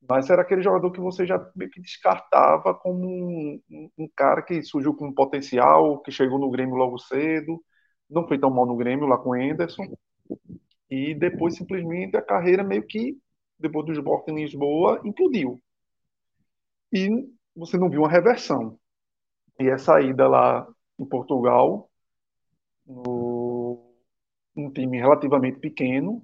[0.08, 3.62] Mas era aquele jogador que você já meio que descartava como um,
[3.98, 7.62] um, cara que surgiu com um potencial, que chegou no Grêmio logo cedo,
[8.10, 9.84] não foi tão mal no Grêmio lá com o Anderson,
[10.90, 13.18] e depois simplesmente a carreira meio que,
[13.60, 15.62] depois do Sport em Lisboa, implodiu.
[16.92, 17.10] E
[17.56, 18.80] você não viu uma reversão.
[19.60, 20.68] E essa ida lá
[20.98, 21.90] em Portugal,
[22.86, 23.94] no,
[24.56, 26.22] um time relativamente pequeno,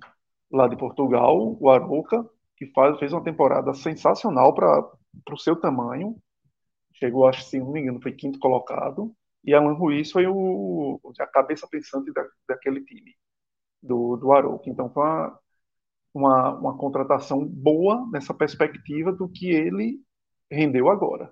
[0.52, 2.28] lá de Portugal, o Aroca,
[2.58, 4.90] que faz, fez uma temporada sensacional para
[5.32, 6.16] o seu tamanho.
[6.94, 9.14] Chegou, acho que, se não me engano, foi quinto colocado.
[9.44, 13.14] E Alan Ruiz foi o, a cabeça pensante da, daquele time,
[13.82, 14.70] do, do Aroca.
[14.70, 15.40] Então, foi uma,
[16.14, 20.00] uma, uma contratação boa nessa perspectiva do que ele
[20.50, 21.32] rendeu agora.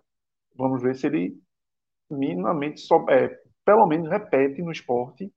[0.56, 1.42] Vamos ver se ele
[2.12, 3.30] minimamente, só, é,
[3.66, 5.32] pelo menos repete no esporte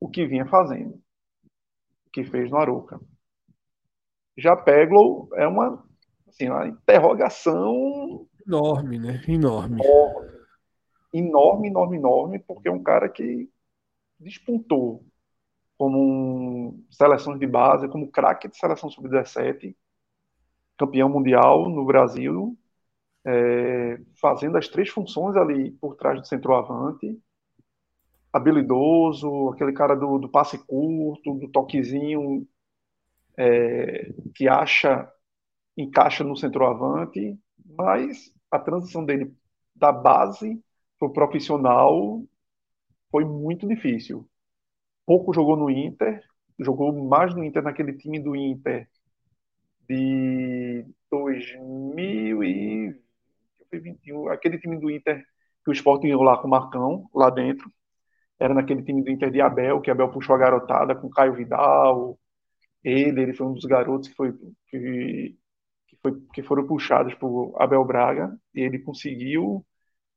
[0.00, 0.94] o que vinha fazendo,
[2.06, 3.00] o que fez no Aroca.
[4.36, 5.84] Já Peglow é uma,
[6.28, 9.22] assim, uma interrogação enorme, né?
[9.28, 9.80] Enorme.
[11.12, 13.48] Enorme, enorme, enorme, porque é um cara que
[14.18, 15.04] despontou
[15.76, 19.74] como um, seleções de base, como craque de seleção sub-17,
[20.78, 22.56] campeão mundial no Brasil,
[23.24, 27.20] é, fazendo as três funções ali por trás do centroavante,
[28.32, 32.46] habilidoso, aquele cara do, do passe curto, do toquezinho
[33.36, 35.10] é, que acha,
[35.76, 39.34] encaixa no centroavante, mas a transição dele
[39.74, 40.62] da base
[40.98, 42.22] para o profissional
[43.10, 44.28] foi muito difícil.
[45.06, 46.22] Pouco jogou no Inter,
[46.58, 48.88] jogou mais no Inter naquele time do Inter
[49.88, 53.02] de 2020
[53.80, 55.24] 21, aquele time do Inter
[55.64, 57.70] que o Sport ganhou lá com o Marcão, lá dentro,
[58.38, 62.18] era naquele time do Inter de Abel, que Abel puxou a garotada com Caio Vidal,
[62.84, 64.32] ele, ele foi um dos garotos que, foi,
[64.68, 65.36] que,
[65.88, 69.64] que, foi, que foram puxados por Abel Braga, e ele conseguiu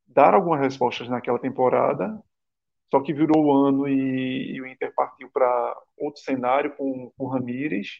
[0.08, 2.22] dar algumas respostas naquela temporada,
[2.92, 7.28] só que virou o ano e, e o Inter partiu para outro cenário com o
[7.28, 8.00] Ramires,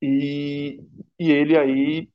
[0.00, 0.80] e,
[1.18, 2.10] e ele aí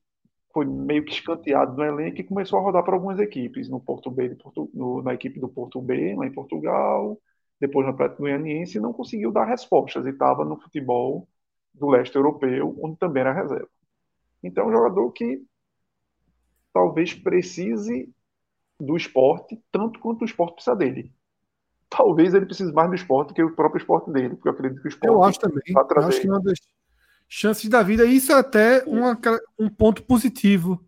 [0.53, 4.11] foi meio que escanteado no elenco e começou a rodar para algumas equipes, no Porto
[4.11, 7.19] B, Porto, no, na equipe do Porto B, lá em Portugal,
[7.59, 11.27] depois no Atlético Goianiense, e não conseguiu dar respostas, e estava no futebol
[11.73, 13.69] do leste europeu, onde também era reserva.
[14.43, 15.43] Então, é um jogador que
[16.73, 18.09] talvez precise
[18.79, 21.11] do esporte tanto quanto o esporte precisa dele.
[21.89, 24.87] Talvez ele precise mais do esporte que o próprio esporte dele, porque eu acredito que
[24.87, 25.13] o esporte.
[25.13, 25.63] Eu acho também.
[25.67, 26.59] Eu acho que é uma das
[27.27, 28.05] chances da vida.
[28.05, 29.19] Isso é até uma,
[29.57, 30.83] um ponto positivo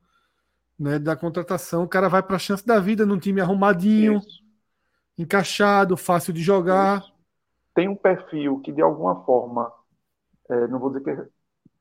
[0.78, 1.84] né, da contratação.
[1.84, 4.41] O cara vai para a chance da vida num time arrumadinho, Isso.
[5.18, 7.04] Encaixado, fácil de jogar.
[7.74, 9.72] Tem um perfil que, de alguma forma,
[10.50, 11.26] é, não vou dizer que é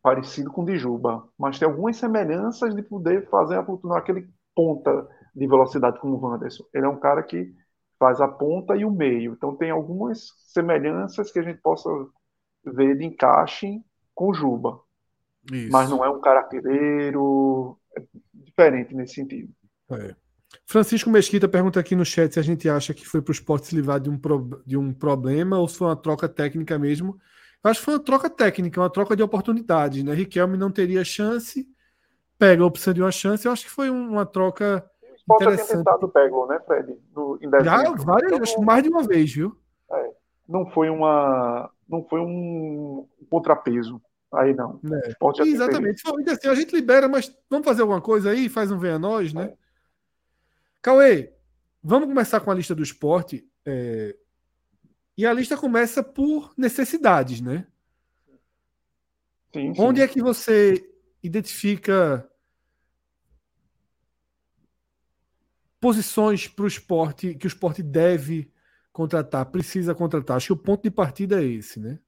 [0.02, 4.28] parecido com o de Juba, mas tem algumas semelhanças de poder fazer a ponta aquele
[4.54, 6.64] ponta de velocidade como o Wanderson.
[6.72, 7.54] Ele é um cara que
[7.98, 9.32] faz a ponta e o meio.
[9.32, 11.88] Então tem algumas semelhanças que a gente possa
[12.64, 13.82] ver de encaixe
[14.14, 14.80] com o Juba.
[15.52, 15.72] Isso.
[15.72, 18.02] Mas não é um caractereiro é
[18.32, 19.52] diferente nesse sentido.
[19.90, 20.14] É.
[20.66, 23.66] Francisco Mesquita pergunta aqui no chat se a gente acha que foi para o esporte
[23.66, 27.18] se livrar de um, pro, de um problema ou se foi uma troca técnica mesmo.
[27.62, 30.02] Eu acho que foi uma troca técnica, uma troca de oportunidade.
[30.02, 30.14] Né?
[30.14, 31.68] Riquelme não teria chance,
[32.38, 33.46] pega a opção de uma chance.
[33.46, 34.84] Eu acho que foi uma troca
[35.28, 35.68] o interessante.
[35.68, 36.12] já tentado
[36.48, 36.98] né, Fred?
[37.14, 39.56] No, já várias, então, acho mais de uma vez, viu?
[39.90, 40.10] É,
[40.48, 44.00] não foi uma, não foi um contrapeso.
[44.32, 44.80] Aí não.
[44.92, 45.42] É.
[45.44, 46.02] Exatamente.
[46.30, 48.48] Assim, a gente libera, mas vamos fazer alguma coisa aí?
[48.48, 49.44] Faz um venha nós, né?
[49.44, 49.69] É.
[50.82, 51.32] Cauê,
[51.82, 53.46] Vamos começar com a lista do esporte.
[53.64, 54.14] É...
[55.16, 57.66] E a lista começa por necessidades, né?
[59.52, 59.82] Sim, sim.
[59.82, 60.74] Onde é que você
[61.22, 62.26] identifica
[65.80, 68.52] posições para o esporte que o esporte deve
[68.92, 70.36] contratar, precisa contratar?
[70.36, 71.98] Acho que o ponto de partida é esse, né?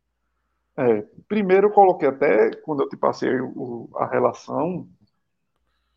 [0.77, 3.31] É, primeiro eu coloquei até, quando eu te passei
[3.97, 4.89] a relação,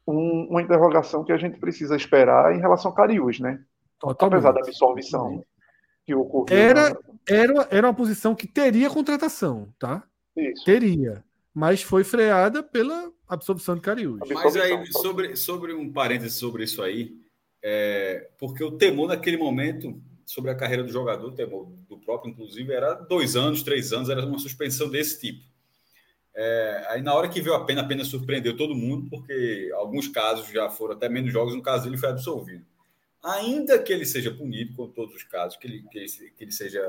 [0.08, 3.60] um, uma interrogação que a gente precisa esperar em relação a Cariús, né?
[4.00, 4.40] Totalmente.
[4.40, 5.44] Apesar da absolvição
[6.06, 6.58] que ocorreu.
[6.58, 6.98] Era, na...
[7.28, 10.04] era, era uma posição que teria contratação, tá?
[10.36, 10.64] Isso.
[10.66, 11.24] Teria.
[11.54, 14.20] Mas foi freada pela absolvição de Cariús.
[14.30, 17.16] Mas aí, sobre, sobre um parênteses sobre isso aí,
[17.64, 22.32] é, porque o temor naquele momento sobre a carreira do jogador, o temor do próprio,
[22.32, 25.46] inclusive, era dois anos, três anos, era uma suspensão desse tipo.
[26.36, 30.08] É, aí na hora que veio a pena, a pena surpreendeu todo mundo, porque alguns
[30.10, 32.66] casos já foram até menos jogos, no caso dele foi absolvido.
[33.24, 36.08] Ainda que ele seja punido, com todos os casos, que ele, que ele,
[36.40, 36.82] ele seja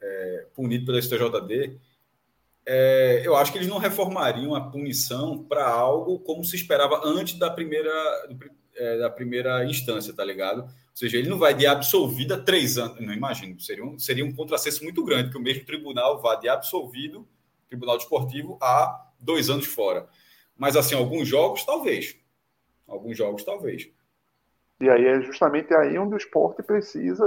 [0.00, 1.78] é, punido pela STJD,
[2.66, 7.38] é, eu acho que eles não reformariam a punição para algo como se esperava antes
[7.38, 7.90] da primeira,
[8.76, 10.62] é, da primeira instância, tá ligado?
[10.62, 13.00] Ou seja, ele não vai de absolvido três anos.
[13.00, 16.48] Não imagino, seria um, seria um contrassenso muito grande que o mesmo tribunal vá de
[16.48, 17.26] absolvido
[17.70, 20.08] Tribunal Desportivo há dois anos fora.
[20.58, 22.16] Mas, assim, alguns jogos, talvez.
[22.86, 23.88] Alguns jogos, talvez.
[24.80, 27.24] E aí é justamente aí onde o esporte precisa.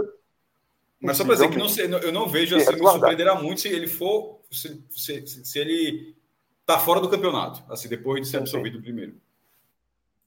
[1.02, 3.70] Mas só para dizer que não sei, eu não vejo assim, me surpreenderá muito se
[3.70, 4.42] ele for.
[4.52, 6.16] Se, se, se ele
[6.62, 9.16] está fora do campeonato, assim, depois de ser absolvido primeiro.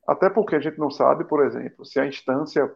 [0.06, 2.74] Até porque a gente não sabe, por exemplo, se a instância.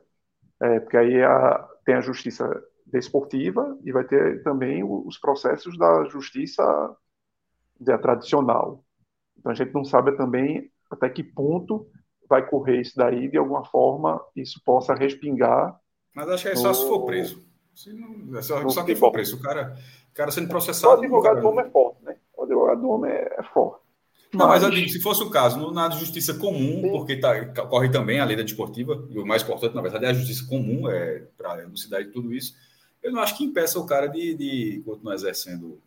[0.62, 6.05] É, porque aí a, tem a justiça desportiva e vai ter também os processos da
[6.05, 6.97] justiça
[7.81, 8.85] dizer, tradicional.
[9.39, 11.86] Então a gente não sabe também até que ponto
[12.28, 15.78] vai correr isso daí, de alguma forma isso possa respingar.
[16.15, 16.74] Mas acho que é só no...
[16.74, 17.44] se for preso.
[17.74, 19.36] Se não, é só, só quem for preso.
[19.36, 19.77] O cara,
[20.11, 20.94] o cara sendo processado.
[20.94, 21.40] O advogado cara...
[21.40, 22.16] do homem é forte, né?
[22.36, 23.81] O advogado do homem é, é forte.
[24.32, 26.90] Não, mas, mas digo, se fosse o caso, na justiça comum, Sim.
[26.90, 30.09] porque tá, corre também a lei da desportiva, e o mais importante, na verdade, é
[30.11, 32.55] a justiça comum, é, para elucidar tudo isso,
[33.02, 35.81] eu não acho que impeça o cara de, de continuar exercendo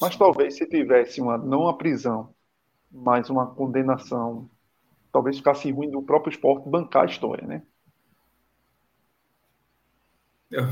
[0.00, 2.34] mas talvez se tivesse uma, não uma prisão,
[2.90, 4.48] mas uma condenação,
[5.12, 7.62] talvez ficasse ruim do próprio esporte bancar a história, né?
[10.50, 10.64] Eu,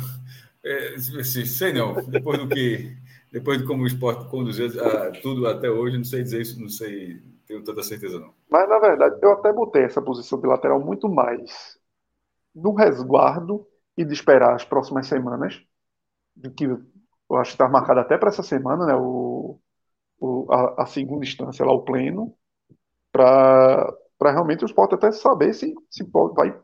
[0.63, 1.95] é, sei não.
[2.07, 2.97] Depois do que.
[3.33, 6.69] Depois de como o esporte conduziu a, tudo até hoje, não sei dizer isso, não
[6.69, 8.35] sei, tenho tanta certeza não.
[8.51, 11.79] Mas na verdade, eu até botei essa posição de lateral muito mais
[12.53, 13.65] no resguardo
[13.97, 15.63] e de esperar as próximas semanas
[16.35, 16.67] do que
[17.31, 19.61] eu acho que está marcado até para essa semana, né, o,
[20.19, 22.35] o a, a, segunda instância lá, o pleno,
[23.13, 26.59] para realmente o esporte até saber se, se, pode, vai,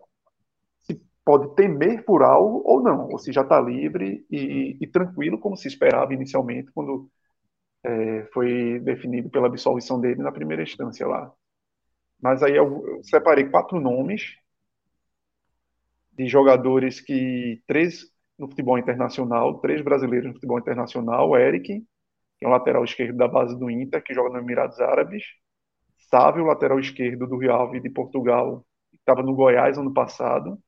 [0.82, 5.38] se pode temer por algo ou não, ou se já está livre e, e, tranquilo,
[5.38, 7.08] como se esperava inicialmente, quando
[7.84, 11.32] é, foi definido pela absolvição dele na primeira instância lá.
[12.20, 14.36] Mas aí eu, eu separei quatro nomes
[16.12, 21.80] de jogadores que três no futebol internacional, três brasileiros no futebol internacional, Eric,
[22.38, 25.24] que é o lateral esquerdo da base do Inter, que joga no Emirados Árabes,
[26.10, 30.58] Sávio, lateral esquerdo do Real de Portugal, que estava no Goiás ano passado,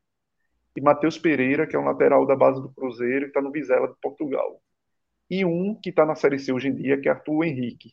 [0.77, 3.89] e Matheus Pereira, que é um lateral da base do Cruzeiro, que está no Vizela
[3.89, 4.63] de Portugal.
[5.29, 7.93] E um que está na Série C hoje em dia, que é Arthur Henrique,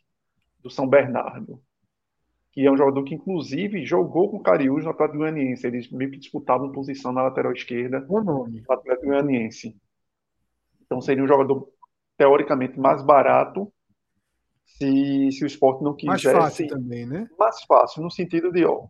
[0.62, 1.60] do São Bernardo,
[2.56, 5.68] que é um jogador que, inclusive, jogou com o Cariús no Atlético Goianiense.
[5.68, 9.77] Eles meio que disputavam posição na lateral esquerda do Atlético Goianiense.
[10.86, 11.68] Então, seria um jogador,
[12.18, 13.69] teoricamente, mais barato
[14.65, 16.27] se, se o esporte não quisesse.
[16.27, 17.30] Mais fácil também, né?
[17.38, 18.88] Mais fácil, no sentido de, ó,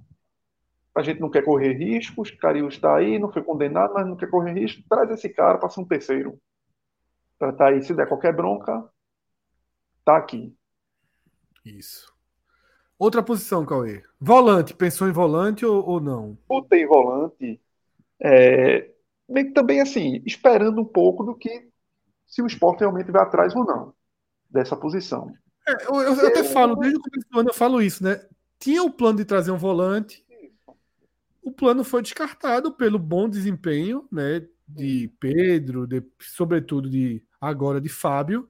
[0.96, 4.30] a gente não quer correr riscos, Cariús está aí, não foi condenado, mas não quer
[4.30, 6.40] correr risco, traz esse cara para ser um terceiro.
[7.40, 8.88] Para estar tá aí, se der qualquer bronca,
[10.06, 10.56] tá aqui.
[11.66, 12.15] Isso.
[12.98, 14.04] Outra posição, Cauê.
[14.20, 16.38] Volante, pensou em volante ou, ou não?
[16.48, 17.60] Botei volante.
[18.20, 18.90] É,
[19.28, 21.68] bem, também assim, esperando um pouco do que
[22.26, 23.94] se o esporte realmente vai atrás ou não
[24.50, 25.34] dessa posição.
[25.68, 28.22] É, eu, eu, eu, até falo, desde o começo do ano eu falo isso, né?
[28.58, 30.24] Tinha o plano de trazer um volante.
[31.44, 34.48] O plano foi descartado pelo bom desempenho, né?
[34.68, 38.50] De Pedro, de, sobretudo de agora de Fábio.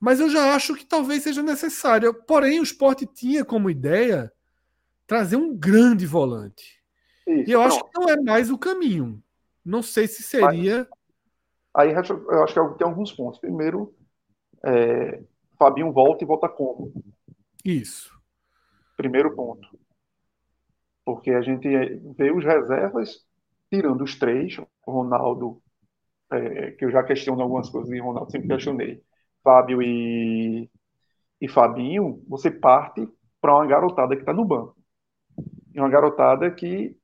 [0.00, 2.14] Mas eu já acho que talvez seja necessário.
[2.14, 4.32] Porém, o esporte tinha como ideia
[5.06, 6.80] trazer um grande volante.
[7.26, 7.74] Isso, e eu pronto.
[7.74, 9.22] acho que não é mais o caminho.
[9.62, 10.88] Não sei se seria.
[11.74, 13.38] Aí, eu acho que tem alguns pontos.
[13.38, 13.94] Primeiro,
[14.64, 15.22] é,
[15.58, 16.92] Fabinho volta e volta como?
[17.62, 18.18] Isso.
[18.96, 19.68] Primeiro ponto.
[21.04, 21.68] Porque a gente
[22.16, 23.26] vê os reservas,
[23.70, 25.60] tirando os três, Ronaldo,
[26.32, 29.02] é, que eu já questiono algumas coisas de Ronaldo, sempre questionei,
[29.42, 30.70] Fábio e,
[31.40, 33.08] e Fabinho, você parte
[33.40, 34.76] para uma garotada que está no banco.
[35.74, 36.96] E uma garotada que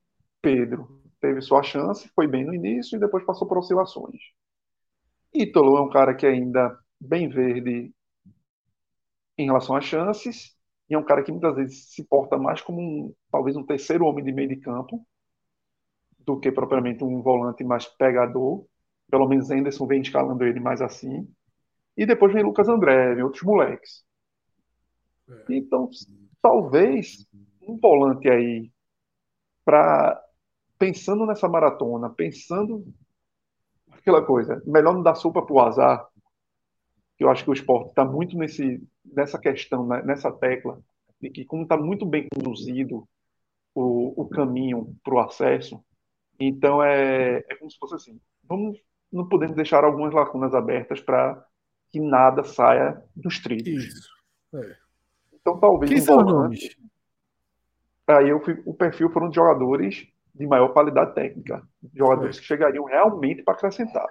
[0.42, 4.20] Pedro teve sua chance, foi bem no início e depois passou por oscilações.
[5.34, 7.92] Ítalo é um cara que ainda bem verde
[9.38, 10.56] em relação às chances,
[10.88, 14.04] e é um cara que muitas vezes se porta mais como um, talvez um terceiro
[14.06, 15.06] homem de meio de campo
[16.20, 18.66] do que propriamente um volante mais pegador.
[19.10, 21.28] Pelo menos Anderson vem escalando ele mais assim.
[21.97, 24.05] E depois vem Lucas André, vem outros moleques.
[25.28, 25.55] É.
[25.55, 25.89] Então,
[26.40, 27.27] talvez
[27.62, 28.70] um volante aí
[29.64, 30.23] para
[30.78, 32.86] pensando nessa maratona, pensando
[33.90, 36.06] aquela coisa, melhor não dar sopa para o azar,
[37.18, 40.78] eu acho que o esporte está muito nesse, nessa questão, né, nessa tecla,
[41.20, 43.09] de que como está muito bem conduzido
[43.74, 45.82] o, o caminho para o acesso,
[46.39, 48.78] então é, é como se fosse assim, vamos,
[49.10, 51.43] não podemos deixar algumas lacunas abertas para
[51.97, 53.85] que nada saia dos trilhos.
[53.85, 54.10] Isso.
[54.55, 54.77] É.
[55.32, 56.77] Então talvez Quem um são nomes?
[58.06, 62.40] Aí eu fui, o perfil foram de jogadores de maior qualidade técnica, jogadores é.
[62.40, 64.06] que chegariam realmente para acrescentar.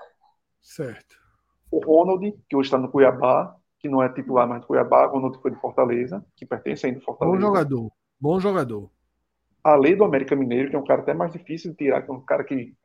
[0.59, 1.15] Certo.
[1.69, 5.11] O Ronald, que hoje está no Cuiabá, que não é titular mais do Cuiabá, o
[5.11, 7.37] Ronald foi de Fortaleza, que pertence ainda ao Fortaleza.
[7.37, 8.91] Bom jogador, bom jogador.
[9.63, 12.09] A lei do América Mineiro, que é um cara até mais difícil de tirar, que
[12.09, 12.75] é um cara que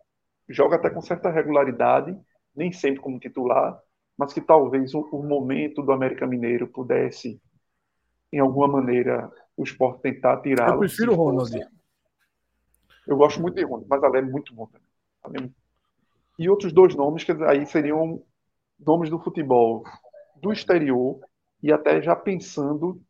[0.46, 2.14] joga até com certa regularidade,
[2.54, 3.80] nem sempre como titular,
[4.20, 7.40] mas que talvez o, o momento do América Mineiro pudesse,
[8.30, 10.74] em alguma maneira, o esporte tentar tirá-lo.
[10.74, 11.58] Eu prefiro o Ronald.
[13.06, 14.68] Eu gosto muito de Ronald, mas a é muito bom
[15.22, 15.50] também.
[16.38, 18.22] E outros dois nomes que aí seriam
[18.78, 19.84] nomes do futebol
[20.36, 21.18] do exterior
[21.62, 23.00] e até já pensando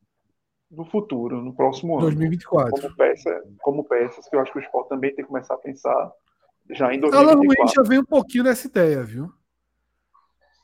[0.70, 2.02] no futuro, no próximo ano.
[2.02, 2.70] 2024.
[2.70, 5.58] Como, peça, como peças que eu acho que o esporte também tem que começar a
[5.58, 6.12] pensar
[6.70, 7.18] já em 2024.
[7.18, 9.39] Alan Ruiz já vem um pouquinho nessa ideia, viu?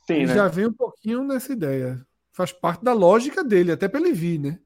[0.06, 0.34] Sim, né?
[0.34, 2.06] Já vem um pouquinho nessa ideia.
[2.32, 4.60] Faz parte da lógica dele, até para ele vir, né?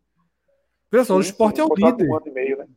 [0.91, 2.09] Veja só, o esporte sim, é o líder.
[2.11, 2.69] Um meio, né?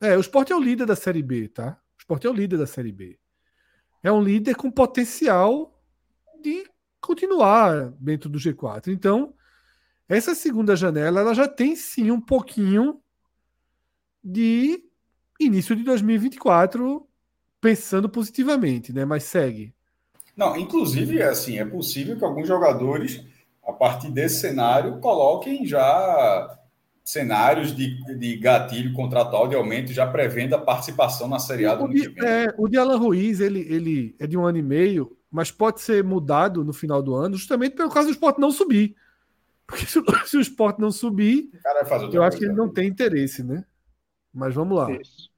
[0.00, 1.78] É, o esporte é o líder da Série B, tá?
[1.96, 3.18] O esporte é o líder da Série B.
[4.02, 5.82] É um líder com potencial
[6.40, 6.64] de
[7.00, 8.88] continuar dentro do G4.
[8.88, 9.34] Então,
[10.08, 13.02] essa segunda janela ela já tem sim um pouquinho
[14.22, 14.82] de
[15.40, 17.06] início de 2024
[17.60, 19.04] pensando positivamente, né?
[19.04, 19.74] Mas segue.
[20.38, 23.26] Não, inclusive, assim, é possível que alguns jogadores,
[23.66, 26.56] a partir desse cenário, coloquem já
[27.04, 31.86] cenários de, de gatilho contratual de aumento, já prevendo a participação na Série A do
[31.86, 35.16] o de, é, o de Alan Ruiz, ele, ele é de um ano e meio,
[35.28, 38.94] mas pode ser mudado no final do ano, justamente pelo caso do esporte não subir.
[39.66, 41.50] Porque se, se o esporte não subir,
[42.12, 43.64] eu acho que ele não tem interesse, né?
[44.32, 44.92] Mas vamos lá.
[44.92, 45.30] Isso.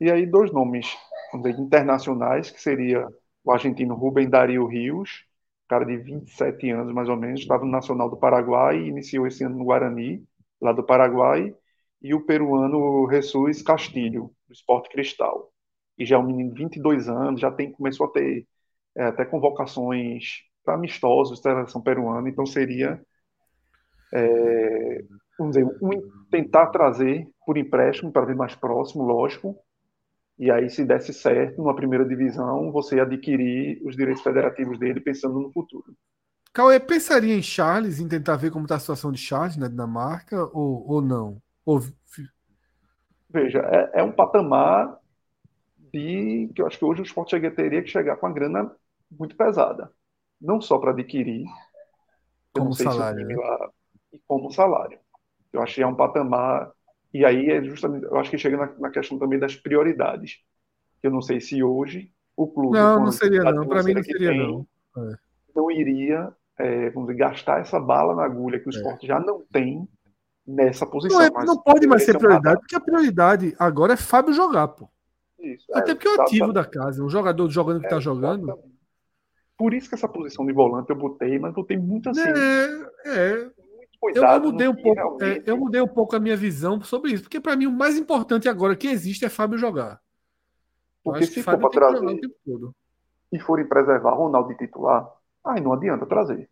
[0.00, 0.86] E aí, dois nomes
[1.34, 3.08] dizer, internacionais, que seria
[3.44, 5.24] o argentino Rubem Dario Rios,
[5.68, 9.44] cara de 27 anos mais ou menos, estava no Nacional do Paraguai e iniciou esse
[9.44, 10.24] ano no Guarani,
[10.60, 11.54] lá do Paraguai,
[12.02, 15.52] e o peruano Jesus Castilho, do Esporte Cristal.
[15.98, 18.46] E já é um menino de 22 anos, já tem, começou a ter
[18.96, 23.00] é, até convocações para amistosos da seleção peruana, então seria
[24.12, 25.04] é,
[25.38, 25.90] vamos dizer, um,
[26.30, 29.56] tentar trazer por empréstimo para vir mais próximo, lógico,
[30.38, 35.38] e aí se desse certo numa primeira divisão, você adquirir os direitos federativos dele pensando
[35.40, 35.94] no futuro.
[36.52, 40.44] Cauê pensaria em Charles, em tentar ver como está a situação de Charles na Dinamarca,
[40.52, 41.40] ou, ou não?
[41.64, 41.80] Ou...
[43.30, 44.98] Veja, é, é, um patamar
[45.90, 48.70] de que eu acho que hoje o esporte teria que chegar com a grana
[49.10, 49.90] muito pesada.
[50.38, 51.46] Não só para adquirir,
[52.52, 53.26] como salário.
[53.26, 53.34] Se né?
[53.34, 53.70] lá,
[54.12, 54.98] e como salário.
[55.52, 56.70] Eu que é um patamar.
[57.12, 60.38] E aí é justamente, eu acho que chega na, na questão também das prioridades.
[61.02, 62.78] Eu não sei se hoje o clube.
[62.78, 63.66] Não, não seria não.
[63.66, 64.66] Para mim não seria tem, não.
[64.96, 65.14] É.
[65.54, 68.76] Não iria, é, vamos dizer, gastar essa bala na agulha que o é.
[68.76, 69.86] esporte já não tem
[70.46, 71.18] nessa posição.
[71.18, 74.88] Não, é, não pode mais ser prioridade, porque a prioridade agora é Fábio jogar, pô.
[75.38, 78.56] Isso, Até é, porque é o ativo da casa, um jogador jogando que está jogando.
[79.58, 82.20] Por isso que essa posição de volante eu botei, mas botei muito assim.
[82.20, 83.50] É, é.
[84.02, 85.48] Cuidado eu mudei um pouco, realmente...
[85.48, 87.96] é, eu mudei um pouco a minha visão sobre isso, porque para mim o mais
[87.96, 90.00] importante agora que existe é Fábio jogar.
[91.04, 92.20] Porque se for para trazer
[93.32, 95.08] e forem preservar Ronaldo de titular,
[95.44, 96.50] aí não adianta trazer.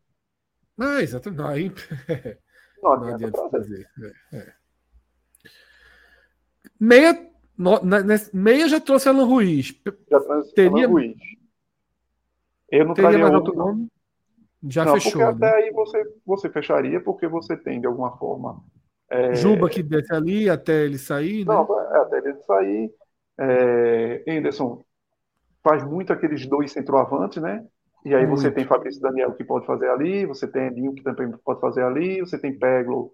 [0.79, 1.43] Não, exatamente.
[1.43, 1.73] Aí...
[2.83, 3.91] Não adianta, não adianta trazer.
[3.95, 4.17] trazer.
[4.33, 4.55] É, é.
[6.81, 7.99] Meia, no, na,
[8.33, 9.79] meia já trouxe Alan Ruiz.
[10.11, 10.87] Já trouxe Teria...
[10.87, 11.19] Alan Ruiz.
[12.71, 13.87] Eu não Teria traria outro nome.
[14.69, 15.13] Já não, fechou.
[15.13, 15.49] Porque né?
[15.49, 18.63] até aí você, você fecharia, porque você tem, de alguma forma.
[19.09, 19.35] É...
[19.35, 21.55] Juba que desce ali até ele sair, né?
[21.55, 22.93] Não, é, até ele sair.
[23.39, 24.25] É...
[24.29, 24.83] Anderson
[25.63, 27.65] faz muito aqueles dois centroavantes, né?
[28.05, 31.31] E aí você tem Fabrício Daniel que pode fazer ali, você tem Edinho que também
[31.45, 33.13] pode fazer ali, você tem Peglo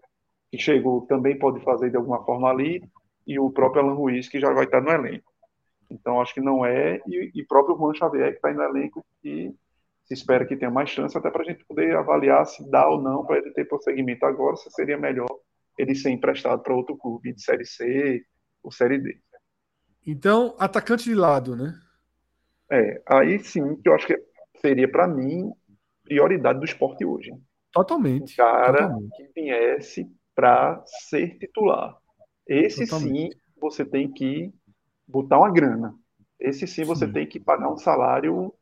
[0.51, 2.81] que chegou também pode fazer de alguma forma ali,
[3.27, 5.33] e o próprio Alan Ruiz que já vai estar no elenco.
[5.91, 9.53] Então acho que não é, e, e próprio Juan Xavier que está no elenco que
[10.07, 13.03] se espera que tenha mais chance até para a gente poder avaliar se dá ou
[13.03, 15.27] não para ele ter prosseguimento agora, se seria melhor
[15.77, 18.25] ele ser emprestado para outro clube de Série C
[18.63, 19.19] ou Série D.
[20.07, 21.75] Então, atacante de lado, né?
[22.71, 24.17] É, aí sim que eu acho que
[24.61, 25.51] seria para mim
[26.05, 27.33] prioridade do esporte hoje.
[27.73, 28.33] Totalmente.
[28.33, 29.17] Um cara totalmente.
[29.17, 31.97] que viesse para ser titular.
[32.47, 33.35] Esse Totalmente.
[33.35, 34.53] sim você tem que
[35.07, 35.95] botar uma grana.
[36.39, 37.13] Esse sim você Sim.
[37.13, 38.55] tem que pagar um salário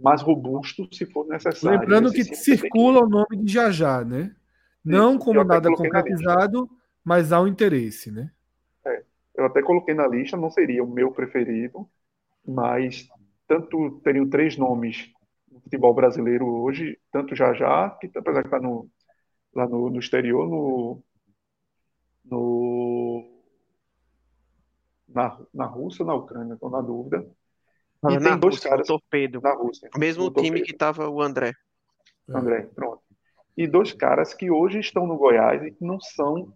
[0.00, 1.78] mais robusto se for necessário.
[1.78, 4.34] Lembrando que tem circula o nome de Jajá, né?
[4.84, 6.70] Não Isso, como nada coloquei na concretizado,
[7.04, 8.30] mas há um interesse, né?
[9.34, 11.88] Eu até coloquei na lista, não seria o meu preferido,
[12.46, 13.08] mas
[13.46, 15.10] tanto teriam três nomes
[15.50, 18.90] no futebol brasileiro hoje, tanto já já, que apesar de estar no,
[19.54, 21.02] lá no, no exterior, no,
[22.24, 23.32] no
[25.08, 27.26] na, na Rússia ou na Ucrânia, estou na dúvida.
[28.08, 29.40] E na tem dois Rússia, caras Torpedo.
[29.40, 29.88] na Rússia.
[29.96, 30.66] Mesmo no time Torpedo.
[30.66, 31.52] que tava o André.
[32.28, 33.02] André, pronto.
[33.56, 36.52] E dois caras que hoje estão no Goiás e que não são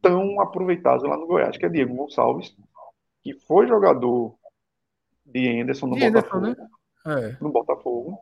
[0.00, 2.56] tão aproveitados lá no Goiás, que é Diego Gonçalves,
[3.22, 4.34] que foi jogador
[5.26, 6.68] de Anderson no De Anderson, Botafogo.
[7.06, 7.28] né?
[7.28, 7.36] É.
[7.40, 8.18] No Botafogo.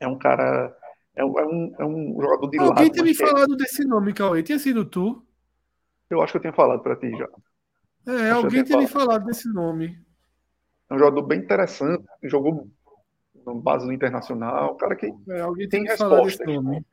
[0.00, 0.76] É um cara.
[1.14, 2.92] É um, é um, é um jogador de Alguém lado.
[2.92, 4.42] tinha me é- falado desse nome, Cauê.
[4.42, 5.24] Tinha sido tu?
[6.10, 7.28] Eu acho que eu tinha falado para ti já.
[8.06, 9.08] É, eu alguém tinha me falado.
[9.10, 9.96] falado desse nome.
[10.92, 12.04] É um jogador bem interessante.
[12.22, 12.68] Jogou
[13.46, 14.74] no base do Internacional.
[14.74, 16.62] Um cara que É, alguém Tem tinha me falado desse respostas.
[16.64, 16.86] nome.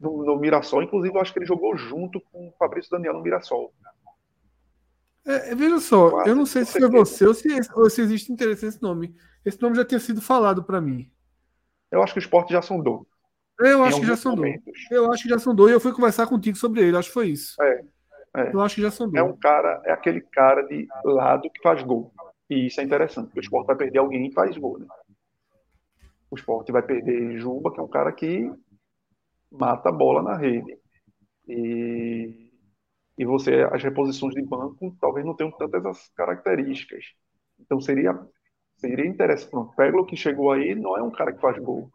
[0.00, 3.22] no, no Mirassol, inclusive, eu acho que ele jogou junto com o Fabrício Daniel no
[3.22, 3.72] Mirassol.
[5.24, 8.32] É, veja só, Quase eu não sei se foi você ou se, ou se existe
[8.32, 9.14] interesse nesse nome.
[9.44, 11.10] Esse nome já tinha sido falado para mim.
[11.90, 13.06] Eu acho que o esporte já sondou.
[13.60, 14.44] Eu acho que já sondou.
[14.46, 14.72] momentos.
[14.90, 16.96] Eu acho que já sondou e eu fui conversar contigo sobre ele.
[16.96, 17.60] Acho que foi isso.
[17.62, 17.84] É,
[18.36, 18.54] é.
[18.54, 19.18] Eu acho que já sondou.
[19.18, 22.12] É um cara, é aquele cara de lado que faz gol.
[22.50, 24.86] E isso é interessante, porque o esporte vai perder alguém que faz gol, né?
[26.30, 28.50] O esporte vai perder Juba, que é um cara que
[29.50, 30.78] mata a bola na rede.
[31.48, 32.52] E,
[33.18, 37.04] e você, as reposições de banco talvez não tenham tantas as características.
[37.60, 38.18] Então seria,
[38.76, 39.50] seria interessante.
[39.50, 41.90] Pronto, Peglo que chegou aí não é um cara que faz gol.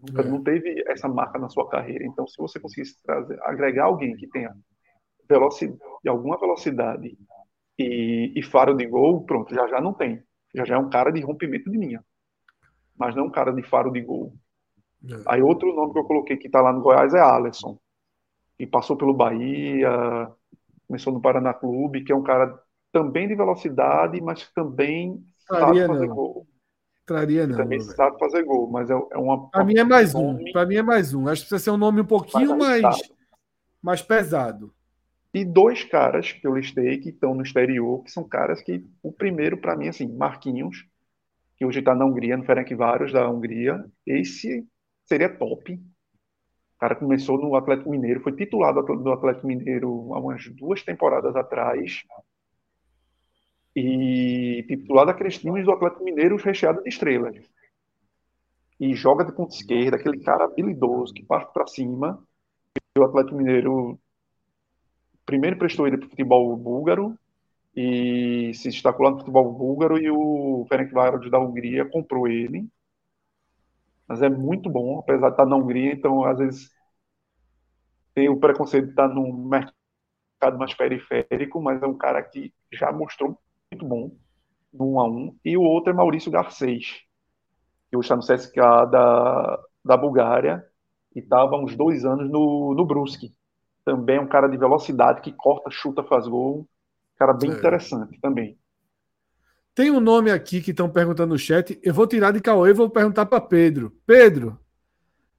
[0.00, 0.24] Nunca, É.
[0.24, 2.04] Não teve essa marca na sua carreira.
[2.06, 4.54] Então, se você conseguisse trazer, agregar alguém que tenha
[5.28, 7.18] velocidade, alguma velocidade
[7.78, 10.22] e, e faro de gol, pronto, já já não tem.
[10.54, 12.04] Já já é um cara de rompimento de linha.
[12.96, 14.34] Mas não um cara de faro de gol.
[15.08, 15.14] É.
[15.26, 17.78] Aí outro nome que eu coloquei que está lá no Goiás é Alisson.
[18.56, 20.28] Que passou pelo Bahia,
[20.88, 22.60] começou no Paraná Clube, que é um cara
[22.90, 26.14] também de velocidade, mas também sabe Traria fazer não.
[26.16, 26.46] gol.
[27.06, 27.56] Traria não.
[27.56, 27.90] também velho.
[27.92, 29.48] sabe fazer gol, mas é, é uma.
[29.50, 30.32] Pra mim é mais um.
[30.32, 31.28] nome Pra mim é mais um.
[31.28, 32.84] Acho que precisa ser um nome um pouquinho mais,
[33.80, 34.74] mais pesado.
[35.38, 39.12] E dois caras que eu listei que estão no exterior, que são caras que, o
[39.12, 40.84] primeiro, para mim, assim, Marquinhos,
[41.56, 44.66] que hoje está na Hungria, no Ferencváros da Hungria, esse
[45.04, 45.74] seria top.
[45.74, 50.44] O cara começou no Atlético Mineiro, foi titular do Atl- do Atlético Mineiro há umas
[50.48, 52.02] duas temporadas atrás.
[53.76, 57.36] E titular daqueles times do Atlético Mineiro recheado de estrelas.
[58.80, 62.20] E joga de ponta esquerda, aquele cara habilidoso que parte para cima.
[62.96, 64.00] E o Atlético Mineiro
[65.28, 67.14] primeiro prestou ele para o futebol búlgaro
[67.76, 72.66] e se destacou lá no futebol búlgaro e o Ferencváros da Hungria comprou ele.
[74.08, 76.70] Mas é muito bom, apesar de estar na Hungria, então às vezes
[78.14, 82.90] tem o preconceito de estar num mercado mais periférico, mas é um cara que já
[82.90, 83.38] mostrou
[83.70, 84.10] muito bom
[84.72, 87.02] no 1 a 1 E o outro é Maurício Garcês,
[87.90, 88.56] que hoje está no CSK
[88.90, 90.64] da, da Bulgária
[91.14, 93.36] e estava uns dois anos no, no Brusque
[93.88, 96.68] também é um cara de velocidade que corta, chuta, faz gol.
[97.16, 97.54] Cara bem É.
[97.54, 98.58] interessante também.
[99.74, 101.80] Tem um nome aqui que estão perguntando no chat.
[101.82, 103.96] Eu vou tirar de Cauê e vou perguntar para Pedro.
[104.06, 104.58] Pedro,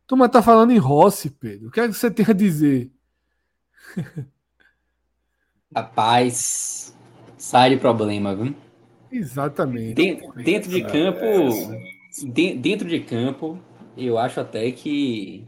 [0.07, 1.67] tu mas tá falando em Rossi, Pedro.
[1.67, 2.91] O que é que você tem a dizer?
[5.75, 6.97] Rapaz,
[7.37, 8.55] sai de problema, viu?
[9.11, 9.93] Exatamente.
[9.93, 11.23] Den- Dentro de campo,
[12.33, 13.59] de- dentro de campo,
[13.95, 15.45] eu acho até que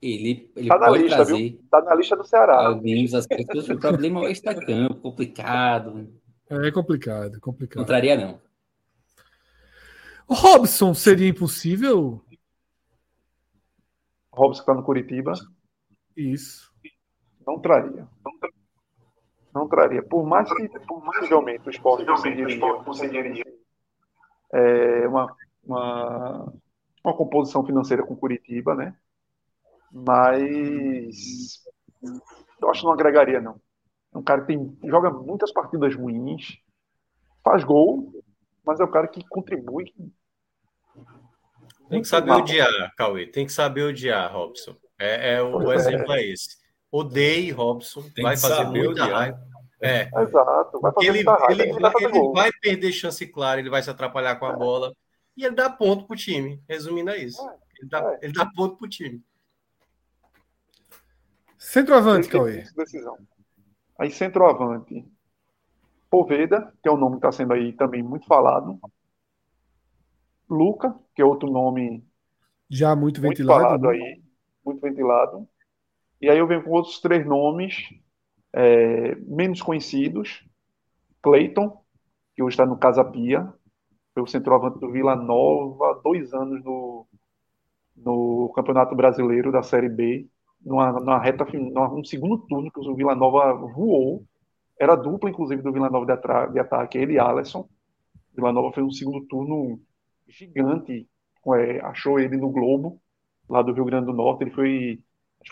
[0.00, 1.60] ele, ele Tá na pode lista, trazer viu?
[1.70, 2.66] Tá na lista do Ceará.
[2.68, 3.68] alguns aspectos.
[3.68, 6.08] O problema é o extra-campo, complicado.
[6.50, 7.84] É complicado, Não complicado.
[7.86, 8.40] traria, não.
[10.28, 12.22] Robson seria impossível?
[14.32, 15.32] Robson que tá no Curitiba.
[16.16, 16.70] Isso.
[17.46, 18.06] Não traria.
[18.24, 18.50] Não, tra-
[19.54, 20.02] não traria.
[20.02, 23.44] Por mais que possivelmente o esporte conseguiria, conseguiria
[24.52, 25.34] é, uma,
[25.64, 26.52] uma,
[27.04, 28.94] uma composição financeira com Curitiba, né?
[29.92, 31.62] Mas
[32.60, 33.60] eu acho que não agregaria, não.
[34.14, 36.58] É um cara que tem, joga muitas partidas ruins,
[37.44, 38.12] faz gol,
[38.64, 39.92] mas é um cara que contribui.
[41.88, 42.40] Tem que saber mal.
[42.40, 43.26] odiar, Cauê.
[43.26, 44.76] Tem que saber odiar, Robson.
[44.98, 46.58] É, é o, o exemplo é esse.
[46.90, 49.10] Odeie Robson, Tem vai fazer muita odiar.
[49.10, 49.48] raiva.
[49.80, 50.10] É.
[50.22, 50.80] Exato.
[50.80, 54.36] Vai ele, raiva, ele, ele, vai, ele vai perder chance clara, ele vai se atrapalhar
[54.36, 54.56] com a é.
[54.56, 54.92] bola
[55.36, 56.60] e ele dá ponto pro time.
[56.68, 57.40] Resumindo, é isso.
[57.40, 57.54] É.
[57.78, 58.18] Ele, dá, é.
[58.22, 59.22] ele dá ponto pro time.
[61.58, 62.64] Centroavante, Cauê.
[62.76, 63.18] Decisão.
[63.98, 65.04] Aí, centroavante.
[66.08, 68.80] Poveda, que é o nome que está sendo aí também muito falado.
[70.48, 72.02] Luca, que é outro nome
[72.70, 73.62] já muito, muito ventilado.
[73.62, 73.90] Falado né?
[73.90, 74.22] aí,
[74.64, 75.48] muito ventilado.
[76.20, 77.88] E aí eu venho com outros três nomes
[78.52, 80.44] é, menos conhecidos.
[81.22, 81.82] Clayton,
[82.34, 83.52] que hoje está no Casa Pia,
[84.14, 87.06] foi o centroavante do Vila Nova dois anos no,
[87.96, 90.26] no Campeonato Brasileiro da Série B,
[90.68, 94.24] numa, numa reta, num segundo turno que o Vila Nova voou.
[94.78, 97.68] Era dupla, inclusive, do Vila Nova de, de ataque, ele e Alisson.
[98.34, 99.80] Vila Nova fez um segundo turno
[100.28, 101.08] gigante,
[101.56, 103.00] é, achou ele no Globo,
[103.48, 104.44] lá do Rio Grande do Norte.
[104.44, 105.00] Ele foi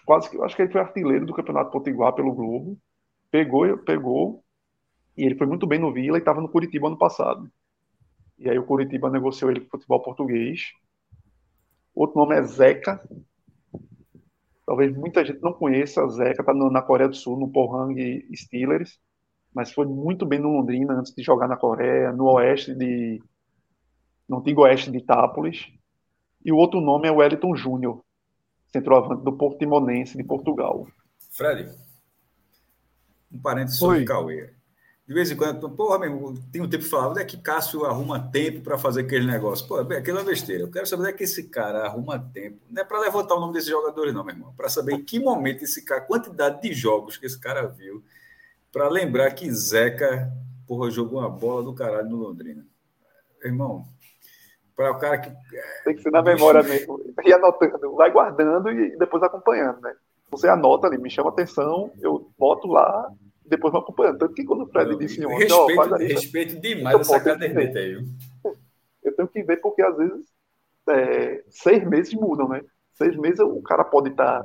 [0.04, 2.78] quase que acho que ele foi artilheiro do Campeonato Potiguar pelo Globo.
[3.30, 4.44] Pegou, pegou,
[5.16, 7.50] e ele foi muito bem no Vila e estava no Curitiba ano passado.
[8.38, 10.72] E aí o Curitiba negociou ele com o futebol português.
[11.94, 13.00] Outro nome é Zeca.
[14.66, 16.06] Talvez muita gente não conheça.
[16.08, 17.94] Zeca está na Coreia do Sul, no Pohang
[18.34, 18.98] Steelers.
[19.54, 23.22] Mas foi muito bem no Londrina antes de jogar na Coreia, no oeste de.
[24.28, 25.66] no antigo oeste de Itápolis.
[26.44, 28.04] E o outro nome é Wellington Júnior,
[28.66, 30.86] centroavante do Portimonense de Portugal.
[31.30, 31.70] Fred,
[33.32, 34.52] um parênteses sobre o Cauê.
[35.06, 37.84] De vez em quando, porra, meu, tem um tempo que falava, onde é que Cássio
[37.84, 39.66] arruma tempo para fazer aquele negócio?
[39.68, 40.64] Pô, aquela é besteira.
[40.64, 42.58] Eu quero saber onde é que esse cara arruma tempo.
[42.68, 44.52] Não é para levantar o nome desses jogadores, não, meu irmão.
[44.56, 48.02] Para saber em que momento esse cara, quantidade de jogos que esse cara viu,
[48.72, 50.28] para lembrar que Zeca,
[50.66, 52.66] porra, jogou uma bola do caralho no Londrina.
[53.44, 53.86] Irmão,
[54.74, 55.32] para o cara que.
[55.84, 57.00] Tem que ser na memória mesmo.
[57.24, 59.94] E anotando, vai guardando e depois acompanhando, né?
[60.30, 63.08] Você anota ali, me chama atenção, eu boto lá,
[63.48, 64.18] depois vou acompanhando.
[64.18, 68.04] Tanto que quando o Fred disse ontem, respeito, ó, aí, respeito demais essa caderneta aí.
[69.02, 70.26] Eu tenho que ver porque às vezes
[70.88, 72.62] é, seis meses mudam, né?
[72.94, 74.44] Seis meses o cara pode estar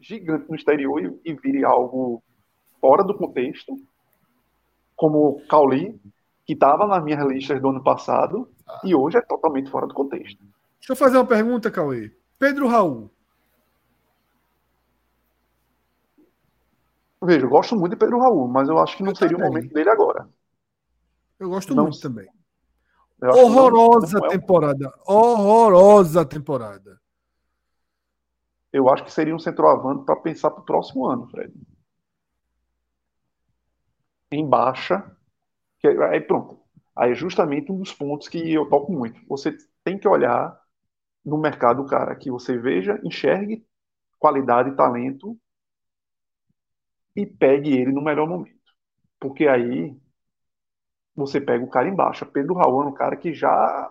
[0.00, 2.22] gigante no exterior e, e vir algo
[2.80, 3.76] fora do contexto,
[4.94, 5.98] como o Cauli,
[6.44, 8.80] que estava nas minhas listas do ano passado ah.
[8.84, 10.38] e hoje é totalmente fora do contexto.
[10.78, 12.12] Deixa eu fazer uma pergunta, Cauê.
[12.38, 13.10] Pedro Raul,
[17.26, 19.50] Veja, eu gosto muito de Pedro Raul, mas eu acho que não eu seria também.
[19.50, 20.28] o momento dele agora.
[21.40, 22.28] Eu gosto não, muito também.
[23.20, 24.92] Horrorosa não, não é temporada.
[25.04, 27.00] Horrorosa temporada.
[28.72, 31.52] Eu acho que seria um centroavante para pensar para o próximo ano, Fred.
[34.30, 35.04] Em baixa.
[35.80, 36.60] Que aí pronto.
[36.94, 39.20] Aí é justamente um dos pontos que eu toco muito.
[39.28, 40.56] Você tem que olhar
[41.24, 43.66] no mercado, cara, que você veja, enxergue
[44.16, 45.36] qualidade e talento
[47.16, 48.54] e pegue ele no melhor momento.
[49.18, 49.96] Porque aí
[51.14, 52.26] você pega o cara embaixo.
[52.26, 53.90] Pedro Raul é um cara que já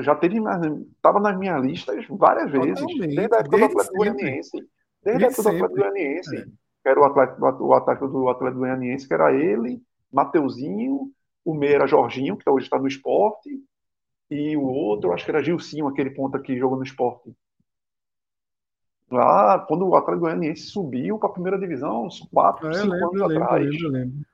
[0.00, 3.16] já teve estava nas minhas listas várias vezes, Totalmente.
[3.16, 4.68] desde a época desde do Atlético Goianiense.
[5.02, 6.36] Desde a época do Atlético Goianiense.
[6.36, 6.44] É.
[6.86, 9.80] Era o, atleta, o ataque do Atlético Goianiense, que era ele,
[10.12, 11.10] Mateuzinho,
[11.42, 13.58] o meio era Jorginho, que hoje está no esporte,
[14.30, 17.34] e o outro, acho que era Gilcinho, aquele ponta que jogou no esporte.
[19.10, 23.12] Lá, quando o Atlético Goianiense subiu para a primeira divisão, uns 4, 5 é, anos
[23.12, 23.66] lembro, atrás.
[23.66, 24.26] Lembro, lembro.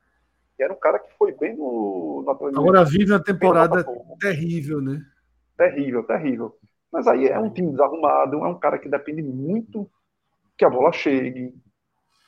[0.58, 3.84] E era um cara que foi bem no, no Atlético Agora vive uma temporada
[4.20, 5.02] terrível, né?
[5.56, 6.56] Terrível, terrível.
[6.92, 9.88] Mas aí é um time desarrumado, é um cara que depende muito
[10.56, 11.54] que a bola chegue,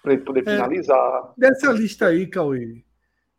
[0.03, 1.33] para ele poder é, finalizar.
[1.37, 2.83] Dessa lista aí, Cauê,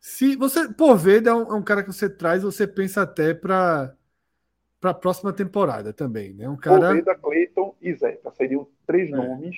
[0.00, 3.32] se você, por ver, é um, é um cara que você traz, você pensa até
[3.34, 3.94] para
[4.84, 6.46] para a próxima temporada também, né?
[6.46, 6.88] Um cara.
[6.88, 9.16] Poveda, Cleiton e Zeca seriam três é.
[9.16, 9.56] nomes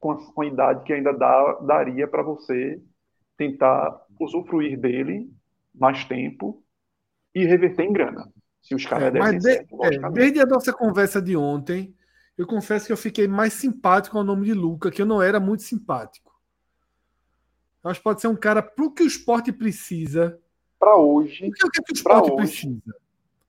[0.00, 2.82] com a, com a, idade que ainda dá, daria para você
[3.36, 5.32] tentar usufruir dele
[5.72, 6.64] mais tempo
[7.32, 8.28] e reverter em grana.
[8.60, 11.94] Se os caras é, mas de, é, desde a nossa conversa de ontem,
[12.36, 15.38] eu confesso que eu fiquei mais simpático ao nome de Luca, que eu não era
[15.38, 16.34] muito simpático.
[17.84, 20.40] Acho que pode ser um cara para o que o esporte precisa.
[20.76, 21.46] Para hoje.
[21.46, 23.05] O que, é que o esporte precisa?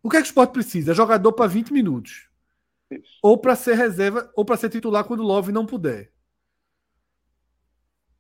[0.08, 0.94] O que é que o esporte precisa?
[0.94, 2.30] Jogador para 20 minutos.
[2.90, 3.20] Isso.
[3.22, 6.14] Ou para ser reserva, ou para ser titular quando o Love não puder.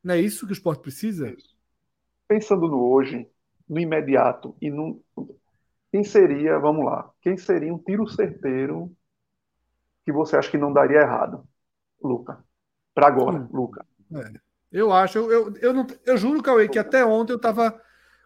[0.04, 1.30] Não é isso que o esporte precisa?
[1.30, 1.56] Isso.
[2.28, 3.26] Pensando no hoje,
[3.70, 5.02] no imediato e no.
[5.90, 8.94] quem seria, vamos lá, quem seria um tiro certeiro
[10.04, 11.48] que você acha que não daria errado?
[12.04, 12.44] Luca.
[12.94, 13.50] Para agora, hum.
[13.50, 13.86] Luca.
[14.14, 14.34] É.
[14.74, 17.82] Eu acho, eu, eu, eu, não, eu juro, Cauê, que até ontem eu tava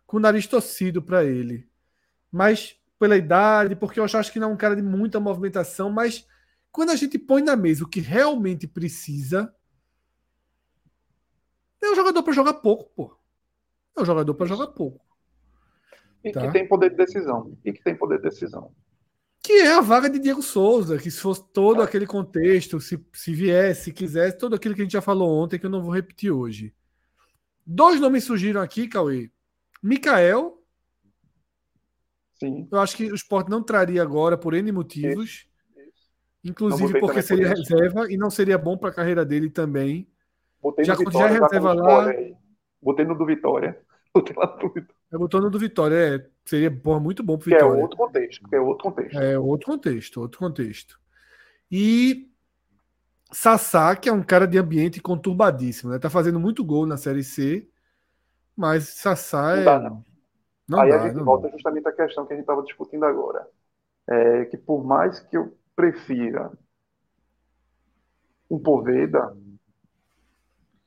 [0.08, 1.70] com o nariz torcido para ele.
[2.32, 6.28] Mas pela idade, porque eu acho que não é um cara de muita movimentação, mas
[6.72, 9.52] quando a gente põe na mesa o que realmente precisa,
[11.82, 13.18] é um jogador para jogar pouco, pô.
[13.98, 15.03] É um jogador para jogar pouco.
[16.23, 16.41] E tá?
[16.41, 17.57] que tem poder de decisão.
[17.65, 18.72] E que tem poder de decisão.
[19.41, 21.86] Que é a vaga de Diego Souza, que se fosse todo é.
[21.86, 25.57] aquele contexto, se, se viesse, se quisesse, tudo aquilo que a gente já falou ontem,
[25.57, 26.72] que eu não vou repetir hoje.
[27.65, 29.32] Dois nomes surgiram aqui, Cauê.
[29.82, 30.61] Mikael.
[32.41, 32.68] Sim.
[32.72, 35.30] Eu acho que o esporte não traria agora por N motivos.
[35.30, 35.45] Isso.
[35.77, 36.09] Isso.
[36.43, 40.09] Inclusive porque seria por reserva e não seria bom para a carreira dele também.
[40.59, 42.11] Botei já, no Vitória, já reserva lá.
[42.81, 43.80] Botei no do Vitória.
[44.11, 45.01] Botei lá no Vitória.
[45.13, 47.73] É, botou no do Vitória, é, seria porra, muito bom pro Vitória.
[47.73, 49.19] Que é outro contexto, é outro contexto.
[49.19, 50.99] É outro contexto, outro contexto.
[51.69, 52.31] E
[53.31, 55.99] Sassá, que é um cara de ambiente conturbadíssimo, né?
[55.99, 57.69] Tá fazendo muito gol na Série C,
[58.55, 59.57] mas Sassá é...
[59.57, 60.11] Não dá, não.
[60.72, 61.52] Não Aí dá, a gente volta dá.
[61.52, 63.48] justamente à questão que a gente estava discutindo agora.
[64.10, 66.52] É que por mais que eu prefira
[68.49, 69.35] um Poveda,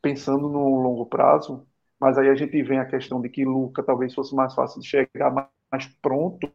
[0.02, 1.66] pensando no longo prazo,
[2.00, 4.86] mas aí a gente vem a questão de que Luca talvez fosse mais fácil de
[4.88, 5.30] chegar
[5.72, 6.50] mais pronto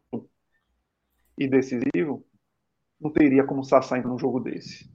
[1.38, 2.24] e decisivo,
[3.00, 4.90] não teria como Sassá entrar num jogo desse.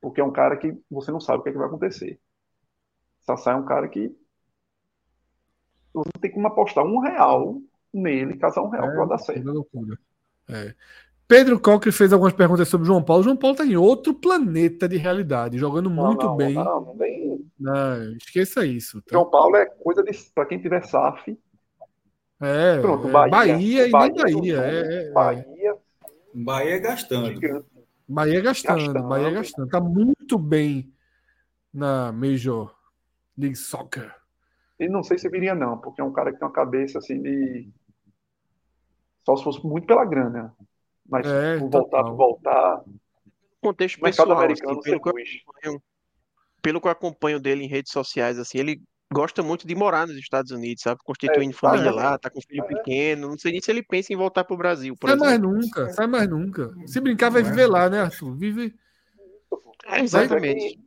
[0.00, 2.20] Porque é um cara que você não sabe o que, é que vai acontecer.
[3.20, 4.14] Sassá é um cara que
[5.92, 7.60] você tem como apostar um real
[7.92, 9.48] nele, casar um real é, para dar certo.
[9.48, 9.98] É loucura.
[10.48, 10.74] É.
[11.26, 13.22] Pedro Coque fez algumas perguntas sobre João Paulo.
[13.22, 16.54] João Paulo está em outro planeta de realidade, jogando não, muito não, bem.
[16.54, 17.46] Não, não, bem.
[17.58, 19.00] não, esqueça isso.
[19.02, 19.10] Tá?
[19.12, 21.38] João Paulo é coisa de para quem tiver SAF.
[22.40, 24.60] É, Pronto, é, Bahia, Bahia e Bahia, nem Bahia.
[24.60, 25.76] É, é, Bahia.
[26.34, 27.40] Bahia gastando.
[28.08, 29.68] Bahia gastando, gastando, Bahia gastando.
[29.68, 30.92] Tá muito bem
[31.72, 32.74] na Major
[33.38, 34.12] League Soccer.
[34.80, 37.20] E não sei se viria, não, porque é um cara que tem uma cabeça assim
[37.20, 37.68] de.
[39.30, 40.54] Só se fosse muito pela grana.
[41.08, 42.82] Mas é, voltar, voltar.
[43.60, 45.82] Contexto pessoal, americano, assim, pelo, que acompanho,
[46.62, 48.82] pelo que eu acompanho dele em redes sociais, assim, ele
[49.12, 51.00] gosta muito de morar nos Estados Unidos, sabe?
[51.04, 52.68] Constituindo é, família é, lá, tá com filho é.
[52.68, 53.28] pequeno.
[53.28, 54.96] Não sei nem se ele pensa em voltar para o Brasil.
[55.00, 55.26] Sai exemplo.
[55.26, 56.72] mais nunca, sai mais nunca.
[56.86, 58.34] Se brincar, vai viver lá, né, Arthur?
[58.36, 58.74] Vive.
[59.86, 60.80] É, exatamente.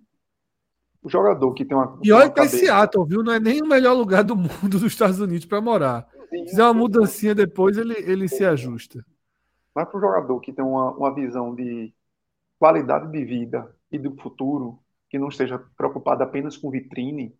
[1.04, 2.00] O jogador que tem uma.
[2.02, 3.22] E olha para esse Seattle, viu?
[3.22, 6.08] Não é nem o melhor lugar do mundo dos Estados Unidos para morar.
[6.40, 9.06] Se fizer uma mudancinha depois, ele, ele se ajusta.
[9.74, 11.94] Mas para o jogador que tem uma, uma visão de
[12.60, 14.80] qualidade de vida e do futuro,
[15.10, 17.36] que não esteja preocupado apenas com vitrine,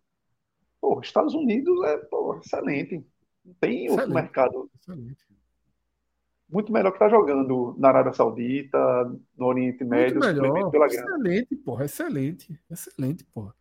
[0.80, 3.04] pô, Estados Unidos é pô, excelente.
[3.44, 4.00] Não tem excelente.
[4.00, 4.70] outro mercado.
[4.80, 5.24] Excelente.
[6.48, 8.78] Muito melhor que tá jogando na Arábia Saudita,
[9.36, 10.70] no Oriente Médio, Muito melhor.
[10.70, 12.60] pela Excelente, porra, excelente.
[12.70, 13.54] Excelente, porra.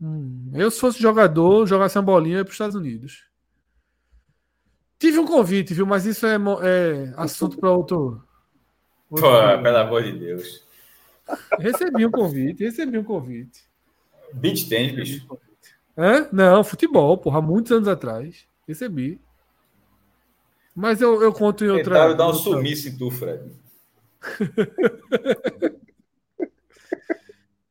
[0.00, 3.24] Hum, eu, se fosse jogador, jogasse uma bolinha para os Estados Unidos.
[4.98, 5.86] Tive um convite, viu?
[5.86, 8.22] Mas isso é, é assunto para outro.
[9.10, 9.28] outro...
[9.28, 10.64] Pô, pelo amor de Deus.
[11.58, 13.64] Recebi um convite, recebi um convite.
[14.32, 15.38] Beach tênis, bicho.
[15.96, 16.28] É?
[16.32, 18.46] Não, futebol, porra, muitos anos atrás.
[18.66, 19.20] Recebi.
[20.74, 21.94] Mas eu, eu conto em outra.
[21.94, 23.50] Tentaram dar um sumiço em tu, Fred.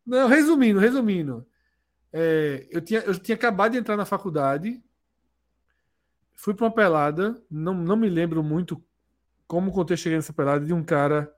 [0.06, 1.46] Não, resumindo, resumindo.
[2.14, 4.82] É, eu, tinha, eu tinha acabado de entrar na faculdade
[6.36, 8.84] Fui para uma pelada, não, não me lembro muito
[9.48, 11.32] como contei cheguei nessa pelada, de um cara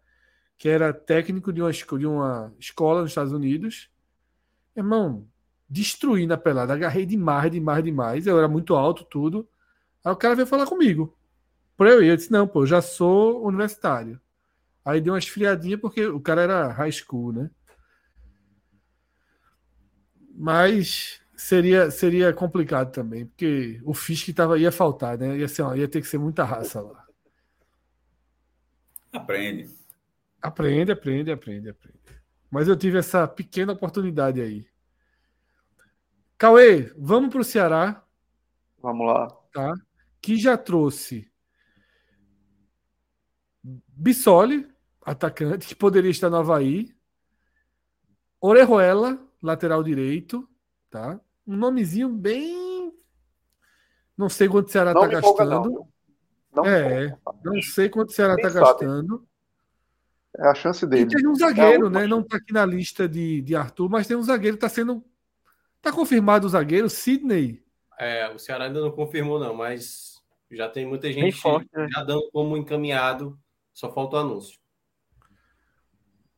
[0.58, 3.90] que era técnico de uma, de uma escola nos Estados Unidos.
[4.76, 5.28] Irmão,
[5.70, 8.28] destruí na pelada, agarrei demais, demais, demais.
[8.28, 9.48] Eu era muito alto, tudo.
[10.04, 11.18] Aí o cara veio falar comigo.
[11.76, 14.20] Por eu ir, eu disse: não, pô, eu já sou universitário.
[14.84, 17.52] Aí deu uma esfriadinha porque o cara era high school, né?
[20.34, 25.38] Mas seria, seria complicado também, porque o Fisk tava, ia faltar, né?
[25.38, 27.06] Ia, ser, ia ter que ser muita raça lá.
[29.14, 29.70] Aprende.
[30.42, 31.98] Aprende, aprende, aprende, aprende.
[32.50, 34.66] Mas eu tive essa pequena oportunidade aí.
[36.38, 38.04] Cauê, vamos para o Ceará.
[38.82, 39.28] Vamos lá.
[39.54, 39.74] Tá?
[40.22, 41.32] Que já trouxe
[43.64, 44.68] Bissoli,
[45.02, 46.96] atacante, que poderia estar no Havaí.
[48.40, 50.48] Orejuela, lateral direito,
[50.90, 51.20] tá?
[51.48, 52.94] Um nomezinho bem.
[54.18, 55.88] Não sei quanto o Ceará está gastando.
[56.54, 59.26] Não, não é, não sei quanto o Ceará está gastando.
[60.38, 61.04] É a chance dele.
[61.04, 62.08] E tem um zagueiro, é né?
[62.08, 65.04] Não está aqui na lista de, de Arthur, mas tem um zagueiro que está sendo.
[65.78, 67.64] Está confirmado o zagueiro, Sidney.
[68.00, 70.22] É, o Ceará ainda não confirmou, não, mas
[70.52, 71.88] Já tem muita gente forte, né?
[71.92, 73.38] já dando como encaminhado,
[73.74, 74.60] só falta o anúncio.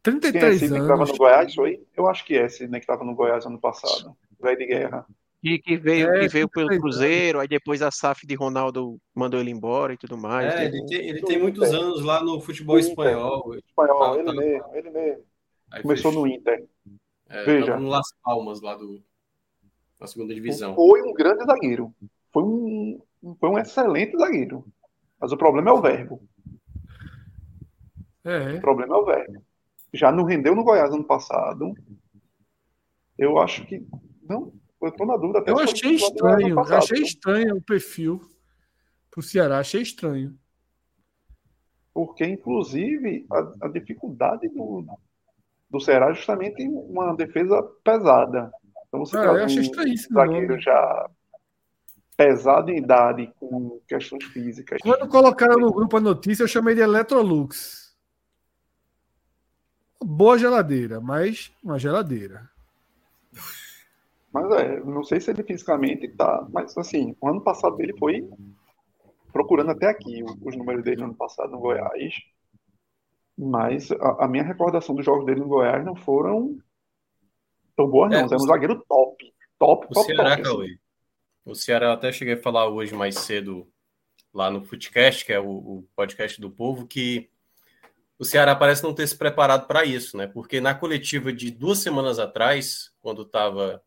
[0.04, 1.12] Quem é 33 esse que estava anos.
[1.12, 1.86] no Goiás, foi?
[1.96, 4.16] Eu acho que é esse, né, que estava no Goiás ano passado.
[4.42, 5.06] Velho de guerra.
[5.42, 9.00] Que, que veio, É, que veio pelo 33 Cruzeiro, aí depois a SAF de Ronaldo
[9.16, 10.54] mandou ele embora e tudo mais.
[10.54, 13.56] É, ele tem, ele tem muitos anos lá no futebol espanhol.
[13.56, 14.34] Espanhol, Tá, ele tá.
[14.34, 15.24] mesmo, ele mesmo.
[15.72, 16.68] Aí Começou fez- no Inter.
[17.30, 17.78] é, Veja.
[17.78, 19.02] no Las Palmas lá do,
[20.00, 20.76] na segunda divisão.
[20.76, 21.94] Foi um grande zagueiro.
[22.34, 23.02] Foi um,
[23.40, 24.66] foi um excelente zagueiro.
[25.22, 26.22] Mas o problema é o verbo.
[28.26, 28.56] É.
[28.56, 29.42] O problema é o verbo.
[29.94, 31.74] Já não rendeu no Goiás ano passado.
[33.18, 33.86] Eu acho que.
[34.30, 35.44] Não, eu tô na dúvida.
[35.48, 36.56] Eu achei estranho.
[36.56, 37.06] passado, achei viu?
[37.06, 38.22] estranho o perfil
[39.10, 39.60] pro Ceará.
[39.60, 40.38] Achei estranho.
[41.94, 44.86] Porque, inclusive, a, a dificuldade do,
[45.70, 48.52] do Ceará é justamente uma defesa pesada.
[48.88, 50.62] Então você Ah, achei um zagueiro nome.
[50.62, 51.10] já
[52.16, 54.80] pesado em idade, com questões físicas.
[54.82, 57.96] Quando colocaram no grupo a notícia, eu chamei de Electrolux.
[60.04, 62.50] Boa geladeira, mas uma geladeira.
[64.32, 66.48] Mas é, não sei se ele fisicamente tá.
[66.52, 68.28] Mas assim, o ano passado dele foi
[69.32, 72.14] procurando até aqui os números dele no ano passado no Goiás.
[73.38, 76.58] Mas a, a minha recordação dos jogos dele no Goiás não foram
[77.76, 78.18] tão boas, não.
[78.20, 79.34] É, Era um zagueiro top.
[79.58, 80.64] Top, O top, Ceará, top.
[80.66, 80.78] assim.
[81.46, 83.68] O Ceará, eu até cheguei a falar hoje mais cedo
[84.34, 87.30] lá no Footcast, que é o, o podcast do povo, que
[88.20, 90.28] o Ceará parece não ter se preparado para isso, né?
[90.28, 93.82] Porque na coletiva de duas semanas atrás, quando estava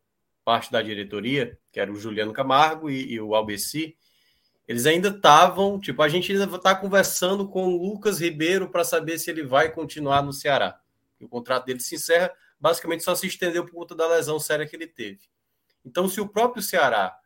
[0.45, 3.97] parte da diretoria, que era o Juliano Camargo e, e o Albeci,
[4.67, 9.19] eles ainda estavam, tipo, a gente ainda está conversando com o Lucas Ribeiro para saber
[9.19, 10.81] se ele vai continuar no Ceará.
[11.21, 14.75] O contrato dele se encerra, basicamente só se estendeu por conta da lesão séria que
[14.75, 15.21] ele teve.
[15.85, 17.17] Então, se o próprio Ceará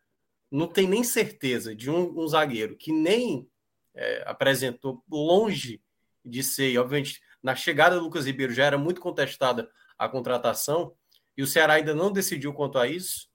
[0.51, 3.49] não tem nem certeza de um, um zagueiro que nem
[3.95, 5.83] é, apresentou longe
[6.25, 10.95] de ser, e obviamente, na chegada do Lucas Ribeiro já era muito contestada a contratação,
[11.37, 13.29] e o Ceará ainda não decidiu quanto a isso,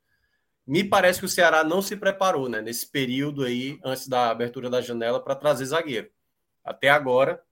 [0.65, 4.69] me parece que o Ceará não se preparou né, nesse período aí, antes da abertura
[4.69, 6.09] da janela, para trazer zagueiro.
[6.63, 7.43] Até agora,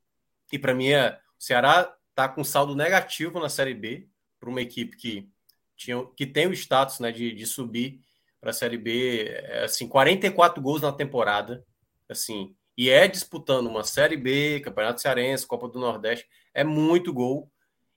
[0.52, 4.08] e para mim, é, o Ceará está com saldo negativo na Série B,
[4.40, 5.30] para uma equipe que,
[5.76, 8.00] tinha, que tem o status né, de, de subir
[8.40, 11.66] para a Série B, é, assim, 44 gols na temporada,
[12.08, 17.52] assim, e é disputando uma Série B, Campeonato Cearense, Copa do Nordeste, é muito gol,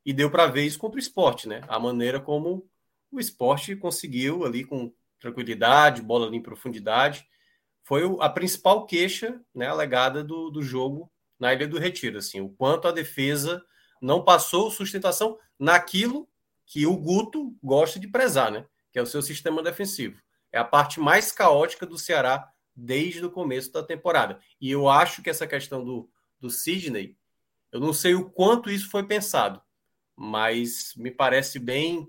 [0.04, 1.60] e deu para ver isso contra o esporte, né?
[1.68, 2.68] A maneira como
[3.10, 7.26] o esporte conseguiu ali com tranquilidade, bola ali em profundidade,
[7.84, 12.48] foi a principal queixa, né, alegada do, do jogo na Ilha do Retiro, assim, o
[12.48, 13.62] quanto a defesa
[14.00, 16.28] não passou sustentação naquilo
[16.66, 18.66] que o Guto gosta de prezar, né?
[18.92, 20.20] Que é o seu sistema defensivo.
[20.50, 24.40] É a parte mais caótica do Ceará desde o começo da temporada.
[24.60, 26.10] E eu acho que essa questão do,
[26.40, 27.16] do Sidney,
[27.70, 29.62] eu não sei o quanto isso foi pensado,
[30.16, 32.08] mas me parece bem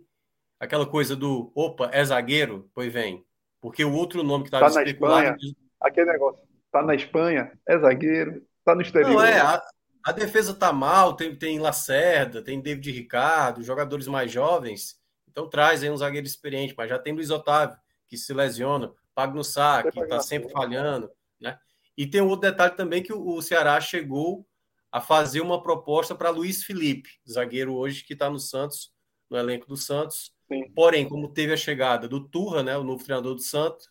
[0.59, 2.69] aquela coisa do opa, é zagueiro?
[2.73, 3.25] Pois vem.
[3.61, 5.37] Porque o outro nome que estava Tá na especulado.
[5.79, 6.41] Aquele negócio.
[6.71, 9.13] Tá na Espanha, é zagueiro, tá no exterior.
[9.13, 9.61] Não, é, a,
[10.05, 14.97] a defesa tá mal, tem, tem Lacerda, tem David Ricardo, jogadores mais jovens.
[15.29, 17.77] Então traz aí um zagueiro experiente, mas já tem Luiz Otávio,
[18.07, 21.09] que se lesiona, Pagno Sá, que está sempre falhando,
[21.39, 21.57] né?
[21.97, 24.45] E tem um outro detalhe também que o Ceará chegou
[24.93, 28.93] a fazer uma proposta para Luiz Felipe, zagueiro hoje que está no Santos,
[29.27, 30.31] no elenco do Santos.
[30.47, 30.69] Sim.
[30.75, 33.89] Porém, como teve a chegada do Turra, né, o novo treinador do Santos,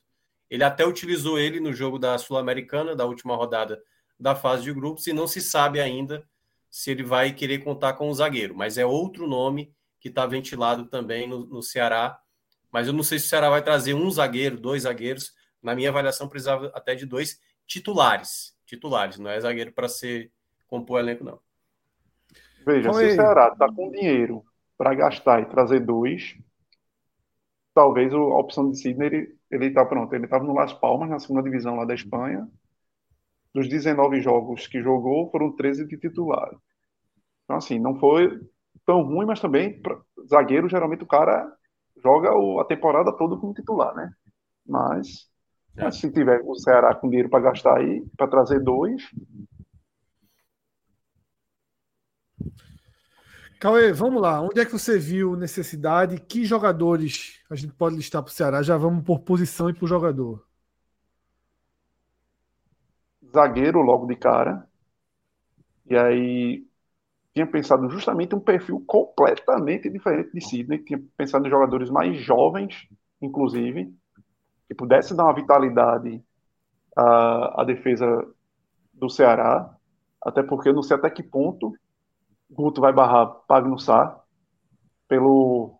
[0.48, 3.82] ele até utilizou ele no jogo da Sul-Americana, da última rodada
[4.16, 6.24] da fase de grupos, e não se sabe ainda
[6.70, 8.54] se ele vai querer contar com o zagueiro.
[8.54, 12.16] Mas é outro nome que está ventilado também no, no, Ceará.
[12.70, 15.32] Mas eu não sei se o Ceará vai trazer um zagueiro, dois zagueiros.
[15.60, 18.56] Na minha avaliação, precisava até de dois titulares.
[18.64, 20.30] Titulares, não é zagueiro para ser
[20.72, 21.38] compor elenco, não.
[22.64, 22.94] Veja, Oi.
[22.94, 24.42] se o Ceará está com dinheiro
[24.78, 26.34] para gastar e trazer dois,
[27.74, 30.14] talvez a opção de Sidney ele, ele tá pronto.
[30.14, 32.48] Ele estava no Las Palmas, na segunda divisão lá da Espanha.
[33.54, 36.50] Dos 19 jogos que jogou, foram 13 de titular.
[37.44, 38.40] Então, assim, não foi
[38.86, 41.52] tão ruim, mas também, pra, zagueiro, geralmente o cara
[42.02, 44.10] joga o, a temporada toda como titular, né?
[44.66, 45.28] Mas,
[45.76, 45.84] é.
[45.84, 49.02] mas se tiver o Ceará com dinheiro para gastar aí, para trazer dois.
[53.62, 54.40] Cauê, vamos lá.
[54.40, 56.18] Onde é que você viu necessidade?
[56.18, 58.60] Que jogadores a gente pode listar para o Ceará?
[58.60, 60.44] Já vamos por posição e por jogador.
[63.32, 64.66] Zagueiro logo de cara.
[65.88, 66.66] E aí
[67.32, 70.80] tinha pensado justamente um perfil completamente diferente de Sidney.
[70.80, 72.88] Tinha pensado em jogadores mais jovens,
[73.20, 73.94] inclusive,
[74.66, 76.20] que pudesse dar uma vitalidade
[76.96, 78.26] a, a defesa
[78.92, 79.72] do Ceará,
[80.20, 81.72] até porque eu não sei até que ponto
[82.52, 84.20] Guto vai barrar Pagno Sá
[85.08, 85.78] pelo,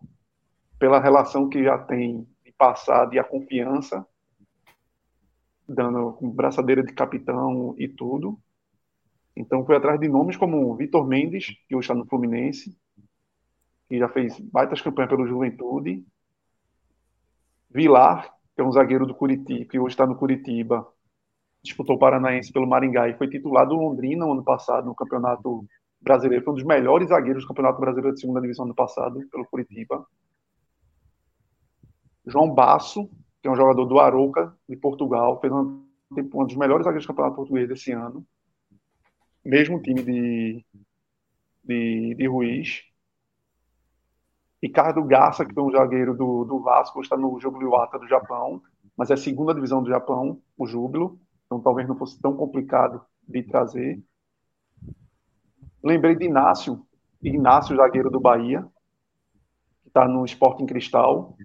[0.79, 4.05] pela relação que já tem de passado e a confiança,
[5.67, 8.39] dando braçadeira de capitão e tudo.
[9.35, 12.75] Então foi atrás de nomes como Vitor Mendes, que hoje está no Fluminense,
[13.87, 16.03] que já fez baitas campanhas pelo Juventude.
[17.69, 20.87] Vilar, que é um zagueiro do Curitiba, que hoje está no Curitiba,
[21.63, 25.65] disputou o Paranaense pelo Maringá e foi titulado do Londrina no ano passado no Campeonato
[26.03, 26.43] Brasileiro.
[26.43, 30.05] Foi um dos melhores zagueiros do Campeonato Brasileiro de segunda divisão do passado pelo Curitiba.
[32.25, 33.09] João Basso,
[33.41, 37.07] que é um jogador do Arouca, de Portugal, fez um, um dos melhores zagueiros do
[37.07, 38.25] Campeonato Português desse ano.
[39.43, 40.65] Mesmo time de,
[41.63, 42.83] de, de Ruiz.
[44.61, 48.61] Ricardo Garça, que foi um zagueiro do, do Vasco, está no Júbilo Ata do Japão,
[48.95, 53.05] mas é a segunda divisão do Japão, o Júbilo, então talvez não fosse tão complicado
[53.27, 54.01] de trazer.
[55.83, 56.85] Lembrei de Inácio,
[57.21, 58.65] Inácio, zagueiro do Bahia,
[59.81, 61.35] que está no Sporting Cristal,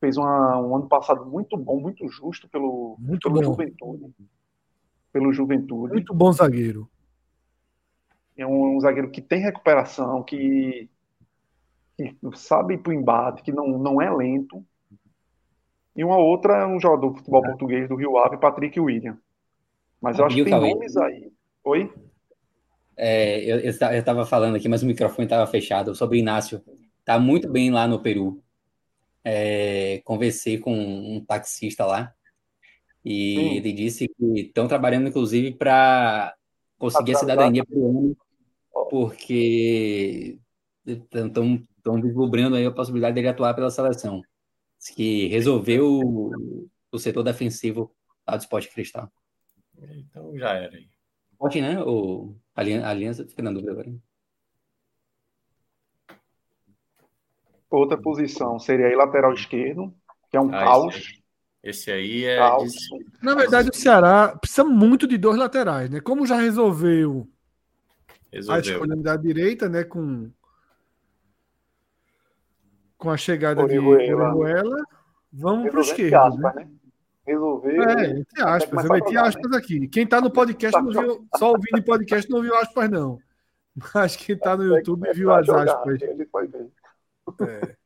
[0.00, 3.42] fez uma, um ano passado muito bom, muito justo pelo, muito pelo bom.
[3.42, 4.14] Juventude.
[5.12, 5.92] Pelo Juventude.
[5.94, 6.88] Muito bom zagueiro.
[8.36, 10.88] É um, um zagueiro que tem recuperação, que,
[11.96, 14.64] que sabe ir para o embate, que não, não é lento.
[15.96, 19.18] E uma outra é um jogador de futebol português do Rio Ave, Patrick William.
[20.00, 21.32] Mas eu acho que tem nomes aí.
[21.64, 21.92] Oi?
[22.98, 26.62] É, eu estava falando aqui, mas o microfone estava fechado, sobre Inácio.
[27.04, 28.42] Tá muito bem lá no Peru.
[29.24, 32.14] É, conversei com um taxista lá
[33.04, 33.56] e Sim.
[33.56, 36.34] ele disse que estão trabalhando, inclusive, para
[36.78, 38.16] conseguir a cidadania ano,
[38.90, 40.38] porque
[40.86, 44.20] estão descobrindo aí a possibilidade dele atuar pela seleção.
[44.78, 47.90] Diz que resolveu o, o setor defensivo
[48.26, 49.10] lá do Esporte Cristal.
[49.80, 50.88] Então já era aí.
[51.62, 51.80] Né?
[51.82, 53.90] O Aliança, a Aliança fica na dúvida agora.
[57.70, 59.94] Outra posição seria aí lateral esquerdo,
[60.30, 60.94] que é um Ah, caos.
[60.96, 61.18] esse
[61.62, 62.38] Esse aí é.
[62.38, 62.72] caos.
[63.22, 66.00] Na verdade, o Ceará precisa muito de dois laterais, né?
[66.00, 67.28] Como já resolveu
[68.32, 68.60] a Resolveu.
[68.72, 69.84] escolha da direita, né?
[69.84, 70.30] Com,
[72.96, 74.28] com a chegada de Orihuela.
[74.34, 74.84] Orihuela,
[75.32, 76.12] vamos para o esquerdo.
[76.12, 76.18] Né?
[76.18, 76.68] aspas, né?
[77.28, 78.00] Resolver.
[78.00, 78.84] É, entre aspas.
[78.84, 79.86] Eu meti jogar, aspas aqui.
[79.88, 83.18] Quem tá no podcast não viu, só ouvindo em podcast não viu aspas, não.
[83.94, 86.00] Mas quem tá no YouTube viu as jogar, aspas.
[86.02, 87.76] É.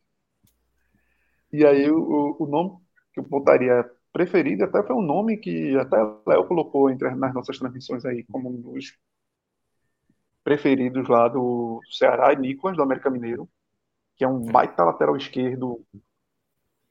[1.52, 2.78] E aí o, o nome
[3.12, 5.96] que eu botaria preferido até foi um nome que até
[6.26, 8.96] Léo colocou entre nas nossas transmissões aí como um dos
[10.44, 13.48] preferidos lá do Ceará, e Nicolas, do América Mineiro,
[14.16, 15.84] que é um baita lateral esquerdo,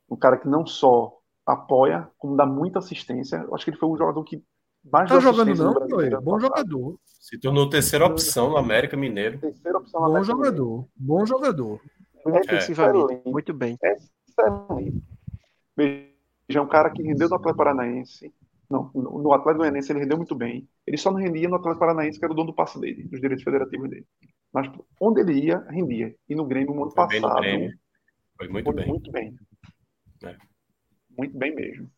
[0.09, 3.38] um cara que não só apoia, como dá muita assistência.
[3.38, 4.43] Eu acho que ele foi o jogador que
[4.91, 6.41] mais Tá jogando não, Bom passado.
[6.41, 6.99] jogador.
[7.05, 9.39] Se tornou terceira opção no América Mineiro.
[9.39, 10.55] Terceira opção no Bom América Mineiro.
[10.57, 10.88] jogador.
[10.95, 11.81] Bom jogador.
[12.26, 13.30] Defensivamente, Excelente.
[13.31, 13.77] muito bem.
[13.81, 15.03] excelente.
[15.76, 16.09] Veja,
[16.59, 18.34] é um cara que rendeu no Atlético Paranaense.
[18.69, 20.68] Não, no Atlético Goianiense ele rendeu muito bem.
[20.88, 23.19] Ele só não rendia no Atlético Paranaense, que era o dono do passe dele, dos
[23.19, 24.05] direitos federativos dele.
[24.53, 26.15] Mas onde ele ia, rendia.
[26.30, 27.73] E no Grêmio, no ano Foi bem no passado, Grêmio.
[28.38, 28.88] Foi muito foi bem.
[28.88, 29.35] muito bem.
[30.23, 30.38] É.
[31.17, 31.89] Muito bem mesmo.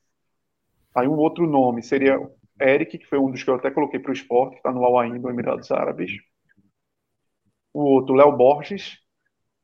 [0.96, 2.20] Aí um outro nome seria
[2.62, 5.00] Eric, que foi um dos que eu até coloquei para o esporte, está no Al
[5.00, 6.12] Ain do Emirados Árabes.
[7.74, 9.00] O outro, Léo Borges,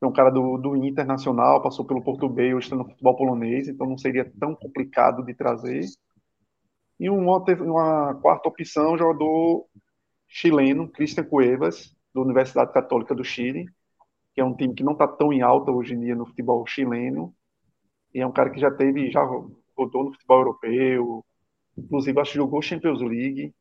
[0.02, 3.68] é um cara do, do Internacional, passou pelo Porto B, hoje está no futebol polonês,
[3.68, 5.84] então não seria tão complicado de trazer.
[6.98, 9.66] E uma, uma quarta opção, jogador
[10.26, 13.66] chileno, Christian Cuevas, da Universidade Católica do Chile,
[14.34, 16.66] que é um time que não está tão em alta hoje em dia no futebol
[16.66, 17.34] chileno,
[18.14, 19.22] e é um cara que já teve, já
[19.76, 21.24] rodou no futebol europeu,
[21.76, 23.54] inclusive acho que jogou Champions League,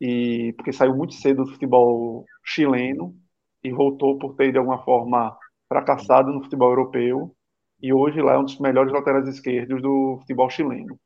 [0.00, 3.14] e porque saiu muito cedo do futebol chileno
[3.62, 5.36] e voltou por ter de alguma forma
[5.68, 7.34] fracassado no futebol europeu,
[7.82, 10.98] e hoje lá é um dos melhores laterais esquerdos do futebol chileno.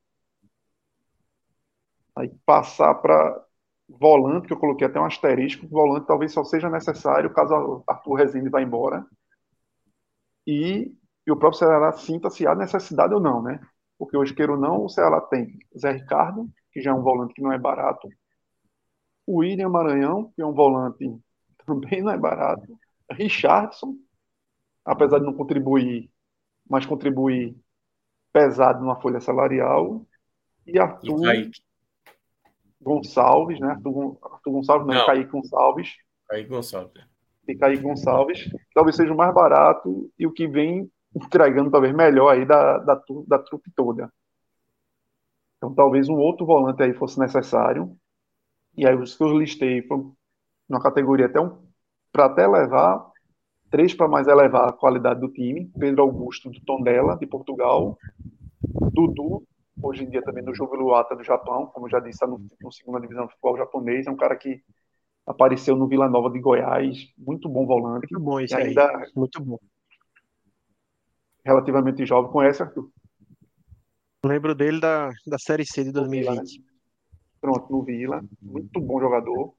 [2.17, 3.45] Aí passar para
[3.89, 8.49] volante, que eu coloquei até um asterisco, volante talvez só seja necessário caso Arthur Rezende
[8.49, 9.05] vá embora.
[10.47, 10.93] E,
[11.27, 13.61] e o próprio Ceará sinta se há necessidade ou não, né?
[13.99, 17.35] Porque hoje, queira ou não, o Ceará tem Zé Ricardo, que já é um volante
[17.35, 18.09] que não é barato,
[19.27, 21.19] o William Maranhão, que é um volante que
[21.67, 22.79] também não é barato,
[23.11, 23.97] Richardson,
[24.85, 26.11] apesar de não contribuir,
[26.69, 27.57] mas contribuir
[28.33, 30.05] pesado numa folha salarial,
[30.67, 31.63] e E Arthur Kaique.
[32.81, 33.69] Gonçalves, né?
[33.69, 35.07] Arthur, Arthur Gonçalves, não, Não.
[35.07, 35.95] Kaique Gonçalves,
[36.29, 37.05] Kaique Gonçalves.
[37.49, 42.31] e Kaique Gonçalves, talvez seja o mais barato e o que vem entregando talvez melhor
[42.31, 44.13] aí da, da, da trupe toda.
[45.57, 47.97] Então talvez um outro volante aí fosse necessário.
[48.77, 50.15] E aí os que eu listei foram
[50.69, 51.63] numa categoria até um
[52.13, 53.11] para até levar
[53.71, 55.71] três para mais elevar a qualidade do time.
[55.79, 57.99] Pedro Augusto do Tondela de Portugal,
[58.93, 59.45] Dudu
[59.83, 62.73] hoje em dia também no jogo Luata do Japão, como já disse, está no, no
[62.73, 64.63] segunda divisão do futebol japonês, é um cara que
[65.27, 68.07] apareceu no Vila Nova de Goiás, muito bom volante.
[68.11, 69.59] Muito bom isso ainda aí, muito bom.
[71.45, 72.91] Relativamente jovem, conhece, Arthur?
[74.25, 76.31] Lembro dele da, da Série C de 2020.
[76.31, 76.75] Vila, né?
[77.41, 79.55] Pronto, no Vila, muito bom jogador.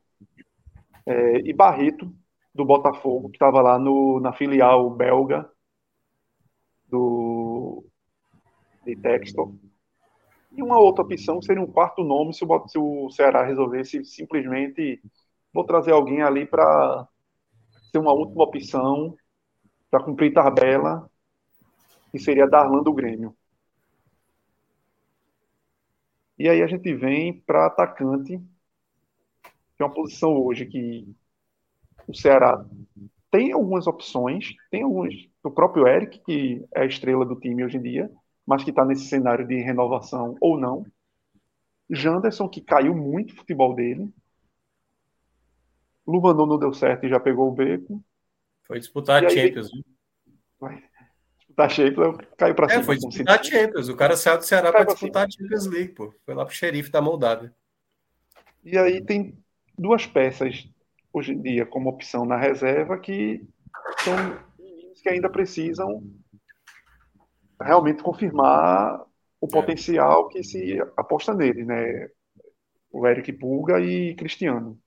[1.05, 2.11] É, e Barreto,
[2.55, 5.47] do Botafogo, que estava lá no, na filial belga
[6.89, 7.83] do
[8.85, 9.53] de Textor.
[10.51, 15.01] E uma outra opção seria um quarto nome se o, se o Ceará resolvesse simplesmente
[15.53, 17.07] vou trazer alguém ali para
[17.91, 19.15] ser uma última opção
[19.91, 21.09] para cumprir tabela,
[22.15, 23.35] que seria Darlan do Grêmio.
[26.39, 28.37] E aí a gente vem para atacante,
[29.75, 31.05] que é uma posição hoje que
[32.07, 32.65] o Ceará
[33.29, 35.29] tem algumas opções, tem alguns.
[35.43, 38.09] O próprio Eric, que é a estrela do time hoje em dia,
[38.45, 40.85] mas que está nesse cenário de renovação ou não.
[41.89, 44.09] Janderson, que caiu muito o futebol dele,
[46.07, 48.01] Luvanor não deu certo e já pegou o beco.
[48.63, 49.69] Foi disputar a Champions.
[50.57, 50.81] Vai
[51.57, 52.83] a Champions, caiu para é, cima.
[52.83, 53.89] Foi disputar a Champions.
[53.89, 56.13] O cara saiu do Ceará para disputar a Champions League, pô.
[56.25, 57.53] Foi lá pro xerife da Moldávia.
[58.63, 59.37] E aí tem
[59.77, 60.67] duas peças
[61.13, 63.41] hoje em dia como opção na reserva que
[63.99, 64.15] são
[64.57, 66.03] meninos que ainda precisam
[67.61, 69.01] realmente confirmar
[69.39, 69.49] o é.
[69.49, 72.09] potencial que se aposta nele, né?
[72.91, 74.79] O Eric Pulga e Cristiano.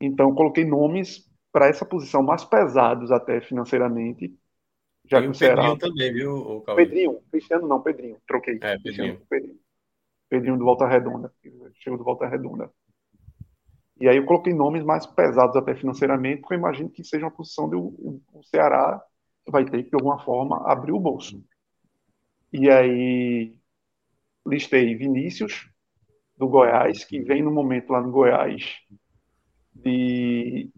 [0.00, 4.36] Então, coloquei nomes para essa posição mais pesados até financeiramente.
[5.12, 6.84] Já e o Pedrinho também, viu, Calvin?
[6.84, 8.58] Pedrinho, Cristiano não, Pedrinho, troquei.
[8.62, 9.20] É, Pedrinho.
[9.28, 9.58] Pedrinho.
[10.30, 11.30] Pedrinho do Volta Redonda,
[11.74, 12.70] chegou do Volta Redonda.
[14.00, 17.30] E aí eu coloquei nomes mais pesados até financeiramente, porque eu imagino que seja uma
[17.30, 19.02] posição de o, o Ceará
[19.46, 21.44] vai ter que, de alguma forma, abrir o bolso.
[22.50, 23.54] E aí
[24.46, 25.68] listei Vinícius,
[26.38, 28.78] do Goiás, que vem no momento lá no Goiás
[29.74, 30.70] de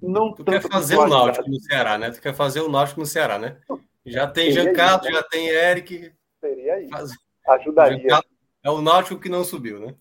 [0.00, 2.10] não tu quer fazer o Náutico no Ceará, né?
[2.10, 3.58] Tu quer fazer o Náutico no Ceará, né?
[4.04, 5.12] Já tem Jean Carlos, né?
[5.12, 6.12] já tem Eric.
[6.40, 6.90] Seria isso.
[6.90, 7.10] Faz...
[7.48, 8.20] Ajudaria.
[8.62, 9.94] É o Náutico que não subiu, né?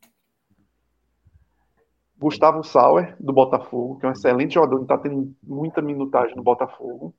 [2.18, 7.16] Gustavo Sauer, do Botafogo, que é um excelente jogador, está tendo muita minutagem no Botafogo.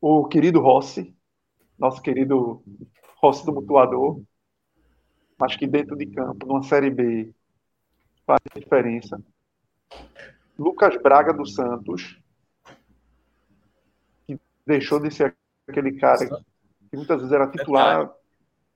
[0.00, 1.14] O querido Rossi,
[1.78, 2.62] nosso querido
[3.20, 4.22] Rossi do Mutuador,
[5.42, 7.30] acho que dentro de campo, numa Série B,
[8.26, 9.22] faz diferença.
[10.62, 12.16] Lucas Braga dos Santos,
[14.24, 15.36] que deixou de ser
[15.68, 16.24] aquele cara
[16.88, 18.12] que muitas vezes era titular.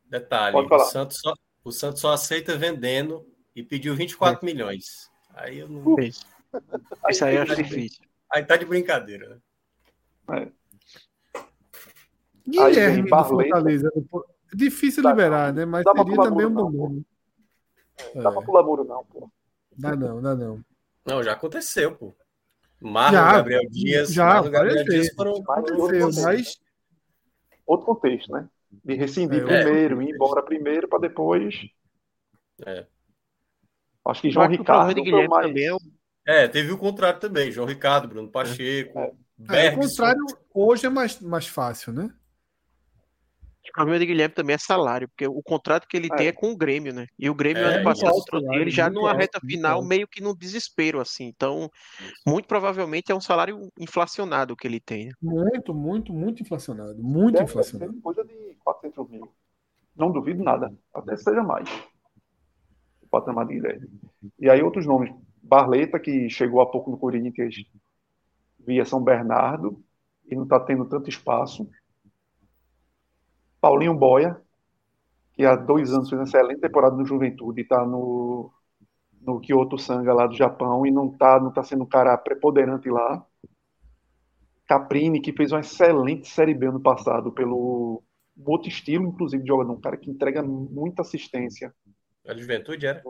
[0.08, 1.34] Detalhe, detalhe o, Santos só,
[1.64, 4.52] o Santos só aceita vendendo e pediu 24 é.
[4.52, 5.10] milhões.
[5.32, 5.96] Aí eu não.
[6.00, 6.26] Isso,
[7.08, 8.04] Isso aí eu acho difícil.
[8.32, 9.40] Aí tá de brincadeira.
[10.28, 10.42] Né?
[10.42, 11.40] É.
[12.48, 13.92] Guilherme do Fortaleza.
[14.52, 15.64] Difícil liberar, né?
[15.64, 17.06] Mas seria também um bom nome.
[18.14, 18.22] É.
[18.22, 19.30] Dá pra pular muro, não, pô.
[19.76, 20.64] Dá não, dá não.
[21.06, 22.14] Não, já aconteceu, pô.
[22.80, 25.42] Marlon, Gabriel Dias, já, Marlon, Gabriel Dias foram.
[25.48, 26.60] Aconteceu, mas...
[27.66, 28.48] Outro contexto, né?
[28.84, 30.04] De rescindir é, primeiro, é.
[30.04, 31.54] ir embora primeiro para depois.
[32.64, 32.86] É.
[34.04, 35.46] Acho que João Ricardo foi mais...
[35.46, 35.68] também
[36.26, 37.50] é, é, teve o contrário também.
[37.50, 38.98] João Ricardo, Bruno Pacheco.
[38.98, 39.66] É.
[39.66, 42.10] É, o contrário hoje é mais, mais fácil, né?
[43.70, 46.16] O problema de Guilherme também é salário, porque o contrato que ele é.
[46.16, 47.06] tem é com o Grêmio, né?
[47.18, 50.22] E o Grêmio, é, ano passado, trouxe ele já numa alto, reta final, meio que
[50.22, 51.26] no desespero, assim.
[51.26, 51.70] Então,
[52.26, 55.06] muito provavelmente é um salário inflacionado que ele tem.
[55.06, 55.12] Né?
[55.20, 57.02] Muito, muito, muito inflacionado.
[57.02, 58.00] Muito Deve inflacionado.
[58.00, 59.32] Coisa de 400 mil.
[59.96, 60.72] Não duvido nada.
[60.92, 61.68] Até seja mais.
[63.02, 63.88] O patamar de Guilherme.
[64.38, 65.12] E aí, outros nomes.
[65.42, 67.54] Barleta, que chegou há pouco no Corinthians
[68.58, 69.80] via São Bernardo
[70.28, 71.68] e não está tendo tanto espaço.
[73.60, 74.40] Paulinho Boia,
[75.34, 78.50] que há dois anos fez uma excelente temporada no Juventude, está no,
[79.20, 82.88] no Kyoto Sanga lá do Japão e não está não tá sendo um cara preponderante
[82.88, 83.24] lá.
[84.66, 88.02] Caprini, que fez uma excelente Série B no passado, pelo
[88.44, 91.72] outro estilo, inclusive, de jogador, um cara que entrega muita assistência.
[92.26, 93.02] A Juventude era?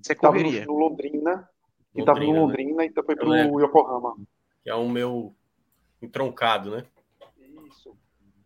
[0.00, 0.64] Você correria.
[0.64, 1.48] No, no Londrina,
[1.92, 2.86] que estava no Londrina né?
[2.86, 4.16] e foi pro Yokohama.
[4.62, 5.34] Que é um meu
[6.00, 6.84] entroncado, né?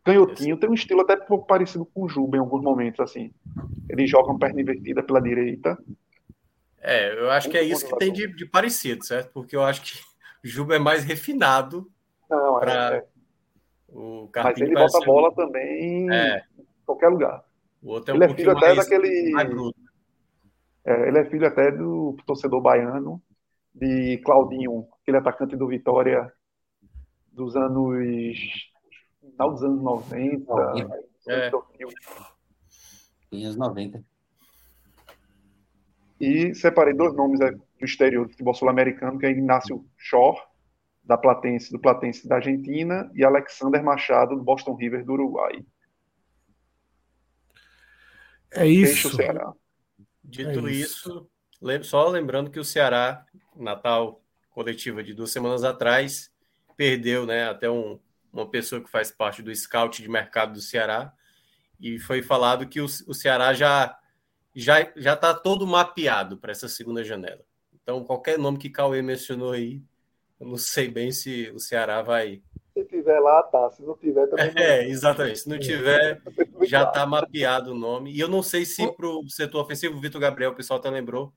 [0.04, 3.32] Canhotinho tem um estilo até um pouco parecido com o Juba em alguns momentos, assim.
[3.88, 5.78] Ele joga uma perna invertida pela direita.
[6.80, 9.32] É, eu acho que é isso que tem de, de parecido, certo?
[9.32, 9.98] Porque eu acho que
[10.44, 11.90] o Juba é mais refinado.
[12.28, 12.94] Não, pra...
[12.94, 13.04] é, é.
[13.88, 16.42] O Mas ele bota a bola também é.
[16.84, 17.44] qualquer lugar.
[17.80, 19.30] O outro é um ele é filho até mais, daquele.
[19.30, 19.50] mais.
[20.84, 23.22] É, ele é filho até do torcedor baiano,
[23.72, 26.30] de Claudinho, aquele atacante do Vitória
[27.32, 28.73] dos anos.
[29.34, 30.52] Final dos anos 90.
[31.28, 31.50] É.
[33.32, 34.04] Anos 90.
[36.20, 40.40] E separei dois nomes é, do exterior do futebol sul-americano, que é Ignacio Schor,
[41.02, 45.64] da Platense, do Platense da Argentina, e Alexander Machado, do Boston River do Uruguai.
[48.52, 49.10] É isso.
[50.22, 51.28] Dito É isso,
[51.60, 56.32] lem- só lembrando que o Ceará, Natal coletiva de duas semanas atrás,
[56.76, 57.98] perdeu né, até um-
[58.34, 61.12] uma pessoa que faz parte do scout de mercado do Ceará,
[61.80, 63.96] e foi falado que o, o Ceará já
[64.54, 67.40] já já está todo mapeado para essa segunda janela.
[67.82, 69.82] Então, qualquer nome que Cauê mencionou aí,
[70.40, 72.42] eu não sei bem se o Ceará vai.
[72.72, 73.70] Se tiver lá, tá.
[73.70, 74.54] Se não tiver, também não.
[74.62, 75.40] É, exatamente.
[75.40, 76.20] Se não tiver,
[76.66, 78.12] já está mapeado o nome.
[78.12, 80.88] E eu não sei se para o setor ofensivo, o Vitor Gabriel, o pessoal até
[80.90, 81.32] lembrou,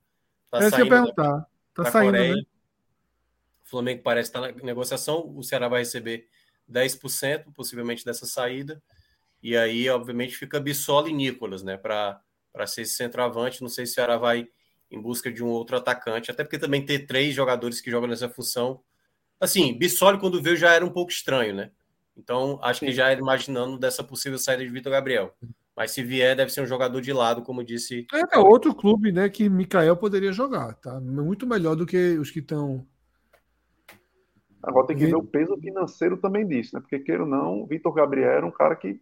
[0.46, 1.40] está que eu ia saindo da- perguntar.
[1.42, 2.36] Tá para a saindo, Coreia.
[2.36, 2.42] né?
[3.66, 5.32] O Flamengo parece estar na negociação.
[5.36, 6.28] O Ceará vai receber
[6.70, 8.82] 10%, possivelmente, dessa saída.
[9.42, 11.78] E aí, obviamente, fica Bissoli e Nicolas, né?
[11.78, 12.22] Para
[12.66, 13.62] ser esse centroavante.
[13.62, 14.48] Não sei se o Ceará vai
[14.90, 18.30] em busca de um outro atacante, até porque também ter três jogadores que jogam nessa
[18.30, 18.82] função.
[19.40, 21.72] Assim, Bissoli, quando veio, já era um pouco estranho, né?
[22.16, 25.36] Então, acho que já era imaginando dessa possível saída de Vitor Gabriel.
[25.76, 28.08] Mas se vier, deve ser um jogador de lado, como disse.
[28.34, 31.00] É outro clube, né, que Mikael poderia jogar, tá?
[31.00, 32.84] Muito melhor do que os que estão.
[34.64, 36.82] Agora tem que ver o peso financeiro também disso, né?
[36.82, 39.02] Porque, queira ou não, o Vitor Gabriel era um cara que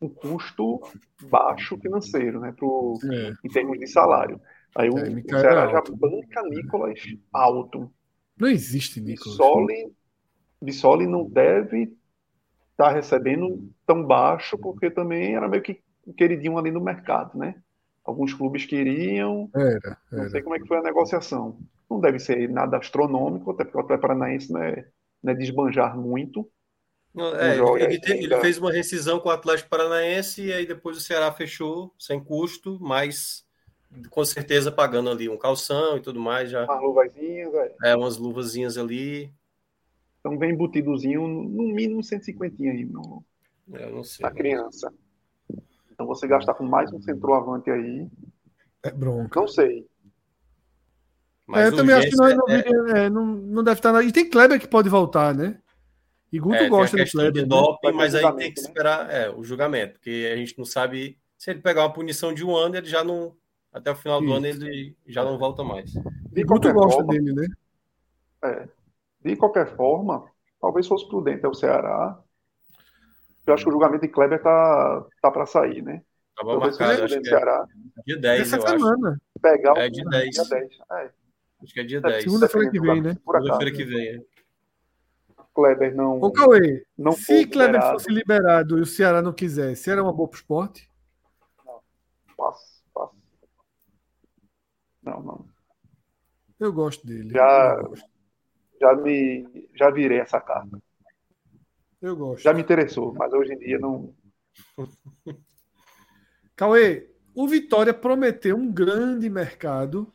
[0.00, 0.80] um custo
[1.20, 2.52] baixo financeiro, né?
[2.52, 3.36] Pro, É.
[3.44, 4.40] em termos de salário.
[4.74, 7.00] Aí o, É, o Ceará já banca Nicolas
[7.32, 7.90] alto.
[8.38, 9.38] Não existe, Nicolas.
[9.38, 9.94] Bissoli,
[10.62, 11.96] Bissoli não deve
[12.72, 15.82] estar recebendo tão baixo, porque também era meio que
[16.16, 17.56] queridinho ali no mercado, né?
[18.04, 20.30] Alguns clubes queriam, Era, não era.
[20.30, 21.58] sei como é que foi a negociação.
[21.90, 24.88] Não deve ser nada astronômico, até porque o Atlético Paranaense não é,
[25.26, 26.48] não é desbanjar muito.
[27.14, 28.40] Não, é, ele, te- ele ainda.
[28.40, 32.78] fez uma rescisão com o Atlético Paranaense e aí depois o Ceará fechou sem custo,
[32.80, 33.44] mas
[34.10, 37.74] com certeza pagando ali um calção e tudo mais, já Umas luvazinhas, é.
[37.84, 39.32] é umas luvazinhas ali.
[40.20, 43.24] Então vem embutidozinho, no mínimo 150 aí no,
[43.72, 44.24] Eu não sei.
[44.24, 44.92] na criança.
[45.92, 48.06] Então você gastar com mais um centroavante aí,
[48.82, 49.40] É bronca.
[49.40, 49.86] não sei.
[51.46, 53.92] Mas É, eu também acho que não, é- viria- é, não, não deve estar.
[53.92, 55.58] na- E tem Kleber que pode voltar, né?
[56.32, 57.32] E Guto é, tem gosta a do Kleber.
[57.32, 57.46] de né?
[57.46, 58.66] doping, ter mas aí tem que né?
[58.66, 62.44] esperar é, o julgamento, porque a gente não sabe se ele pegar uma punição de
[62.44, 63.34] um ano, ele já não.
[63.72, 64.34] Até o final do Isso.
[64.36, 65.94] ano ele já não volta mais.
[65.94, 66.00] E
[66.32, 67.46] De Guto gosta forma, dele, né?
[69.22, 70.24] de qualquer forma,
[70.60, 72.18] talvez fosse prudente é o Ceará.
[73.46, 76.02] Eu acho que o julgamento de Kleber tá, tá para sair, né?
[76.36, 77.66] Tava marcado, acho que do é Ceará
[78.04, 78.78] dia 10, Essa eu acho.
[78.78, 79.20] semana.
[79.40, 80.30] pegar o É de 10.
[80.34, 80.78] dia 10.
[80.92, 81.10] É,
[81.62, 82.24] Acho que é dia É, 10.
[82.24, 83.14] segunda-feira que vem, né?
[83.14, 84.08] Segunda-feira que vem.
[84.08, 84.20] é.
[85.54, 87.92] Kleber não, Ô, Cauê, não se Kleber liberado.
[87.98, 90.90] fosse liberado e o Ceará não quisesse, era uma boa pro esporte?
[92.36, 93.16] Passo, passo.
[95.02, 95.48] Não, não.
[96.60, 97.30] Eu gosto dele.
[97.30, 98.04] Já- gosto.
[98.78, 100.78] Já me já virei essa carta.
[102.02, 102.42] Eu gosto.
[102.42, 104.14] Já me interessou, mas hoje em dia não.
[106.54, 110.12] Cauê, o Vitória prometeu um grande mercado.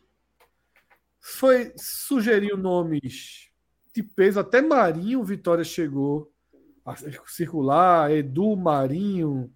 [1.21, 3.51] Foi sugeriu nomes
[3.93, 6.31] de peso, até Marinho Vitória chegou
[6.83, 6.95] a
[7.27, 9.53] circular, Edu Marinho,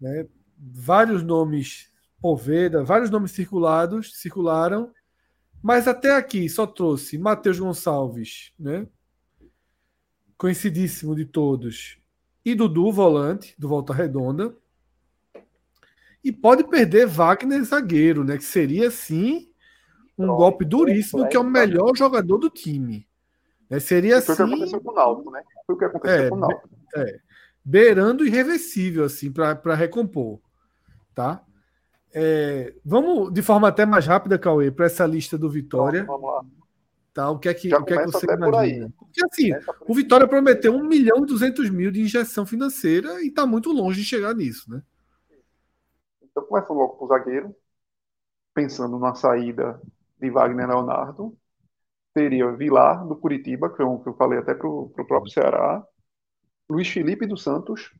[0.00, 0.26] né?
[0.58, 4.92] Vários nomes, Poveda, vários nomes circulados, circularam,
[5.62, 8.86] mas até aqui só trouxe Matheus Gonçalves, né?
[10.36, 11.98] Conhecidíssimo de todos.
[12.44, 14.54] E Dudu, volante, do Volta Redonda.
[16.24, 18.36] E pode perder Wagner zagueiro, né?
[18.36, 19.49] Que seria sim
[20.22, 23.06] um Pronto, golpe duríssimo, que é o melhor jogador do time.
[23.68, 23.78] Né?
[23.80, 25.42] Seria Foi o que assim aconteceu com o Náutico, né?
[25.66, 26.68] Foi o que aconteceu É, com o Náutico.
[27.64, 30.40] beirando irreversível assim para recompor,
[31.14, 31.42] tá?
[32.12, 36.44] É, vamos de forma até mais rápida, Cauê, para essa lista do Vitória, Vamos lá.
[37.14, 37.30] tá?
[37.30, 38.86] O que é que, Já o que, é que começa você por imagina?
[38.86, 38.92] aí.
[38.98, 43.28] Porque assim, foi- o Vitória prometeu 1 milhão e 200 mil de injeção financeira e
[43.28, 44.82] está muito longe de chegar nisso, né?
[46.22, 47.54] Então, começando logo com o zagueiro,
[48.54, 49.80] pensando na saída
[50.20, 51.36] de Wagner Leonardo,
[52.14, 55.84] teria Vilar, do Curitiba, que foi um que eu falei até para o próprio Ceará,
[56.68, 57.92] Luiz Felipe dos Santos,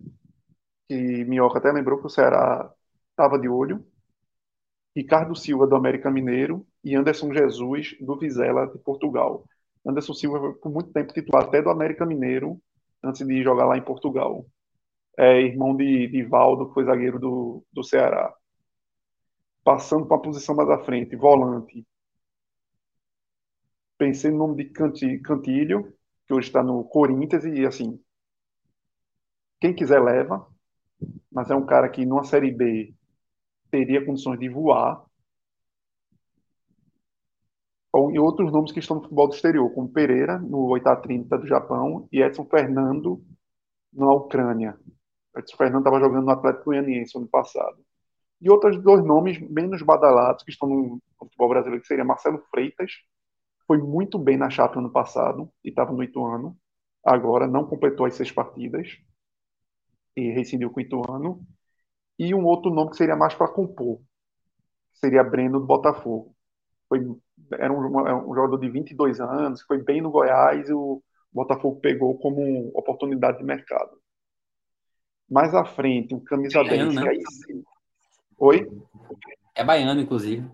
[0.89, 2.73] que Minhoca até lembrou que o Ceará
[3.11, 3.85] estava de olho,
[4.97, 9.45] Ricardo Silva, do América Mineiro, e Anderson Jesus, do Vizela, de Portugal.
[9.87, 12.61] Anderson Silva por muito tempo titular até do América Mineiro,
[13.03, 14.47] antes de jogar lá em Portugal.
[15.19, 18.35] é irmão de, de Valdo, que foi zagueiro do, do Ceará.
[19.65, 21.87] Passando para a posição mais à frente, volante.
[24.01, 24.71] Pensei no nome de
[25.21, 25.93] Cantilho,
[26.27, 28.03] que hoje está no Corinthians, e assim,
[29.61, 30.47] quem quiser leva,
[31.31, 32.95] mas é um cara que numa Série B
[33.71, 35.05] teria condições de voar.
[38.15, 42.09] E outros nomes que estão no futebol do exterior, como Pereira, no 830 do Japão,
[42.11, 43.23] e Edson Fernando,
[43.93, 44.81] na Ucrânia.
[45.37, 47.77] Edson Fernando estava jogando no Atlético Goianiense ano passado.
[48.41, 52.93] E outros dois nomes menos badalados que estão no futebol brasileiro, que seria Marcelo Freitas,
[53.71, 56.59] foi muito bem na chapa ano passado, e estava no Ituano.
[57.05, 58.99] Agora não completou as seis partidas,
[60.17, 61.47] e rescindiu com o Ituano.
[62.19, 64.01] E um outro nome que seria mais para compor,
[64.95, 66.35] seria Breno do Botafogo.
[66.89, 66.99] Foi,
[67.53, 71.01] era um, é um, jogador de 22 anos, foi bem no Goiás e o
[71.33, 73.97] Botafogo pegou como oportunidade de mercado.
[75.31, 76.93] Mais à frente, um camisa 10.
[76.97, 77.05] Né?
[78.37, 78.69] Oi?
[79.55, 80.45] É baiano, inclusive.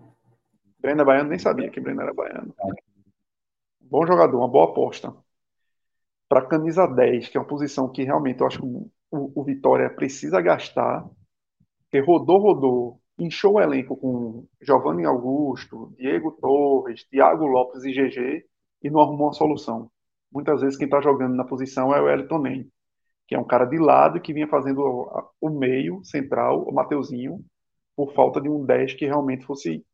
[0.79, 2.53] Breno é baiano, nem sabia que Breno era baiano.
[3.89, 5.13] Bom jogador, uma boa aposta.
[6.27, 9.89] Para camisa 10, que é uma posição que realmente eu acho que o, o Vitória
[9.89, 11.09] precisa gastar,
[11.89, 18.45] que rodou, rodou, inchou o elenco com Giovanni Augusto, Diego Torres, Thiago Lopes e GG
[18.83, 19.89] e não arrumou uma solução.
[20.31, 22.43] Muitas vezes quem está jogando na posição é o Elton
[23.27, 24.81] que é um cara de lado que vinha fazendo
[25.41, 27.43] o meio central, o Mateuzinho,
[27.95, 29.85] por falta de um 10 que realmente fosse.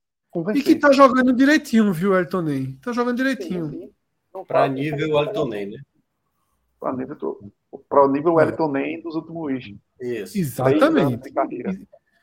[0.55, 2.63] E que está jogando direitinho, viu, Elton Nem?
[2.71, 3.91] Está jogando direitinho.
[4.47, 5.77] Para nível Elton Nem, né?
[6.79, 7.51] Para nível,
[7.87, 9.63] para o nível Elton Nem dos últimos
[9.99, 10.37] Isso.
[10.37, 11.31] Exatamente.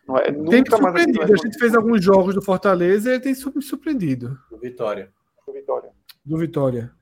[0.06, 1.22] Não é, tem me surpreendido.
[1.22, 4.36] A gente fez alguns jogos do Fortaleza e ele tem me surpreendido.
[4.50, 5.12] Do Vitória.
[5.46, 5.90] Do Vitória.
[6.24, 6.92] Do Vitória.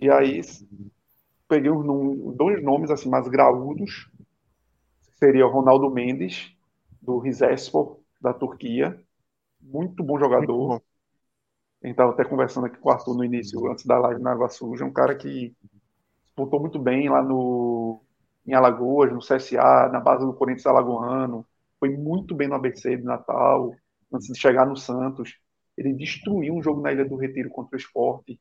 [0.00, 0.40] E aí
[1.48, 4.08] peguei um, dois nomes assim mais graúdos.
[5.18, 6.56] Seria o Ronaldo Mendes,
[7.02, 9.00] do Rizespor, da Turquia.
[9.60, 10.82] Muito bom jogador.
[11.82, 14.32] A gente estava até conversando aqui com o Arthur no início, antes da live na
[14.32, 14.84] Água Suja.
[14.84, 15.54] Um cara que
[16.24, 18.02] disputou muito bem lá no,
[18.46, 21.46] em Alagoas, no CSA, na base do Corinthians Alagoano,
[21.78, 23.74] foi muito bem no ABC de Natal,
[24.12, 25.38] antes de chegar no Santos.
[25.76, 28.38] Ele destruiu um jogo na Ilha do Retiro contra o Esporte,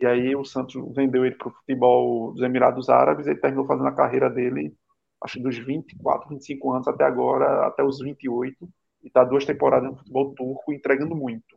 [0.00, 3.88] e aí o Santos vendeu ele para o futebol dos Emirados Árabes, ele terminou fazendo
[3.88, 4.74] a carreira dele,
[5.22, 8.68] acho dos 24, 25 anos até agora, até os 28,
[9.04, 11.56] e está duas temporadas no futebol turco, entregando muito.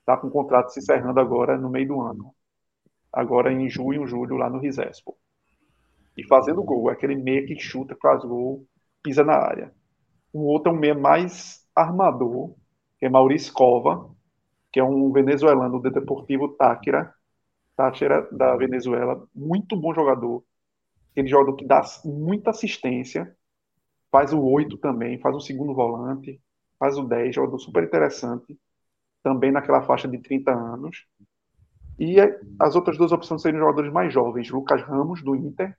[0.00, 2.34] Está com o contrato se encerrando agora no meio do ano.
[3.12, 5.16] Agora em junho, julho, lá no Rizespo
[6.18, 6.90] e fazendo gol.
[6.90, 8.66] É aquele meia que chuta, faz gol,
[9.00, 9.72] pisa na área.
[10.32, 12.54] O outro é um meia mais armador,
[12.98, 14.10] que é Maurício Cova,
[14.72, 17.14] que é um venezuelano do Deportivo Táquira,
[17.76, 20.42] Táchira da Venezuela, muito bom jogador.
[21.14, 23.36] Ele jogador que dá muita assistência,
[24.10, 26.40] faz o 8 também, faz o segundo volante,
[26.78, 28.58] faz o 10, jogador super interessante,
[29.22, 31.06] também naquela faixa de 30 anos.
[31.98, 32.16] E
[32.60, 35.76] as outras duas opções seriam jogadores mais jovens, Lucas Ramos, do Inter,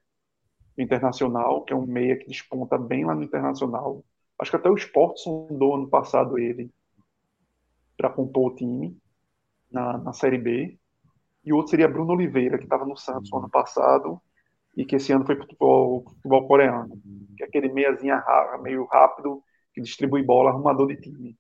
[0.78, 4.04] Internacional, que é um meia que desponta bem lá no Internacional.
[4.38, 6.72] Acho que até o Sport sondou ano passado ele
[7.98, 8.98] para compor o time
[9.72, 10.78] na, na Série B.
[11.44, 14.22] E o outro seria Bruno Oliveira, que estava no Santos ano passado
[14.76, 17.02] e que esse ano foi para futebol, futebol coreano,
[17.36, 18.24] que é aquele meiazinha
[18.62, 21.38] meio rápido, que distribui bola, arrumador de time.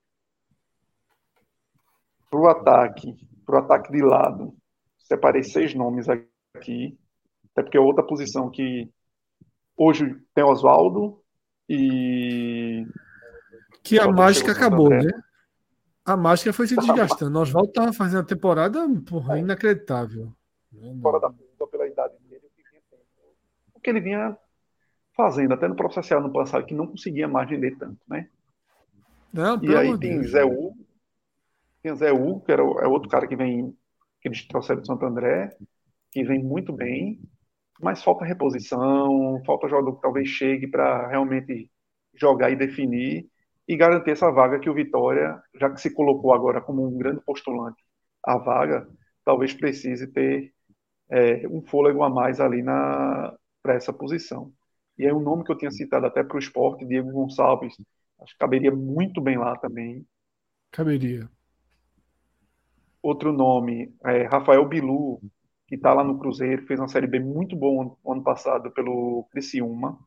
[2.29, 4.55] Para o ataque, para o ataque de lado,
[4.97, 6.97] separei seis nomes aqui,
[7.51, 8.91] até porque é outra posição que
[9.81, 11.23] Hoje tem Oswaldo
[11.69, 12.85] e.
[13.81, 15.09] Que a mágica acabou, né?
[16.03, 17.39] A mágica foi se desgastando.
[17.39, 19.39] Oswaldo estava fazendo a temporada porra, é.
[19.39, 20.33] inacreditável.
[21.01, 21.33] Fora da
[21.71, 22.41] pela idade dele,
[23.73, 24.37] o que ele vinha
[25.19, 28.29] fazendo, até no processo no passado, que não conseguia mais vender tanto, né?
[29.33, 30.31] Não, e aí tem Deus.
[30.31, 30.43] Zé
[31.81, 32.11] tem Zé
[32.45, 33.75] que era, é outro cara que vem,
[34.21, 35.55] que eles trouxeram de Santo André,
[36.11, 37.19] que vem muito bem
[37.81, 41.71] mas falta reposição, falta jogador que talvez chegue para realmente
[42.13, 43.27] jogar e definir
[43.67, 47.21] e garantir essa vaga que o Vitória, já que se colocou agora como um grande
[47.21, 47.81] postulante
[48.25, 48.87] à vaga,
[49.23, 50.53] talvez precise ter
[51.09, 54.51] é, um fôlego a mais ali para essa posição.
[54.99, 57.73] E aí um nome que eu tinha citado até para o esporte, Diego Gonçalves,
[58.21, 60.05] acho que caberia muito bem lá também.
[60.69, 61.31] Caberia.
[63.01, 65.21] Outro nome, é Rafael Bilu,
[65.65, 69.97] que está lá no Cruzeiro, fez uma Série B muito boa ano passado pelo Criciúma.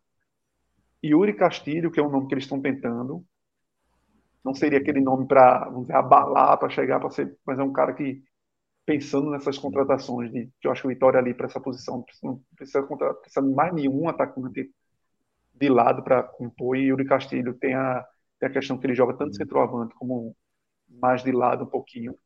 [1.03, 3.25] Yuri Castilho, que é um nome que eles estão tentando.
[4.45, 8.23] Não seria aquele nome para abalar, para chegar, para ser, mas é um cara que,
[8.85, 12.43] pensando nessas contratações, de, que eu acho que o Vitória ali para essa posição, não
[12.55, 14.71] precisa contratar precisa mais nenhum atacante
[15.55, 16.77] de lado para compor.
[16.77, 18.05] E Yuri Castilho tem a,
[18.39, 20.35] tem a questão que ele joga tanto centroavante como
[20.89, 22.17] mais de lado um pouquinho.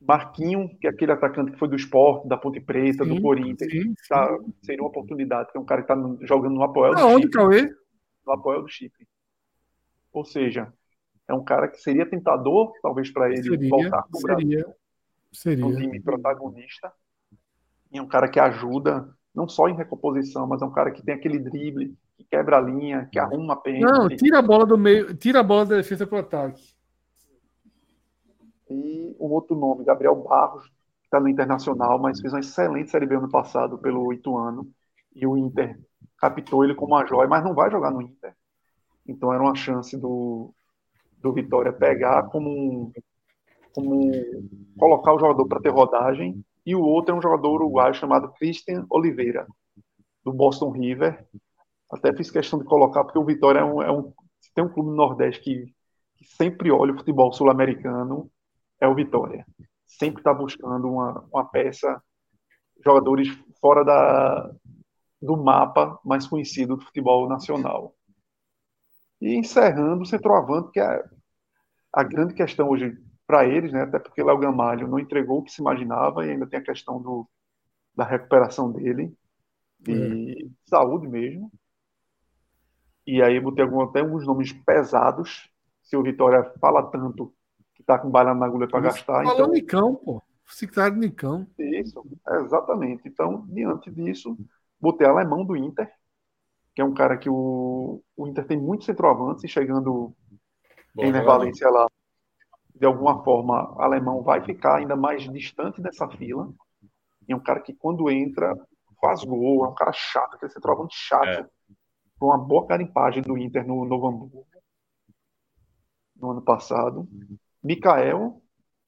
[0.00, 3.70] Marquinho, que é aquele atacante que foi do esporte, da Ponte Preta, sim, do Corinthians,
[3.70, 3.94] sim, sim.
[4.08, 4.28] Tá,
[4.62, 7.30] seria uma oportunidade, que é um cara que está jogando no Apoel do Chipre.
[7.30, 7.74] Cauê?
[8.24, 9.06] No Apoel do Chipre.
[10.12, 10.72] Ou seja,
[11.26, 14.74] é um cara que seria tentador, talvez, para ele seria, voltar para o Brasil.
[15.32, 15.66] Seria.
[15.66, 16.92] Um time protagonista.
[17.92, 21.00] E é um cara que ajuda, não só em recomposição, mas é um cara que
[21.00, 23.88] tem aquele drible, que quebra a linha, que arruma a pena.
[23.88, 26.74] Não, tira a bola do meio, tira a bola da defesa para o ataque.
[28.68, 33.06] E um outro nome, Gabriel Barros, que está no Internacional, mas fez uma excelente Série
[33.06, 34.68] B ano passado pelo Ituano.
[35.14, 35.78] E o Inter
[36.18, 38.34] captou ele como uma joia, mas não vai jogar no Inter.
[39.06, 40.52] Então era uma chance do,
[41.22, 42.92] do Vitória pegar como um,
[43.72, 44.10] como
[44.76, 46.44] colocar o jogador para ter rodagem.
[46.68, 49.46] E o outro é um jogador uruguaio chamado Christian Oliveira,
[50.22, 51.26] do Boston River.
[51.90, 54.12] Até fiz questão de colocar, porque o Vitória é um, é um
[54.54, 55.74] tem um clube no Nordeste que,
[56.18, 58.30] que sempre olha o futebol sul-americano,
[58.78, 59.46] é o Vitória.
[59.86, 62.02] Sempre está buscando uma, uma peça,
[62.84, 63.28] jogadores
[63.62, 64.50] fora da,
[65.22, 67.94] do mapa mais conhecido do futebol nacional.
[69.22, 71.02] E encerrando o centroavante, que é
[71.94, 72.94] a grande questão hoje
[73.28, 73.82] para eles, né?
[73.82, 77.00] até porque Léo Gamalho não entregou o que se imaginava e ainda tem a questão
[77.00, 77.28] do,
[77.94, 79.14] da recuperação dele,
[79.78, 80.48] de é.
[80.64, 81.52] saúde mesmo.
[83.06, 85.50] E aí botei algum, até alguns nomes pesados.
[85.82, 87.34] Se o Vitória fala tanto
[87.74, 89.24] que tá com bala na agulha para gastar.
[89.24, 89.50] Falou então...
[89.50, 90.22] Nicão, pô.
[90.46, 91.46] Citado Nicão.
[91.58, 92.02] Isso,
[92.42, 93.06] exatamente.
[93.06, 94.38] Então, diante disso,
[94.80, 95.90] botei alemão do Inter,
[96.74, 100.14] que é um cara que o, o Inter tem muitos centroavantes e chegando
[100.94, 101.86] Bom, em Valência lá,
[102.78, 106.52] de alguma forma, alemão vai ficar ainda mais distante dessa fila.
[107.28, 108.54] E é um cara que, quando entra,
[109.00, 111.26] faz gol, é um cara chato, aquele centroavante chato.
[111.26, 111.46] É.
[112.18, 114.46] Com uma boa carimpagem do Inter no Novo Hamburgo
[116.16, 117.08] no ano passado.
[117.62, 118.42] Mikael,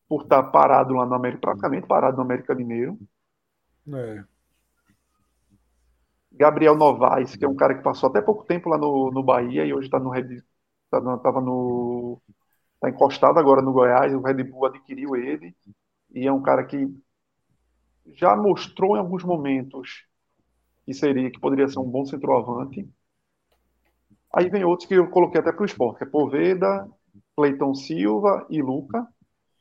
[0.08, 2.98] por estar parado lá no América, praticamente parado no América Mineiro.
[3.92, 4.24] É.
[6.32, 9.64] Gabriel Novaes, que é um cara que passou até pouco tempo lá no, no Bahia
[9.64, 10.42] e hoje está no Red
[10.92, 12.20] estava tá no
[12.80, 15.54] tá encostado agora no Goiás, o Red Bull adquiriu ele
[16.12, 16.88] e é um cara que
[18.14, 20.04] já mostrou em alguns momentos
[20.84, 22.88] que seria que poderia ser um bom centroavante.
[24.34, 26.88] Aí vem outros que eu coloquei até para o esporte, que é Poveda,
[27.36, 29.06] Cleiton Silva e Luca.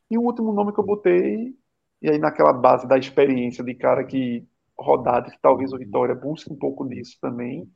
[0.10, 1.56] E o último nome que eu botei,
[2.02, 6.52] e aí naquela base da experiência de cara que rodado, que talvez o Vitória busque
[6.52, 7.70] um pouco disso também,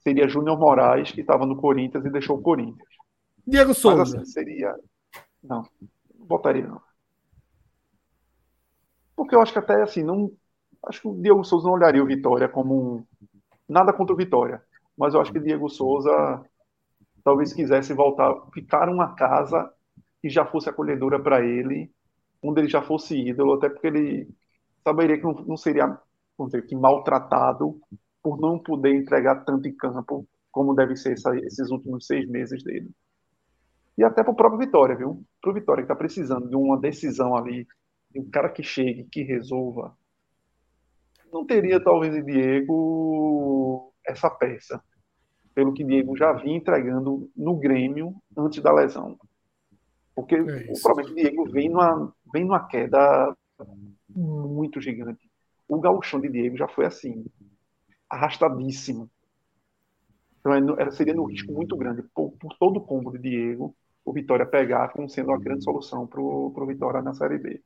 [0.00, 2.93] seria Júnior Moraes, que estava no Corinthians e deixou o Corinthians.
[3.46, 3.98] Diego Souza.
[3.98, 4.74] Mas, assim, seria.
[5.42, 5.62] Não,
[6.18, 6.80] não botaria não.
[9.16, 10.30] Porque eu acho que até assim, não.
[10.86, 13.04] Acho que o Diego Souza não olharia o Vitória como um.
[13.68, 14.62] Nada contra o Vitória.
[14.96, 16.44] Mas eu acho que o Diego Souza
[17.24, 19.72] talvez quisesse voltar, ficar uma casa
[20.20, 21.90] que já fosse acolhedora para ele,
[22.42, 24.28] onde ele já fosse ídolo, até porque ele
[24.82, 25.98] saberia que não, não seria
[26.36, 27.80] vamos dizer, que maltratado
[28.22, 32.62] por não poder entregar tanto em campo como deve ser essa, esses últimos seis meses
[32.62, 32.90] dele.
[33.96, 35.24] E até para o próprio Vitória, viu?
[35.40, 37.66] Para o Vitória que está precisando de uma decisão ali,
[38.10, 39.96] de um cara que chegue, que resolva.
[41.32, 44.82] Não teria talvez em Diego essa peça,
[45.54, 49.18] pelo que Diego já vinha entregando no Grêmio antes da lesão.
[50.14, 53.34] Porque é o problema é que Diego vem numa, vem numa queda
[54.08, 55.28] muito gigante.
[55.68, 57.24] O gauchão de Diego já foi assim,
[58.08, 59.10] arrastadíssimo.
[60.38, 62.02] Então é seria um risco muito grande.
[62.14, 63.74] Por, por, todo o combo de Diego,
[64.04, 67.62] o Vitória pegar como sendo uma grande solução para o Vitória na Série B.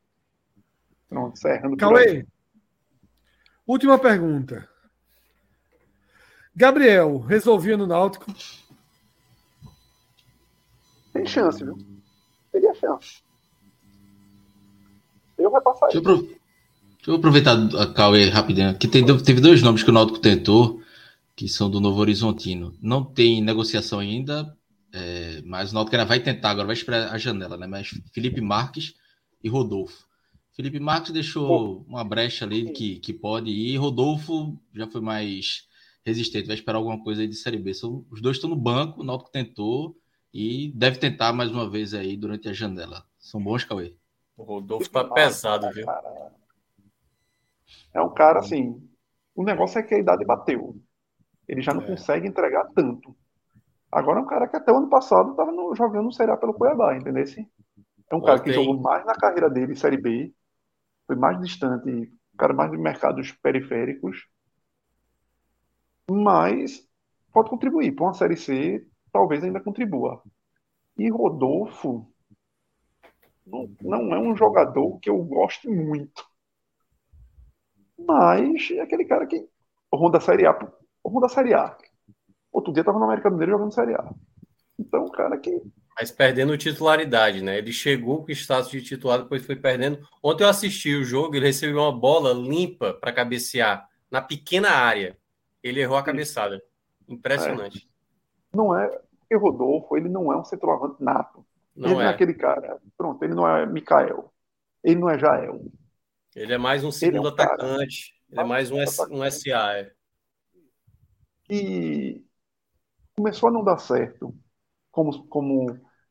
[1.09, 1.77] Pronto, encerrando.
[1.77, 2.27] Cauê,
[3.67, 4.69] última pergunta.
[6.55, 8.27] Gabriel, resolvia no Náutico?
[11.13, 11.79] Tem chance, viu?
[12.53, 13.23] Teria chance.
[15.37, 16.41] Eu vou passar Deixa eu, Deixa
[17.07, 20.83] eu aproveitar a Cauê rapidinho, que tem, teve dois nomes que o Náutico tentou,
[21.35, 22.75] que são do Novo Horizontino.
[22.83, 24.58] Não tem negociação ainda,
[24.93, 27.67] é, mas o Náutico ainda vai tentar, agora vai esperar a janela, né?
[27.67, 28.95] Mas Felipe Marques
[29.43, 30.07] e Rodolfo.
[30.53, 35.69] Felipe Marques deixou uma brecha ali que, que pode ir, Rodolfo já foi mais
[36.05, 37.75] resistente, vai esperar alguma coisa aí de Série B.
[37.75, 39.97] São, os dois estão no banco, o Náutico tentou
[40.33, 43.05] e deve tentar mais uma vez aí durante a janela.
[43.19, 43.95] São bons, Cauê?
[44.37, 45.87] O Rodolfo tá pesado, viu?
[47.93, 48.83] É um cara assim.
[49.35, 50.81] O negócio é que a idade bateu.
[51.47, 51.87] Ele já não é.
[51.87, 53.17] consegue entregar tanto.
[53.91, 56.97] Agora é um cara que até o ano passado estava jogando Série A pelo Cuiabá,
[56.97, 57.25] entendeu?
[58.11, 60.33] É um cara que jogou mais na carreira dele Série B,
[61.07, 64.27] foi mais distante, um cara mais de mercados periféricos.
[66.11, 66.87] Mas
[67.33, 67.93] pode contribuir.
[67.95, 70.23] Para uma Série C, talvez ainda contribua.
[70.99, 72.11] E Rodolfo
[73.47, 76.27] não, não é um jogador que eu gosto muito.
[77.99, 79.49] Mas é aquele cara que.
[79.93, 80.59] Ronda Série A.
[81.05, 81.77] Ronda Série A.
[82.53, 84.11] Outro dia estava no América Mineiro jogando Série A.
[84.79, 85.61] Então, o cara que.
[85.99, 87.59] Mas perdendo titularidade, né?
[87.59, 89.99] Ele chegou com status de titular, depois foi perdendo.
[90.23, 95.19] Ontem eu assisti o jogo, ele recebeu uma bola limpa para cabecear na pequena área.
[95.63, 96.63] Ele errou a cabeçada.
[97.09, 97.89] Impressionante.
[98.53, 98.57] É.
[98.57, 98.89] Não é.
[99.19, 101.45] Porque Rodolfo, ele não é um centroavante nato.
[101.75, 101.97] Não ele é.
[101.97, 102.79] não é aquele cara.
[102.97, 104.33] Pronto, ele não é Mikael.
[104.85, 105.61] Ele não é Jael.
[106.37, 108.15] Ele é mais um Ele é segundo um cara- atacante.
[108.31, 108.79] Ele é mais um,
[109.11, 109.73] um SA.
[109.79, 109.91] É.
[111.51, 112.25] E
[113.19, 114.33] começou a não dar certo.
[114.93, 115.67] Como, como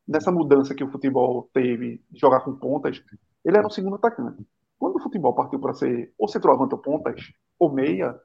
[0.08, 3.02] nessa mudança que o futebol teve de jogar com pontas,
[3.46, 4.46] ele era um segundo atacante.
[4.78, 8.20] Quando o futebol partiu para ser ou centroavante ou pontas, ou meia,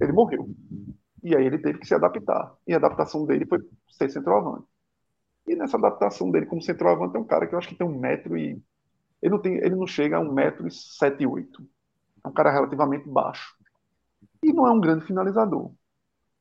[0.00, 0.48] ele morreu.
[1.22, 2.54] E aí ele teve que se adaptar.
[2.66, 3.58] E a adaptação dele foi
[3.90, 4.66] ser centroavante.
[5.46, 7.98] E nessa adaptação dele como centroavante é um cara que eu acho que tem um
[7.98, 8.62] metro e.
[9.20, 11.64] Ele não, tem, ele não chega a um metro e sete, oito.
[12.24, 13.56] É um cara relativamente baixo.
[14.42, 15.72] E não é um grande finalizador.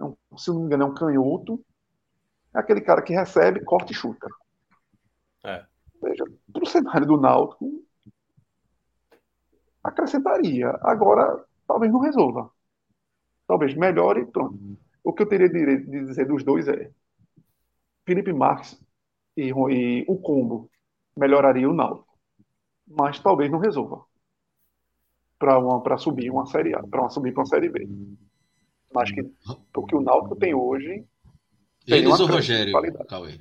[0.02, 1.64] É um- se não me engano, é um canhoto.
[2.54, 4.28] É aquele cara que recebe, corta e chuta.
[5.44, 5.66] É.
[6.02, 7.84] Veja, para o cenário do Náutico,
[9.84, 10.70] acrescentaria.
[10.82, 12.52] Agora, talvez não resolva.
[13.48, 14.58] Talvez melhore e pronto.
[15.04, 16.92] O que eu teria de, de dizer dos dois é
[18.06, 18.80] Felipe Marques
[19.38, 20.70] e, e o combo
[21.16, 22.18] melhoraria o Náutico.
[22.88, 24.04] Mas talvez não resolva.
[25.40, 27.88] Para subir uma série A, para subir para uma série B.
[28.94, 29.22] Mas que
[29.76, 31.06] o que o Náutico tem hoje
[31.86, 33.08] Tem Eles uma ou Rogério, qualidade.
[33.08, 33.40] Cauê?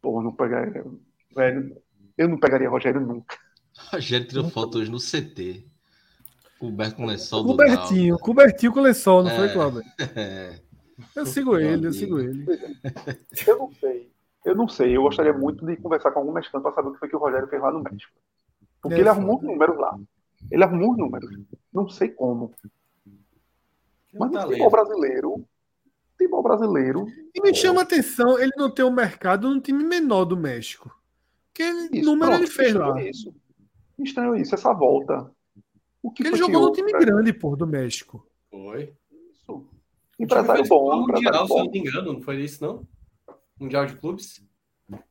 [0.00, 0.84] Pô, não pegaria.
[1.34, 1.76] Velho,
[2.16, 3.36] eu não pegaria Rogério nunca.
[3.92, 5.66] Rogério tirou foto hoje no CT.
[6.58, 9.52] Coberto com lençol do Cobertinho, cobertinho com lençol, não foi, É.
[9.52, 9.82] Cláudio?
[9.98, 10.18] Náutico.
[10.18, 10.68] É.
[11.14, 12.44] Eu sigo ele, eu sigo ele.
[13.46, 14.12] Eu não sei.
[14.44, 14.96] Eu não sei.
[14.96, 17.20] Eu gostaria muito de conversar com algum mexicano para saber o que foi que o
[17.20, 18.12] Rogério fez lá no México.
[18.82, 19.96] Porque É, ele arrumou os números lá.
[20.50, 21.30] Ele arrumou os números.
[21.72, 22.52] Não sei como.
[24.12, 24.48] Mas no talento.
[24.50, 25.48] futebol brasileiro.
[26.12, 27.06] Futebol brasileiro.
[27.34, 30.90] E me chama a atenção ele não ter um mercado num time menor do México.
[31.48, 33.02] Porque ele- Isso, número pronto, ele fez lá.
[33.02, 33.34] Isso.
[33.98, 35.30] Estranho isso, essa volta.
[36.02, 38.26] O que Porque ele que jogou num time grande, pô, do México.
[38.50, 38.92] Foi.
[39.32, 39.66] Isso.
[40.18, 41.64] Empresário bom, um mundial, se eu bom.
[41.64, 42.86] não me engano, não foi isso, não?
[43.60, 44.40] Mundial de clubes,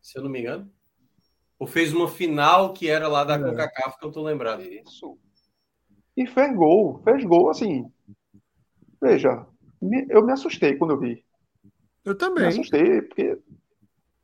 [0.02, 0.70] se eu não me engano.
[1.60, 3.40] Ou fez uma final que era lá da É.
[3.40, 4.62] CONCACAF, que eu tô lembrado.
[4.62, 5.18] Isso.
[6.16, 7.92] E fez gol, fez gol, assim.
[9.02, 9.46] Veja,
[9.82, 11.24] me- eu me assustei quando eu vi.
[12.04, 12.48] Eu Me também.
[12.48, 13.40] assustei, porque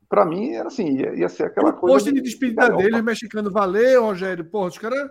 [0.08, 1.96] pra mim era assim, ia, ia ser aquela O coisa.
[1.96, 2.82] post de despedida galhofa.
[2.82, 4.44] dele, os mexicanos, valeu, Rogério.
[4.44, 5.10] Porra, os caras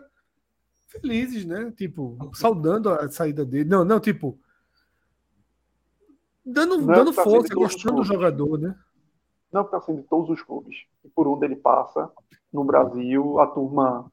[0.87, 1.71] felizes, né?
[1.77, 3.69] Tipo, saudando a saída dele.
[3.69, 4.39] Não, não, tipo.
[6.45, 8.75] Dando, Não, dando tá força, gostando do jogador, né?
[9.51, 10.75] Não está sendo de todos os clubes.
[11.05, 12.11] E por onde ele passa,
[12.51, 14.11] no Brasil, a turma.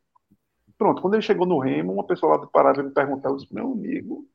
[0.78, 3.36] Pronto, quando ele chegou no Remo, uma pessoa lá do Pará veio me perguntar, eu
[3.36, 4.26] disse, meu amigo.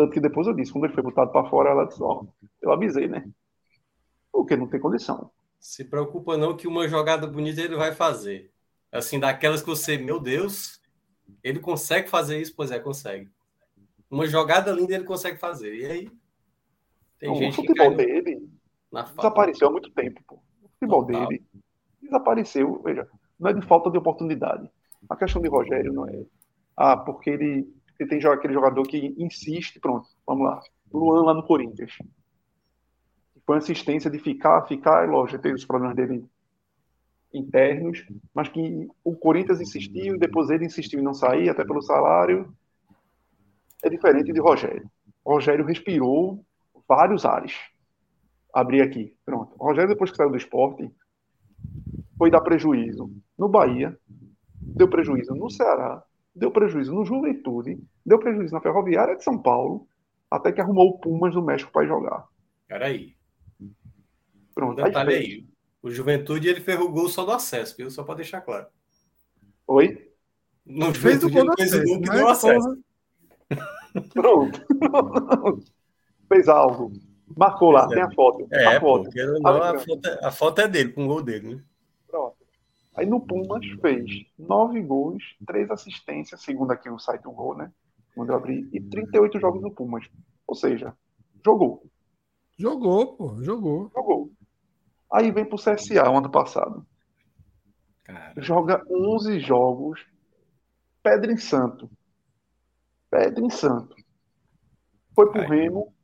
[0.00, 2.24] Tanto que depois eu disse, quando ele foi botado para fora, ela disse, ó,
[2.62, 3.28] eu avisei, né?
[4.32, 5.30] Porque não tem condição.
[5.58, 8.50] Se preocupa não que uma jogada bonita ele vai fazer.
[8.90, 10.80] Assim, daquelas que você, meu Deus,
[11.44, 12.54] ele consegue fazer isso?
[12.56, 13.28] Pois é, consegue.
[14.10, 15.74] Uma jogada linda ele consegue fazer.
[15.74, 16.10] E aí,
[17.18, 18.48] tem o gente que futebol no- dele
[19.14, 20.22] desapareceu há muito tempo.
[20.26, 20.36] Pô.
[20.62, 21.28] O futebol Total.
[21.28, 21.44] dele
[22.00, 22.80] desapareceu.
[22.82, 23.06] Veja,
[23.38, 24.66] não é de falta de oportunidade.
[25.10, 26.24] A questão de Rogério não é.
[26.74, 27.68] Ah, porque ele,
[28.00, 30.60] ele tem aquele jogador que insiste, pronto, vamos lá.
[30.92, 31.92] Luan lá no Corinthians.
[33.44, 36.24] Foi uma insistência de ficar, ficar, é lógico, teve os problemas dele
[37.32, 38.04] internos,
[38.34, 42.52] mas que o Corinthians insistiu e depois ele insistiu em não sair, até pelo salário.
[43.82, 44.90] É diferente de Rogério.
[45.24, 46.44] Rogério respirou
[46.88, 47.54] vários ares.
[48.52, 49.54] Abri aqui, pronto.
[49.58, 50.90] O Rogério, depois que saiu do esporte,
[52.16, 53.96] foi dar prejuízo no Bahia,
[54.60, 56.02] deu prejuízo no Ceará,
[56.34, 59.86] deu prejuízo no Juventude, deu prejuízo na Ferroviária de São Paulo,
[60.30, 62.26] até que arrumou o Pumas do México para jogar.
[62.68, 63.16] Peraí,
[63.60, 63.70] um
[64.54, 64.82] Pronto.
[64.82, 65.24] detalhe fez.
[65.24, 65.46] aí.
[65.82, 67.90] O Juventude ele fez o gol só do acesso, viu?
[67.90, 68.66] Só para deixar claro.
[69.66, 70.10] Oi?
[70.66, 72.78] No Fez o Juventude gol do fez o acesso, gol que mas, deu acesso.
[74.12, 74.66] Pronto.
[76.28, 76.92] Fez algo.
[77.36, 77.88] Marcou lá, é.
[77.88, 78.46] tem a foto.
[78.52, 79.04] É, a foto.
[79.04, 81.64] porque não, a, foto, é- a foto é dele, com o gol dele, né?
[82.06, 82.36] Pronto.
[82.94, 84.04] Aí no Pumas fez
[84.38, 87.72] nove gols, três assistências, segundo aqui o site do Gol, né?
[88.20, 90.06] Quando eu abri, e 38 jogos no Pumas.
[90.46, 90.94] Ou seja,
[91.42, 91.86] jogou,
[92.58, 93.90] Jogou, pô, jogou.
[93.96, 94.30] jogou.
[95.10, 96.84] Aí vem pro CSA o ano passado.
[98.04, 100.04] Cara, Joga 11 jogos,
[101.02, 101.90] pedra em santo.
[103.10, 103.96] Pedra em santo.
[105.14, 105.94] Foi pro Remo.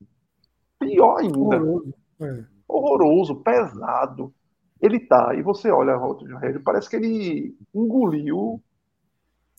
[0.78, 1.36] Pior ainda.
[1.39, 1.95] Horroroso.
[2.23, 2.45] É.
[2.67, 4.35] Horroroso, pesado.
[4.81, 8.59] Ele tá, e você olha, Rogério, parece que ele engoliu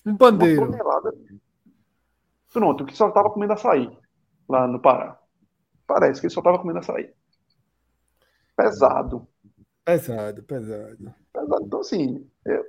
[0.03, 0.65] Um uma pandeiro.
[0.65, 1.13] tonelada.
[2.51, 3.89] Pronto, que só tava comendo açaí
[4.47, 5.19] lá no Pará.
[5.85, 7.13] Parece que ele só tava comendo açaí.
[8.55, 9.27] Pesado.
[9.85, 11.13] Pesado, pesado.
[11.31, 11.65] pesado.
[11.65, 12.65] Então, assim, eu,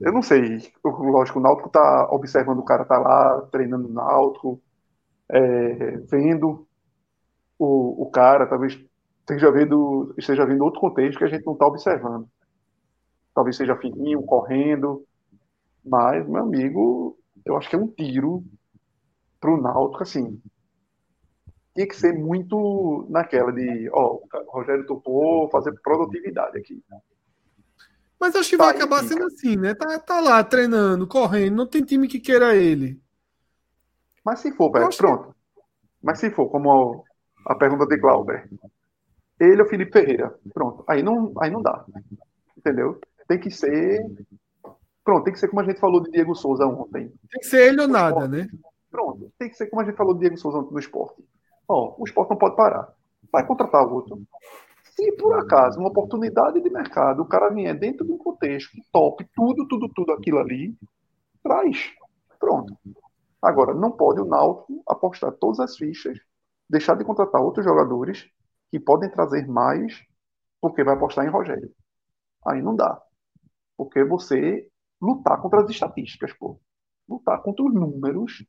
[0.00, 0.72] eu não sei.
[0.82, 4.60] Lógico, o Náutico tá observando o cara tá lá, treinando no Náutico,
[5.28, 6.66] é, vendo
[7.58, 8.78] o, o cara, talvez
[9.20, 12.28] esteja vendo, esteja vendo outro contexto que a gente não está observando.
[13.34, 15.04] Talvez seja fininho, correndo,
[15.84, 18.44] mas, meu amigo, eu acho que é um tiro
[19.40, 20.40] pro Náutico, assim.
[21.74, 26.82] Tinha que ser muito naquela de, ó, o Rogério topou fazer produtividade aqui.
[28.18, 29.74] Mas acho que Tá vai acabar sendo assim, né?
[29.74, 33.00] Tá, tá lá treinando, correndo, não tem time que queira ele.
[34.24, 35.34] Mas se for, Pedro, acho que- pronto.
[36.02, 37.04] Mas se for, como
[37.46, 38.48] a, a pergunta de Glauber,
[39.40, 40.84] ele ou Felipe Ferreira, pronto.
[40.88, 41.84] Aí não, aí não dá.
[42.56, 43.00] Entendeu?
[43.28, 44.00] Tem que ser.
[45.04, 47.12] Pronto, tem que ser como a gente falou de Diego Souza ontem.
[47.30, 48.48] Tem que ser ele ou nada, né?
[48.90, 51.22] Pronto, tem que ser como a gente falou de Diego Souza ontem no esporte.
[51.68, 52.92] Ó, o esporte não pode parar.
[53.30, 54.22] Vai contratar outro.
[54.96, 59.26] Se por acaso, uma oportunidade de mercado, o cara vier dentro de um contexto top,
[59.34, 60.74] tudo, tudo, tudo aquilo ali,
[61.42, 61.92] traz.
[62.38, 62.72] Pronto.
[63.42, 66.18] Agora, não pode o Náutico apostar todas as fichas,
[66.70, 68.26] deixar de contratar outros jogadores
[68.70, 70.00] que podem trazer mais,
[70.60, 71.70] porque vai apostar em Rogério.
[72.46, 73.02] Aí não dá.
[73.76, 74.66] Porque você
[75.00, 76.58] lutar contra as estatísticas, pô.
[77.08, 78.44] Lutar contra os números.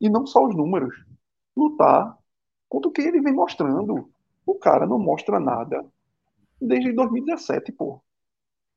[0.00, 0.94] E não só os números.
[1.56, 2.18] Lutar
[2.68, 4.10] contra o que ele vem mostrando.
[4.44, 5.84] O cara não mostra nada
[6.60, 8.00] desde 2017, pô.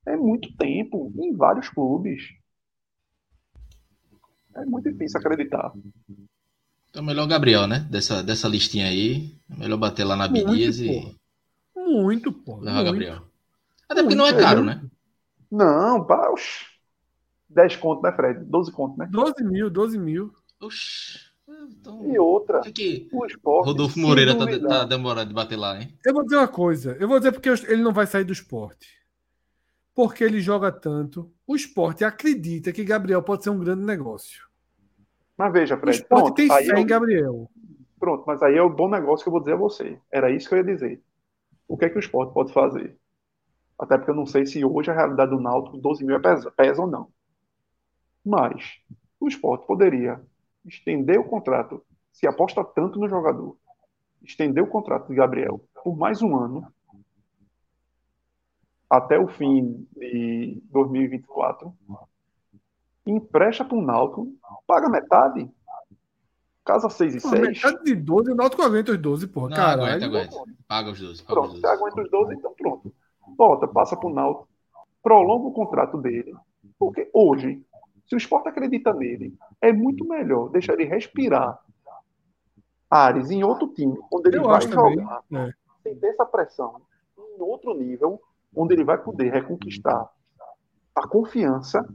[0.06, 2.33] É muito tempo em vários clubes.
[4.56, 5.72] É muito difícil acreditar.
[6.89, 7.80] Então, melhor Gabriel, né?
[7.89, 9.35] Dessa, dessa listinha aí.
[9.48, 11.15] Melhor bater lá na Benias e.
[11.75, 12.57] Muito, pô.
[12.57, 12.85] levar muito.
[12.85, 13.23] Gabriel.
[13.88, 14.81] Até porque não é caro, né?
[15.51, 16.65] Não, pá, oxi.
[17.49, 18.43] 10 conto, né, Fred?
[18.45, 19.07] 12 conto, né?
[19.11, 20.31] 12 mil, 12 mil.
[20.61, 21.17] Oxi.
[21.71, 23.65] Então, E outra, que o esporte.
[23.65, 25.97] Rodolfo Moreira tá, tá demorando de bater lá, hein?
[26.05, 26.95] Eu vou dizer uma coisa.
[26.99, 28.87] Eu vou dizer porque ele não vai sair do esporte.
[29.95, 31.31] Porque ele joga tanto.
[31.47, 34.43] O esporte acredita que Gabriel pode ser um grande negócio.
[35.35, 35.97] Mas veja, O Fred.
[35.97, 37.49] esporte Pronto, tem fé eu- em Gabriel.
[37.99, 39.99] Pronto, mas aí é o bom negócio que eu vou dizer a você.
[40.11, 41.01] Era isso que eu ia dizer.
[41.67, 42.95] O que é que o esporte pode fazer?
[43.80, 46.51] Até porque eu não sei se hoje a realidade do Náutico, 12 mil é pesa,
[46.51, 47.08] pesa ou não.
[48.25, 48.80] Mas
[49.19, 50.22] o esporte poderia
[50.66, 53.56] estender o contrato, se aposta tanto no jogador,
[54.22, 56.67] estender o contrato de Gabriel por mais um ano,
[58.90, 61.74] até o fim de 2024,
[63.06, 64.33] empresta para o Náutico,
[64.67, 65.49] paga metade,
[66.66, 67.41] casa 6 e Pô, 6.
[67.41, 69.49] metade de 12, o Náutico aguenta os 12, porra.
[69.49, 69.82] Não, Caralho.
[69.83, 70.53] aguenta, aguenta.
[70.67, 71.24] Paga os 12.
[71.24, 71.74] Paga Pronto, os você 12.
[71.82, 72.93] aguenta os 12, então pronto.
[73.38, 74.48] Volta, passa pro Náutico,
[75.01, 76.33] prolonga o contrato dele.
[76.77, 77.64] Porque hoje,
[78.08, 81.59] se o Sport acredita nele, é muito melhor deixar ele respirar
[82.90, 84.95] Ares em outro time, onde ele Eu vai também.
[84.95, 85.51] jogar, É.
[85.83, 86.82] sem ter essa pressão,
[87.17, 88.19] em outro nível,
[88.56, 90.09] onde ele vai poder reconquistar
[90.95, 91.88] a confiança.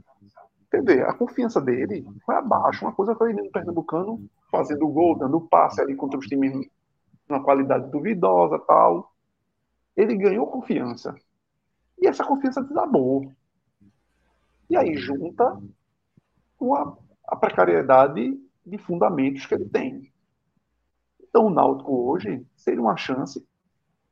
[0.71, 2.85] Quer ver, a confiança dele foi abaixo.
[2.85, 6.67] Uma coisa foi ele no Pernambucano fazendo gol, dando passe ali contra os times
[7.27, 9.11] numa qualidade duvidosa tal.
[9.97, 11.13] Ele ganhou confiança.
[11.97, 13.31] E essa confiança desabou.
[14.69, 15.61] E aí junta
[16.57, 20.11] com a, a precariedade de fundamentos que ele tem.
[21.21, 23.45] Então o Náutico hoje seria uma chance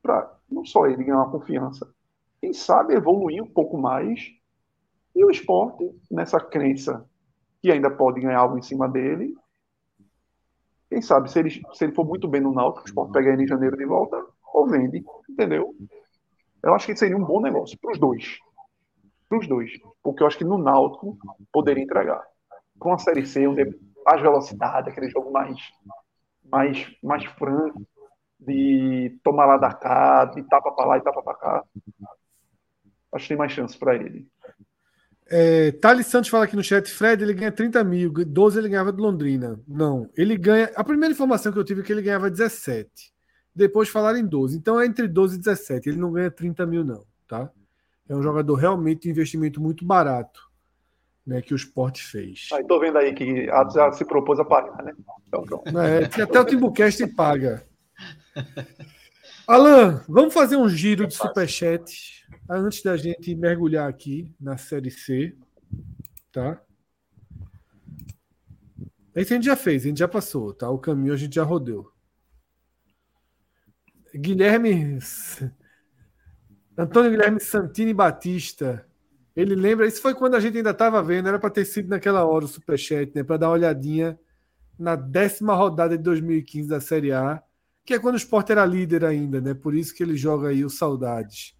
[0.01, 1.91] para não só ele ganhar uma confiança,
[2.41, 4.31] quem sabe evoluir um pouco mais
[5.15, 7.07] e o esporte, nessa crença
[7.61, 9.33] que ainda pode ganhar algo em cima dele,
[10.89, 13.43] quem sabe se ele, se ele for muito bem no Náutico, o esporte pega ele
[13.43, 14.21] em janeiro de volta
[14.53, 15.73] ou vende, entendeu?
[16.63, 18.39] Eu acho que seria um bom negócio para os dois.
[19.27, 19.71] Para os dois.
[20.01, 21.17] Porque eu acho que no Náutico
[21.51, 22.23] poderia entregar.
[22.79, 23.65] Com uma Série C, onde é
[24.05, 25.59] mais velocidade, aquele jogo mais,
[26.49, 27.85] mais, mais franco,
[28.39, 31.63] de tomar lá da cá, de tapa para lá e tapa para cá.
[33.13, 34.27] Acho que tem mais chance para ele.
[35.29, 38.91] É, Thales Santos fala aqui no chat, Fred, ele ganha 30 mil, 12 ele ganhava
[38.91, 39.59] de Londrina.
[39.67, 40.71] Não, ele ganha.
[40.75, 43.12] A primeira informação que eu tive é que ele ganhava 17.
[43.55, 44.57] Depois falaram em 12.
[44.57, 45.89] Então é entre 12 e 17.
[45.89, 47.51] Ele não ganha 30 mil, não, tá?
[48.07, 50.41] É um jogador realmente de investimento muito barato,
[51.25, 51.41] né?
[51.41, 52.49] Que o esporte fez.
[52.53, 54.93] Aí tô vendo aí que a já se propôs a pagar, né?
[55.27, 55.79] Então pronto.
[55.79, 57.65] É, até o Timbucast paga.
[59.47, 65.35] Alan, vamos fazer um giro de superchat antes da gente mergulhar aqui na Série C,
[66.31, 66.61] tá?
[69.15, 70.69] Esse a gente já fez, a gente já passou, tá?
[70.69, 71.92] O caminho a gente já rodou.
[74.13, 74.99] Guilherme.
[76.77, 78.85] Antônio Guilherme Santini Batista.
[79.35, 82.23] Ele lembra, isso foi quando a gente ainda estava vendo, era para ter sido naquela
[82.23, 83.23] hora o Superchat, né?
[83.23, 84.19] Para dar uma olhadinha
[84.77, 87.41] na décima rodada de 2015 da Série A,
[87.83, 89.53] que é quando o Sport era líder ainda, né?
[89.53, 91.55] Por isso que ele joga aí o Saudades.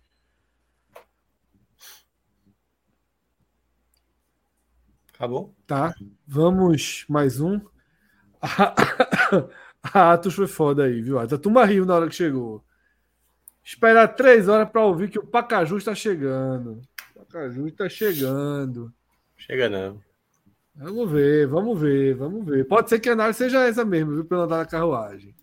[5.14, 5.56] Acabou?
[5.66, 5.96] Tá.
[6.28, 7.60] Vamos mais um.
[9.84, 11.20] A Atos foi foda aí, viu?
[11.20, 12.64] A turma riu na hora que chegou.
[13.64, 16.82] Esperar três horas para ouvir que o Pacaju está chegando.
[17.16, 18.94] O Pacaju está chegando.
[19.38, 20.02] Chega não.
[20.76, 22.66] Vamos ver, vamos ver, vamos ver.
[22.66, 24.26] Pode ser que a análise seja essa mesmo, viu?
[24.26, 25.36] Pelo andar da carruagem.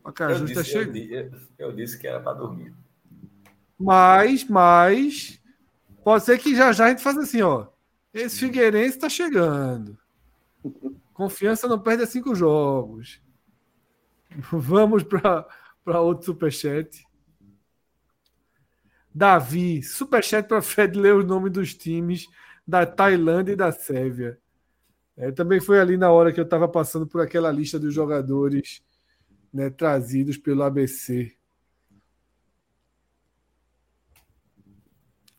[0.00, 0.96] O Pacaju está chegando.
[0.96, 2.72] Eu, eu disse que era para dormir.
[3.78, 5.40] Mas, mas.
[6.02, 7.66] Pode ser que já já a gente faça assim, ó.
[8.12, 9.96] Esse Figueirense está chegando.
[11.12, 13.20] Confiança não perde a cinco jogos.
[14.52, 17.06] Vamos para outro superchat.
[19.14, 22.26] Davi, superchat para Fred ler os nomes dos times
[22.66, 24.38] da Tailândia e da Sérvia.
[25.16, 28.82] É, também foi ali na hora que eu estava passando por aquela lista dos jogadores
[29.52, 31.36] né, trazidos pelo ABC.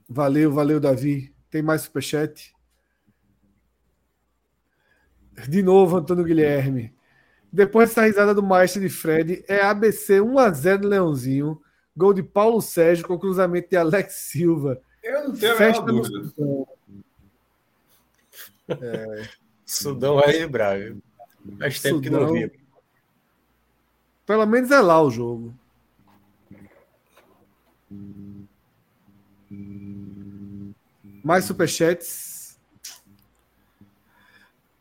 [0.07, 1.33] Valeu, valeu, Davi.
[1.49, 2.53] Tem mais superchat?
[5.49, 6.92] De novo, Antônio Guilherme.
[7.53, 11.61] Depois dessa risada do maestro de Fred, é ABC 1x0 do Leãozinho.
[11.95, 14.81] Gol de Paulo Sérgio com cruzamento de Alex Silva.
[15.03, 16.67] Eu não tenho Festa a menor dúvida.
[18.69, 19.27] É...
[19.63, 20.79] Sudão vai lembrar.
[21.59, 22.01] Faz tempo Sudão.
[22.01, 22.51] que não vi.
[24.25, 25.53] Pelo menos é lá o jogo.
[31.23, 32.32] Mais superchats.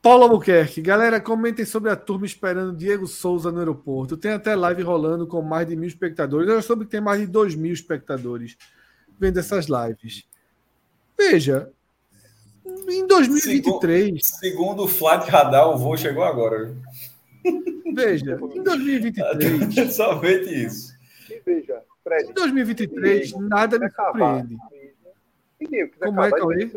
[0.02, 4.16] Paulo Albuquerque, galera, comentem sobre a turma esperando Diego Souza no aeroporto.
[4.16, 6.48] Tem até live rolando com mais de mil espectadores.
[6.48, 8.56] Eu soube que tem mais de dois mil espectadores
[9.16, 10.26] vendo essas lives.
[11.16, 11.70] Veja,
[12.88, 14.18] em 2023.
[14.20, 16.74] Segundo, segundo o Flat Radar, o voo chegou agora.
[17.94, 19.94] Veja, em 2023.
[19.94, 20.98] Somente isso.
[21.30, 24.56] E veja, Fred, em 2023, nada me surpreende.
[26.00, 26.70] Como é, Cauê?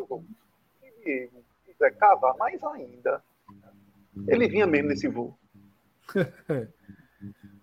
[1.78, 3.22] Quiser cavar mais ainda,
[4.28, 5.38] ele vinha mesmo nesse voo.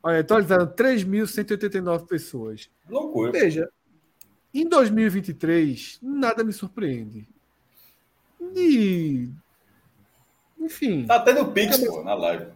[0.02, 2.70] Olha, atualizaram 3.189 pessoas.
[2.88, 3.32] Loucura.
[3.32, 3.70] Veja,
[4.52, 7.26] em 2023, nada me surpreende.
[8.54, 9.30] E.
[10.58, 11.06] Enfim.
[11.06, 12.46] Tá tendo Pix, pô, na live.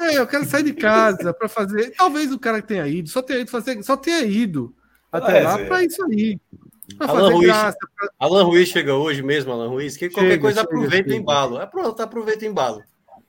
[0.00, 1.90] É, eu quero sair de casa para fazer.
[1.96, 4.74] Talvez o cara que tenha ido, só tenha ido fazer, só tenha ido
[5.12, 6.40] até lá para isso aí.
[6.98, 8.10] Alan Ruiz, graça, pra...
[8.18, 11.20] Alan Ruiz chega hoje mesmo, Alan Ruiz, que qualquer chega, coisa chega, aproveita chega.
[11.20, 11.60] embalo.
[11.60, 12.82] É pronto, aproveita embalo.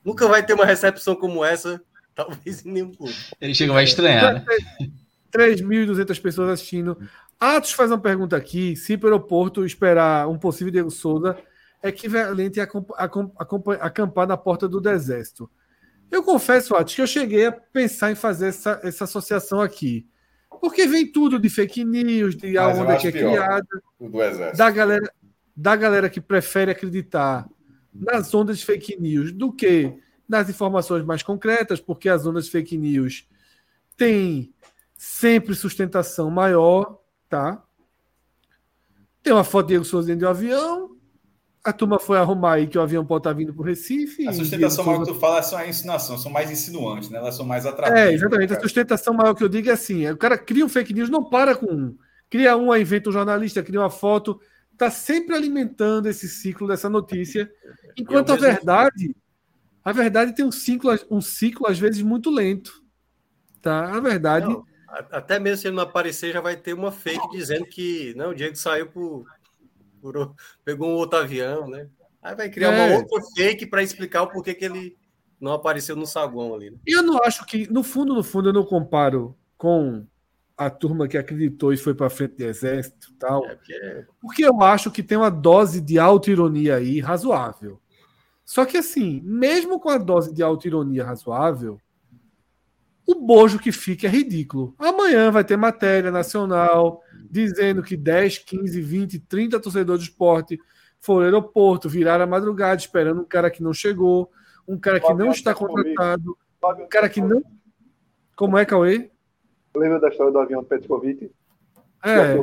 [0.04, 1.80] Nunca vai ter uma recepção como essa,
[2.14, 3.14] talvez em nenhum clube.
[3.40, 4.44] Ele chega vai estranhar, né?
[5.32, 6.96] 3.200 pessoas assistindo.
[7.38, 11.36] Atos faz uma pergunta aqui: se para o aeroporto esperar um possível Diego Souza
[11.82, 15.50] é equivalente a, a, a, acampar na porta do exército.
[16.10, 20.06] Eu confesso, Atos, que eu cheguei a pensar em fazer essa, essa associação aqui.
[20.66, 23.64] Porque vem tudo de fake news, de a onda que é criada,
[24.56, 25.12] da galera,
[25.56, 27.48] da galera que prefere acreditar
[27.94, 29.96] nas ondas de fake news do que
[30.28, 33.28] nas informações mais concretas, porque as ondas de fake news
[33.96, 34.52] têm
[34.96, 37.62] sempre sustentação maior, tá?
[39.22, 40.95] Tem uma foto de Diego Souza de um avião,
[41.66, 44.28] a turma foi arrumar aí que o avião pode estar vindo para o Recife.
[44.28, 47.18] A sustentação maior que tu fala são a insinuação, são mais insinuantes, né?
[47.18, 48.00] Elas são mais atrativas.
[48.00, 48.52] É, exatamente.
[48.52, 51.28] A sustentação maior que eu digo é assim: o cara cria um fake news, não
[51.28, 51.96] para com um.
[52.30, 54.40] Cria um, inventa um jornalista, cria uma foto,
[54.72, 57.50] está sempre alimentando esse ciclo dessa notícia.
[57.98, 59.16] Enquanto a verdade,
[59.84, 62.80] a verdade tem um ciclo, um ciclo às vezes muito lento.
[63.60, 63.92] Tá?
[63.92, 64.46] A verdade.
[64.46, 64.64] Não,
[65.10, 68.34] até mesmo se ele não aparecer, já vai ter uma fake dizendo que não, o
[68.34, 69.26] Diego saiu por
[70.64, 71.88] pegou um outro avião, né?
[72.22, 72.86] Aí vai criar é.
[72.88, 74.96] uma outra fake para explicar o porquê que ele
[75.40, 76.70] não apareceu no saguão ali.
[76.70, 76.78] Né?
[76.86, 80.06] Eu não acho que, no fundo, no fundo, eu não comparo com
[80.56, 83.44] a turma que acreditou e foi para frente do exército tal.
[83.44, 83.72] É porque...
[83.74, 87.80] É porque eu acho que tem uma dose de auto-ironia aí razoável.
[88.44, 91.78] Só que assim, mesmo com a dose de auto-ironia razoável,
[93.06, 94.74] o bojo que fica é ridículo.
[94.78, 100.58] Amanhã vai ter matéria nacional dizendo que 10, 15, 20, 30 torcedores do esporte
[101.00, 104.30] foram ao aeroporto, viraram a madrugada esperando um cara que não chegou,
[104.66, 106.36] um cara que não está contratado,
[106.80, 107.42] um cara que não.
[108.34, 109.10] Como é, Cauê?
[109.74, 111.30] Lembra da história do avião do Petkovic?
[112.04, 112.36] É.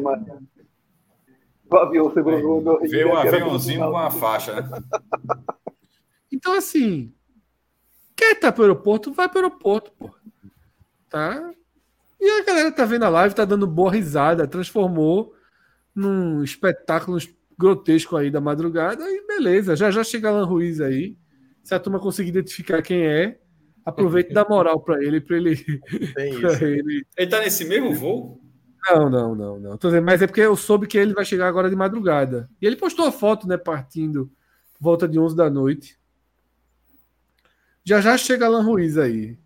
[1.70, 4.70] O avião segurou no Veio um aviãozinho com uma faixa, né?
[6.32, 7.14] Então, assim,
[8.16, 10.10] quer estar pro aeroporto, vai pro aeroporto, pô.
[11.14, 11.54] Tá?
[12.20, 15.36] E a galera tá vendo a live, tá dando boa risada, transformou
[15.94, 17.20] num espetáculo
[17.56, 21.16] grotesco aí da madrugada e beleza, já já chega Alan Ruiz aí.
[21.64, 23.40] Se a turma conseguir identificar quem é,
[23.86, 25.56] aproveite e dá moral para ele, para ele,
[26.16, 26.24] pra
[26.68, 27.06] ele.
[27.16, 28.42] Ele tá nesse mesmo voo?
[28.90, 29.78] Não, não, não, não.
[29.78, 32.50] Tô dizendo, mas é porque eu soube que ele vai chegar agora de madrugada.
[32.60, 34.32] E ele postou a foto, né, partindo
[34.80, 35.96] volta de 11 da noite.
[37.84, 39.38] Já já chega Alan Ruiz aí.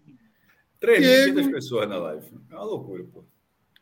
[0.81, 1.51] 3.500 Diego...
[1.51, 2.27] pessoas na live.
[2.49, 3.23] É uma loucura, pô.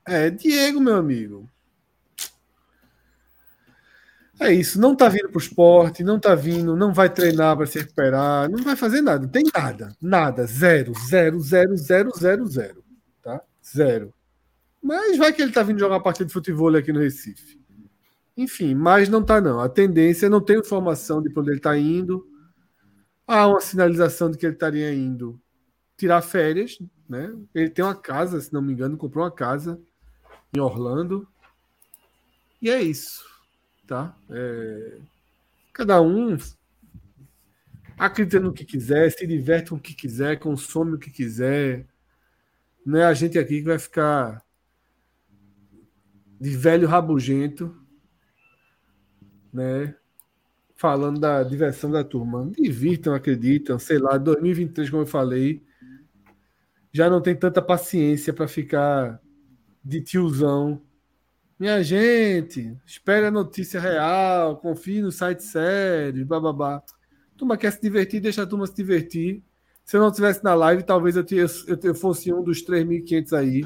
[0.08, 1.50] É, Diego, meu amigo.
[4.40, 7.80] É isso, não tá vindo pro esporte, não tá vindo, não vai treinar para se
[7.80, 12.84] recuperar, não vai fazer nada, não tem nada, nada, zero, zero, zero, zero, zero, zero,
[13.24, 13.42] tá?
[13.66, 14.14] Zero.
[14.84, 17.58] Mas vai que ele tá vindo jogar partida de futebol aqui no Recife.
[18.36, 19.62] Enfim, mas não tá não.
[19.62, 22.28] A tendência, não tem informação de onde ele tá indo.
[23.26, 25.42] Há uma sinalização de que ele estaria indo
[25.98, 27.34] tirar férias, né?
[27.54, 29.80] Ele tem uma casa, se não me engano, comprou uma casa
[30.54, 31.28] em Orlando.
[32.62, 33.36] E é isso
[33.86, 34.16] tá?
[34.30, 34.98] É...
[35.74, 36.38] Cada um
[37.98, 41.86] acredita no que quiser, se diverte com o que quiser, consome o que quiser.
[42.86, 44.44] Não é a gente aqui que vai ficar
[46.40, 47.76] de velho rabugento,
[49.52, 49.96] né?
[50.76, 52.50] Falando da diversão da turma.
[52.52, 55.65] Divirtam, acreditam, sei lá, 2023, como eu falei,
[56.96, 59.20] já não tem tanta paciência para ficar
[59.84, 60.82] de tiozão
[61.58, 66.84] minha gente, espere a notícia real, confie no site sério, bababá.
[67.38, 69.42] Turma quer se divertir, deixa a turma se divertir.
[69.86, 71.48] Se eu não estivesse na live, talvez eu, eu,
[71.82, 73.66] eu fosse um dos 3.500 aí,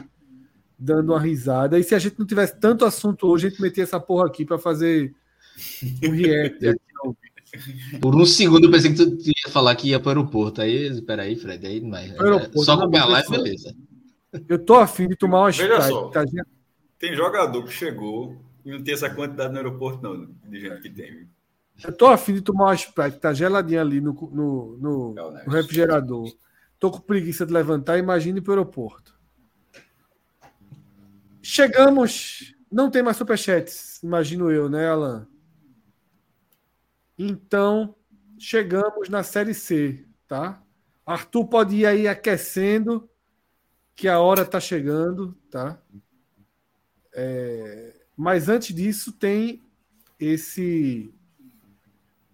[0.77, 1.79] dando uma risada.
[1.79, 4.45] E se a gente não tivesse tanto assunto hoje, a gente metia essa porra aqui
[4.45, 5.11] para fazer
[6.03, 6.59] um react.
[8.01, 10.61] Por um segundo eu pensei que tu ia falar que ia para o aeroporto.
[10.61, 12.13] Aí, espera aí, Fred, aí mas,
[12.63, 13.75] só com a live, beleza.
[14.47, 16.45] Eu tô afim de tomar uma Sprite, tá, gente?
[16.99, 20.89] Tem jogador que chegou e não tem essa quantidade no aeroporto, não, de gente que
[20.89, 21.27] tem.
[21.83, 25.13] Eu tô afim de tomar uma Sprite, tá geladinha ali no, no, no,
[25.45, 26.31] no refrigerador.
[26.79, 29.17] Tô com preguiça de levantar, imagine para o aeroporto.
[31.41, 32.53] Chegamos.
[32.71, 35.27] Não tem mais superchats, imagino eu, né, Alan?
[37.21, 37.93] Então,
[38.37, 40.63] chegamos na Série C, tá?
[41.05, 43.09] Arthur pode ir aí aquecendo,
[43.93, 45.77] que a hora tá chegando, tá?
[47.13, 49.61] É, mas antes disso, tem
[50.17, 51.13] esse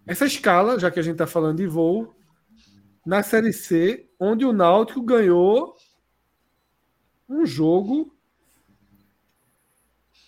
[0.06, 2.14] essa escala, já que a gente está falando de voo,
[3.04, 5.76] na Série C, onde o Náutico ganhou
[7.28, 8.15] um jogo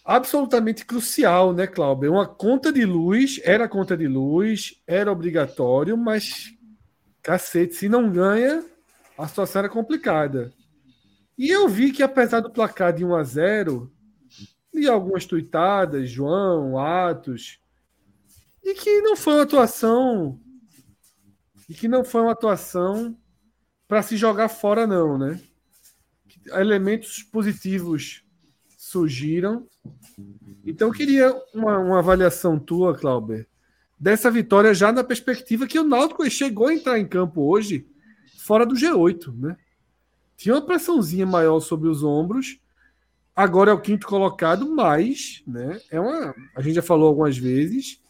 [0.09, 2.13] absolutamente crucial, né, Cláudio?
[2.13, 6.55] Uma conta de luz, era conta de luz, era obrigatório, mas
[7.23, 8.65] cacete, se não ganha,
[9.19, 10.51] a situação era complicada.
[11.37, 13.93] E eu vi que apesar do placar de 1 a 0,
[14.73, 17.61] e algumas tuitadas, João, Atos,
[18.65, 20.41] e que não foi uma atuação
[21.69, 23.15] e que não foi uma atuação
[23.87, 25.39] para se jogar fora não, né?
[26.47, 28.25] Elementos positivos
[28.91, 29.67] surgiram.
[30.65, 33.47] Então eu queria uma, uma avaliação tua, Clauber,
[33.99, 37.87] dessa vitória já na perspectiva que o Náutico chegou a entrar em campo hoje
[38.39, 39.57] fora do G8, né?
[40.37, 42.61] Tinha uma pressãozinha maior sobre os ombros
[43.39, 46.35] Agora é o quinto colocado, mas né, é uma.
[46.57, 48.03] A gente já falou algumas vezes,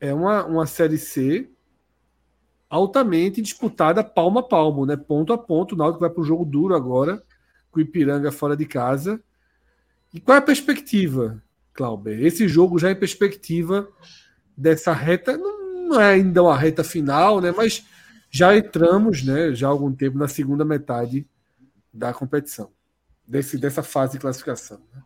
[0.00, 1.50] é uma, uma série C
[2.66, 4.96] altamente disputada palmo a palmo, né?
[4.96, 5.74] Ponto a ponto.
[5.74, 7.22] O Náutico vai para o jogo duro agora,
[7.70, 9.22] com o Ipiranga fora de casa.
[10.12, 12.18] E qual é a perspectiva, Clauber?
[12.24, 13.88] Esse jogo já é perspectiva
[14.56, 17.52] dessa reta, não é ainda uma reta final, né?
[17.56, 17.84] Mas
[18.30, 19.54] já entramos, né?
[19.54, 21.26] Já há algum tempo na segunda metade
[21.92, 22.70] da competição
[23.26, 24.80] desse, dessa fase de classificação.
[24.92, 25.02] Né?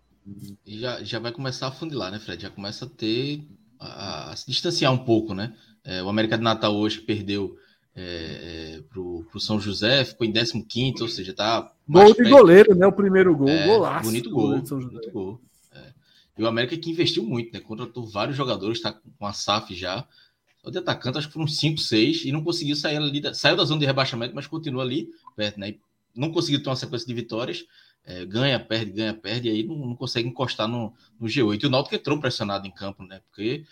[0.64, 2.42] E já, já vai começar a fundilar, né, Fred?
[2.42, 3.44] Já começa a ter.
[3.78, 5.54] a, a se distanciar um pouco, né?
[5.84, 7.56] É, o América de Natal hoje perdeu
[7.94, 11.70] é, é, pro, pro São José, ficou em 15, ou seja, tá.
[11.88, 12.86] Gol de goleiro, né?
[12.86, 14.04] O primeiro gol, é, golaço.
[14.04, 14.60] Bonito gol.
[14.60, 15.40] Bonito gol.
[15.74, 15.92] É.
[16.38, 17.60] E o América que investiu muito, né?
[17.60, 20.06] Contratou vários jogadores, tá com a SAF já.
[20.62, 23.20] Só de atacante, acho que foram 5, 6, e não conseguiu sair ali.
[23.20, 25.70] Da, saiu da zona de rebaixamento, mas continua ali perto, né?
[25.70, 25.80] E
[26.14, 27.64] não conseguiu ter uma sequência de vitórias
[28.04, 31.62] é, ganha, perde, ganha, perde, e aí não, não consegue encostar no, no, G8.
[31.62, 33.20] E o Náutico entrou pressionado em campo, né?
[33.30, 33.64] Porque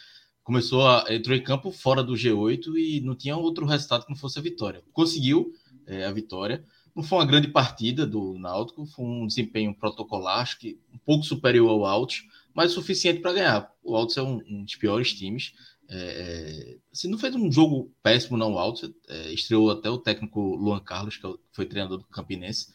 [0.51, 4.17] começou a, entrou em campo fora do G8 e não tinha outro resultado que não
[4.17, 4.83] fosse a vitória.
[4.93, 5.53] Conseguiu
[5.87, 6.65] é, a vitória.
[6.93, 11.25] Não foi uma grande partida do Náutico, foi um desempenho protocolar, acho que um pouco
[11.25, 13.73] superior ao Altos, mas o suficiente para ganhar.
[13.81, 15.53] O Altos é um, um, dos piores times
[15.89, 18.93] É, assim, não fez um jogo péssimo, não, alto.
[19.09, 22.73] É, estreou até o técnico Luan Carlos, que é foi treinador do Campinense.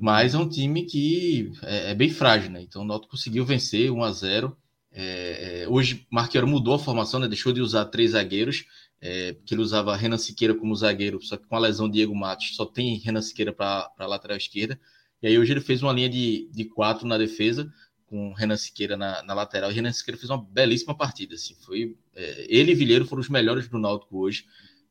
[0.00, 2.60] Mas é um time que é, é bem frágil, né?
[2.62, 4.56] Então o Náutico conseguiu vencer 1 a 0
[4.92, 7.28] é, é, Hoje, Marqueiro mudou a formação, né?
[7.28, 8.64] Deixou de usar três zagueiros,
[9.00, 12.14] é, porque ele usava Renan Siqueira como zagueiro, só que com a lesão de Diego
[12.14, 14.78] Matos só tem Renan Siqueira para a lateral esquerda.
[15.22, 17.72] E aí hoje ele fez uma linha de, de quatro na defesa,
[18.06, 19.70] com Renan Siqueira na, na lateral.
[19.70, 21.34] E Renan Siqueira fez uma belíssima partida.
[21.34, 24.44] Assim, foi, é, ele e Vilheiro foram os melhores do Náutico hoje.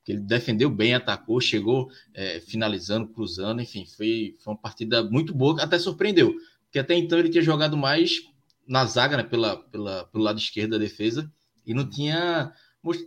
[0.07, 5.61] Ele defendeu bem, atacou, chegou é, finalizando, cruzando, enfim, foi, foi uma partida muito boa,
[5.61, 8.19] até surpreendeu, porque até então ele tinha jogado mais
[8.69, 11.29] na zaga, né, pela, pela, pelo lado esquerdo da defesa,
[11.65, 12.53] e não tinha,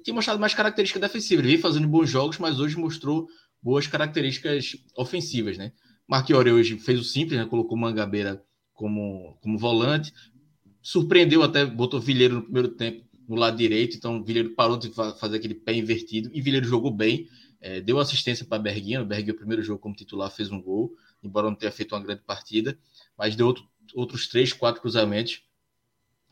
[0.05, 1.45] tinha mostrado mais características defensivas.
[1.45, 3.29] Ele veio fazendo bons jogos, mas hoje mostrou
[3.63, 5.73] boas características ofensivas, né?
[6.07, 7.47] Marquiori hoje fez o simples, né?
[7.47, 10.13] Colocou Mangabeira como, como volante.
[10.83, 15.37] Surpreendeu até, botou Vilheiro no primeiro tempo no lado direito, então Vilheiro parou de fazer
[15.37, 17.29] aquele pé invertido e Vilheiro jogou bem,
[17.61, 19.07] é, deu assistência para Berguinho.
[19.07, 20.93] Berguinho, o primeiro jogo como titular, fez um gol,
[21.23, 22.77] embora não tenha feito uma grande partida,
[23.17, 25.41] mas deu outro, outros três, quatro cruzamentos.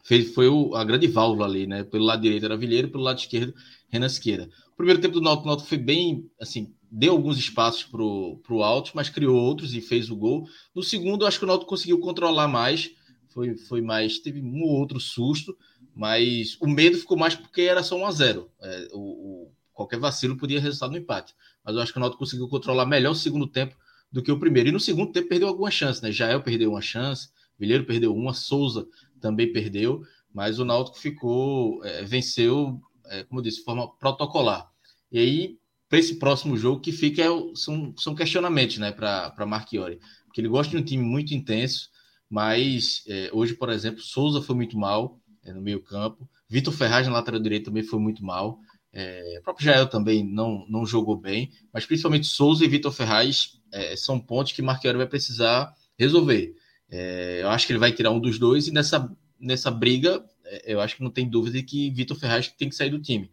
[0.03, 1.85] Fez, foi o, a grande válvula ali, né?
[1.85, 3.55] Pelo lado direito era Vilheiro, pelo lado esquerdo,
[3.89, 4.49] Renan Siqueira.
[4.73, 8.93] O primeiro tempo do Náutico, Náutico foi bem, assim, deu alguns espaços para o alto,
[8.95, 10.49] mas criou outros e fez o gol.
[10.75, 12.91] No segundo, acho que o Náutico conseguiu controlar mais,
[13.29, 15.57] foi, foi mais, teve um ou outro susto,
[15.95, 19.99] mas o medo ficou mais porque era só 1 a 0 é, o, o, Qualquer
[19.99, 21.35] vacilo podia resultar no empate.
[21.65, 23.75] Mas eu acho que o Náutico conseguiu controlar melhor o segundo tempo
[24.13, 24.69] do que o primeiro.
[24.69, 26.13] E no segundo tempo perdeu algumas chances, né?
[26.13, 28.87] Jael perdeu uma chance, Vilheiro perdeu uma, Souza
[29.21, 34.71] também perdeu, mas o Náutico ficou, é, venceu, é, como eu disse, de forma protocolar.
[35.11, 35.59] E aí,
[35.89, 39.99] para esse próximo jogo, que fica é, são, são questionamentos né, para Marchiori.
[40.27, 41.91] Porque ele gosta de um time muito intenso,
[42.29, 46.29] mas é, hoje, por exemplo, Souza foi muito mal, é, no meio campo.
[46.49, 48.61] Vitor Ferraz na lateral direita também foi muito mal.
[48.93, 53.61] É, o próprio Jael também não, não jogou bem, mas principalmente Souza e Vitor Ferraz
[53.73, 56.55] é, são pontos que Marquinhos vai precisar resolver.
[56.91, 60.75] É, eu acho que ele vai tirar um dos dois e nessa, nessa briga é,
[60.75, 63.31] eu acho que não tem dúvida de que Vitor Ferraz tem que sair do time.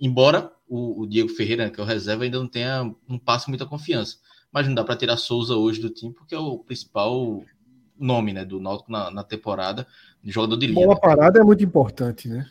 [0.00, 3.64] Embora o, o Diego Ferreira, que é o reserva, ainda não tenha não passe muita
[3.64, 4.16] confiança.
[4.52, 7.42] Mas não dá para tirar Souza hoje do time, porque é o principal
[7.98, 9.86] nome né, do Náutico na, na temporada
[10.22, 10.86] jogador de linha.
[10.86, 12.46] Bola parada é muito importante, né?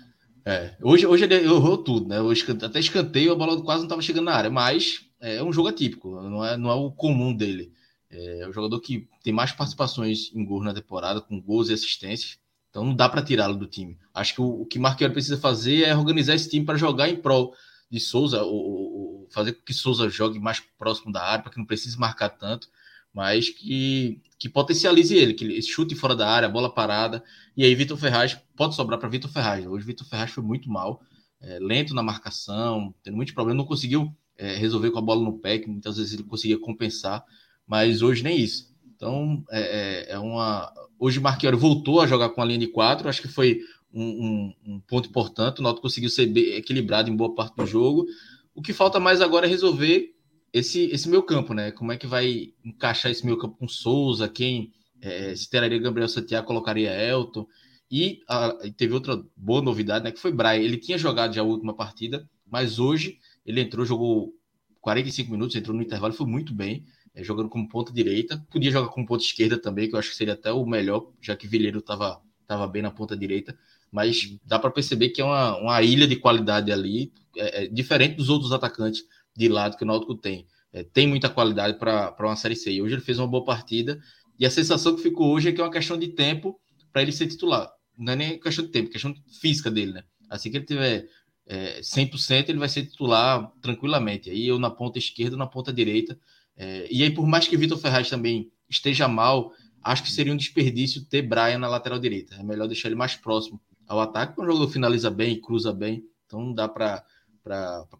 [0.45, 2.21] É, hoje, hoje ele errou tudo, né?
[2.21, 5.67] Hoje, até escanteio, a bola quase não estava chegando na área, mas é um jogo
[5.67, 7.71] atípico, não é, não é o comum dele.
[8.15, 11.73] É, é um jogador que tem mais participações em gol na temporada, com gols e
[11.73, 13.97] assistências, então não dá para tirá-lo do time.
[14.13, 17.15] Acho que o, o que Marquinhos precisa fazer é organizar esse time para jogar em
[17.15, 17.53] prol
[17.89, 21.57] de Souza, ou, ou, fazer com que Souza jogue mais próximo da área, para que
[21.57, 22.67] não precise marcar tanto
[23.15, 27.23] mas que, que potencialize ele, que ele chute fora da área, bola parada.
[27.55, 29.65] E aí, Vitor Ferraz pode sobrar para Vitor Ferraz.
[29.65, 31.01] Hoje, Vitor Ferraz foi muito mal,
[31.39, 35.39] é, lento na marcação, tendo muitos problemas, não conseguiu é, resolver com a bola no
[35.39, 37.23] pé, que muitas vezes ele conseguia compensar,
[37.67, 38.73] mas hoje nem isso.
[38.95, 40.71] Então, é, é, é uma.
[40.97, 43.59] Hoje, Marquinhos voltou a jogar com a linha de quatro, acho que foi
[43.93, 45.59] um, um, um ponto importante.
[45.59, 46.23] O Noto conseguiu ser
[46.57, 48.05] equilibrado em boa parte do jogo.
[48.53, 50.13] O que falta mais agora é resolver
[50.53, 51.71] esse, esse meu campo, né?
[51.71, 54.29] Como é que vai encaixar esse meu campo com Souza?
[54.29, 54.71] Quem
[55.01, 57.45] é, se teraria Gabriel Santiago, colocaria Elton.
[57.91, 60.11] E, a, e, teve outra boa novidade, né?
[60.11, 60.55] Que foi Brian.
[60.55, 64.33] Ele tinha jogado já a última partida, mas hoje ele entrou, jogou
[64.81, 66.85] 45 minutos, entrou no intervalo, foi muito bem,
[67.23, 68.45] jogando como ponta direita.
[68.51, 71.35] Podia jogar como ponta esquerda também, que eu acho que seria até o melhor, já
[71.35, 73.57] que Vilheiro estava tava bem na ponta direita.
[73.91, 78.15] Mas dá para perceber que é uma, uma ilha de qualidade ali, é, é diferente
[78.15, 79.03] dos outros atacantes
[79.35, 80.47] de lado que o Náutico tem.
[80.71, 82.71] É, tem muita qualidade para uma Série C.
[82.71, 83.99] E hoje ele fez uma boa partida.
[84.37, 86.59] E a sensação que ficou hoje é que é uma questão de tempo
[86.91, 87.71] para ele ser titular.
[87.97, 90.03] Não é nem questão de tempo, é questão física dele, né?
[90.29, 91.07] Assim que ele tiver
[91.45, 94.29] é, 100%, ele vai ser titular tranquilamente.
[94.29, 96.19] Aí eu na ponta esquerda, na ponta direita.
[96.57, 99.51] É, e aí, por mais que Vitor Ferraz também esteja mal,
[99.83, 102.35] acho que seria um desperdício ter Brian na lateral direita.
[102.35, 106.03] É melhor deixar ele mais próximo ao ataque, porque o jogador finaliza bem, cruza bem.
[106.25, 107.03] Então não dá para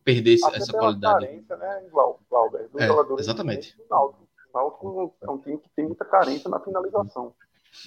[0.03, 1.25] perder essa qualidade.
[1.25, 3.77] Carência, né, Glauber, dos é, jogadores exatamente.
[3.77, 4.27] do Náutico.
[4.53, 7.33] O Náutico é um time que tem muita carência na finalização.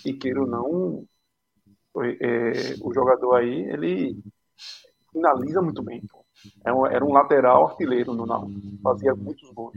[0.05, 1.06] E queira ou não,
[2.05, 4.22] é, o jogador aí, ele
[5.10, 6.02] finaliza muito bem.
[6.64, 8.60] É era um lateral artilheiro no Náutico.
[8.82, 9.72] Fazia muitos gols.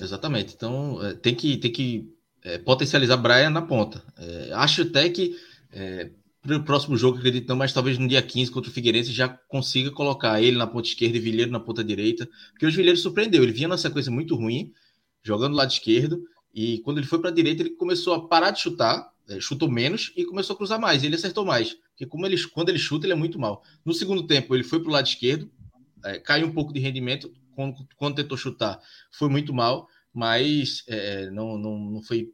[0.00, 0.54] Exatamente.
[0.54, 2.08] Então, é, tem que, tem que
[2.42, 4.02] é, potencializar Brian na ponta.
[4.16, 5.36] É, acho até que
[5.70, 6.10] é,
[6.42, 9.28] para o próximo jogo, acredito não, mas talvez no dia 15 contra o Figueirense já
[9.28, 12.98] consiga colocar ele na ponta esquerda e Vilheiro na ponta direita, porque hoje o Vilheiro
[12.98, 14.72] surpreendeu, ele vinha numa sequência muito ruim,
[15.22, 16.20] jogando do lado esquerdo,
[16.52, 19.70] e quando ele foi para a direita, ele começou a parar de chutar, é, chutou
[19.70, 21.74] menos e começou a cruzar mais, ele acertou mais.
[21.90, 23.62] porque como ele, quando ele chuta, ele é muito mal.
[23.84, 25.48] No segundo tempo, ele foi para o lado esquerdo,
[26.04, 31.30] é, caiu um pouco de rendimento, quando, quando tentou chutar, foi muito mal, mas é,
[31.30, 32.28] não, não, não foi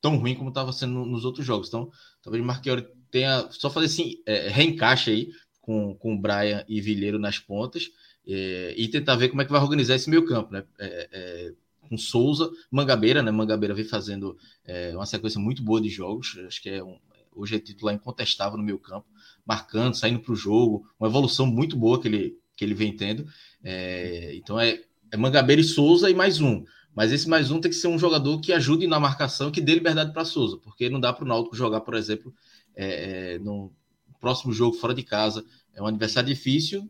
[0.00, 1.68] tão ruim como estava sendo nos outros jogos.
[1.68, 1.90] Então,
[2.22, 5.30] talvez o Marquinhos tenha só fazer assim, é, reencaixe aí
[5.60, 7.90] com, com Brian e Vilheiro nas pontas
[8.26, 10.64] é, e tentar ver como é que vai organizar esse meio campo, né?
[10.78, 11.52] É, é,
[11.88, 13.30] com Souza, Mangabeira, né?
[13.30, 16.98] Mangabeira vem fazendo é, uma sequência muito boa de jogos, acho que é um,
[17.34, 19.06] hoje é titular incontestável no meio campo,
[19.44, 23.26] marcando, saindo para o jogo, uma evolução muito boa que ele, que ele vem tendo.
[23.62, 26.64] É, então é, é Mangabeira e Souza e mais um.
[26.94, 29.74] Mas esse mais um tem que ser um jogador que ajude na marcação, que dê
[29.74, 32.32] liberdade para Souza, porque não dá para o Náutico jogar, por exemplo,
[32.76, 33.72] é, é, no
[34.20, 35.44] próximo jogo fora de casa.
[35.74, 36.88] É um adversário difícil,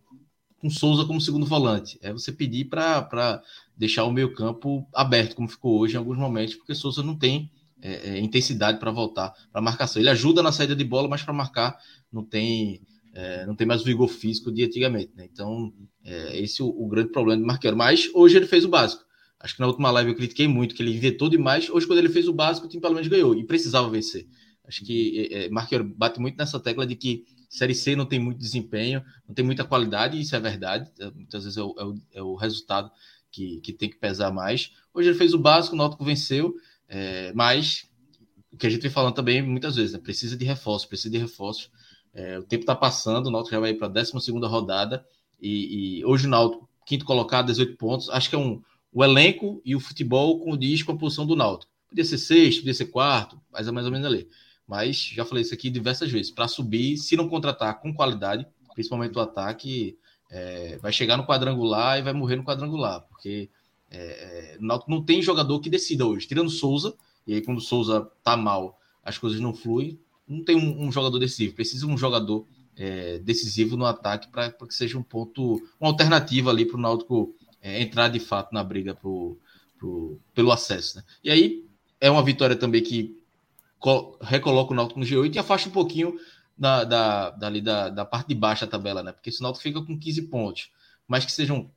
[0.58, 1.98] com Souza como segundo volante.
[2.02, 3.42] É você pedir para
[3.76, 7.50] deixar o meio campo aberto, como ficou hoje em alguns momentos, porque Souza não tem
[7.80, 10.00] é, é, intensidade para voltar para marcação.
[10.00, 11.78] Ele ajuda na saída de bola, mas para marcar
[12.12, 12.80] não tem
[13.14, 15.12] é, não tem mais o vigor físico de antigamente.
[15.14, 15.28] Né?
[15.32, 15.72] Então,
[16.04, 17.76] é, esse é o, o, grande problema do Marqueiro.
[17.76, 19.04] Mas hoje ele fez o básico.
[19.38, 21.70] Acho que na última live eu critiquei muito que ele inventou demais.
[21.70, 24.26] Hoje, quando ele fez o básico, o time pelo menos ganhou e precisava vencer.
[24.66, 28.18] Acho que é, é Marqueiro bate muito nessa tecla de que Série C não tem
[28.18, 30.90] muito desempenho, não tem muita qualidade, isso é verdade.
[30.98, 32.90] É, muitas vezes é o, é o, é o resultado
[33.30, 34.72] que, que, tem que pesar mais.
[34.92, 36.54] Hoje ele fez o básico, o Náutico venceu,
[36.88, 37.86] é, mas
[38.50, 39.98] o que a gente vem falando também muitas vezes, né?
[39.98, 41.70] precisa de reforço, precisa de reforço.
[42.14, 44.12] É, o tempo está passando, o Náutico já vai para a 12
[44.46, 45.04] rodada,
[45.40, 48.62] e, e, hoje o Náutico, quinto colocado, 18 pontos, acho que é um,
[48.92, 51.72] o elenco e o futebol condiz com a posição do Náutico.
[51.88, 54.28] Podia ser sexto, podia ser quarto, mas é mais ou menos ali.
[54.66, 56.30] Mas já falei isso aqui diversas vezes.
[56.30, 59.98] Para subir, se não contratar com qualidade, principalmente o ataque,
[60.30, 63.50] é, vai chegar no quadrangular e vai morrer no quadrangular, porque
[63.90, 66.26] é, é o Náutico não tem jogador que decida hoje.
[66.28, 66.94] Tirando Souza,
[67.26, 69.98] e aí quando o Souza tá mal, as coisas não fluem.
[70.26, 71.54] Não tem um, um jogador decisivo.
[71.54, 72.46] Precisa um jogador
[72.76, 77.34] é, decisivo no ataque para que seja um ponto, uma alternativa ali para o Náutico
[77.60, 79.38] é, entrar de fato na briga pro,
[79.78, 80.98] pro, pelo acesso.
[80.98, 81.04] Né?
[81.22, 81.64] E aí
[82.00, 83.16] é uma vitória também que
[84.20, 86.18] recoloca o Náutico no G8 e afasta um pouquinho
[86.56, 89.12] da, da, dali da, da parte de baixo da tabela, né?
[89.12, 90.70] Porque esse Náutico fica com 15 pontos,
[91.06, 91.70] mas que sejam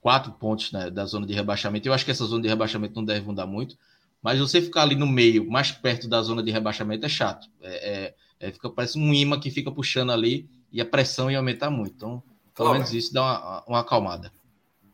[0.00, 1.86] quatro pontos né, da zona de rebaixamento.
[1.86, 3.76] Eu acho que essa zona de rebaixamento não deve mudar muito,
[4.22, 7.48] mas você ficar ali no meio, mais perto da zona de rebaixamento, é chato.
[7.60, 11.38] É, é, é fica, parece um imã que fica puxando ali e a pressão ia
[11.38, 11.94] aumentar muito.
[11.94, 12.22] Então,
[12.54, 14.32] pelo menos isso dá uma, uma acalmada.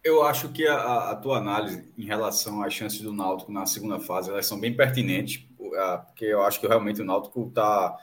[0.05, 4.01] Eu acho que a, a, tua análise em relação às chances do Náutico na segunda
[4.01, 7.97] fase, elas são bem pertinentes, porque eu acho que realmente o Náutico está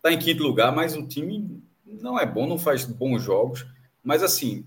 [0.00, 3.66] tá em quinto lugar, mas o time não é bom, não faz bons jogos,
[4.02, 4.66] mas assim,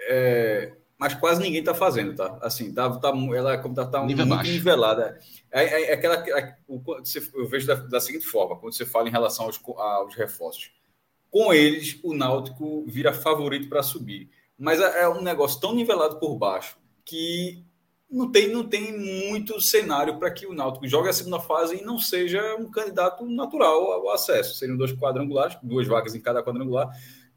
[0.00, 2.38] é, mas quase ninguém está fazendo, tá?
[2.42, 4.50] Assim, tá, tá, ela tá, tá muito baixo.
[4.50, 5.18] nivelada.
[5.50, 9.12] É, é, é aquela, é, eu vejo da, da, seguinte forma, quando você fala em
[9.12, 10.72] relação aos, aos reforços,
[11.30, 16.18] com eles o Náutico vira favorito para subir mas é, é um negócio tão nivelado
[16.18, 17.64] por baixo que
[18.10, 18.98] não tem, não tem
[19.30, 23.24] muito cenário para que o Náutico jogue a segunda fase e não seja um candidato
[23.26, 24.56] natural ao acesso.
[24.56, 26.90] Seriam dois quadrangulares, duas vagas em cada quadrangular.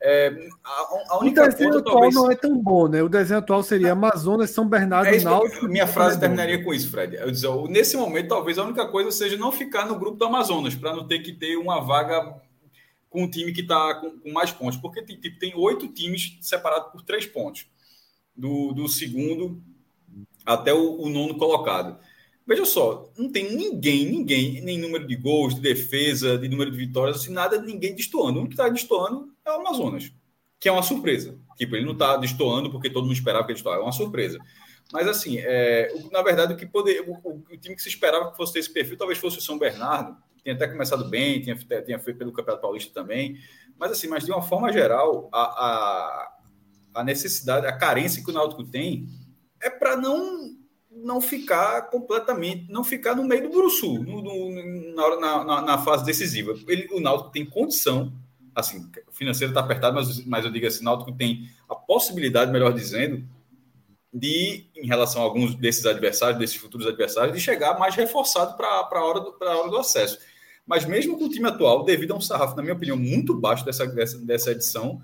[0.03, 2.15] É, a, a única o desenho atual talvez...
[2.15, 3.03] não é tão bom, né?
[3.03, 5.67] O desenho atual seria Amazonas, São Bernardo, é Náutico.
[5.67, 7.15] Minha frase terminaria com isso, Fred.
[7.15, 10.73] Eu dizer, nesse momento, talvez a única coisa seja não ficar no grupo do Amazonas,
[10.73, 12.35] para não ter que ter uma vaga
[13.11, 16.91] com um time que está com, com, mais pontos, porque tipo, tem oito times separados
[16.91, 17.67] por três pontos,
[18.35, 19.61] do, do segundo
[20.43, 21.99] até o, o, nono colocado.
[22.47, 26.77] Veja só, não tem ninguém, ninguém, nem número de gols, de defesa, de número de
[26.77, 28.41] vitórias, assim, nada, ninguém destoando.
[28.41, 30.11] O que está destoando é o Amazonas,
[30.59, 31.37] que é uma surpresa.
[31.57, 34.39] Tipo, ele não está destoando porque todo mundo esperava que ele destoasse, é uma surpresa.
[34.91, 38.37] Mas, assim, é, na verdade, o, que poder, o, o, time que se esperava que
[38.37, 41.99] fosse ter esse perfil talvez fosse o São Bernardo, tinha até começado bem, tinha, tinha
[41.99, 43.37] feito pelo Campeonato Paulista também.
[43.77, 46.37] Mas assim, mas de uma forma geral, a, a,
[46.95, 49.07] a necessidade, a carência que o Náutico tem
[49.61, 50.59] é para não
[50.93, 56.03] não ficar completamente, não ficar no meio do Bruçu, no, no, na, na, na, fase
[56.05, 56.53] decisiva.
[56.67, 58.11] Ele, o Náutico tem condição,
[58.55, 62.51] assim, o financeiro está apertado, mas, mas eu digo assim, o Náutico tem a possibilidade,
[62.51, 63.23] melhor dizendo,
[64.13, 68.67] de, em relação a alguns desses adversários, desses futuros adversários, de chegar mais reforçado para
[68.67, 70.19] a hora, do, hora do acesso.
[70.65, 73.65] Mas mesmo com o time atual, devido a um sarrafo, na minha opinião, muito baixo
[73.65, 75.01] dessa, dessa, dessa edição,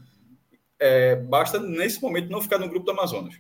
[0.79, 3.35] é, basta nesse momento não ficar no grupo do Amazonas.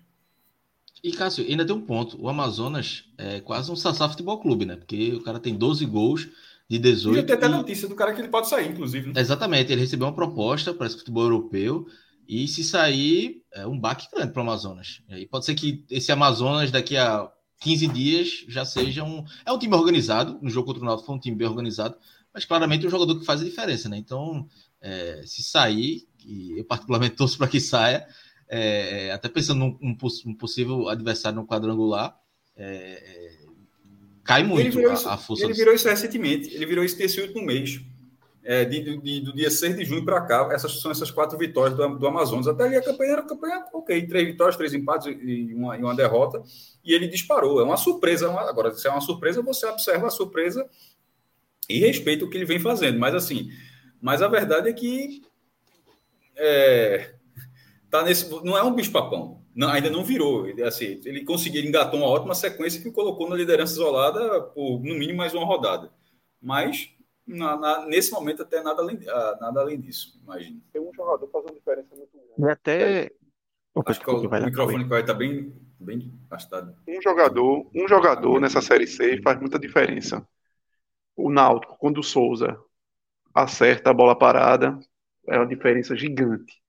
[1.03, 2.19] E Cássio, ainda tem um ponto.
[2.19, 4.75] O Amazonas é quase um Sassá Futebol Clube, né?
[4.75, 6.27] Porque o cara tem 12 gols
[6.69, 7.19] de 18.
[7.19, 9.11] E tem até a notícia do cara que ele pode sair, inclusive.
[9.11, 9.19] Né?
[9.19, 11.87] Exatamente, ele recebeu uma proposta para esse futebol europeu.
[12.27, 15.01] E se sair, é um baque grande para o Amazonas.
[15.09, 17.31] E pode ser que esse Amazonas daqui a
[17.61, 19.23] 15 dias já seja um.
[19.45, 20.37] É um time organizado.
[20.41, 21.95] No jogo contra o Náutico foi um time bem organizado,
[22.33, 23.97] mas claramente é um jogador que faz a diferença, né?
[23.97, 24.47] Então
[24.79, 28.05] É, se sair, e eu particularmente torço para que saia,
[28.47, 29.97] é, até pensando num um,
[30.27, 32.15] um possível adversário no quadrangular,
[32.55, 33.46] é, é
[34.27, 35.43] cai muito a, isso, a, força.
[35.43, 37.81] Ele virou isso recentemente, ele virou isso nesse último mês.
[38.43, 41.75] É, de, de, do dia 6 de junho para cá, essas são essas quatro vitórias
[41.75, 42.47] do, do Amazonas.
[42.47, 45.93] Até ali a campanha era campanha, ok, três vitórias, três empates e uma, e uma
[45.93, 46.41] derrota,
[46.83, 47.59] e ele disparou.
[47.59, 48.29] É uma surpresa.
[48.29, 50.65] Uma, agora, se é uma surpresa, você observa a surpresa
[51.67, 52.97] e respeita o que ele vem fazendo.
[52.97, 53.49] Mas assim,
[54.01, 55.21] mas a verdade é que
[56.37, 57.15] é,
[57.89, 59.41] tá nesse, não é um bicho-papão.
[59.57, 60.47] Não, ainda não virou.
[60.47, 64.93] Ele, assim, ele conseguiu, engatou uma ótima sequência que colocou na liderança isolada por, no
[64.93, 65.91] mínimo, mais uma rodada.
[66.39, 66.91] Mas,
[67.25, 70.61] na, na, nesse momento, até nada além, ah, nada além disso, imagino.
[70.71, 72.33] Tem um jogador fazendo diferença muito grande.
[72.37, 73.11] E até...
[73.83, 76.75] Acho que o, o microfone vai estar bem, bem afastado.
[76.87, 80.23] Um jogador, um jogador nessa Série C faz muita diferença.
[81.15, 82.59] O Náutico, quando o Souza
[83.33, 84.79] acerta a bola parada,
[85.27, 86.61] é uma diferença gigante.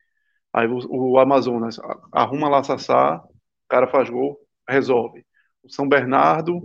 [0.52, 0.78] Aí o,
[1.14, 1.78] o Amazonas
[2.12, 5.24] arruma lá Sassá, o cara faz gol, resolve.
[5.62, 6.60] O São Bernardo,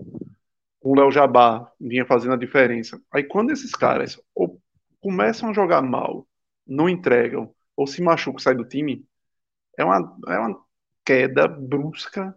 [0.81, 2.99] o Léo Jabá vinha fazendo a diferença.
[3.13, 4.61] Aí quando esses caras ou
[5.01, 6.27] começam a jogar mal,
[6.65, 9.05] não entregam, ou se machucam, sai do time,
[9.77, 10.59] é uma, é uma
[11.05, 12.35] queda brusca,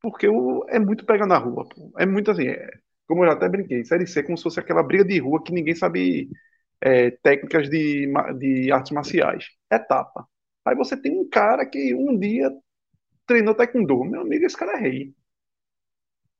[0.00, 1.68] porque o, é muito pega na rua.
[1.68, 1.92] Pô.
[1.98, 2.70] É muito assim, é,
[3.06, 5.42] como eu já até brinquei, Série C é como se fosse aquela briga de rua
[5.42, 6.30] que ninguém sabe
[6.80, 9.46] é, técnicas de, de artes marciais.
[9.70, 10.26] É tapa.
[10.64, 12.50] Aí você tem um cara que um dia
[13.26, 14.04] treinou taekwondo.
[14.04, 15.14] Meu amigo, esse cara é rei.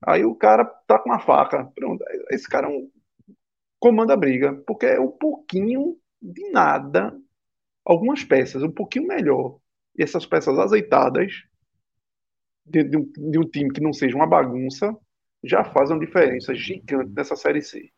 [0.05, 1.65] Aí o cara tá com uma faca.
[1.75, 2.05] Pronto.
[2.31, 2.91] Esse cara é um
[3.79, 4.55] comanda a briga.
[4.67, 7.19] Porque é um pouquinho de nada.
[7.85, 9.59] Algumas peças, um pouquinho melhor.
[9.97, 11.43] E essas peças azeitadas
[12.65, 14.97] de, de, um, de um time que não seja uma bagunça
[15.43, 17.91] já fazem uma diferença gigante nessa Série C.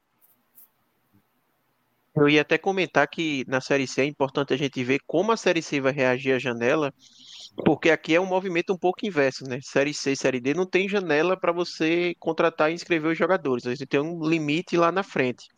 [2.16, 5.36] Eu ia até comentar que na Série C é importante a gente ver como a
[5.36, 6.94] Série C vai reagir à janela,
[7.64, 9.58] porque aqui é um movimento um pouco inverso, né?
[9.62, 13.66] Série C e Série D não tem janela para você contratar e inscrever os jogadores,
[13.66, 15.48] a gente tem um limite lá na frente.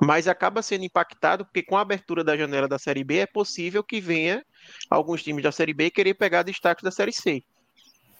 [0.00, 3.84] Mas acaba sendo impactado porque com a abertura da janela da Série B é possível
[3.84, 4.42] que venha
[4.88, 7.42] alguns times da Série B querer pegar destaques da Série C.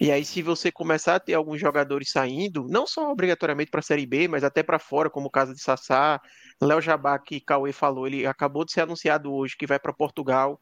[0.01, 3.85] E aí, se você começar a ter alguns jogadores saindo, não só obrigatoriamente para a
[3.85, 6.21] Série B, mas até para fora, como o caso de Sassá,
[6.63, 10.61] Léo Jabá, que Cauê falou, ele acabou de ser anunciado hoje que vai para Portugal.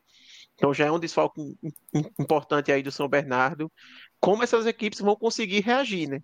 [0.54, 1.40] Então já é um desfalque
[2.18, 3.70] importante aí do São Bernardo.
[4.18, 6.20] Como essas equipes vão conseguir reagir, né?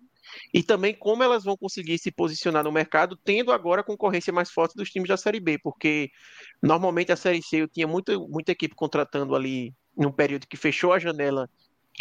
[0.53, 4.51] E também como elas vão conseguir se posicionar no mercado, tendo agora a concorrência mais
[4.51, 6.09] forte dos times da Série B, porque
[6.61, 10.91] normalmente a Série C eu tinha muita, muita equipe contratando ali num período que fechou
[10.91, 11.49] a janela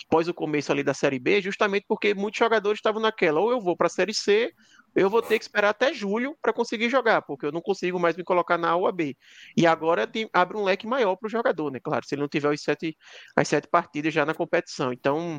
[0.07, 3.61] após o começo ali da Série B, justamente porque muitos jogadores estavam naquela, ou eu
[3.61, 4.53] vou para a Série C,
[4.97, 8.16] eu vou ter que esperar até julho para conseguir jogar, porque eu não consigo mais
[8.16, 8.91] me colocar na A ou.
[9.55, 11.78] E agora tem, abre um leque maior para o jogador, né?
[11.78, 12.97] Claro, se ele não tiver os sete,
[13.36, 14.94] as sete partidas já na competição.
[14.94, 15.39] Então,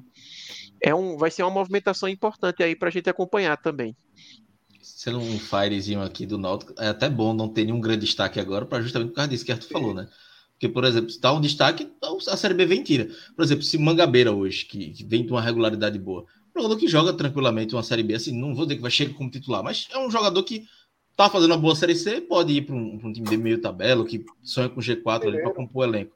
[0.79, 3.97] é um, vai ser uma movimentação importante aí para a gente acompanhar também.
[4.79, 8.63] Sendo um firezinho aqui do Náutico, é até bom não ter nenhum grande destaque agora,
[8.63, 10.07] para justamente por causa disso que Arthur falou, né?
[10.51, 13.09] Porque, por exemplo, se dá um destaque, então a Série B vem tira.
[13.35, 16.25] Por exemplo, se Mangabeira hoje, que vem de uma regularidade boa,
[16.57, 19.13] um jogador que joga tranquilamente uma Série B, assim, não vou dizer que vai chegar
[19.15, 20.67] como titular, mas é um jogador que
[21.15, 24.05] tá fazendo uma boa Série C, pode ir para um, um, time de meio tabela,
[24.05, 26.15] que sonha com G4 ali para compor o elenco.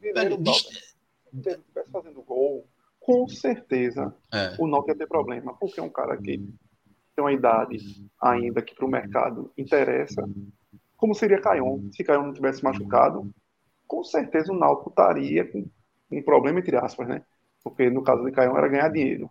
[0.00, 0.38] Velho,
[1.42, 1.58] se
[1.92, 2.66] fazendo gol,
[3.00, 4.54] com certeza é.
[4.58, 7.78] o Náutico ia ter problema, porque é um cara que tem uma idade
[8.20, 10.28] ainda que para o mercado interessa,
[10.96, 13.30] como seria Caion, se Caion não tivesse machucado,
[13.86, 15.68] com certeza o Náutico estaria com
[16.10, 17.22] um problema, entre aspas, né?
[17.62, 19.30] Porque no caso de Caião era ganhar dinheiro.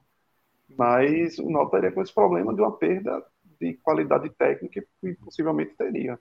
[0.69, 3.23] Mas o Náutico estaria com esse problema de uma perda
[3.59, 6.19] de qualidade técnica que possivelmente teria.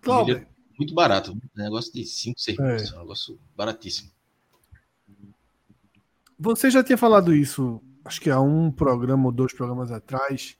[0.00, 0.46] Cláudio.
[0.78, 1.32] Muito barato.
[1.32, 2.94] Um negócio de 5, 6 é.
[2.94, 4.10] um negócio baratíssimo.
[6.38, 10.56] Você já tinha falado isso, acho que há um programa ou dois programas atrás,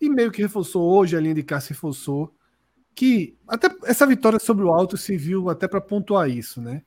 [0.00, 2.34] e meio que reforçou hoje, a linha de cá se reforçou,
[2.92, 6.82] que até essa vitória sobre o Alto se viu até para pontuar isso, né?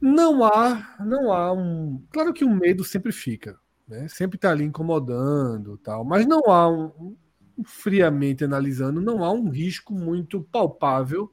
[0.00, 4.06] Não há, não há um, claro que o medo sempre fica, né?
[4.08, 7.16] Sempre está ali incomodando, tal, mas não há um,
[7.56, 11.32] um, friamente analisando, não há um risco muito palpável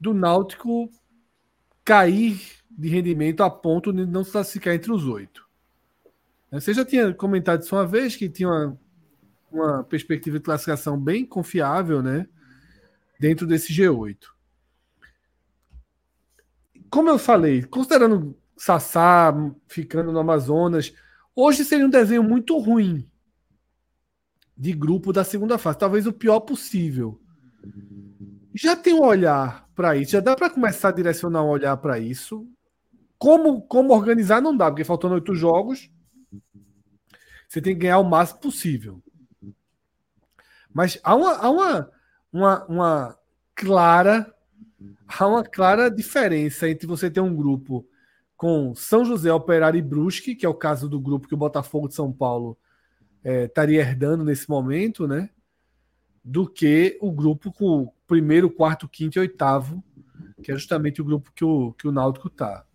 [0.00, 0.90] do Náutico
[1.84, 2.40] cair
[2.70, 5.44] de rendimento a ponto de não se classificar entre os oito.
[6.50, 8.80] Você já tinha comentado isso uma vez que tinha uma,
[9.50, 12.28] uma perspectiva de classificação bem confiável, né?
[13.18, 14.33] dentro desse G8.
[16.94, 19.34] Como eu falei, considerando Sassá
[19.66, 20.94] ficando no Amazonas,
[21.34, 23.10] hoje seria um desenho muito ruim
[24.56, 27.20] de grupo da segunda fase, talvez o pior possível.
[28.54, 31.98] Já tem um olhar para isso, já dá para começar a direcionar um olhar para
[31.98, 32.46] isso.
[33.18, 35.90] Como, como organizar não dá, porque faltando oito jogos,
[37.48, 39.02] você tem que ganhar o máximo possível.
[40.72, 41.90] Mas há uma, há uma,
[42.32, 43.18] uma, uma
[43.52, 44.33] clara
[45.06, 47.86] há uma clara diferença entre você ter um grupo
[48.36, 51.88] com São José, Operário e Brusque, que é o caso do grupo que o Botafogo
[51.88, 52.58] de São Paulo
[53.22, 55.30] é, estaria herdando nesse momento, né?
[56.22, 59.82] Do que o grupo com o primeiro, quarto, quinto e oitavo,
[60.42, 62.66] que é justamente o grupo que o, que o Náutico tá.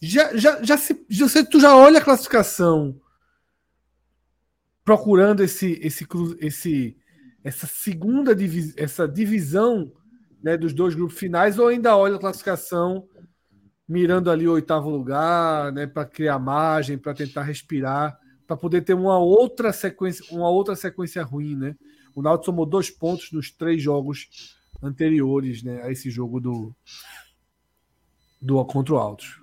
[0.00, 3.00] Já, já, já, se, já, tu já olha a classificação
[4.84, 6.06] procurando esse, esse,
[6.40, 6.96] esse,
[7.44, 9.92] essa segunda divis, essa divisão
[10.42, 13.08] né, dos dois grupos finais, ou ainda olha a classificação
[13.88, 18.94] mirando ali o oitavo lugar, né, para criar margem, para tentar respirar, para poder ter
[18.94, 21.74] uma outra sequência, uma outra sequência ruim, né?
[22.14, 26.74] O Náutico somou dois pontos nos três jogos anteriores, né, a esse jogo do
[28.40, 29.40] do contra o Altos.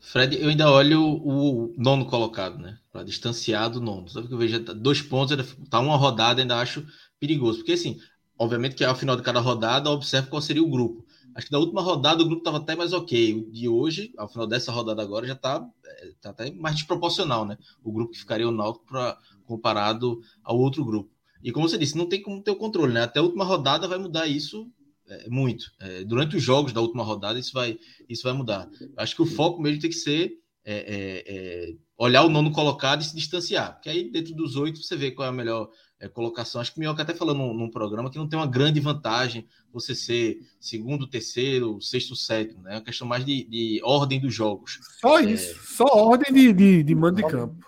[0.00, 2.78] Fred, eu ainda olho o nono colocado, né?
[2.92, 4.08] Para distanciar do nono.
[4.08, 6.86] Sabe que eu vejo dois pontos, tá uma rodada, ainda acho
[7.18, 7.58] perigoso.
[7.58, 7.98] Porque assim,
[8.38, 11.04] obviamente que ao final de cada rodada, observe qual seria o grupo.
[11.34, 13.34] Acho que na última rodada o grupo estava até mais ok.
[13.34, 17.44] O de hoje, ao final dessa rodada agora, já está é, tá até mais desproporcional,
[17.44, 17.58] né?
[17.82, 21.10] O grupo que ficaria o Náutico pra, comparado ao outro grupo.
[21.42, 23.02] E como você disse, não tem como ter o controle, né?
[23.02, 24.70] Até a última rodada vai mudar isso
[25.08, 25.72] é, muito.
[25.80, 28.70] É, durante os jogos da última rodada, isso vai, isso vai mudar.
[28.96, 30.32] Acho que o foco mesmo tem que ser
[30.64, 33.74] é, olhar o nono colocado e se distanciar.
[33.74, 35.68] Porque aí, dentro dos oito, você vê qual é a melhor
[36.04, 36.60] é, colocação.
[36.60, 39.46] Acho que o Minhoca até falou num, num, programa que não tem uma grande vantagem
[39.72, 42.72] você ser segundo, terceiro, sexto, sétimo, né?
[42.72, 44.78] É uma questão mais de, de ordem dos jogos.
[45.00, 45.24] Só é...
[45.24, 47.64] isso, só ordem de, de, de mando de campo.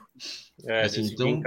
[0.65, 1.40] É, assim, então,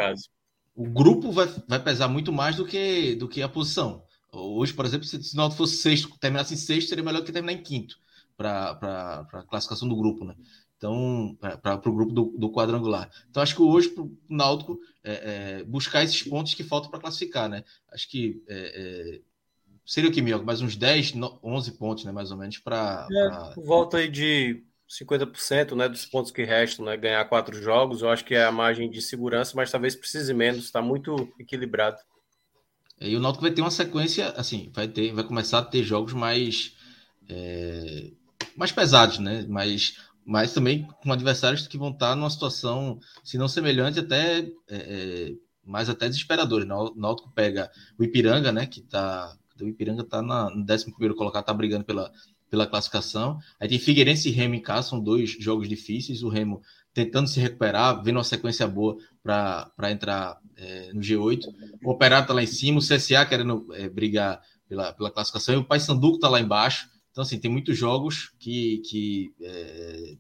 [0.75, 4.03] o grupo vai, vai pesar muito mais do que, do que a posição.
[4.31, 7.53] Hoje, por exemplo, se o Náutico fosse sexto, terminasse em sexto, seria melhor que terminar
[7.53, 7.97] em quinto
[8.37, 10.35] para a classificação do grupo, né?
[10.79, 13.11] Então, para o grupo do, do, quadrangular.
[13.29, 17.01] Então, acho que hoje, para o Náutico, é, é, buscar esses pontos que faltam para
[17.01, 17.65] classificar, né?
[17.91, 19.21] Acho que é, é
[19.85, 20.45] seria o que, Mioca?
[20.45, 22.13] Mais uns 10, 11 pontos, né?
[22.13, 23.05] Mais ou menos, para.
[23.11, 23.53] É, pra...
[23.57, 26.95] Volta aí de 50% né, dos pontos que restam, né?
[26.95, 30.63] Ganhar quatro jogos, eu acho que é a margem de segurança, mas talvez precise menos,
[30.63, 31.97] está muito equilibrado.
[33.01, 36.13] E o Náutico vai ter uma sequência, assim, vai ter, vai começar a ter jogos
[36.13, 36.73] mais.
[37.27, 38.11] É,
[38.55, 39.45] mais pesados, né?
[39.47, 39.97] Mais
[40.29, 45.33] mas também com adversários que vão estar numa situação, se não semelhante, até é, é
[45.65, 46.63] mais até desesperadora.
[46.63, 48.67] O Náutico pega o Ipiranga, né?
[48.67, 49.35] Que tá.
[49.59, 52.11] O Ipiranga está no 11 colocado, está brigando pela,
[52.47, 53.39] pela classificação.
[53.59, 56.21] Aí tem Figueirense e Remo em casa, são dois jogos difíceis.
[56.21, 56.61] O Remo
[56.93, 61.41] tentando se recuperar, vendo uma sequência boa para entrar é, no G8.
[61.83, 65.57] O Operário está lá em cima, o CSA querendo é, brigar pela, pela classificação, e
[65.57, 66.87] o Paysandu está lá embaixo.
[67.11, 70.17] Então, assim, tem muitos jogos que, que é,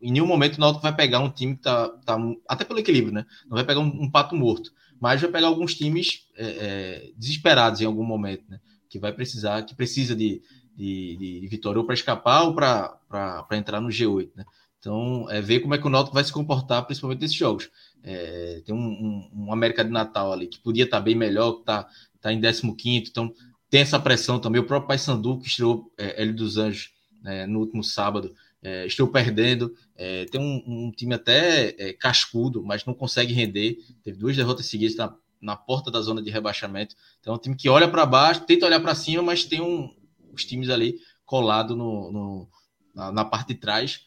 [0.00, 3.14] em nenhum momento o Náutico vai pegar um time que tá, tá até pelo equilíbrio,
[3.14, 3.26] né?
[3.44, 7.80] Não vai pegar um, um pato morto, mas vai pegar alguns times é, é, desesperados
[7.80, 8.60] em algum momento, né?
[8.88, 10.42] Que vai precisar, que precisa de,
[10.76, 14.44] de, de vitória ou para escapar ou para entrar no G8, né?
[14.78, 17.70] Então, é ver como é que o Náutico vai se comportar, principalmente nesses jogos.
[18.02, 21.52] É, tem um, um, um, América de Natal ali que podia estar tá bem melhor,
[21.52, 21.88] que está
[22.20, 23.32] tá em 15, então
[23.72, 24.60] tem essa pressão também.
[24.60, 26.90] O próprio Paysandu, que estreou é, Hélio dos Anjos
[27.22, 29.74] né, no último sábado, é, estou perdendo.
[29.96, 33.78] É, tem um, um, time até é, cascudo, mas não consegue render.
[34.04, 36.94] Teve duas derrotas seguidas na, na porta da zona de rebaixamento.
[37.18, 39.88] Então é um time que olha para baixo, tenta olhar para cima, mas tem um,
[40.34, 42.48] os times ali colado no, no
[42.94, 44.02] na, na, parte de trás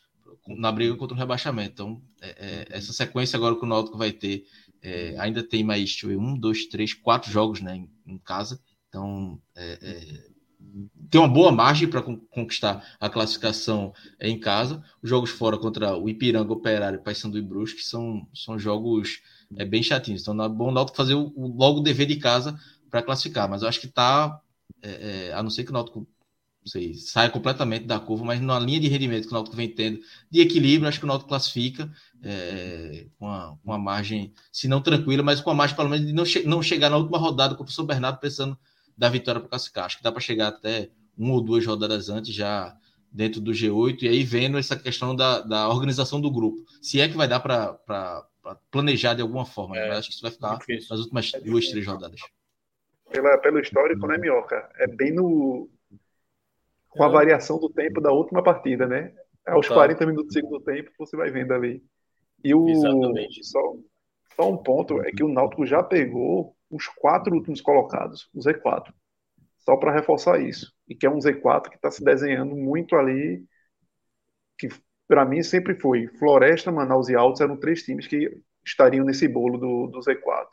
[0.47, 1.71] na briga contra o rebaixamento.
[1.71, 4.45] Então, é, é, essa sequência agora que o Náutico vai ter,
[4.79, 8.19] é, ainda tem mais deixa eu ver, um, dois, três, quatro jogos né, em, em
[8.19, 8.61] casa.
[8.95, 10.35] Então, é, é,
[11.09, 14.81] tem uma boa margem para conquistar a classificação em casa.
[15.03, 19.21] Os jogos fora contra o Ipiranga, Operário, Paysandu e Brusque são, são jogos
[19.57, 20.21] é, bem chatinhos.
[20.21, 22.57] Então, é bom o Náutico fazer o, o, logo o dever de casa
[22.89, 23.49] para classificar.
[23.49, 24.39] Mas eu acho que está,
[24.81, 26.07] é, é, a não ser que o Náutico
[26.65, 29.99] sei, saia completamente da curva, mas na linha de rendimento que o Náutico vem tendo,
[30.31, 31.91] de equilíbrio, acho que o Náutico classifica
[32.23, 36.07] é, com, a, com a margem, se não tranquila, mas com a margem pelo menos
[36.07, 38.57] de não, che não chegar na última rodada com o professor Bernardo pensando
[38.97, 39.85] da vitória para classificar.
[39.85, 42.75] Acho que dá para chegar até uma ou duas rodadas antes já
[43.11, 46.63] dentro do G8 e aí vendo essa questão da, da organização do grupo.
[46.81, 48.27] Se é que vai dar para
[48.69, 49.85] planejar de alguma forma, né?
[49.85, 49.97] é, né?
[49.97, 50.87] acho que isso vai ficar difícil.
[50.89, 52.19] nas últimas é duas, três rodadas.
[53.09, 54.69] Pela, pelo histórico, né, Minhoca?
[54.75, 55.69] É bem no.
[56.89, 59.13] Com a variação do tempo da última partida, né?
[59.45, 59.73] Aos tá.
[59.73, 61.83] 40 minutos do segundo tempo, você vai vendo ali.
[62.43, 62.67] E o.
[62.67, 63.43] Exatamente.
[63.45, 63.75] Só
[64.35, 68.93] Só um ponto é que o Náutico já pegou os quatro últimos colocados, o Z4.
[69.59, 70.73] Só para reforçar isso.
[70.87, 73.43] E que é um Z4 que está se desenhando muito ali,
[74.57, 74.69] que
[75.07, 76.07] para mim sempre foi.
[76.19, 78.29] Floresta, Manaus e Altos eram três times que
[78.65, 80.47] estariam nesse bolo do, do Z4.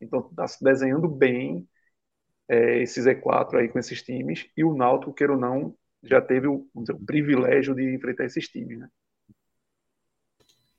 [0.00, 1.68] Então está se desenhando bem
[2.48, 4.46] é, esse Z4 aí com esses times.
[4.56, 8.48] E o Náutico, queira ou não, já teve o, dizer, o privilégio de enfrentar esses
[8.48, 8.88] times, né?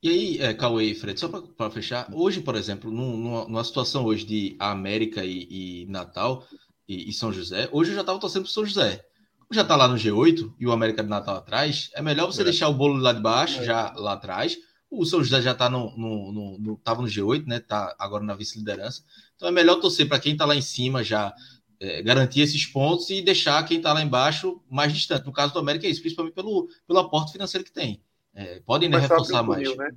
[0.03, 4.03] E aí, é, Cauê e Fred, só para fechar, hoje, por exemplo, numa, numa, situação
[4.03, 6.43] hoje de América e, e Natal
[6.87, 9.05] e, e, São José, hoje eu já estava torcendo para São José.
[9.51, 12.45] Já está lá no G8 e o América de Natal atrás, é melhor você é.
[12.45, 13.63] deixar o bolo lá de baixo, é.
[13.63, 14.57] já lá atrás.
[14.89, 17.59] O São José já está no, no, no, no, tava no G8, né?
[17.59, 19.03] Tá agora na vice-liderança.
[19.35, 21.31] Então é melhor torcer para quem está lá em cima já
[21.79, 25.27] é, garantir esses pontos e deixar quem está lá embaixo mais distante.
[25.27, 28.01] No caso do América é isso, principalmente pelo, pelo aporte financeiro que tem.
[28.33, 29.67] É, podem né, reforçar mais.
[29.67, 29.89] Funil, né?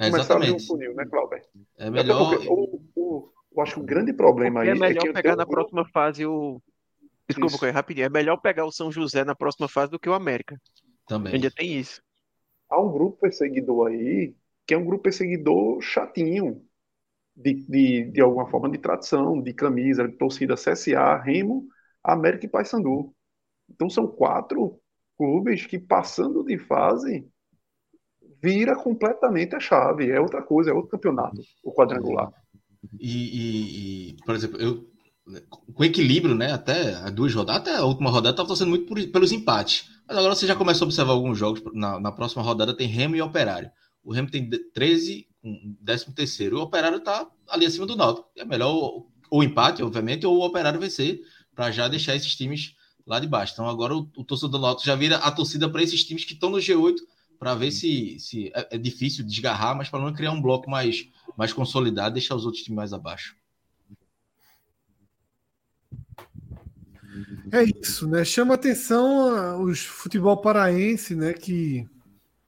[0.00, 0.66] É, exatamente.
[0.66, 1.40] funil, né, Cláudio?
[1.78, 2.38] É melhor.
[2.48, 4.68] o, o, eu acho que o grande problema aí.
[4.68, 6.60] É melhor é pegar na próxima fase o.
[7.28, 8.06] Desculpa, Caio, rapidinho.
[8.06, 10.60] É melhor pegar o São José na próxima fase do que o América.
[11.06, 11.34] Também.
[11.34, 12.02] Ainda tem isso.
[12.68, 14.34] Há um grupo perseguidor aí
[14.66, 16.62] que é um grupo perseguidor chatinho.
[17.36, 21.66] De, de, de alguma forma de tradição, de camisa, de torcida CSA, Remo,
[22.00, 23.12] América e Paysandu.
[23.68, 24.80] Então são quatro
[25.16, 27.28] clubes que passando de fase
[28.44, 30.10] vira completamente a chave.
[30.10, 32.30] É outra coisa, é outro campeonato, o quadrangular.
[33.00, 34.84] E, e, e por exemplo, eu
[35.72, 36.52] com equilíbrio, né?
[36.52, 39.88] Até as duas rodadas, até a última rodada, estava torcendo muito por, pelos empates.
[40.06, 41.62] Mas agora você já começa a observar alguns jogos.
[41.72, 43.70] Na, na próxima rodada tem Remo e Operário.
[44.02, 45.26] O Remo tem 13,
[45.82, 46.58] 13 terceiro.
[46.58, 48.28] O Operário está ali acima do Náutico.
[48.36, 51.20] É melhor o, empate, obviamente, ou o Operário vencer,
[51.54, 52.74] para já deixar esses times
[53.06, 53.54] lá de baixo.
[53.54, 56.34] Então agora o, o torcedor do Náutico já vira a torcida para esses times que
[56.34, 56.96] estão no G8
[57.44, 61.06] para ver se, se é, é, difícil desgarrar, mas para não criar um bloco mais,
[61.36, 63.36] mais consolidado, deixar os outros times mais abaixo.
[67.52, 68.24] É isso, né?
[68.24, 71.34] Chama atenção os futebol paraense, né?
[71.34, 71.86] Que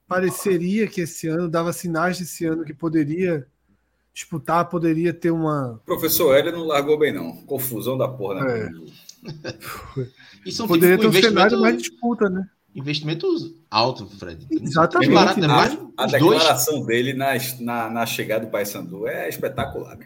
[0.07, 3.47] pareceria que esse ano dava sinais desse ano que poderia
[4.11, 5.79] disputar, poderia ter uma.
[5.85, 7.35] Professor Hélio não largou bem, não.
[7.43, 8.71] Confusão da porra, né?
[9.45, 10.67] É.
[10.67, 12.49] poderia ter um cenário mais disputa, né?
[12.77, 14.47] Investimentos alto, Fred.
[14.51, 15.11] Exatamente.
[15.11, 15.47] Barato, né?
[15.97, 16.87] a, a declaração dois...
[16.87, 19.97] dele na, na, na, chegada do Paysandu é espetacular.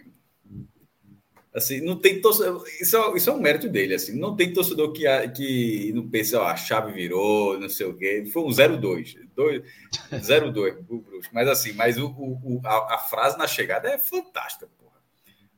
[1.53, 4.93] Assim, não tem torcedor, isso, é, isso é um mérito dele, assim, não tem torcedor
[4.93, 5.03] que,
[5.35, 10.85] que não pensa, ó, a chave virou, não sei o quê, foi um 0-2, 0-2
[10.87, 14.95] o Bruxo, mas assim, mas o, o a, a, frase na chegada é fantástica, porra.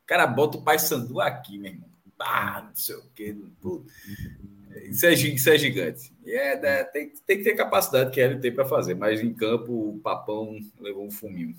[0.02, 3.86] O cara bota o Paysandu aqui, meu irmão, ah, não sei o quê, tudo.
[4.82, 6.12] Isso é, isso é gigante.
[6.24, 9.32] E é, né, tem, tem que ter capacidade que ele tem para fazer, mas em
[9.32, 11.54] campo o Papão levou um fuminho.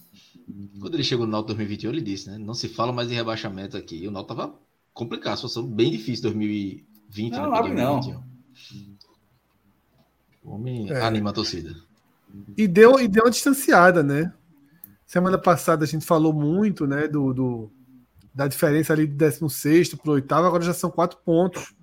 [0.79, 2.37] Quando ele chegou no Náutico 2021, ele disse, né?
[2.37, 4.03] Não se fala mais em rebaixamento aqui.
[4.03, 4.55] E o Náutico tava
[4.93, 7.61] complicado, a situação bem difícil 2020, não, né?
[7.61, 8.13] 2021.
[8.13, 8.23] Não.
[10.43, 11.01] O homem é.
[11.01, 11.75] anima a torcida.
[12.57, 14.33] E deu, e deu uma distanciada, né?
[15.05, 17.71] Semana passada a gente falou muito, né, do, do
[18.33, 21.73] da diferença ali do 16 para o oitavo, agora já são quatro pontos.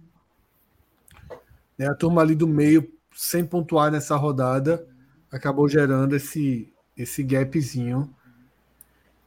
[1.78, 1.86] Né?
[1.86, 4.86] A turma ali do meio, sem pontuar nessa rodada,
[5.30, 8.12] acabou gerando esse, esse gapzinho.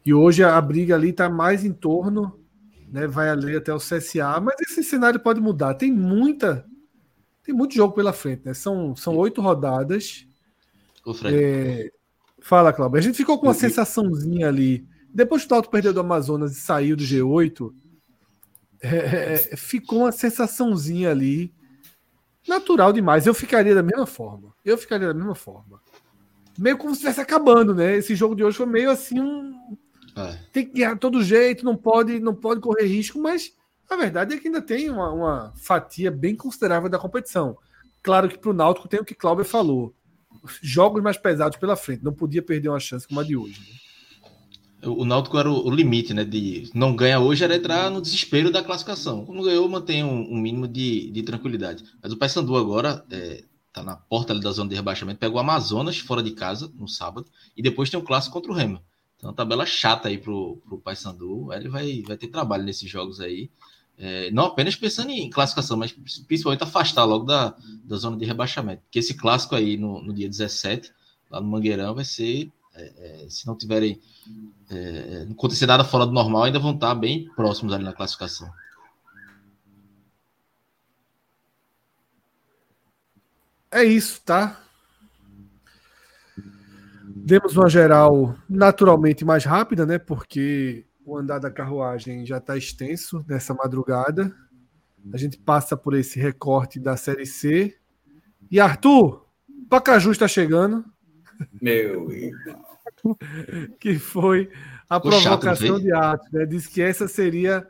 [0.06, 2.40] E hoje a briga ali está mais em torno,
[2.91, 3.07] né?
[3.07, 5.74] vai ali até o CSA, mas esse cenário pode mudar.
[5.74, 6.65] Tem muita.
[7.43, 8.53] Tem muito jogo pela frente, né?
[8.53, 10.27] São, são oito rodadas.
[11.25, 11.91] É...
[12.40, 12.98] Fala, Cláudio.
[12.98, 14.88] A gente ficou com uma sensaçãozinha ali.
[15.14, 17.72] Depois que o Alto perdeu do Amazonas e saiu do G8,
[18.82, 21.53] é, é, ficou uma sensaçãozinha ali
[22.48, 23.25] natural demais.
[23.25, 24.53] Eu ficaria da mesma forma.
[24.64, 25.82] Eu ficaria da mesma forma.
[26.57, 27.98] Meio como se estivesse acabando, né?
[27.98, 29.77] Esse jogo de hoje foi meio assim um.
[30.15, 30.40] É.
[30.53, 33.53] Tem que ganhar todo jeito, não pode, não pode correr risco, mas
[33.90, 37.57] a verdade é que ainda tem uma, uma fatia bem considerável da competição.
[38.01, 39.93] Claro que para o Náutico tem o que Cláudio falou.
[40.61, 42.03] Jogos mais pesados pela frente.
[42.03, 43.59] Não podia perder uma chance como a de hoje.
[43.59, 43.84] Né?
[44.85, 46.23] O Náutico era o, limite, né?
[46.23, 49.25] De não ganha hoje era entrar no desespero da classificação.
[49.25, 51.83] Como ganhou, mantém um, um mínimo de, de, tranquilidade.
[52.01, 55.97] Mas o Paysandu agora é, tá na porta da zona de rebaixamento, pega o Amazonas
[55.97, 58.81] fora de casa no sábado e depois tem um clássico contra o Remo.
[59.17, 61.51] Então, tabela chata aí pro, pro Paysandu.
[61.51, 63.49] Ele vai, vai ter trabalho nesses jogos aí.
[63.97, 65.91] É, não apenas pensando em classificação, mas
[66.27, 68.81] principalmente afastar logo da, da zona de rebaixamento.
[68.83, 70.91] Porque esse clássico aí no, no dia 17,
[71.30, 74.02] lá no Mangueirão, vai ser é, é, se não tiverem
[74.70, 78.52] é, não acontecer nada fora do normal, ainda vão estar bem próximos ali na classificação.
[83.72, 84.62] É isso, tá?
[87.06, 89.98] Demos uma geral naturalmente mais rápida, né?
[89.98, 94.36] Porque o andar da carruagem já está extenso nessa madrugada.
[95.14, 97.78] A gente passa por esse recorte da Série C.
[98.50, 99.26] E Arthur,
[99.70, 100.86] Pacaju está chegando.
[101.62, 102.65] Meu irmão.
[103.80, 104.50] que foi
[104.90, 105.82] a Ficou chato, provocação foi?
[105.82, 106.32] de Atos.
[106.32, 106.45] Né?
[106.45, 107.67] Disse que essa seria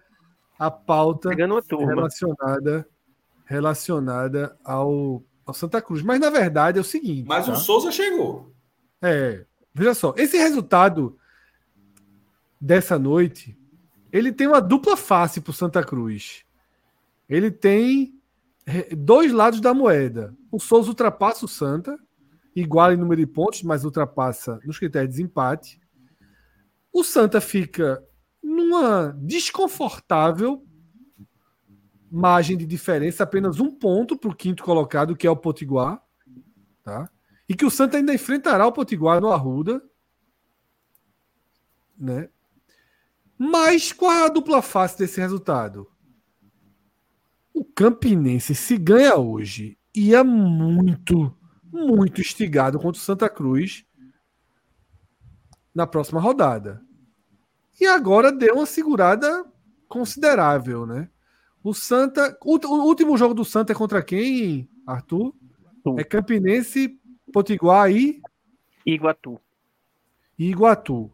[0.58, 2.88] a pauta relacionada,
[3.46, 6.02] relacionada ao, ao Santa Cruz.
[6.02, 7.28] Mas na verdade é o seguinte.
[7.28, 7.54] Mas tá?
[7.54, 8.54] o Souza chegou.
[9.02, 11.18] É, veja só, esse resultado
[12.60, 13.58] dessa noite,
[14.12, 16.44] ele tem uma dupla face para o Santa Cruz.
[17.30, 18.20] Ele tem
[18.66, 20.34] eh, dois lados da moeda.
[20.52, 22.00] O Souza ultrapassa o Santa,
[22.56, 25.80] igual em número de pontos, mas ultrapassa nos critérios de desempate.
[26.94, 28.02] O Santa fica
[28.42, 30.66] numa desconfortável
[32.10, 36.02] margem de diferença, apenas um ponto para o quinto colocado, que é o Potiguar.
[36.82, 37.10] Tá?
[37.50, 39.84] E que o Santa ainda enfrentará o Potiguar no Arruda.
[41.98, 42.30] Né?
[43.38, 45.92] Mas qual é a dupla face desse resultado?
[47.54, 51.36] O Campinense, se ganha hoje, ia muito,
[51.76, 53.86] muito instigado contra o Santa Cruz
[55.74, 56.82] na próxima rodada.
[57.80, 59.46] E agora deu uma segurada
[59.88, 61.10] considerável, né?
[61.64, 62.38] O Santa.
[62.42, 65.34] O, último jogo do Santa é contra quem, Arthur?
[65.98, 67.00] É Campinense,
[67.32, 68.22] Potiguar e
[68.86, 69.40] Iguatu.
[70.38, 71.12] Iguatu.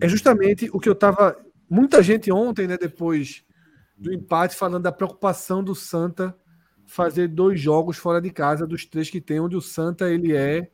[0.00, 1.36] É justamente o que eu tava.
[1.68, 3.44] Muita gente ontem, né, depois
[3.96, 6.36] do empate, falando da preocupação do Santa
[6.92, 10.70] fazer dois jogos fora de casa dos três que tem, onde o Santa ele é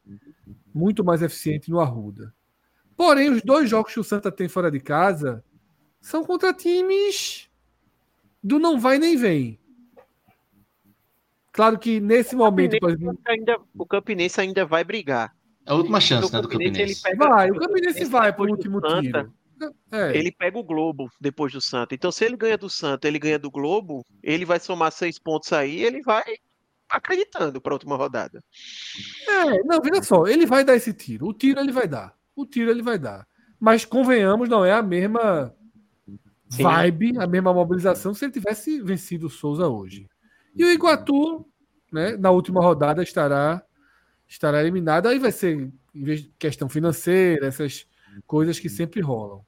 [0.75, 2.35] muito mais eficiente no Arruda.
[2.97, 5.45] Porém, os dois jogos que o Santa tem fora de casa
[6.01, 7.49] são contra times
[8.43, 9.61] do não vai nem vem.
[11.53, 15.33] Claro que nesse momento, por exemplo, Ainda, o Campinense ainda vai brigar.
[15.65, 17.17] É a última chance, O né, do Campinense, Campinense.
[17.17, 19.35] vai, o Campinense vai o do último Santa, tiro.
[19.91, 20.17] É.
[20.17, 21.95] Ele pega o Globo depois do Santa.
[21.95, 25.53] Então, se ele ganha do Santa, ele ganha do Globo, ele vai somar seis pontos
[25.53, 26.25] aí, ele vai
[26.89, 28.43] acreditando para a última rodada.
[29.29, 31.27] É, não, veja só, ele vai dar esse tiro.
[31.27, 32.17] O tiro ele vai dar.
[32.35, 33.27] O tiro ele vai dar.
[33.61, 35.55] Mas convenhamos, não é a mesma
[36.49, 36.63] Sim.
[36.63, 40.09] vibe, a mesma mobilização se ele tivesse vencido o Souza hoje.
[40.55, 41.47] E o Iguatu,
[41.93, 43.63] né, na última rodada estará
[44.27, 45.07] estará eliminado.
[45.07, 45.71] Aí vai ser
[46.39, 47.87] questão financeira, essas
[48.27, 49.45] coisas que sempre rolam.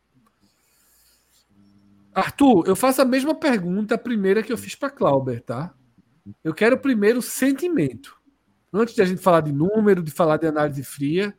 [2.15, 5.73] Arthur, eu faço a mesma pergunta, a primeira que eu fiz para Clauber, tá?
[6.43, 8.17] Eu quero primeiro sentimento.
[8.73, 11.37] Antes de a gente falar de número, de falar de análise fria,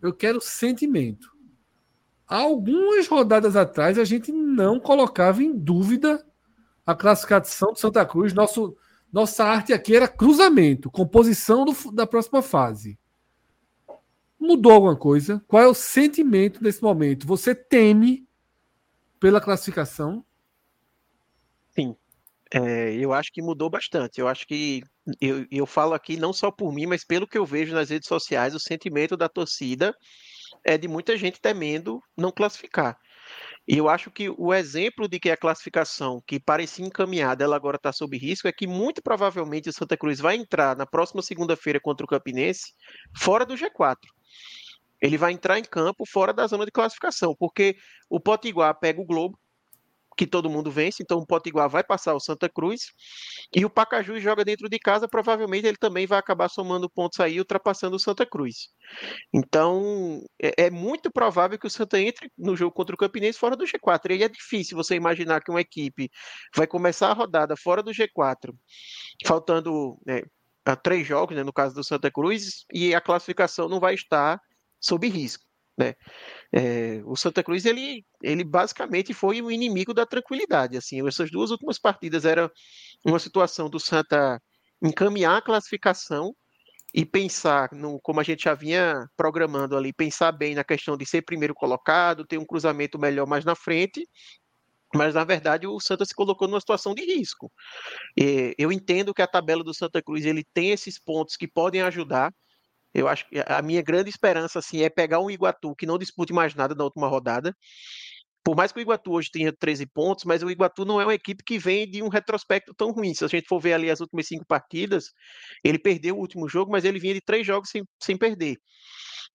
[0.00, 1.30] eu quero sentimento.
[2.26, 6.24] Algumas rodadas atrás a gente não colocava em dúvida
[6.86, 8.32] a classificação do Santa Cruz.
[8.32, 8.76] Nosso,
[9.12, 12.98] nossa arte aqui era cruzamento, composição do- da próxima fase.
[14.38, 15.42] Mudou alguma coisa?
[15.46, 17.26] Qual é o sentimento nesse momento?
[17.26, 18.26] Você teme
[19.20, 20.24] pela classificação?
[22.52, 24.20] É, eu acho que mudou bastante.
[24.20, 24.82] Eu acho que
[25.20, 28.08] eu, eu falo aqui não só por mim, mas pelo que eu vejo nas redes
[28.08, 29.94] sociais, o sentimento da torcida
[30.64, 32.98] é de muita gente temendo não classificar.
[33.68, 37.76] E eu acho que o exemplo de que a classificação, que parecia encaminhada, ela agora
[37.76, 41.78] está sob risco, é que muito provavelmente o Santa Cruz vai entrar na próxima segunda-feira
[41.80, 42.72] contra o Campinense
[43.16, 43.96] fora do G4.
[45.00, 47.76] Ele vai entrar em campo fora da zona de classificação, porque
[48.08, 49.38] o Potiguar pega o Globo,
[50.16, 52.92] que todo mundo vence, então o Potiguar vai passar o Santa Cruz,
[53.54, 57.38] e o Pacaju joga dentro de casa, provavelmente ele também vai acabar somando pontos aí,
[57.38, 58.68] ultrapassando o Santa Cruz.
[59.32, 63.56] Então, é, é muito provável que o Santa entre no jogo contra o Campinense fora
[63.56, 66.10] do G4, e é difícil você imaginar que uma equipe
[66.54, 68.52] vai começar a rodada fora do G4,
[69.24, 70.22] faltando né,
[70.82, 74.38] três jogos, né, no caso do Santa Cruz, e a classificação não vai estar
[74.80, 75.44] sob risco.
[75.78, 75.94] Né?
[76.52, 80.76] É, o Santa Cruz ele, ele basicamente foi o inimigo da tranquilidade.
[80.76, 82.50] Assim, essas duas últimas partidas era
[83.04, 84.40] uma situação do Santa
[84.82, 86.34] encaminhar a classificação
[86.92, 91.06] e pensar, no, como a gente já vinha programando ali, pensar bem na questão de
[91.06, 94.06] ser primeiro colocado, ter um cruzamento melhor mais na frente.
[94.92, 97.50] Mas, na verdade, o Santa se colocou numa situação de risco.
[98.16, 101.80] E eu entendo que a tabela do Santa Cruz ele tem esses pontos que podem
[101.82, 102.34] ajudar,
[102.94, 106.32] eu acho que a minha grande esperança assim, é pegar um Iguatu que não dispute
[106.32, 107.54] mais nada na última rodada.
[108.42, 111.14] Por mais que o Iguatu hoje tenha 13 pontos, mas o Iguatu não é uma
[111.14, 113.12] equipe que vem de um retrospecto tão ruim.
[113.14, 115.12] Se a gente for ver ali as últimas cinco partidas,
[115.62, 118.56] ele perdeu o último jogo, mas ele vinha de três jogos sem, sem perder.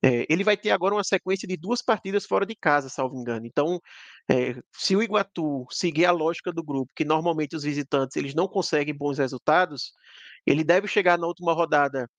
[0.03, 3.45] É, ele vai ter agora uma sequência de duas partidas fora de casa, salvo engano.
[3.45, 3.80] Então,
[4.30, 8.48] é, se o Iguatu seguir a lógica do grupo, que normalmente os visitantes eles não
[8.48, 9.93] conseguem bons resultados,
[10.45, 12.09] ele deve chegar na última rodada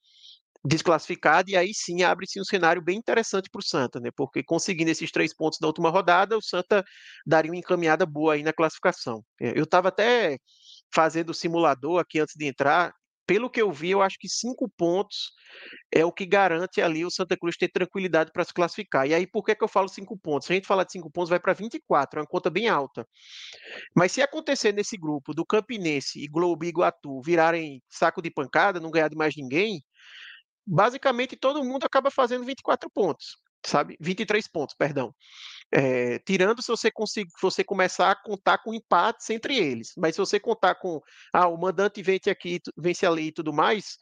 [0.66, 4.10] desclassificado, e aí sim abre-se um cenário bem interessante para o Santa, né?
[4.16, 6.84] Porque conseguindo esses três pontos da última rodada, o Santa
[7.26, 9.22] daria uma encaminhada boa aí na classificação.
[9.40, 10.38] É, eu estava até
[10.92, 12.92] fazendo o simulador aqui antes de entrar.
[13.26, 15.32] Pelo que eu vi, eu acho que cinco pontos
[15.92, 19.04] é o que garante ali o Santa Cruz ter tranquilidade para se classificar.
[19.08, 20.46] E aí, por que, que eu falo cinco pontos?
[20.46, 23.04] Se a gente falar de cinco pontos, vai para 24, é uma conta bem alta.
[23.96, 28.78] Mas se acontecer nesse grupo do Campinense e Globo e Iguatu virarem saco de pancada,
[28.78, 29.82] não ganhar de mais ninguém,
[30.66, 33.96] basicamente todo mundo acaba fazendo 24 pontos, sabe?
[34.00, 35.14] 23 pontos, perdão.
[35.72, 39.92] É, tirando se você conseguir, você começar a contar com empates entre eles.
[39.96, 41.00] Mas se você contar com
[41.32, 43.96] ah, o mandante vence aqui, vence ali e tudo mais,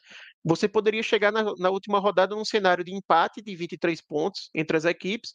[0.44, 4.76] você poderia chegar na, na, última rodada num cenário de empate de 23 pontos entre
[4.76, 5.32] as equipes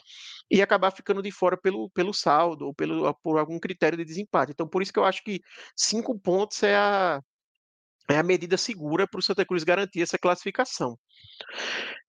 [0.52, 4.52] e acabar ficando de fora pelo, pelo saldo ou pelo, por algum critério de desempate.
[4.52, 5.42] Então, por isso que eu acho que
[5.76, 7.20] cinco pontos é a,
[8.10, 10.98] é a medida segura para o Santa Cruz garantir essa classificação.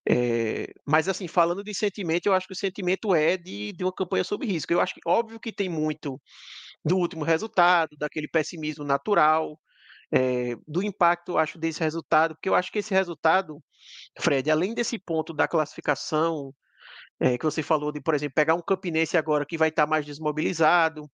[0.08, 3.92] É, mas assim, falando de sentimento, eu acho que o sentimento é de, de uma
[3.92, 4.72] campanha sob risco.
[4.72, 6.20] Eu acho que óbvio que tem muito
[6.84, 9.60] do último resultado, daquele pessimismo natural,
[10.12, 13.62] é, do impacto, acho, desse resultado, porque eu acho que esse resultado,
[14.18, 16.52] Fred, além desse ponto da classificação,
[17.20, 20.06] é, que você falou de, por exemplo, pegar um Campinense agora que vai estar mais
[20.06, 21.08] desmobilizado,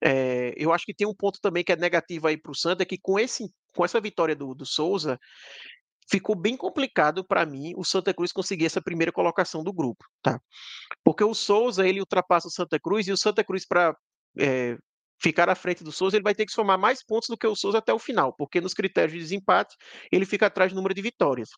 [0.00, 2.84] é, eu acho que tem um ponto também que é negativo aí para o Santa,
[2.84, 3.44] que com, esse,
[3.78, 5.20] com essa vitória do, do Souza,
[6.10, 10.40] ficou bem complicado para mim o Santa Cruz conseguir essa primeira colocação do grupo, tá?
[11.04, 13.96] Porque o Souza, ele ultrapassa o Santa Cruz e o Santa Cruz para
[14.36, 14.78] é, eh,
[15.22, 17.54] ficar à frente do Souza, ele vai ter que somar mais pontos do que o
[17.54, 19.76] Souza até o final, porque nos critérios de desempate
[20.10, 21.50] ele fica atrás do número de vitórias.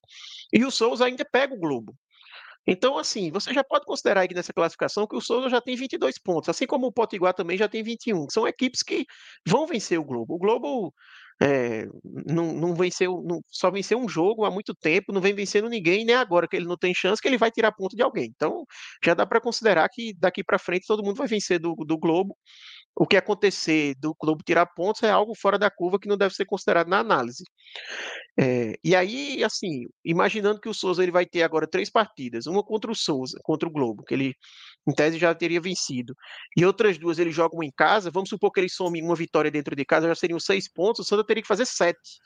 [0.53, 1.95] E o Souza ainda pega o Globo.
[2.67, 6.19] Então, assim, você já pode considerar aqui nessa classificação que o Souza já tem 22
[6.19, 8.29] pontos, assim como o Potiguar também já tem 21.
[8.29, 9.07] São equipes que
[9.49, 10.35] vão vencer o Globo.
[10.35, 10.93] O Globo
[11.43, 15.69] é, não, não venceu, não, só venceu um jogo há muito tempo, não vem vencendo
[15.69, 18.31] ninguém, nem agora que ele não tem chance, que ele vai tirar ponto de alguém.
[18.35, 18.65] Então,
[19.03, 22.37] já dá para considerar que daqui para frente todo mundo vai vencer do, do Globo.
[22.95, 26.35] O que acontecer do Globo tirar pontos é algo fora da curva que não deve
[26.35, 27.45] ser considerado na análise.
[28.39, 32.63] É, e aí, assim, imaginando que o Souza ele vai ter agora três partidas, uma
[32.63, 34.35] contra o Souza, contra o Globo, que ele
[34.89, 36.15] em tese já teria vencido.
[36.57, 39.77] E outras duas eles jogam em casa, vamos supor que ele some uma vitória dentro
[39.77, 42.19] de casa, já seriam seis pontos, o Santa teria que fazer sete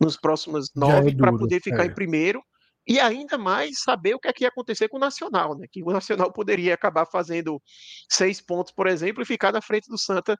[0.00, 1.86] nos próximos é nove é para poder ficar é.
[1.86, 2.42] em primeiro.
[2.86, 5.66] E ainda mais saber o que é que ia acontecer com o Nacional, né?
[5.72, 7.60] Que o Nacional poderia acabar fazendo
[8.10, 10.38] seis pontos, por exemplo, e ficar na frente do Santa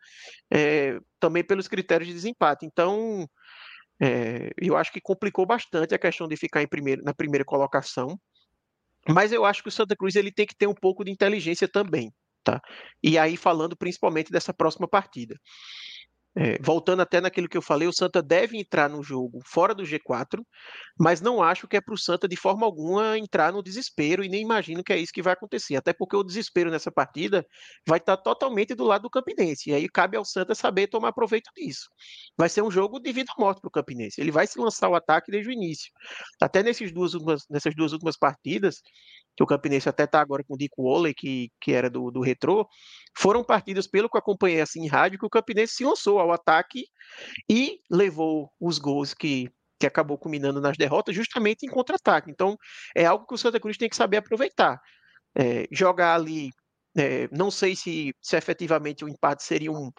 [0.52, 2.67] é, também pelos critérios de desempate.
[2.67, 3.26] Então,
[4.01, 8.18] é, eu acho que complicou bastante a questão de ficar primeiro, na primeira colocação.
[9.08, 11.68] Mas eu acho que o Santa Cruz ele tem que ter um pouco de inteligência
[11.68, 12.12] também,
[12.44, 12.60] tá?
[13.02, 15.36] E aí falando principalmente dessa próxima partida.
[16.36, 19.84] É, voltando até naquilo que eu falei, o Santa deve entrar no jogo fora do
[19.84, 20.44] G4,
[20.98, 24.28] mas não acho que é para o Santa de forma alguma entrar no desespero e
[24.28, 25.76] nem imagino que é isso que vai acontecer.
[25.76, 27.46] Até porque o desespero nessa partida
[27.86, 29.70] vai estar totalmente do lado do Campinense.
[29.70, 31.88] E aí cabe ao Santa saber tomar proveito disso.
[32.36, 34.20] Vai ser um jogo de vida ou morte para o Campinense.
[34.20, 35.92] Ele vai se lançar o ataque desde o início.
[36.40, 38.82] Até nesses duas últimas, nessas duas últimas partidas,
[39.36, 42.20] que o Campinense até está agora com o Dico Ole, que, que era do, do
[42.20, 42.68] Retrô,
[43.16, 46.32] foram partidas, pelo que eu acompanhei assim em rádio, que o Campinense se lançou ao
[46.32, 46.84] ataque
[47.50, 52.30] e levou os gols que, que acabou culminando nas derrotas justamente em contra-ataque.
[52.30, 52.56] Então,
[52.96, 54.80] é algo que o Santa Cruz tem que saber aproveitar.
[55.36, 56.50] É, jogar ali,
[56.96, 59.90] é, não sei se, se efetivamente o empate seria um,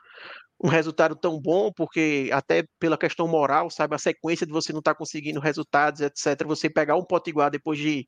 [0.63, 4.79] um resultado tão bom, porque até pela questão moral, sabe, a sequência de você não
[4.79, 8.07] estar tá conseguindo resultados, etc., você pegar um potiguar depois de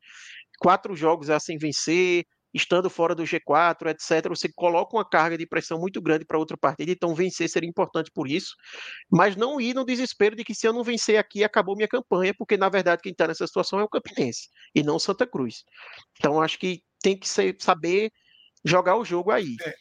[0.58, 5.78] quatro jogos sem vencer, estando fora do G4, etc., você coloca uma carga de pressão
[5.78, 8.54] muito grande para outra partida, então vencer seria importante por isso,
[9.10, 12.34] mas não ir no desespero de que se eu não vencer aqui, acabou minha campanha,
[12.36, 15.64] porque na verdade quem está nessa situação é o Campinense, e não Santa Cruz.
[16.18, 18.10] Então acho que tem que ser, saber
[18.64, 19.54] jogar o jogo aí.
[19.62, 19.74] É.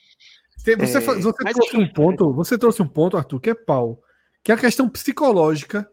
[0.57, 4.01] Você, é, você trouxe um ponto, você trouxe um ponto, Arthur, que é pau,
[4.43, 5.89] que é a questão psicológica.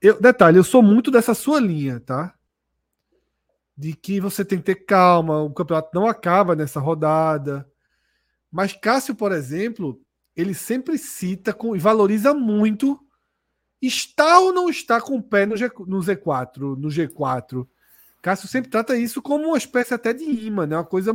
[0.00, 2.32] Eu, detalhe, eu sou muito dessa sua linha, tá?
[3.76, 7.68] De que você tem que ter calma, o campeonato não acaba nessa rodada.
[8.50, 10.00] Mas Cássio, por exemplo,
[10.36, 13.00] ele sempre cita com, e valoriza muito
[13.86, 17.66] está ou não está com o pé no, G, no Z4, no G4.
[18.22, 20.76] Cássio sempre trata isso como uma espécie até de imã, né?
[20.76, 21.12] Uma coisa.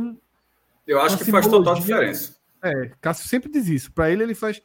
[0.86, 2.36] Eu acho que faz total diferença.
[2.62, 3.92] É, Cássio sempre diz isso.
[3.92, 4.62] Para ele, ele faz.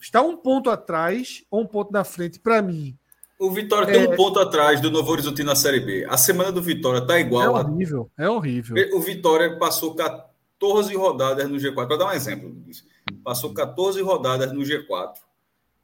[0.00, 2.98] Está um ponto atrás ou um ponto na frente, para mim,
[3.38, 4.16] o Vitória tem um é.
[4.16, 6.06] ponto atrás do Novo Horizonte na Série B.
[6.08, 7.56] A semana do Vitória tá igual.
[7.56, 8.24] É horrível, a...
[8.24, 8.76] é horrível.
[8.96, 11.86] O Vitória passou 14 rodadas no G4.
[11.86, 12.84] Para dar um exemplo disso.
[13.22, 15.14] Passou 14 rodadas no G4.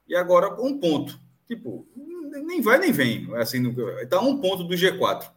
[0.07, 1.19] E agora um ponto.
[1.47, 3.27] Tipo, nem vai nem vem.
[3.35, 3.61] Assim,
[4.09, 5.29] tá um ponto do G4.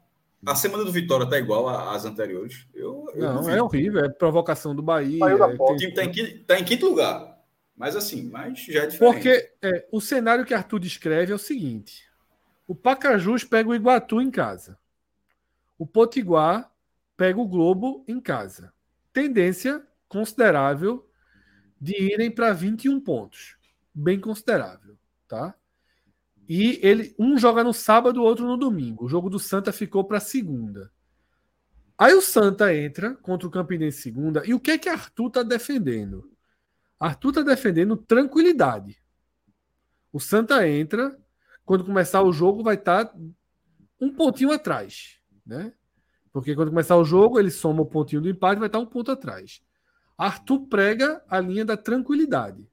[0.47, 2.67] a semana do Vitória tá igual às anteriores.
[2.73, 4.05] Eu, eu não, é horrível.
[4.05, 5.25] É provocação do Bahia.
[5.25, 5.34] É.
[5.34, 7.34] O tem- time tá em, quinto, tá em quinto lugar.
[7.77, 8.99] Mas assim, mas já é diferente.
[8.99, 12.09] Porque é, o cenário que Arthur descreve é o seguinte:
[12.67, 14.78] o Pacajus pega o Iguatu em casa.
[15.77, 16.73] O Potiguar
[17.17, 18.73] pega o Globo em casa.
[19.12, 21.09] Tendência considerável
[21.81, 23.57] de irem para 21 pontos.
[23.93, 24.97] Bem considerável,
[25.27, 25.55] tá?
[26.49, 29.05] E ele um joga no sábado, o outro no domingo.
[29.05, 30.93] O jogo do Santa ficou para segunda.
[31.97, 34.43] Aí o Santa entra contra o Campinense segunda.
[34.44, 36.34] E o que é que Arthur tá defendendo?
[37.05, 38.99] Arthur tá defendendo tranquilidade.
[40.10, 41.15] O Santa entra,
[41.62, 43.15] quando começar o jogo, vai estar
[44.00, 45.20] um pontinho atrás.
[45.44, 45.74] Né?
[46.33, 49.10] Porque quando começar o jogo, ele soma o pontinho do empate vai estar um ponto
[49.10, 49.62] atrás.
[50.16, 52.66] Arthur prega a linha da tranquilidade.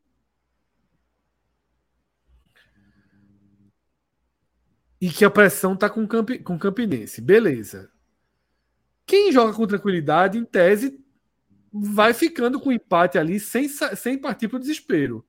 [5.01, 7.19] E que a pressão tá com com o Campinense.
[7.19, 7.91] Beleza.
[9.05, 11.00] Quem joga com tranquilidade, em tese,
[11.71, 15.25] vai ficando com o empate ali sem, sem partir para o desespero.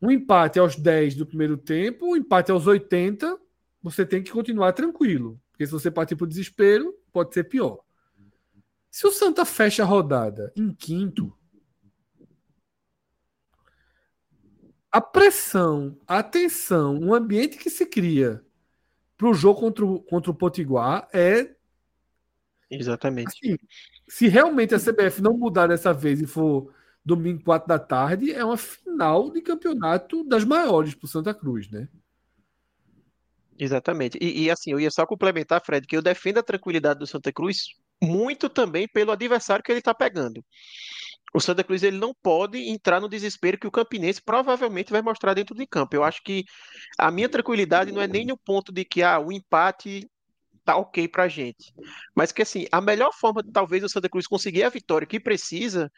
[0.00, 3.38] Um empate aos 10 do primeiro tempo, um empate aos 80,
[3.82, 5.40] você tem que continuar tranquilo.
[5.50, 7.80] Porque se você partir para o desespero, pode ser pior.
[8.90, 11.32] Se o Santa fecha a rodada em quinto,
[14.90, 18.44] a pressão, a tensão, o ambiente que se cria
[19.16, 21.54] para o jogo contra o, contra o Potiguar é
[22.68, 23.28] Exatamente.
[23.28, 23.58] Assim,
[24.08, 26.72] se realmente a CBF não mudar dessa vez e for
[27.04, 31.70] domingo, 4 da tarde, é uma final de campeonato das maiores para o Santa Cruz,
[31.70, 31.88] né?
[33.58, 34.18] Exatamente.
[34.20, 37.32] E, e, assim, eu ia só complementar, Fred, que eu defendo a tranquilidade do Santa
[37.32, 37.68] Cruz
[38.02, 40.44] muito também pelo adversário que ele está pegando.
[41.34, 45.32] O Santa Cruz ele não pode entrar no desespero que o Campinense provavelmente vai mostrar
[45.32, 45.94] dentro de campo.
[45.96, 46.44] Eu acho que
[46.98, 50.10] a minha tranquilidade não é nem no ponto de que ah, o empate
[50.64, 51.72] tá ok pra gente.
[52.14, 55.90] Mas que assim, a melhor forma talvez o Santa Cruz conseguir a vitória que precisa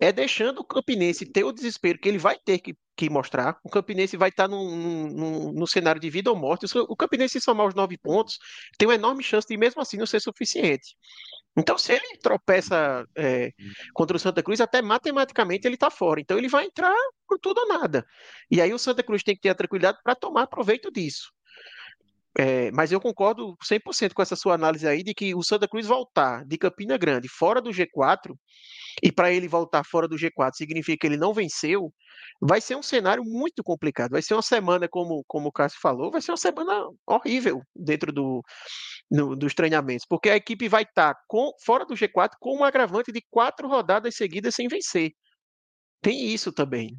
[0.00, 3.58] é deixando o Campinense ter o desespero que ele vai ter que, que mostrar.
[3.64, 6.66] O Campinense vai estar num, num, num- num cenário de vida ou morte.
[6.88, 8.38] O Campinense, se somar os nove pontos,
[8.78, 10.96] tem uma enorme chance de, mesmo assim, não ser suficiente.
[11.56, 13.50] Então, se ele tropeça é,
[13.94, 16.20] contra o Santa Cruz, até matematicamente ele está fora.
[16.20, 16.94] Então, ele vai entrar
[17.26, 18.04] por tudo ou nada.
[18.50, 21.32] E aí, o Santa Cruz tem que ter a tranquilidade para tomar proveito disso.
[22.38, 25.86] É, mas eu concordo 100% com essa sua análise aí de que o Santa Cruz
[25.86, 28.36] voltar de Campina Grande fora do G4
[29.02, 31.92] e para ele voltar fora do G4 significa que ele não venceu,
[32.40, 34.10] vai ser um cenário muito complicado.
[34.12, 38.12] Vai ser uma semana, como, como o Cássio falou, vai ser uma semana horrível dentro
[38.12, 38.42] do,
[39.10, 43.12] no- dos treinamentos, porque a equipe vai estar com, fora do G4 com um agravante
[43.12, 45.12] de quatro rodadas seguidas sem vencer.
[46.02, 46.96] Tem isso também.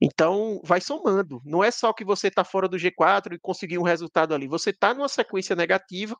[0.00, 1.40] Então, vai somando.
[1.44, 4.46] Não é só que você está fora do G4 e conseguiu um resultado ali.
[4.48, 6.16] Você está numa sequência negativa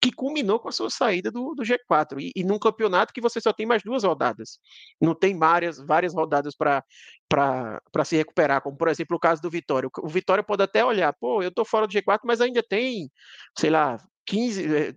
[0.00, 2.20] que culminou com a sua saída do, do G4.
[2.20, 4.58] E, e num campeonato que você só tem mais duas rodadas.
[5.00, 6.84] Não tem várias, várias rodadas para
[8.04, 9.88] se recuperar, como por exemplo o caso do Vitória.
[9.88, 13.10] O, o Vitória pode até olhar, pô, eu estou fora do G4, mas ainda tem,
[13.56, 13.98] sei lá,
[14.30, 14.94] 15, eh,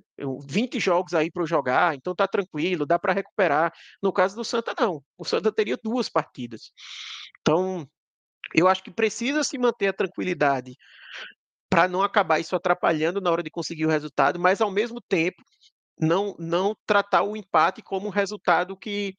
[0.48, 3.74] 20 jogos aí para jogar, então tá tranquilo, dá para recuperar.
[4.02, 5.04] No caso do Santa, não.
[5.18, 6.72] O Santa teria duas partidas.
[7.42, 7.88] Então,
[8.56, 10.76] eu acho que precisa se manter a tranquilidade
[11.70, 15.42] para não acabar isso atrapalhando na hora de conseguir o resultado, mas ao mesmo tempo
[16.00, 19.14] não não tratar o empate como um resultado que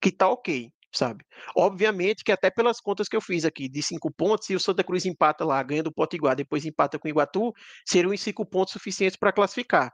[0.00, 1.24] que tá ok, sabe?
[1.56, 4.84] Obviamente que até pelas contas que eu fiz aqui de cinco pontos, se o Santa
[4.84, 7.52] Cruz empata lá, ganha do Potiguar, depois empata com o Iguatu,
[7.86, 9.92] seriam cinco pontos suficientes para classificar.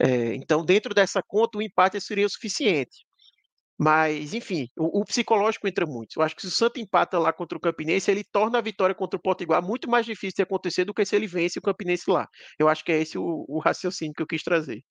[0.00, 3.07] É, então, dentro dessa conta, o empate seria o suficiente.
[3.80, 6.16] Mas, enfim, o, o psicológico entra muito.
[6.18, 8.92] Eu acho que se o Santa empata lá contra o Campinense, ele torna a vitória
[8.94, 12.10] contra o Potiguar muito mais difícil de acontecer do que se ele vence o Campinense
[12.10, 12.26] lá.
[12.58, 14.82] Eu acho que é esse o, o raciocínio que eu quis trazer.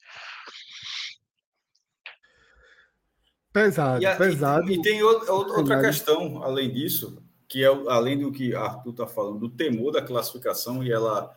[3.51, 4.71] Pesado, E, a- e- pesado.
[4.71, 9.39] e tem o- outra questão, além disso, que é além do que Arthur está falando,
[9.39, 11.35] do temor da classificação e ela.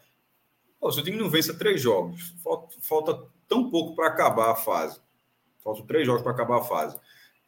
[0.79, 4.55] Pô, se o time não vence três jogos, falta, falta tão pouco para acabar a
[4.57, 5.01] fase.
[5.63, 6.99] Faltam três jogos para acabar a fase.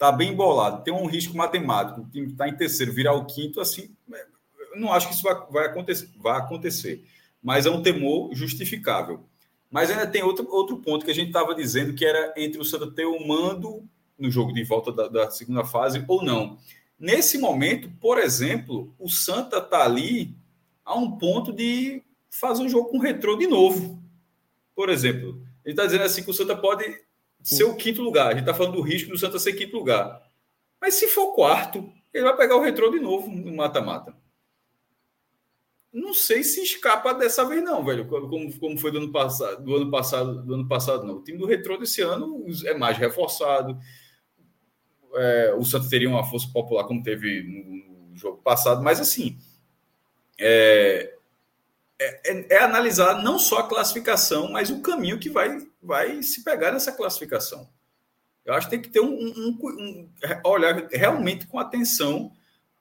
[0.02, 2.00] Tá bem embolado, tem um risco matemático.
[2.00, 3.94] O time está em terceiro, virar o quinto, assim.
[4.12, 4.26] é,
[4.74, 7.04] não acho que isso vai, vai, acontecer, vai acontecer.
[7.40, 9.20] Mas é um temor justificável.
[9.70, 12.64] Mas ainda tem outro, outro ponto que a gente estava dizendo que era entre o
[12.64, 16.58] Santa ter o mando no jogo de volta da, da segunda fase ou não.
[16.98, 20.34] Nesse momento, por exemplo, o Santa está ali
[20.84, 24.02] a um ponto de fazer um jogo com retrô de novo.
[24.74, 26.84] Por exemplo, ele está dizendo assim que o Santa pode
[27.42, 28.28] ser o quinto lugar.
[28.28, 30.22] A gente está falando do risco do Santa ser quinto lugar.
[30.80, 34.14] Mas se for quarto, ele vai pegar o retrô de novo no mata-mata.
[35.92, 38.06] não sei se escapa dessa vez, não, velho.
[38.06, 41.16] Como, como foi do ano passado, do ano passado, do ano passado, não.
[41.16, 43.78] O time do Retrô desse ano é mais reforçado.
[45.14, 49.38] É, o Santos teria uma força popular como teve no, no jogo passado, mas assim
[50.38, 51.14] é,
[51.98, 56.44] é, é, é, analisar não só a classificação, mas o caminho que vai, vai se
[56.44, 57.68] pegar nessa classificação.
[58.44, 60.10] Eu acho que tem que ter um, um, um
[60.44, 62.32] olhar realmente com atenção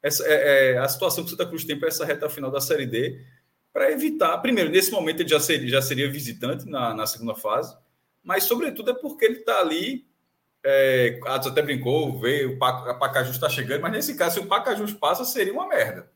[0.01, 2.59] essa, é, é, a situação que o Santa Cruz tem para essa reta final da
[2.59, 3.23] Série D,
[3.71, 4.37] para evitar.
[4.39, 7.75] Primeiro, nesse momento ele já seria, já seria visitante na, na segunda fase,
[8.23, 10.09] mas, sobretudo, é porque ele está ali.
[10.63, 15.25] É, até brincou, veio, o Pacajus está chegando, mas nesse caso, se o Pacajus passa,
[15.25, 16.11] seria uma merda.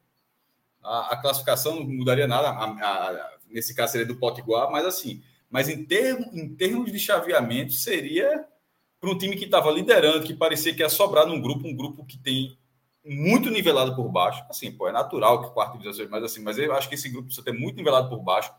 [0.83, 5.23] A, a classificação não mudaria nada, a, a, nesse caso seria do Potiguar, mas assim,
[5.49, 8.45] mas em, termo, em termos de chaveamento, seria
[8.99, 12.05] para um time que estava liderando, que parecia que ia sobrar num grupo, um grupo
[12.05, 12.57] que tem
[13.03, 14.43] muito nivelado por baixo.
[14.49, 17.27] Assim, pô, é natural que quarto divisão mais assim, mas eu acho que esse grupo
[17.27, 18.51] precisa ter muito nivelado por baixo,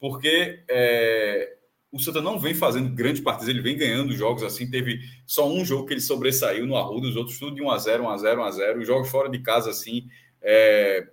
[0.00, 1.56] porque é,
[1.94, 4.68] o Santa não vem fazendo grandes partidas, ele vem ganhando jogos assim.
[4.68, 8.36] Teve só um jogo que ele sobressaiu no Arruda, os outros tudo de 1x0, 1x0,
[8.36, 8.80] 1x0.
[8.80, 10.08] Os jogos fora de casa, assim,
[10.42, 11.06] é,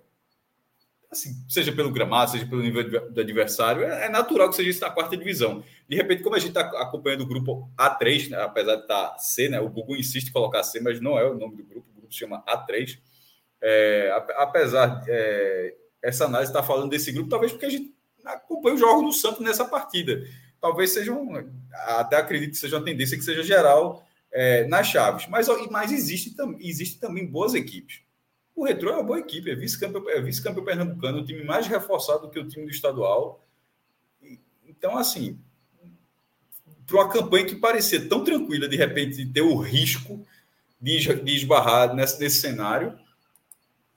[1.12, 4.80] assim, seja pelo gramado, seja pelo nível do adversário, é, é natural que seja isso
[4.80, 5.62] na quarta divisão.
[5.86, 9.18] De repente, como a gente está acompanhando o grupo A3, né, apesar de estar tá
[9.18, 11.86] C, né, o Google insiste em colocar C, mas não é o nome do grupo,
[11.90, 12.98] o grupo se chama A3.
[13.60, 18.78] É, apesar é, essa análise está falando desse grupo, talvez porque a gente acompanha o
[18.78, 20.26] jogo do Santos nessa partida.
[20.60, 21.34] Talvez seja um,
[21.72, 25.26] até acredito que seja uma tendência que seja geral é, nas chaves.
[25.28, 28.00] Mas, mas existe, existe também boas equipes.
[28.54, 32.22] O Retrô é uma boa equipe, é vice-campeão é vice pernambucano, o time mais reforçado
[32.22, 33.44] do que o time do estadual.
[34.66, 35.38] Então, assim,
[36.86, 40.24] para uma campanha que parecia tão tranquila, de repente ter o risco
[40.80, 42.98] de, de esbarrar nesse, nesse cenário.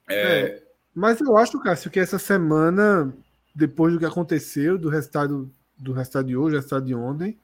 [0.07, 0.15] É...
[0.15, 3.13] É, mas eu acho, Cássio, que essa semana,
[3.53, 7.37] depois do que aconteceu, do resultado, do resultado de hoje, do resultado de ontem,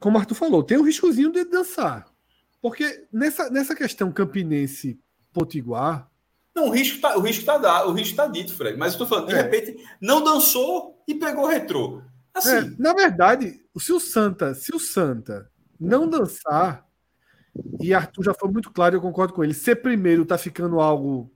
[0.00, 2.06] como o Arthur falou, tem um riscozinho de dançar.
[2.60, 4.98] Porque nessa, nessa questão campinense
[5.32, 6.10] potiguar.
[6.54, 8.78] Não, o risco está o risco tá dado, o risco tá dito, Fred.
[8.78, 9.42] Mas estou falando, de é.
[9.42, 12.02] repente, não dançou e pegou retrô.
[12.32, 12.50] Assim.
[12.50, 16.86] É, na verdade, se o Santa, se o Santa não dançar,
[17.80, 21.32] e Arthur já foi muito claro, eu concordo com ele, ser primeiro está ficando algo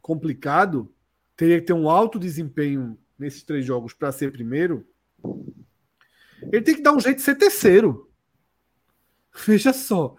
[0.00, 0.92] complicado,
[1.36, 4.86] teria que ter um alto desempenho nesses três jogos para ser primeiro.
[6.52, 8.10] Ele tem que dar um jeito de ser terceiro.
[9.46, 10.14] Veja só.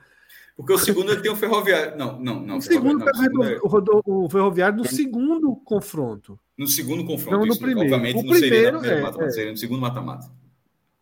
[0.56, 1.98] Porque o segundo ele tem o Ferroviário.
[1.98, 2.58] Não, não, não.
[2.58, 3.60] O segundo, não, o, segundo é...
[4.06, 6.40] o, Ferroviário no segundo confronto.
[6.58, 7.82] No segundo confronto, não no primeiro.
[7.82, 9.32] Obviamente o não seria no primeiro é, mata-mata, é.
[9.32, 10.32] seria no segundo mata-mata.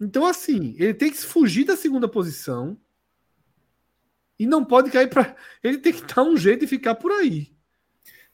[0.01, 2.77] Então, assim, ele tem que fugir da segunda posição
[4.39, 5.35] e não pode cair para.
[5.63, 7.53] Ele tem que dar um jeito de ficar por aí.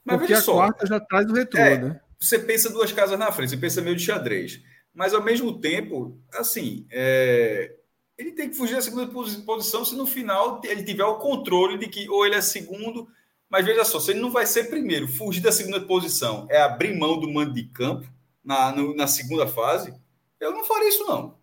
[0.02, 2.00] Mas porque a só, quarta já traz o retorno, é, né?
[2.18, 4.62] Você pensa duas casas na frente, você pensa meio de xadrez.
[4.94, 7.76] Mas ao mesmo tempo, assim, é,
[8.20, 11.88] ele tem que fugir da segunda posição se no final ele tiver o controle de
[11.88, 13.08] que ou ele é segundo,
[13.48, 16.96] mas veja só, se ele não vai ser primeiro, fugir da segunda posição é abrir
[16.96, 18.06] mão do mando de campo
[18.44, 19.94] na, no, na segunda fase,
[20.38, 21.40] eu não faria isso não.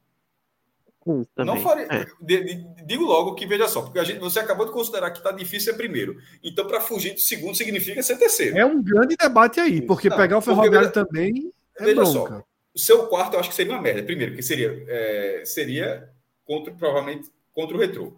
[1.37, 1.87] Não faria.
[1.89, 2.05] É.
[2.21, 5.19] De, de, digo logo que veja só, porque a gente, você acabou de considerar que
[5.19, 6.17] está difícil ser primeiro.
[6.43, 8.57] Então, para fugir do segundo significa ser terceiro.
[8.57, 12.35] É um grande debate aí, porque não, pegar o Ferroviário porque, também é veja bronca.
[12.35, 12.43] só.
[12.75, 14.03] O seu quarto eu acho que seria uma merda.
[14.03, 16.11] Primeiro, que seria, é, seria
[16.47, 18.13] contra provavelmente contra o Retrô.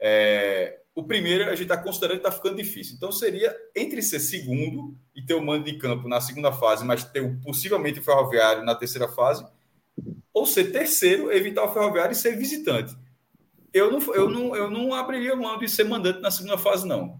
[0.00, 2.94] É, o primeiro a gente está considerando que está ficando difícil.
[2.96, 7.04] Então seria entre ser segundo e ter o mando de campo na segunda fase, mas
[7.04, 9.46] ter possivelmente o Ferroviário na terceira fase,
[10.32, 12.96] ou ser terceiro, evitar o Ferroviário e ser visitante.
[13.72, 17.18] Eu não, eu não, eu não abriria mão de ser mandante na segunda fase, não.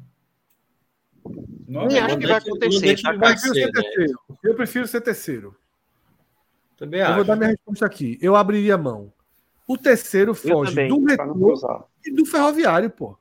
[1.67, 3.02] Não Nem acho que vai acontecer.
[3.02, 3.83] Tá, vai ser, né?
[4.43, 5.57] Eu prefiro ser terceiro.
[6.76, 7.17] Também eu acho.
[7.17, 8.18] vou dar minha resposta aqui.
[8.20, 9.12] Eu abriria mão.
[9.67, 11.55] O terceiro foge do metrô
[12.05, 13.18] e do ferroviário, pô.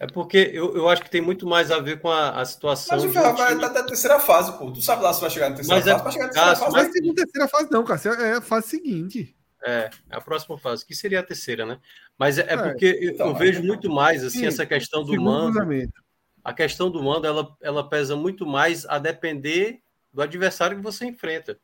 [0.00, 2.96] É porque eu, eu acho que tem muito mais a ver com a, a situação.
[2.96, 4.70] Mas o Ferroviário está na terceira fase, pô.
[4.70, 6.00] Tu sabe lá se vai chegar na terceira mas é fase?
[6.00, 6.72] É, vai chegar na terceira fase.
[6.72, 8.00] Mas é terceira fase, não, cara.
[8.26, 9.36] É a fase seguinte.
[9.62, 11.78] É, é a próxima fase, que seria a terceira, né?
[12.18, 15.20] Mas é, é porque eu, então, eu vejo muito mais assim, sim, essa questão do
[15.20, 15.58] mando.
[16.42, 21.04] A questão do mando ela, ela pesa muito mais a depender do adversário que você
[21.04, 21.58] enfrenta.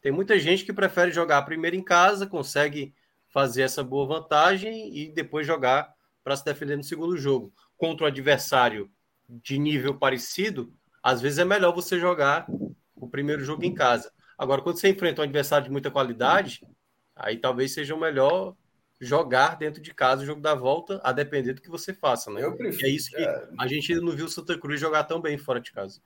[0.00, 2.94] Tem muita gente que prefere jogar primeiro em casa, consegue
[3.30, 7.52] fazer essa boa vantagem e depois jogar para se defender no segundo jogo.
[7.76, 8.90] Contra o adversário
[9.28, 12.46] de nível parecido, às vezes é melhor você jogar
[12.94, 14.12] o primeiro jogo em casa.
[14.36, 16.66] Agora, quando você enfrenta um adversário de muita qualidade,
[17.14, 18.54] aí talvez seja o melhor
[19.00, 22.44] jogar dentro de casa o jogo da volta, a depender do que você faça, né?
[22.44, 22.86] Eu prefiro.
[22.86, 23.48] é isso que é...
[23.58, 26.00] a gente ainda não viu o Santa Cruz jogar tão bem fora de casa.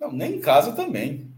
[0.00, 1.30] Não, nem em casa também.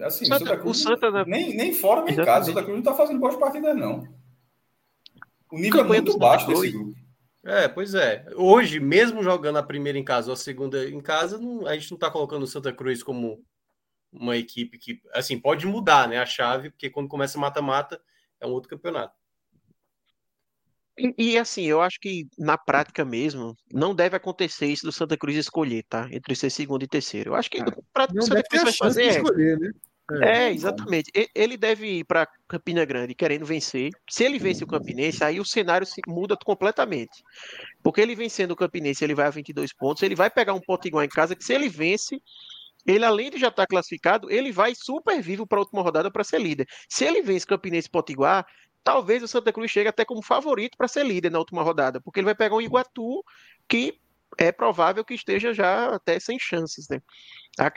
[0.00, 2.46] Assim, Santa, Santa Cruz, o Santa nem, nem fora nem em casa.
[2.46, 4.06] Santa Cruz não está fazendo boas partidas, não.
[5.50, 6.94] O nível é muito baixo desse grupo.
[7.44, 8.26] É, pois é.
[8.34, 11.90] Hoje, mesmo jogando a primeira em casa ou a segunda em casa, não, a gente
[11.92, 13.44] não está colocando o Santa Cruz como
[14.12, 18.00] uma equipe que, assim, pode mudar, né, a chave, porque quando começa mata-mata
[18.40, 19.14] é um outro campeonato.
[20.98, 25.16] E, e, assim, eu acho que na prática mesmo, não deve acontecer isso do Santa
[25.16, 26.08] Cruz escolher, tá?
[26.10, 27.30] Entre ser segundo e terceiro.
[27.30, 27.64] Eu acho que é.
[27.64, 29.02] no prática o Santa Cruz vai fazer.
[29.02, 29.70] É escolher, né?
[30.22, 31.10] É, é, exatamente.
[31.34, 33.90] Ele deve ir para Campina Grande querendo vencer.
[34.08, 37.24] Se ele vence o Campinense, aí o cenário muda completamente.
[37.82, 40.02] Porque ele vencendo o Campinense, ele vai a 22 pontos.
[40.02, 42.22] Ele vai pegar um Potiguar em casa, que se ele vence,
[42.86, 46.10] ele além de já estar tá classificado, ele vai super vivo para a última rodada
[46.10, 46.68] para ser líder.
[46.88, 48.46] Se ele vence Campinense e Potiguar,
[48.84, 52.20] talvez o Santa Cruz chegue até como favorito para ser líder na última rodada, porque
[52.20, 53.24] ele vai pegar um Iguatu
[53.68, 53.98] que
[54.38, 57.00] é provável que esteja já até sem chances, né?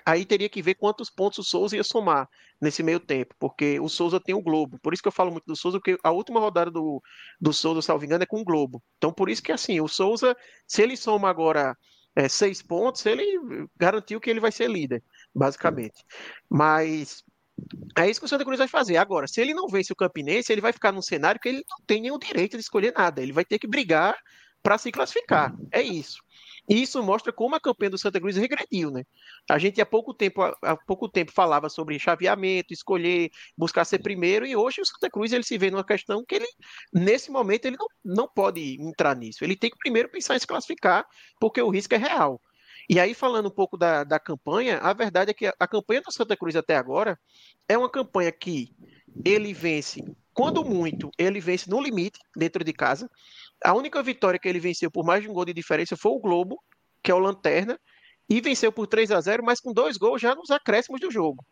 [0.06, 2.28] Aí teria que ver quantos pontos o Souza ia somar
[2.62, 4.78] nesse meio tempo, porque o Souza tem o Globo.
[4.82, 7.02] Por isso que eu falo muito do Souza, porque a última rodada do,
[7.40, 8.84] do Souza, salvo engano, é com o Globo.
[8.98, 10.36] Então, por isso que assim, o Souza,
[10.68, 11.78] se ele soma agora
[12.16, 15.02] é, seis pontos, ele garantiu que ele vai ser líder,
[15.34, 16.04] basicamente.
[16.50, 17.24] Mas
[17.98, 18.98] é isso que o Santa Cruz vai fazer.
[18.98, 21.78] Agora, se ele não vence o Campinense, ele vai ficar num cenário que ele não
[21.86, 23.22] tem nenhum direito de escolher nada.
[23.22, 24.18] Ele vai ter que brigar
[24.62, 25.54] para se classificar.
[25.72, 26.18] É isso.
[26.70, 29.04] E isso mostra como a campanha do Santa Cruz regrediu, né?
[29.50, 34.46] A gente há pouco tempo, há pouco tempo falava sobre chaveamento, escolher, buscar ser primeiro,
[34.46, 36.48] e hoje o Santa Cruz ele se vê numa questão que ele,
[36.94, 39.44] nesse momento, ele não, não pode entrar nisso.
[39.44, 41.06] Ele tem que primeiro pensar em se classificar,
[41.40, 42.40] porque o risco é real.
[42.88, 46.02] E aí, falando um pouco da, da campanha, a verdade é que a, a campanha
[46.02, 47.20] do Santa Cruz até agora
[47.68, 48.76] é uma campanha que
[49.26, 53.10] ele vence, quando muito, ele vence no limite, dentro de casa.
[53.64, 56.20] A única vitória que ele venceu por mais de um gol de diferença foi o
[56.20, 56.58] Globo,
[57.04, 57.80] que é o Lanterna,
[58.30, 61.44] e venceu por 3 a 0 mas com dois gols já nos acréscimos do jogo.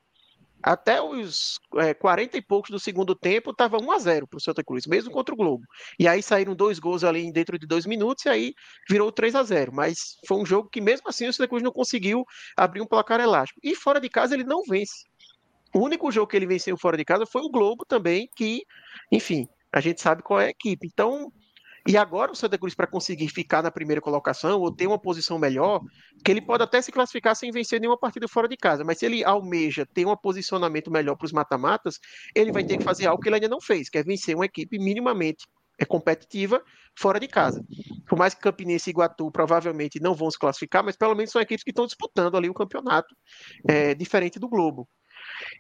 [0.61, 4.41] Até os é, 40 e poucos do segundo tempo, estava 1 a 0 para o
[4.41, 5.63] Santa Cruz, mesmo contra o Globo.
[5.99, 8.53] E aí saíram dois gols ali dentro de dois minutos e aí
[8.89, 11.71] virou 3 a 0 Mas foi um jogo que, mesmo assim, o Santa Cruz não
[11.71, 13.59] conseguiu abrir um placar elástico.
[13.63, 15.05] E fora de casa, ele não vence.
[15.73, 18.63] O único jogo que ele venceu fora de casa foi o Globo também, que,
[19.11, 20.87] enfim, a gente sabe qual é a equipe.
[20.87, 21.31] Então,
[21.88, 25.40] e agora o Santa Cruz, para conseguir ficar na primeira colocação ou ter uma posição
[25.40, 25.82] melhor,
[26.24, 29.06] que ele pode até se classificar sem vencer nenhuma partida fora de casa, mas se
[29.06, 31.98] ele almeja ter um posicionamento melhor para os mata-matas,
[32.35, 34.45] ele vai ter que fazer algo que ele ainda não fez, que é vencer uma
[34.45, 35.45] equipe minimamente
[35.80, 36.61] é competitiva
[36.98, 37.64] fora de casa.
[38.07, 41.41] Por mais que Campinense e Iguatu provavelmente não vão se classificar, mas pelo menos são
[41.41, 43.16] equipes que estão disputando ali o campeonato,
[43.67, 44.90] é, diferente do Globo.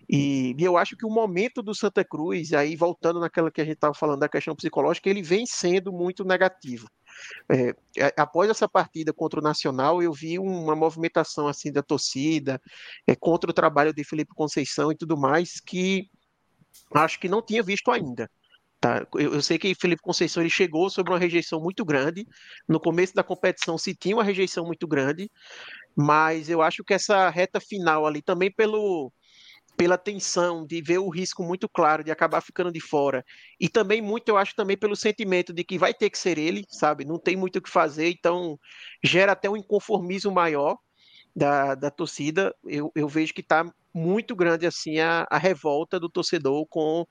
[0.09, 3.65] E, e, eu acho que o momento do Santa Cruz, aí voltando naquela que a
[3.65, 6.87] gente estava falando da questão psicológica, ele vem sendo muito negativo.
[7.49, 12.61] É, é, após essa partida contra o Nacional, eu vi uma movimentação assim da torcida
[13.05, 16.09] é, contra o trabalho de Felipe Conceição e tudo mais que
[16.93, 18.29] acho que não tinha visto ainda.
[18.79, 19.07] Tá?
[19.15, 22.27] Eu, eu, sei que Felipe Conceição ele chegou sobre uma rejeição muito grande.
[22.67, 25.31] No começo da competição se tinha uma rejeição muito grande,
[25.95, 29.11] mas eu acho que essa reta final ali também pelo
[29.77, 33.23] pela tensão de ver o risco muito claro de acabar ficando de fora.
[33.59, 36.65] E também muito, eu acho, também pelo sentimento de que vai ter que ser ele,
[36.69, 37.05] sabe?
[37.05, 38.59] Não tem muito o que fazer, então
[39.03, 40.77] gera até um inconformismo maior
[41.35, 42.53] da, da torcida.
[42.65, 47.05] Eu, eu vejo que está muito grande assim a, a revolta do torcedor com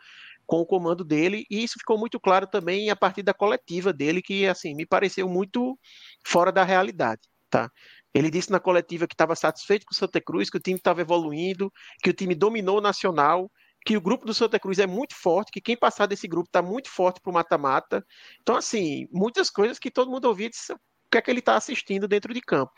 [0.46, 4.22] com o comando dele, e isso ficou muito claro também a partir da coletiva dele,
[4.22, 5.76] que assim me pareceu muito
[6.24, 7.68] fora da realidade, tá?
[8.16, 11.02] Ele disse na coletiva que estava satisfeito com o Santa Cruz, que o time estava
[11.02, 11.70] evoluindo,
[12.02, 13.50] que o time dominou o Nacional,
[13.84, 16.62] que o grupo do Santa Cruz é muito forte, que quem passar desse grupo está
[16.62, 18.02] muito forte para o mata-mata.
[18.40, 20.78] Então, assim, muitas coisas que todo mundo ouvia disse, o
[21.10, 22.72] que é que ele está assistindo dentro de campo,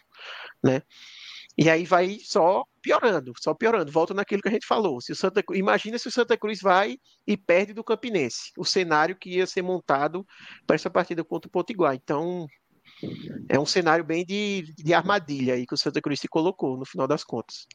[0.60, 0.83] né?
[1.57, 3.92] E aí vai só piorando, só piorando.
[3.92, 5.00] Volta naquilo que a gente falou.
[5.00, 9.17] Se o Santa, imagina se o Santa Cruz vai e perde do Campinense, o cenário
[9.17, 10.26] que ia ser montado
[10.67, 11.94] para essa partida contra o Potiguar.
[11.94, 12.47] Então,
[13.49, 16.85] é um cenário bem de, de armadilha aí que o Santa Cruz se colocou, no
[16.85, 17.67] final das contas.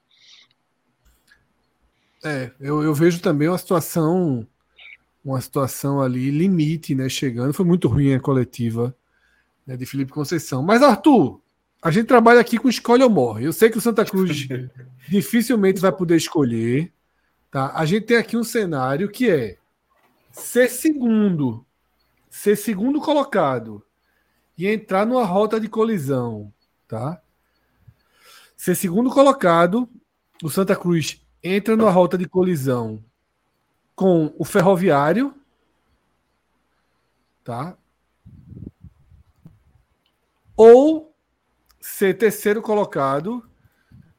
[2.24, 4.48] É, eu, eu vejo também uma situação
[5.24, 7.54] uma situação ali limite, né, chegando.
[7.54, 8.96] Foi muito ruim a coletiva
[9.66, 10.62] né, de Felipe Conceição.
[10.62, 11.40] Mas, Arthur,
[11.82, 13.46] a gente trabalha aqui com escolha ou morre.
[13.46, 14.48] Eu sei que o Santa Cruz
[15.08, 16.92] dificilmente vai poder escolher.
[17.50, 17.72] Tá?
[17.74, 19.58] A gente tem aqui um cenário que é
[20.32, 21.66] ser segundo,
[22.30, 23.82] ser segundo colocado
[24.58, 26.54] e entrar numa rota de colisão,
[26.88, 27.22] tá?
[28.56, 29.90] Ser segundo colocado,
[30.42, 33.04] o Santa Cruz entra numa rota de colisão
[33.96, 35.34] com o Ferroviário,
[37.44, 37.78] tá?
[40.56, 41.14] Ou
[41.82, 43.44] ser terceiro colocado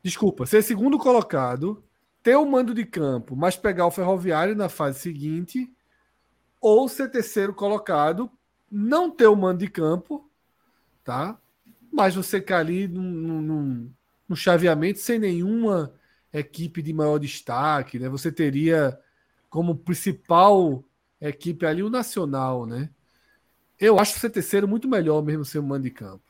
[0.05, 1.83] Desculpa, ser segundo colocado,
[2.23, 5.73] ter o mando de campo, mas pegar o Ferroviário na fase seguinte,
[6.61, 8.31] ou ser terceiro colocado,
[8.75, 10.29] não ter o mando de campo,
[11.05, 11.39] tá?
[11.93, 13.91] Mas você cair ali num, num,
[14.29, 15.95] num chaveamento sem nenhuma
[16.33, 18.09] equipe de maior destaque, né?
[18.09, 18.99] Você teria
[19.49, 20.85] como principal
[21.21, 22.91] equipe ali o Nacional, né?
[23.79, 26.25] Eu acho ser terceiro muito melhor mesmo ser o mando de campo.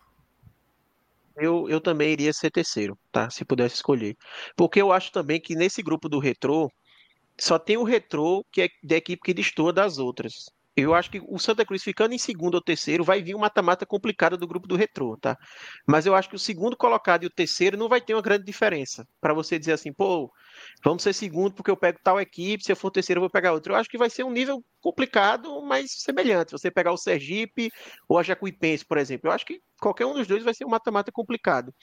[1.37, 3.31] Eu, eu também iria ser terceiro, tá?
[3.31, 4.17] Se pudesse escolher.
[4.55, 6.71] Porque eu acho também que nesse grupo do Retrô,
[7.41, 10.51] só tem o Retrô que é da equipe que destoa das outras.
[10.77, 13.87] Eu acho que o Santa Cruz ficando em segundo ou terceiro vai vir um mata-mata
[13.87, 15.39] complicado do grupo do Retrô, tá?
[15.87, 18.45] Mas eu acho que o segundo colocado e o terceiro não vai ter uma grande
[18.45, 19.07] diferença.
[19.21, 20.33] Para você dizer assim, pô,
[20.83, 23.53] vamos ser segundo porque eu pego tal equipe, se eu for terceiro eu vou pegar
[23.53, 23.73] outro.
[23.73, 26.53] Eu acho que vai ser um nível complicado, mas semelhante.
[26.53, 27.71] Você pegar o Sergipe
[28.09, 29.29] ou a Jacuipense, por exemplo.
[29.29, 31.75] Eu acho que qualquer um dos dois vai ser um mata-mata complicado.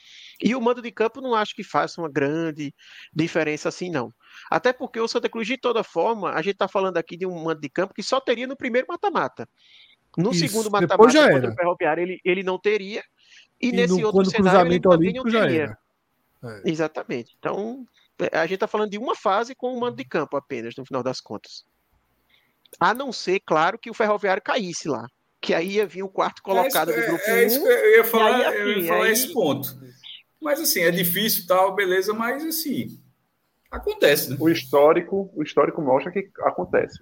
[0.42, 2.74] E o mando de campo não acho que faça uma grande
[3.12, 4.12] diferença assim, não.
[4.50, 7.44] Até porque o Santa Cruz, de toda forma, a gente está falando aqui de um
[7.44, 9.48] mando de campo que só teria no primeiro mata-mata.
[10.16, 13.02] No Isso, segundo mata-mata contra o Ferroviário, ele, ele não teria.
[13.60, 15.76] E, E nesse no, outro cenário, ele também não teria.
[16.44, 16.70] É.
[16.70, 17.36] Exatamente.
[17.38, 17.86] Então,
[18.32, 21.02] a gente está falando de uma fase com o mando de campo apenas, no final
[21.02, 21.64] das contas.
[22.80, 25.06] A não ser, claro, que o Ferroviário caísse lá.
[25.40, 27.46] Que aí ia vir o quarto colocado é isso, do grupo é, é 1.
[27.46, 29.68] isso que eu ia falar, aí, eu ia assim, falar aí- esse ponto.
[30.40, 33.00] Mas assim, é difícil tal, beleza, mas assim,
[33.70, 34.36] acontece, né?
[34.40, 36.98] O histórico, o histórico mostra que acontece.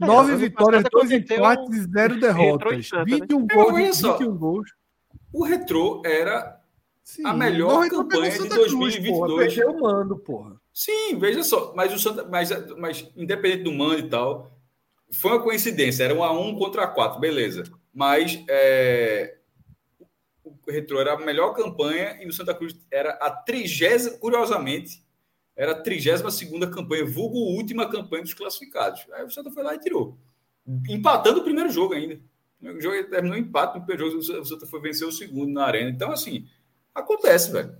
[0.00, 2.88] É, Nove vitórias, dois empates e zero e derrotas.
[2.88, 3.16] Santa, né?
[3.18, 4.18] 21 É, gols, olha de só.
[4.18, 4.70] 21 gols.
[5.32, 6.60] O Retrô era
[7.04, 9.14] Sim, A melhor campanha de Santa Cruz, 2022.
[9.18, 10.60] Porra, perdeu o mando, porra.
[10.72, 14.58] Sim, veja só, mas o Santa, mas, mas independente do mando e tal,
[15.12, 17.62] foi uma coincidência, era um a um contra quatro, beleza.
[17.92, 19.36] Mas é,
[20.42, 25.04] o Retrô era a melhor campanha e o Santa Cruz era a trigésima, curiosamente,
[25.54, 29.06] era a trigésima segunda campanha, vulgo última campanha dos classificados.
[29.12, 30.18] Aí o Santa foi lá e tirou.
[30.88, 32.18] Empatando o primeiro jogo ainda.
[32.62, 35.90] O jogo terminou empate no primeiro jogo, o Santa foi vencer o segundo na arena.
[35.90, 36.48] Então, assim,
[36.94, 37.76] acontece, velho.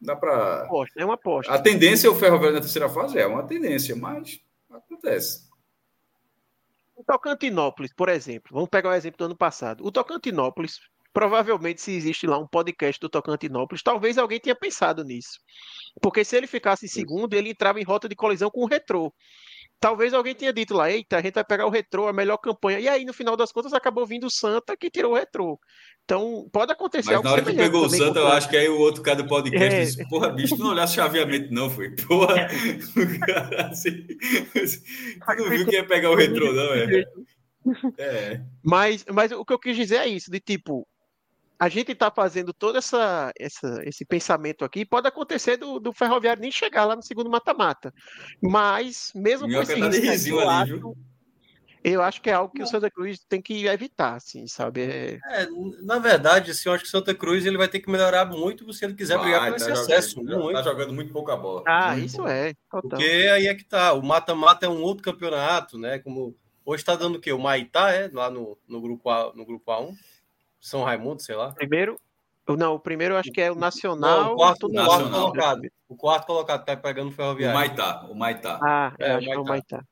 [0.00, 1.52] Dá para Aposta, é uma aposta.
[1.52, 3.18] a tendência é o Ferroviário na terceira fase?
[3.18, 4.38] É uma tendência, mas
[4.70, 5.48] acontece.
[6.94, 9.84] O Tocantinópolis, por exemplo, vamos pegar o exemplo do ano passado.
[9.84, 10.78] O Tocantinópolis,
[11.12, 15.40] provavelmente, se existe lá um podcast do Tocantinópolis, talvez alguém tenha pensado nisso.
[16.00, 19.12] Porque se ele ficasse em segundo, ele entrava em rota de colisão com o Retrô.
[19.84, 22.80] Talvez alguém tenha dito lá, eita, a gente vai pegar o Retrô, a melhor campanha.
[22.80, 25.60] E aí, no final das contas, acabou vindo o Santa, que tirou o Retrô.
[26.04, 28.66] Então, pode acontecer Mas algo na hora que pegou o Santa, eu acho que aí
[28.66, 29.84] o outro cara do podcast É.
[29.84, 31.90] disse: Porra, bicho, tu não olhasse chaveamento, não, foi?
[31.96, 32.48] Porra,
[32.96, 34.06] o cara assim.
[34.06, 37.04] Tu não viu que ia pegar o retrô, não, é?
[37.98, 38.40] É.
[38.64, 40.88] Mas, mas o que eu quis dizer é isso, de tipo,
[41.64, 46.42] a gente está fazendo todo essa, essa, esse pensamento aqui, pode acontecer do, do Ferroviário
[46.42, 47.92] nem chegar lá no segundo mata-mata.
[48.42, 50.96] Mas, mesmo com Minhoca esse tá risco, eu, ali, acho, viu?
[51.82, 54.82] eu acho que é algo que o Santa Cruz tem que evitar, assim, sabe?
[54.82, 55.46] É, É,
[55.82, 58.70] na verdade, assim, eu acho que o Santa Cruz ele vai ter que melhorar muito
[58.72, 60.14] se ele quiser brigar Vai, por tá esse jogando- acesso.
[60.24, 60.62] tá muito.
[60.62, 61.62] jogando muito pouca bola.
[61.66, 62.30] Ah, Muito isso pouco.
[62.30, 62.52] é.
[62.70, 62.90] Total.
[62.90, 63.92] Porque aí é que tá.
[63.94, 65.98] O mata-mata é um outro campeonato, né?
[65.98, 67.32] Como hoje está dando o quê?
[67.32, 68.08] O Maitá, é?
[68.12, 69.94] Lá no, no, grupo A, no grupo A1.
[70.64, 71.52] São Raimundo, sei lá.
[71.52, 72.00] Primeiro,
[72.48, 74.24] não, o primeiro eu acho que é o Nacional.
[74.24, 75.20] Não, o quarto, o quarto Nacional.
[75.20, 75.68] colocado.
[75.88, 77.54] O quarto colocado tá pegando o O Ferroviário.
[77.58, 78.58] Maitá, o Maitá.
[78.62, 79.44] Ah, É, é, o é o Maitá.
[79.44, 79.84] Maitá.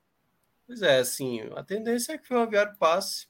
[0.66, 3.26] Pois é, assim, a tendência é que o Ferroviário passe.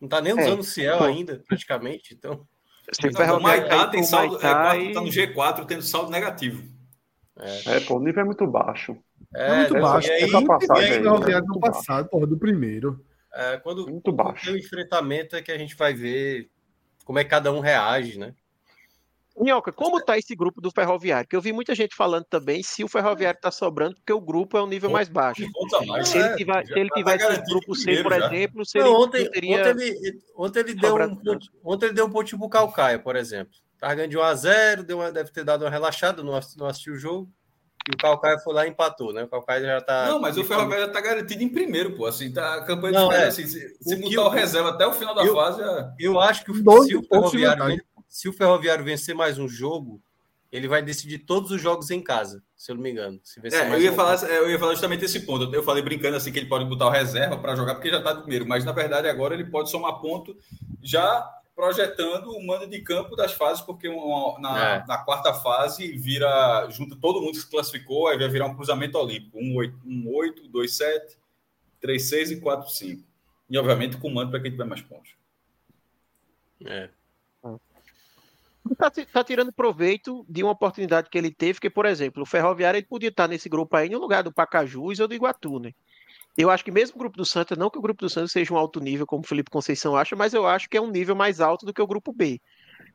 [0.00, 2.14] Não tá nem É, usando o Ciel ainda, praticamente.
[2.14, 2.46] Então,
[2.92, 5.64] Se o Não, o Ferroviário Maitá tem saldo, é, Maitá quatro, e- tá no G4
[5.66, 6.62] tendo saldo negativo.
[7.66, 8.96] É, pô, o nível é muito baixo.
[9.34, 10.08] é, muito e baixo.
[10.12, 11.34] aí- essa passagem e aí, aí, Não, né?
[11.40, 11.78] Muito baixo.
[11.78, 13.04] passado, porra, do primeiro.
[13.34, 14.44] é, quando, Muito quando baixo.
[14.46, 16.48] tem o enfrentamento é que a gente vai ver
[17.06, 18.34] como é que cada um reage, né?
[19.38, 21.28] Minhoca, como tá esse grupo do Ferroviário?
[21.28, 24.56] Que eu vi muita gente falando também se o Ferroviário tá sobrando, porque o grupo
[24.56, 25.46] é um nível mais baixo.
[25.86, 26.08] Mais.
[26.08, 28.26] Se ele é, tiver, se ele tá tivesse garantido grupo C, por já.
[28.26, 29.56] exemplo, se Não, ele ontem, não teria.
[29.60, 33.14] ontem, ele, ontem ele deu um ponto, ontem ele deu um pontinho pro Calcaia, por
[33.14, 33.52] exemplo.
[33.78, 36.94] Tava ganhando de 1 a 0 deu uma- deve ter dado uma relaxada, não assistiu
[36.94, 37.30] o jogo.
[37.88, 39.22] E o Calcaia foi lá e empatou, né?
[39.22, 40.06] O Calcaia já tá.
[40.08, 42.06] Não, mas o Ferroviário já tá garantido em primeiro, pô.
[42.06, 43.26] Assim, tá, a campanha Não, de é.
[43.28, 45.94] assim, se, se O botar o eu- reserva até o final da eu- fase, já...
[45.98, 50.00] Eu acho que o- se, o Ferroviário, se o Ferroviário vencer mais um jogo,
[50.50, 53.20] ele vai decidir todos os jogos em casa, se eu não me engano.
[53.22, 54.32] Se vencer É, eu mais ia, um falar, jogo.
[54.32, 55.54] é, eu ia falar justamente esse ponto.
[55.54, 58.14] Eu falei brincando assim que ele pode botar o reserva para jogar porque já está
[58.14, 60.36] no primeiro, mas na verdade agora ele pode somar ponto
[60.82, 61.24] já
[61.56, 64.86] projetando o mando de campo das fases, porque uma- na, É.
[64.86, 68.98] na quarta fase vira, junta todo mundo que se classificou, aí vai virar um cruzamento
[68.98, 71.16] olímpico: 1-8, 1-8, 2-7,
[71.80, 73.02] 3-6 e 4-5.
[73.48, 75.12] E obviamente com o mando para quem tiver mais pontos.
[76.64, 76.90] É.
[78.76, 82.78] tá, tá, tirando proveito de uma oportunidade que ele teve, que, por exemplo, o Ferroviário
[82.78, 85.72] ele podia estar nesse grupo aí no lugar do Pacajus ou do Iguatu, né?
[86.36, 88.52] Eu acho que mesmo o grupo do Santa, não que o grupo do Santa seja
[88.52, 91.16] um alto nível, como o Felipe Conceição acha, mas eu acho que é um nível
[91.16, 92.40] mais alto do que o grupo B,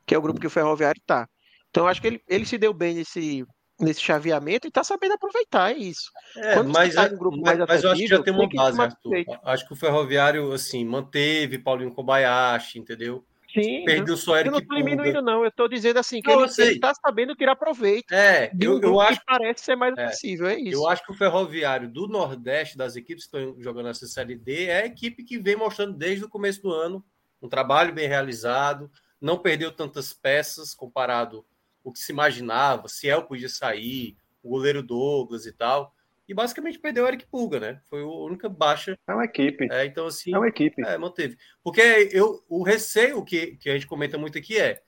[0.06, 1.28] que é o grupo que o Ferroviário está.
[1.70, 3.46] Então, eu acho que ele, ele se deu bem nesse,
[3.80, 6.12] nesse chaveamento e está sabendo aproveitar, é isso.
[6.38, 9.24] É, mas, tá um mas, mas eu acho que já tem uma base, Arthur.
[9.44, 13.26] Acho que o Ferroviário, assim, manteve Paulinho Kobayashi, entendeu?
[13.54, 13.84] Sim.
[13.86, 15.42] Perdeu só Eric Eu não estou diminuindo, não.
[15.42, 18.12] Eu estou dizendo assim, que não, ele está sabendo tirar proveito.
[18.14, 20.74] É, eu, eu acho que parece ser mais é, possível, é isso.
[20.74, 24.66] Eu acho que o Ferroviário do Nordeste, das equipes que estão jogando essa Série D,
[24.66, 27.04] é a equipe que vem mostrando desde o começo do ano
[27.42, 28.90] um trabalho bem realizado,
[29.20, 31.46] não perdeu tantas peças comparado
[31.84, 35.94] o que se imaginava, Ciel podia sair, o goleiro Douglas e tal.
[36.28, 37.82] E basicamente perdeu o Eric Pulga, né?
[37.90, 38.98] Foi a única baixa.
[39.08, 39.68] É uma equipe.
[39.72, 40.34] É, então, assim.
[40.34, 40.82] É uma equipe.
[40.84, 41.38] É, manteve.
[41.64, 44.82] Porque eu, o receio que, que a gente comenta muito aqui é: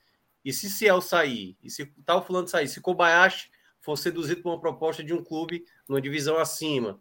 [0.44, 1.56] e se Ciel sair?
[1.62, 2.68] E se tal fulano sair?
[2.68, 7.00] Se Kobayashi for seduzido por uma proposta de um clube numa divisão acima?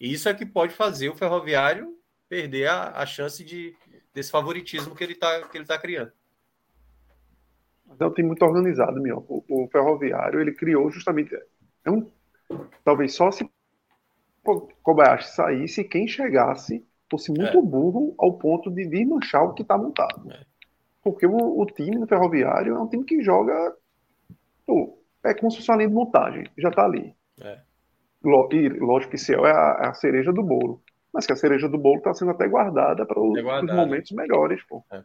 [0.00, 1.94] E isso é que pode fazer o Ferroviário
[2.28, 3.76] perder a, a chance de,
[4.12, 6.12] desse favoritismo que ele está tá criando.
[7.86, 9.24] Mas é um time muito organizado, meu.
[9.28, 11.34] O, o Ferroviário, ele criou justamente.
[11.84, 12.10] É um,
[12.84, 13.48] talvez só se
[14.82, 17.62] Kobayashi saísse e quem chegasse fosse muito é.
[17.62, 20.30] burro ao ponto de desmanchar o que está montado.
[20.30, 20.44] É.
[21.02, 23.74] Porque o, o, time do Ferroviário é um time que joga.
[24.66, 27.14] Pô, é como se fosse uma linha de montagem, já está ali.
[27.40, 27.60] É.
[28.52, 30.82] E lógico que Ciel é a, é a, cereja do bolo.
[31.12, 33.42] Mas que a cereja do bolo está sendo até guardada para os,
[33.74, 34.62] momentos melhores.
[34.66, 34.84] Pô.
[34.90, 35.02] É.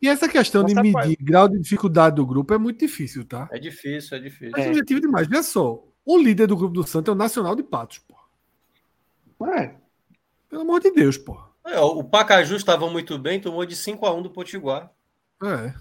[0.00, 3.48] E essa questão de medir grau de dificuldade do grupo é muito difícil, tá?
[3.52, 4.56] É difícil, é difícil.
[4.56, 5.28] É subjetivo demais.
[5.28, 8.16] Olha só, o líder do grupo do Santos é o Nacional de Patos, pô.
[9.46, 9.74] É.
[10.48, 11.40] Pelo amor de Deus, pô.
[11.64, 14.90] É, o Pacaju estava muito bem, tomou de 5 a 1 do Potiguar.
[15.42, 15.74] É.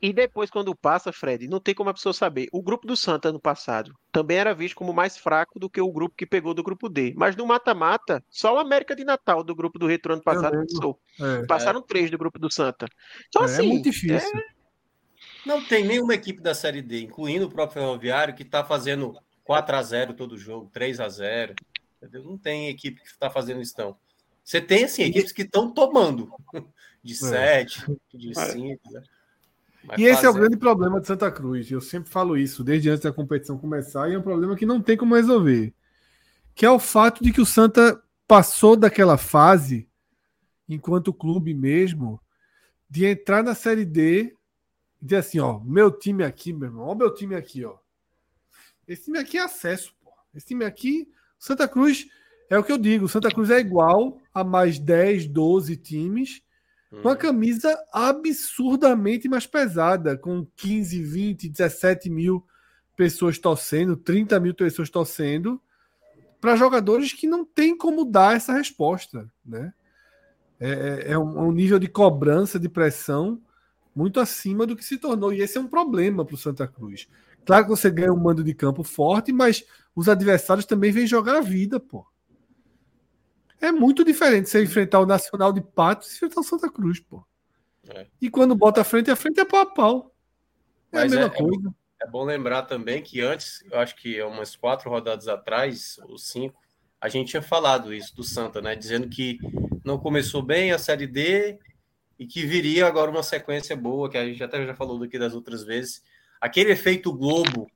[0.00, 2.48] E depois, quando passa, Fred, não tem como a pessoa saber.
[2.52, 5.90] O grupo do Santa ano passado também era visto como mais fraco do que o
[5.90, 7.12] grupo que pegou do grupo D.
[7.16, 11.00] Mas no mata-mata, só o América de Natal do grupo do Retro ano passado passou.
[11.20, 11.46] É.
[11.46, 11.84] Passaram é.
[11.84, 12.86] três do grupo do Santa.
[13.28, 13.64] Então, é, assim.
[13.64, 14.38] É muito difícil.
[14.38, 14.61] É...
[15.44, 19.76] Não tem nenhuma equipe da Série D, incluindo o próprio Ferroviário, que está fazendo 4
[19.76, 21.54] a 0 todo jogo, 3 a 0
[21.96, 22.24] entendeu?
[22.24, 23.96] Não tem equipe que está fazendo isso, não.
[24.42, 26.32] Você tem, assim, equipes que estão tomando
[27.02, 28.16] de 7, é.
[28.16, 29.02] de 5, né?
[29.84, 31.68] Mas e esse é o grande problema de Santa Cruz.
[31.70, 34.80] Eu sempre falo isso desde antes da competição começar, e é um problema que não
[34.80, 35.74] tem como resolver.
[36.54, 39.88] Que é o fato de que o Santa passou daquela fase,
[40.68, 42.20] enquanto clube mesmo,
[42.88, 44.36] de entrar na Série D
[45.02, 47.76] e dizer assim: ó, meu time aqui, meu irmão, ó, meu time aqui, ó.
[48.86, 50.12] Esse time aqui é acesso, pô.
[50.32, 52.06] Esse time aqui, Santa Cruz,
[52.48, 56.42] é o que eu digo: Santa Cruz é igual a mais 10, 12 times
[57.00, 62.44] com a camisa absurdamente mais pesada, com 15, 20, 17 mil
[62.94, 65.60] pessoas torcendo, 30 mil pessoas torcendo,
[66.38, 69.32] para jogadores que não tem como dar essa resposta.
[69.44, 69.72] Né?
[70.60, 73.40] É, é, é um, um nível de cobrança, de pressão
[73.94, 75.32] muito acima do que se tornou.
[75.32, 77.08] E esse é um problema para o Santa Cruz.
[77.44, 79.64] Claro que você ganha um mando de campo forte, mas
[79.94, 82.06] os adversários também vêm jogar a vida, pô.
[83.60, 87.24] É muito diferente você enfrentar o Nacional de Patos e enfrentar o Santa Cruz, pô.
[87.88, 88.06] É.
[88.20, 90.14] E quando bota a frente, a frente é pau a pau.
[90.90, 91.74] É Mas a mesma é, coisa.
[92.02, 96.60] É bom lembrar também que antes, eu acho que umas quatro rodadas atrás, ou cinco,
[97.00, 98.74] a gente tinha falado isso do Santa, né?
[98.76, 99.38] Dizendo que
[99.84, 101.58] não começou bem a Série D
[102.22, 105.34] e que viria agora uma sequência boa, que a gente até já falou daqui das
[105.34, 106.04] outras vezes.
[106.40, 107.68] Aquele efeito Globo,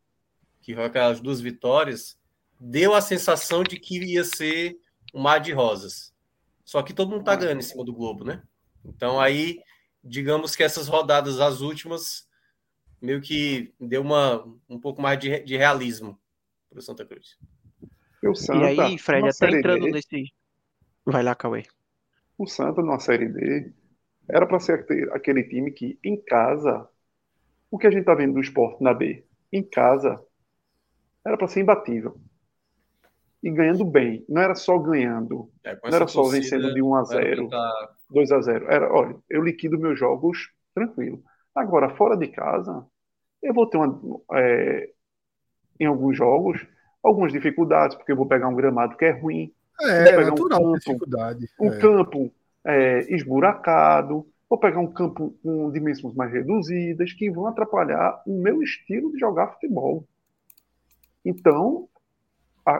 [0.62, 2.16] que foi aquelas duas vitórias,
[2.60, 4.78] deu a sensação de que ia ser
[5.12, 6.14] um mar de rosas.
[6.64, 8.40] Só que todo mundo tá ganhando em cima do Globo, né?
[8.84, 9.58] Então aí,
[10.02, 12.28] digamos que essas rodadas, as últimas,
[13.02, 16.16] meio que deu uma, um pouco mais de, de realismo
[16.70, 17.36] para o Santa Cruz.
[18.22, 20.32] E, Santa, e aí, Fred, até entrando D, nesse.
[21.04, 21.64] Vai lá, Cauê.
[22.38, 23.72] O Santa, na Série D,
[24.28, 26.88] era para ser aquele time que, em casa,
[27.70, 30.20] o que a gente tá vendo do esporte na B, em casa,
[31.24, 32.16] era para ser imbatível
[33.42, 34.24] e ganhando bem.
[34.28, 35.50] Não era só ganhando.
[35.64, 37.48] É, não era só vencendo de 1 a 0,
[38.10, 38.66] 2 a 0.
[38.68, 41.22] Era, olha, eu liquido meus jogos tranquilo.
[41.54, 42.84] Agora, fora de casa,
[43.42, 44.90] eu vou ter uma, é,
[45.78, 46.66] em alguns jogos
[47.02, 49.54] algumas dificuldades, porque eu vou pegar um gramado que é ruim.
[49.80, 51.48] É, é natural um campo, dificuldade.
[51.60, 51.78] Um é.
[51.78, 52.34] campo
[52.66, 58.62] é, esburacado, vou pegar um campo com dimensões mais reduzidas que vão atrapalhar o meu
[58.62, 60.06] estilo de jogar futebol.
[61.24, 61.88] Então,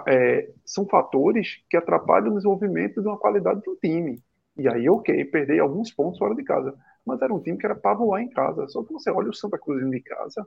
[0.07, 4.21] é, são fatores que atrapalham o desenvolvimento de uma qualidade do time.
[4.57, 6.77] E aí, ok, perder alguns pontos fora de casa.
[7.05, 8.67] Mas era um time que era para voar em casa.
[8.69, 10.47] Só que você olha o Santa Cruz de casa,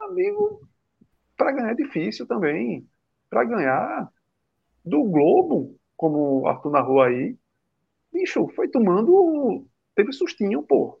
[0.00, 0.60] amigo,
[1.36, 2.86] para ganhar é difícil também.
[3.28, 4.08] Para ganhar
[4.84, 7.36] do Globo, como o Arthur narrou aí,
[8.14, 9.66] bicho, foi tomando.
[9.94, 10.98] Teve sustinho, pô.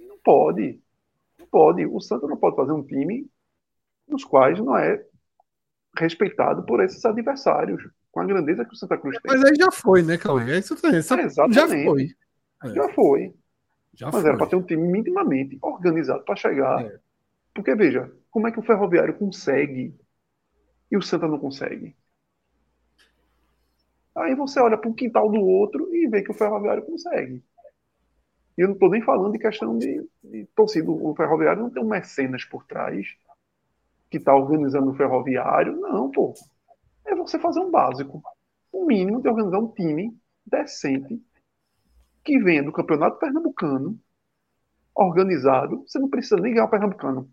[0.00, 0.80] Não pode.
[1.38, 1.86] Não pode.
[1.86, 3.28] O Santa não pode fazer um time
[4.08, 5.04] nos quais não é
[5.98, 9.32] respeitado por esses adversários com a grandeza que o Santa Cruz tem.
[9.32, 10.52] Mas aí já foi, né, Cauê?
[10.52, 10.98] É isso também.
[10.98, 12.08] É, já foi.
[12.64, 12.68] É.
[12.74, 13.34] Já foi.
[13.94, 14.28] Já Mas foi.
[14.28, 16.84] era para ter um time minimamente organizado para chegar.
[16.84, 16.98] É.
[17.54, 19.94] Porque, veja, como é que o Ferroviário consegue
[20.90, 21.96] e o Santa não consegue?
[24.16, 27.42] Aí você olha para o quintal do outro e vê que o Ferroviário consegue.
[28.56, 30.90] E eu não estou nem falando de questão de, de torcida.
[30.90, 33.06] O Ferroviário não tem um mecenas por trás
[34.10, 35.76] que está organizando o Ferroviário.
[35.76, 36.34] Não, pô
[37.06, 38.22] é você fazer um básico.
[38.72, 41.22] O mínimo de organizar um time decente
[42.24, 43.98] que venha do campeonato pernambucano,
[44.94, 45.84] organizado.
[45.86, 47.30] Você não precisa nem ganhar o pernambucano.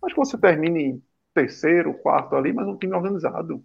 [0.00, 1.02] Mas que você termine
[1.34, 3.64] terceiro, quarto ali, mas um time organizado.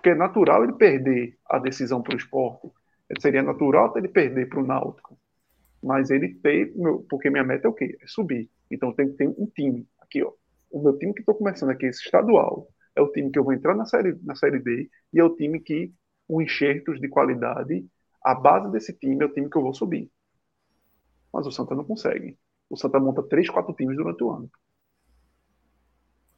[0.00, 2.70] Porque é natural ele perder a decisão para o esporte.
[3.20, 5.18] Seria natural ele perder para o Náutico.
[5.82, 6.72] Mas ele tem.
[7.06, 7.98] Porque minha meta é o quê?
[8.00, 8.50] É subir.
[8.70, 9.86] Então tem que ter um time.
[10.00, 10.32] Aqui, ó.
[10.70, 13.52] O meu time que estou começando aqui, esse estadual é o time que eu vou
[13.52, 15.92] entrar na série, na série e é o time que,
[16.26, 17.86] com enxertos de qualidade,
[18.24, 20.10] a base desse time é o time que eu vou subir.
[21.30, 22.38] Mas o Santa não consegue.
[22.70, 24.50] O Santa monta três, quatro times durante o ano.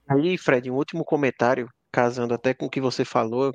[0.09, 3.53] Aí, Fred, um último comentário, casando até com o que você falou,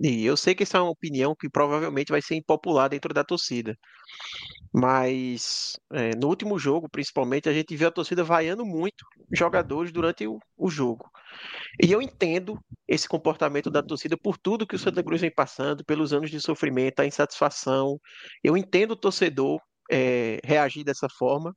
[0.00, 3.24] e eu sei que essa é uma opinião que provavelmente vai ser impopular dentro da
[3.24, 3.76] torcida.
[4.72, 10.26] Mas é, no último jogo, principalmente, a gente viu a torcida vaiando muito jogadores durante
[10.26, 11.10] o, o, jogo.
[11.82, 15.84] E eu entendo esse comportamento da torcida por tudo que o Santa Cruz vem passando,
[15.84, 17.98] pelos anos de sofrimento, a insatisfação.
[18.44, 19.60] Eu entendo o torcedor
[19.90, 21.54] é, reagir dessa forma.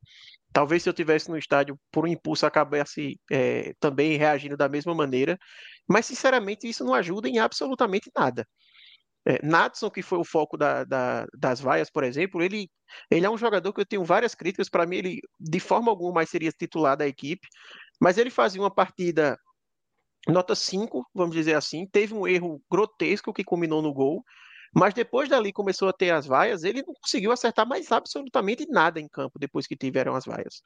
[0.54, 4.94] Talvez se eu tivesse no estádio por um impulso acabasse é, também reagindo da mesma
[4.94, 5.38] maneira,
[5.88, 8.46] mas sinceramente isso não ajuda em absolutamente nada.
[9.26, 12.70] É, Natson, que foi o foco da, da, das vaias, por exemplo, ele,
[13.10, 14.68] ele é um jogador que eu tenho várias críticas.
[14.68, 17.48] Para mim, ele de forma alguma mais seria titular da equipe,
[18.00, 19.38] mas ele fazia uma partida
[20.28, 21.88] nota 5, vamos dizer assim.
[21.88, 24.24] Teve um erro grotesco que culminou no gol,
[24.74, 29.00] mas depois dali começou a ter as vaias, ele não conseguiu acertar mais absolutamente nada
[29.00, 30.62] em campo depois que tiveram as vaias.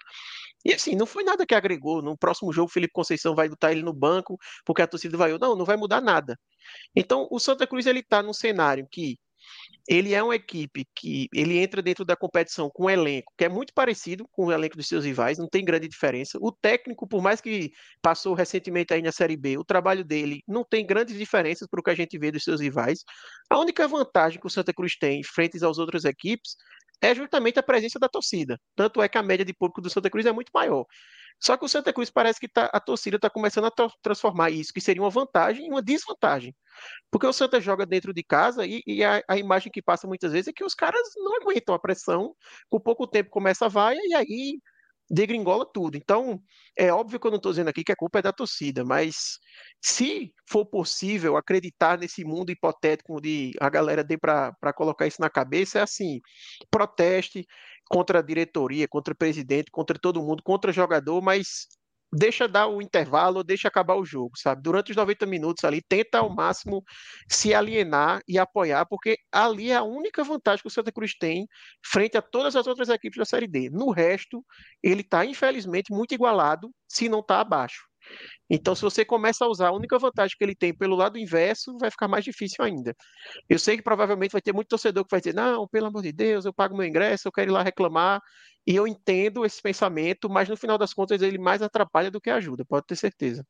[0.63, 2.01] E assim, não foi nada que agregou.
[2.01, 5.37] No próximo jogo, Felipe Conceição vai botar ele no banco porque a torcida vai.
[5.37, 6.39] Não, não vai mudar nada.
[6.95, 9.17] Então, o Santa Cruz ele está num cenário que
[9.87, 13.49] ele é uma equipe que ele entra dentro da competição com um elenco que é
[13.49, 16.37] muito parecido com o elenco dos seus rivais, não tem grande diferença.
[16.41, 20.63] O técnico, por mais que passou recentemente aí na Série B, o trabalho dele não
[20.63, 23.03] tem grandes diferenças para o que a gente vê dos seus rivais.
[23.49, 26.55] A única vantagem que o Santa Cruz tem frente às outras equipes
[27.01, 28.59] é justamente a presença da torcida.
[28.75, 30.85] Tanto é que a média de público do Santa Cruz é muito maior.
[31.39, 34.71] Só que o Santa Cruz parece que tá, a torcida está começando a transformar isso,
[34.73, 36.55] que seria uma vantagem, em uma desvantagem.
[37.11, 40.31] Porque o Santa joga dentro de casa e, e a, a, imagem que passa muitas
[40.31, 42.33] vezes é que os caras não aguentam a pressão,
[42.69, 44.59] com pouco tempo começa a vaia e aí
[45.09, 45.97] degringola tudo.
[45.97, 46.41] Então,
[46.77, 49.37] é óbvio que eu não estou dizendo aqui que a culpa é da torcida, mas
[49.81, 55.29] se for possível acreditar nesse mundo hipotético de a galera dê para colocar isso na
[55.29, 56.19] cabeça, é assim:
[56.71, 57.45] proteste
[57.89, 61.67] contra a diretoria, contra o presidente, contra todo mundo, contra o jogador, mas
[62.11, 64.61] deixa dar o intervalo, deixa acabar o jogo, sabe?
[64.61, 66.83] Durante os 90 minutos ali, tenta ao máximo
[67.29, 71.47] se alienar e apoiar, porque ali é a única vantagem que o Santa Cruz tem
[71.85, 73.69] frente a todas as outras equipes da Série D.
[73.69, 74.43] No resto,
[74.81, 77.83] ele está, infelizmente, muito igualado, se não está abaixo.
[78.49, 81.77] Então, se você começa a usar a única vantagem que ele tem pelo lado inverso,
[81.79, 82.95] vai ficar mais difícil ainda.
[83.49, 86.11] Eu sei que provavelmente vai ter muito torcedor que vai dizer: não, pelo amor de
[86.11, 88.21] Deus, eu pago meu ingresso, eu quero ir lá reclamar.
[88.67, 92.31] E eu entendo esse pensamento, mas no final das contas ele mais atrapalha do que
[92.31, 93.45] ajuda, pode ter certeza.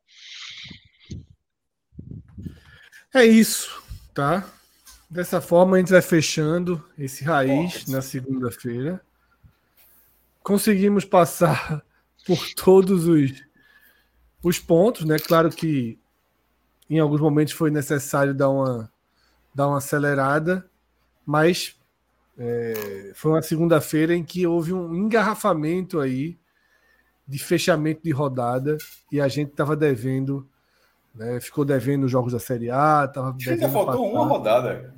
[3.14, 3.82] É isso,
[4.14, 4.46] tá?
[5.10, 9.02] Dessa forma a gente vai fechando esse raiz na segunda-feira.
[10.44, 11.82] Conseguimos passar
[12.28, 13.45] por todos os
[14.48, 15.18] os pontos, né?
[15.18, 15.98] Claro que
[16.88, 18.92] em alguns momentos foi necessário dar uma,
[19.54, 20.64] dar uma acelerada,
[21.26, 21.76] mas
[22.38, 26.38] é, foi uma segunda-feira em que houve um engarrafamento aí
[27.28, 28.78] de fechamento de rodada
[29.12, 30.48] e a gente estava devendo,
[31.16, 34.94] né, ficou devendo os jogos da Série A, tava devendo ainda faltou uma rodada.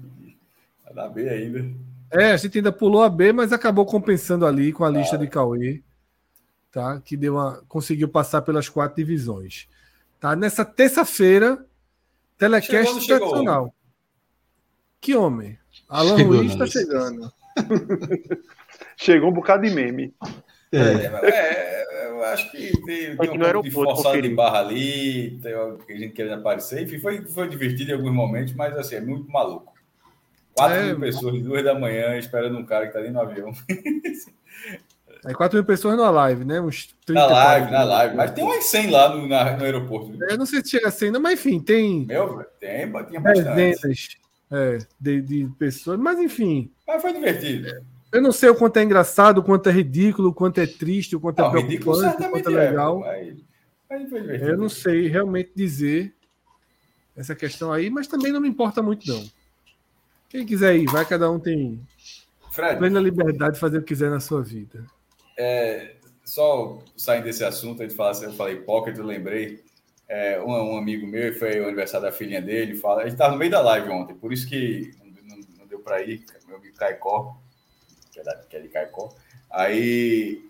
[0.94, 1.66] Da B ainda.
[2.12, 5.28] É, a gente ainda pulou a B, mas acabou compensando ali com a lista de
[5.28, 5.82] Cauê
[6.78, 7.02] tá?
[7.04, 9.68] Que deu uma, conseguiu passar pelas quatro divisões.
[10.20, 10.36] Tá?
[10.36, 11.66] Nessa terça-feira,
[12.38, 13.74] telecast tradicional.
[15.02, 15.58] Que homem?
[15.90, 16.72] Alan Chegou, Luiz tá Nunes.
[16.72, 17.34] chegando.
[18.96, 20.14] Chegou um bocado de meme.
[20.72, 20.78] É.
[20.78, 25.40] É, é, eu acho que tem, Foi tem um pouco de forçado de barra ali,
[25.42, 26.84] tem que a gente querendo aparecer.
[26.84, 29.74] Enfim, foi, foi divertido em alguns momentos, mas assim, é muito maluco.
[30.54, 33.52] Quatro É, mil pessoas, duas da manhã, esperando um cara que tá ali no avião.
[35.26, 36.60] Aí 4 mil pessoas na live, né?
[36.62, 37.72] Uns 30, Na live, 40.
[37.72, 38.16] na live.
[38.16, 40.12] Mas tem umas 100 lá no, na- no aeroporto.
[40.12, 40.28] viu?
[40.28, 43.54] Eu não sei se chega a 100, não, mas enfim, tem Meu, tem, tinha bastante.
[43.56, 44.08] dezenas
[44.52, 46.00] é, de, de pessoas.
[46.00, 47.68] Mas enfim, Mas foi divertido.
[48.12, 51.16] eu não sei o quanto é engraçado, o quanto é ridículo, o quanto é triste,
[51.16, 53.00] o quanto é Não, ridículo preocupante, o quanto é é, legal.
[53.00, 53.36] mas,
[53.90, 54.50] mas foi divertido.
[54.52, 56.14] Eu não sei realmente dizer
[57.16, 59.24] essa questão aí, mas também não me importa muito, não.
[60.30, 61.80] Quem quiser ir, vai, cada um tem
[62.52, 64.86] Fred, plena liberdade de fazer o que quiser na sua vida.
[65.38, 69.64] É, só saindo desse assunto, a gente fala, eu falei pocket, eu lembrei.
[70.08, 73.34] É, um, um amigo meu, foi o aniversário da filhinha dele, fala, a gente estava
[73.34, 74.92] no meio da live ontem, por isso que
[75.24, 77.36] não, não- deu para ir, meu amigo Caicó,
[78.12, 79.10] que é, que é de Caicó.
[79.52, 80.44] Aí,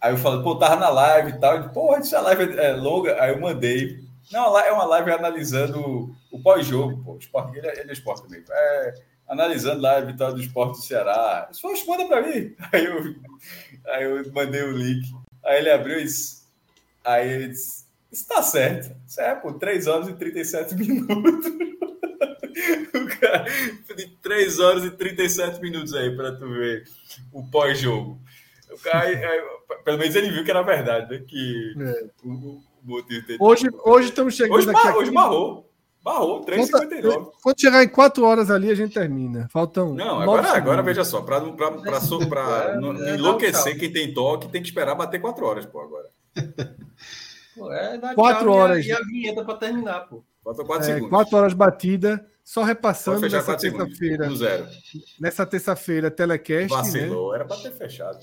[0.00, 3.32] aí eu falei, pô, tava na live e tal, porra, essa live é longa, aí
[3.32, 4.00] eu mandei.
[4.32, 8.22] Não, é uma live analisando o pós-jogo, pô, o esporte, ele, é- ele é esporte
[8.24, 8.44] também.
[8.50, 8.94] É,
[9.28, 11.48] analisando lá a vitória do esporte do Ceará.
[11.52, 12.54] Só manda para mim.
[12.72, 13.14] Aí eu,
[13.86, 15.06] aí eu mandei o link.
[15.44, 16.42] Aí ele abriu isso.
[17.04, 18.94] Aí ele disse: Isso tá certo.
[19.06, 21.46] Isso é, pô, 3 horas e 37 minutos.
[22.94, 23.44] o cara,
[23.96, 26.84] de 3 horas e 37 minutos aí para tu ver
[27.32, 28.18] o pós-jogo.
[28.70, 29.42] O cara, aí-
[29.84, 31.24] pelo menos ele viu que era verdade, né?
[31.26, 32.04] Que É.
[32.24, 33.38] o, o motivo dele.
[33.40, 34.82] Hoje, hoje estamos chegando hoje, aqui.
[34.82, 35.10] bar- a hoje
[36.02, 36.44] barrou.
[36.44, 37.30] Barrou, 3,59.
[37.42, 39.48] Quando chegar em 4 horas ali, a gente termina.
[39.52, 39.94] Faltam.
[39.94, 40.62] Não, agora, segundos.
[40.62, 41.36] agora veja só, para
[42.72, 46.08] É, é, enlouquecer quem tem toque, tem que esperar bater 4 horas, pô, agora.
[47.54, 48.00] Pô, é e
[48.48, 48.86] a- horas.
[48.86, 50.24] E a, vinheta para terminar, pô.
[50.42, 51.10] Faltam 4 É, segundos.
[51.10, 52.26] 4 horas batida.
[52.42, 54.28] Só repassando nessa 4 terça-feira.
[55.20, 56.70] Nessa terça-feira, telecast.
[56.72, 56.76] Né?
[56.76, 58.18] Vacilou, era para ter fechado.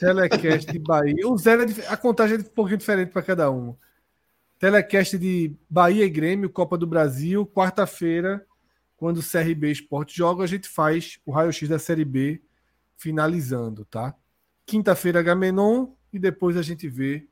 [0.00, 1.26] Telecast de Bahia.
[1.28, 3.74] O zero é dif- a contagem é um pouquinho diferente para cada um.
[4.58, 8.44] Telecast de Bahia e Grêmio, Copa do Brasil, quarta-feira,
[8.96, 12.40] quando o CRB Esporte joga, a gente faz o raio-x da Série B
[12.96, 14.14] finalizando, tá?
[14.64, 17.26] Quinta-feira, Gamenon, e depois a gente vê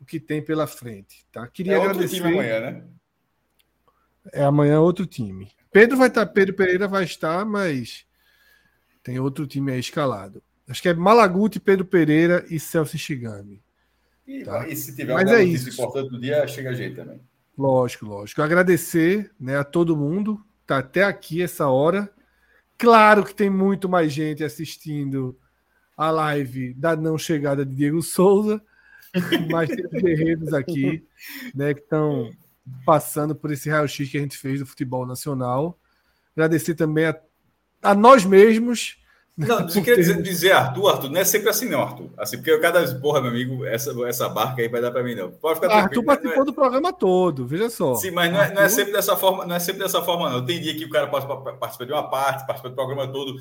[0.00, 1.46] o que tem pela frente, tá?
[1.48, 2.16] Queria É outro agradecer.
[2.16, 2.84] time amanhã, né?
[4.32, 5.50] É amanhã outro time.
[5.72, 8.06] Pedro vai estar, Pedro Pereira vai estar, mas
[9.02, 10.40] tem outro time aí escalado.
[10.68, 13.60] Acho que é Malaguti, Pedro Pereira e Celso Shigami.
[14.26, 14.66] E, Tá.
[14.68, 15.80] e se tiver Mas alguma é notícia isso.
[15.80, 17.20] importante do dia, chega a gente também.
[17.56, 18.42] Lógico, lógico.
[18.42, 22.10] Agradecer né, a todo mundo que tá até aqui essa hora.
[22.78, 25.38] Claro que tem muito mais gente assistindo
[25.96, 28.62] a live da não chegada de Diego Souza,
[29.50, 31.04] mas tem os guerreiros aqui
[31.54, 32.30] né, que estão
[32.86, 35.78] passando por esse raio-x que a gente fez do futebol nacional.
[36.34, 37.20] Agradecer também a,
[37.82, 39.01] a nós mesmos.
[39.36, 42.10] Não, eu por queria dizer, dizer, Arthur, Arthur, não é sempre assim, não, Arthur.
[42.18, 45.30] Assim, porque cada porra, meu amigo, essa, essa barca aí vai dar para mim, não.
[45.30, 47.94] Pode ficar Arthur tranquilo, não é- participou do programa todo, veja só.
[47.94, 50.28] Sim, mas não é, não é Arthur- sempre dessa forma, não é sempre dessa forma,
[50.30, 50.44] não.
[50.44, 53.36] Tem dia que o cara participa, de uma parte, participa do programa todo.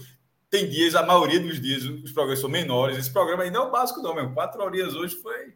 [0.49, 2.97] Tem dias, a maioria dos dias, os programas são menores.
[2.97, 4.33] Esse programa aí não é o básico, não, mesmo.
[4.33, 5.53] Quatro horinhas hoje foi.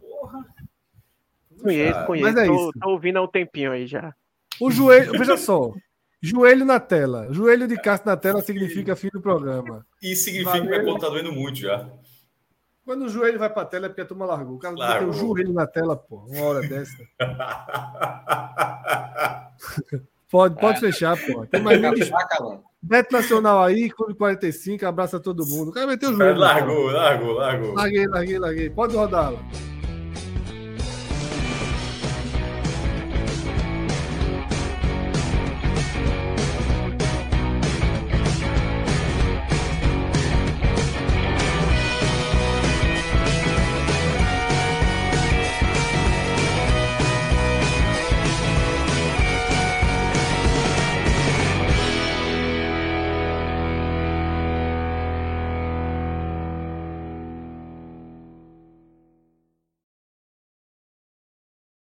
[0.00, 0.46] Porra.
[1.62, 2.26] Conheço, conheço.
[2.32, 2.72] mas é tô, isso.
[2.80, 4.14] tô ouvindo há um tempinho aí já.
[4.60, 5.72] O joelho, veja só.
[6.20, 7.28] Joelho na tela.
[7.30, 9.86] Joelho de Cássio na tela significa fim do programa.
[10.02, 10.82] E significa que Valeu.
[10.82, 11.88] minha conta tá doendo muito já.
[12.84, 14.56] Quando o joelho vai pra tela é porque a turma largou.
[14.56, 15.10] O cara tem Largou.
[15.10, 16.24] o joelho na tela, pô.
[16.28, 16.96] Uma hora dessa.
[20.30, 21.46] Pode, pode fechar, pô.
[21.46, 22.10] Tem mais dis-
[22.82, 25.70] Beto Nacional aí, Clube 45, abraça todo mundo.
[25.70, 26.38] O cara meteu o joelho.
[26.38, 27.74] largou, largou, largou.
[27.74, 28.70] Larguei, larguei, larguei.
[28.70, 29.38] Pode rodar lá.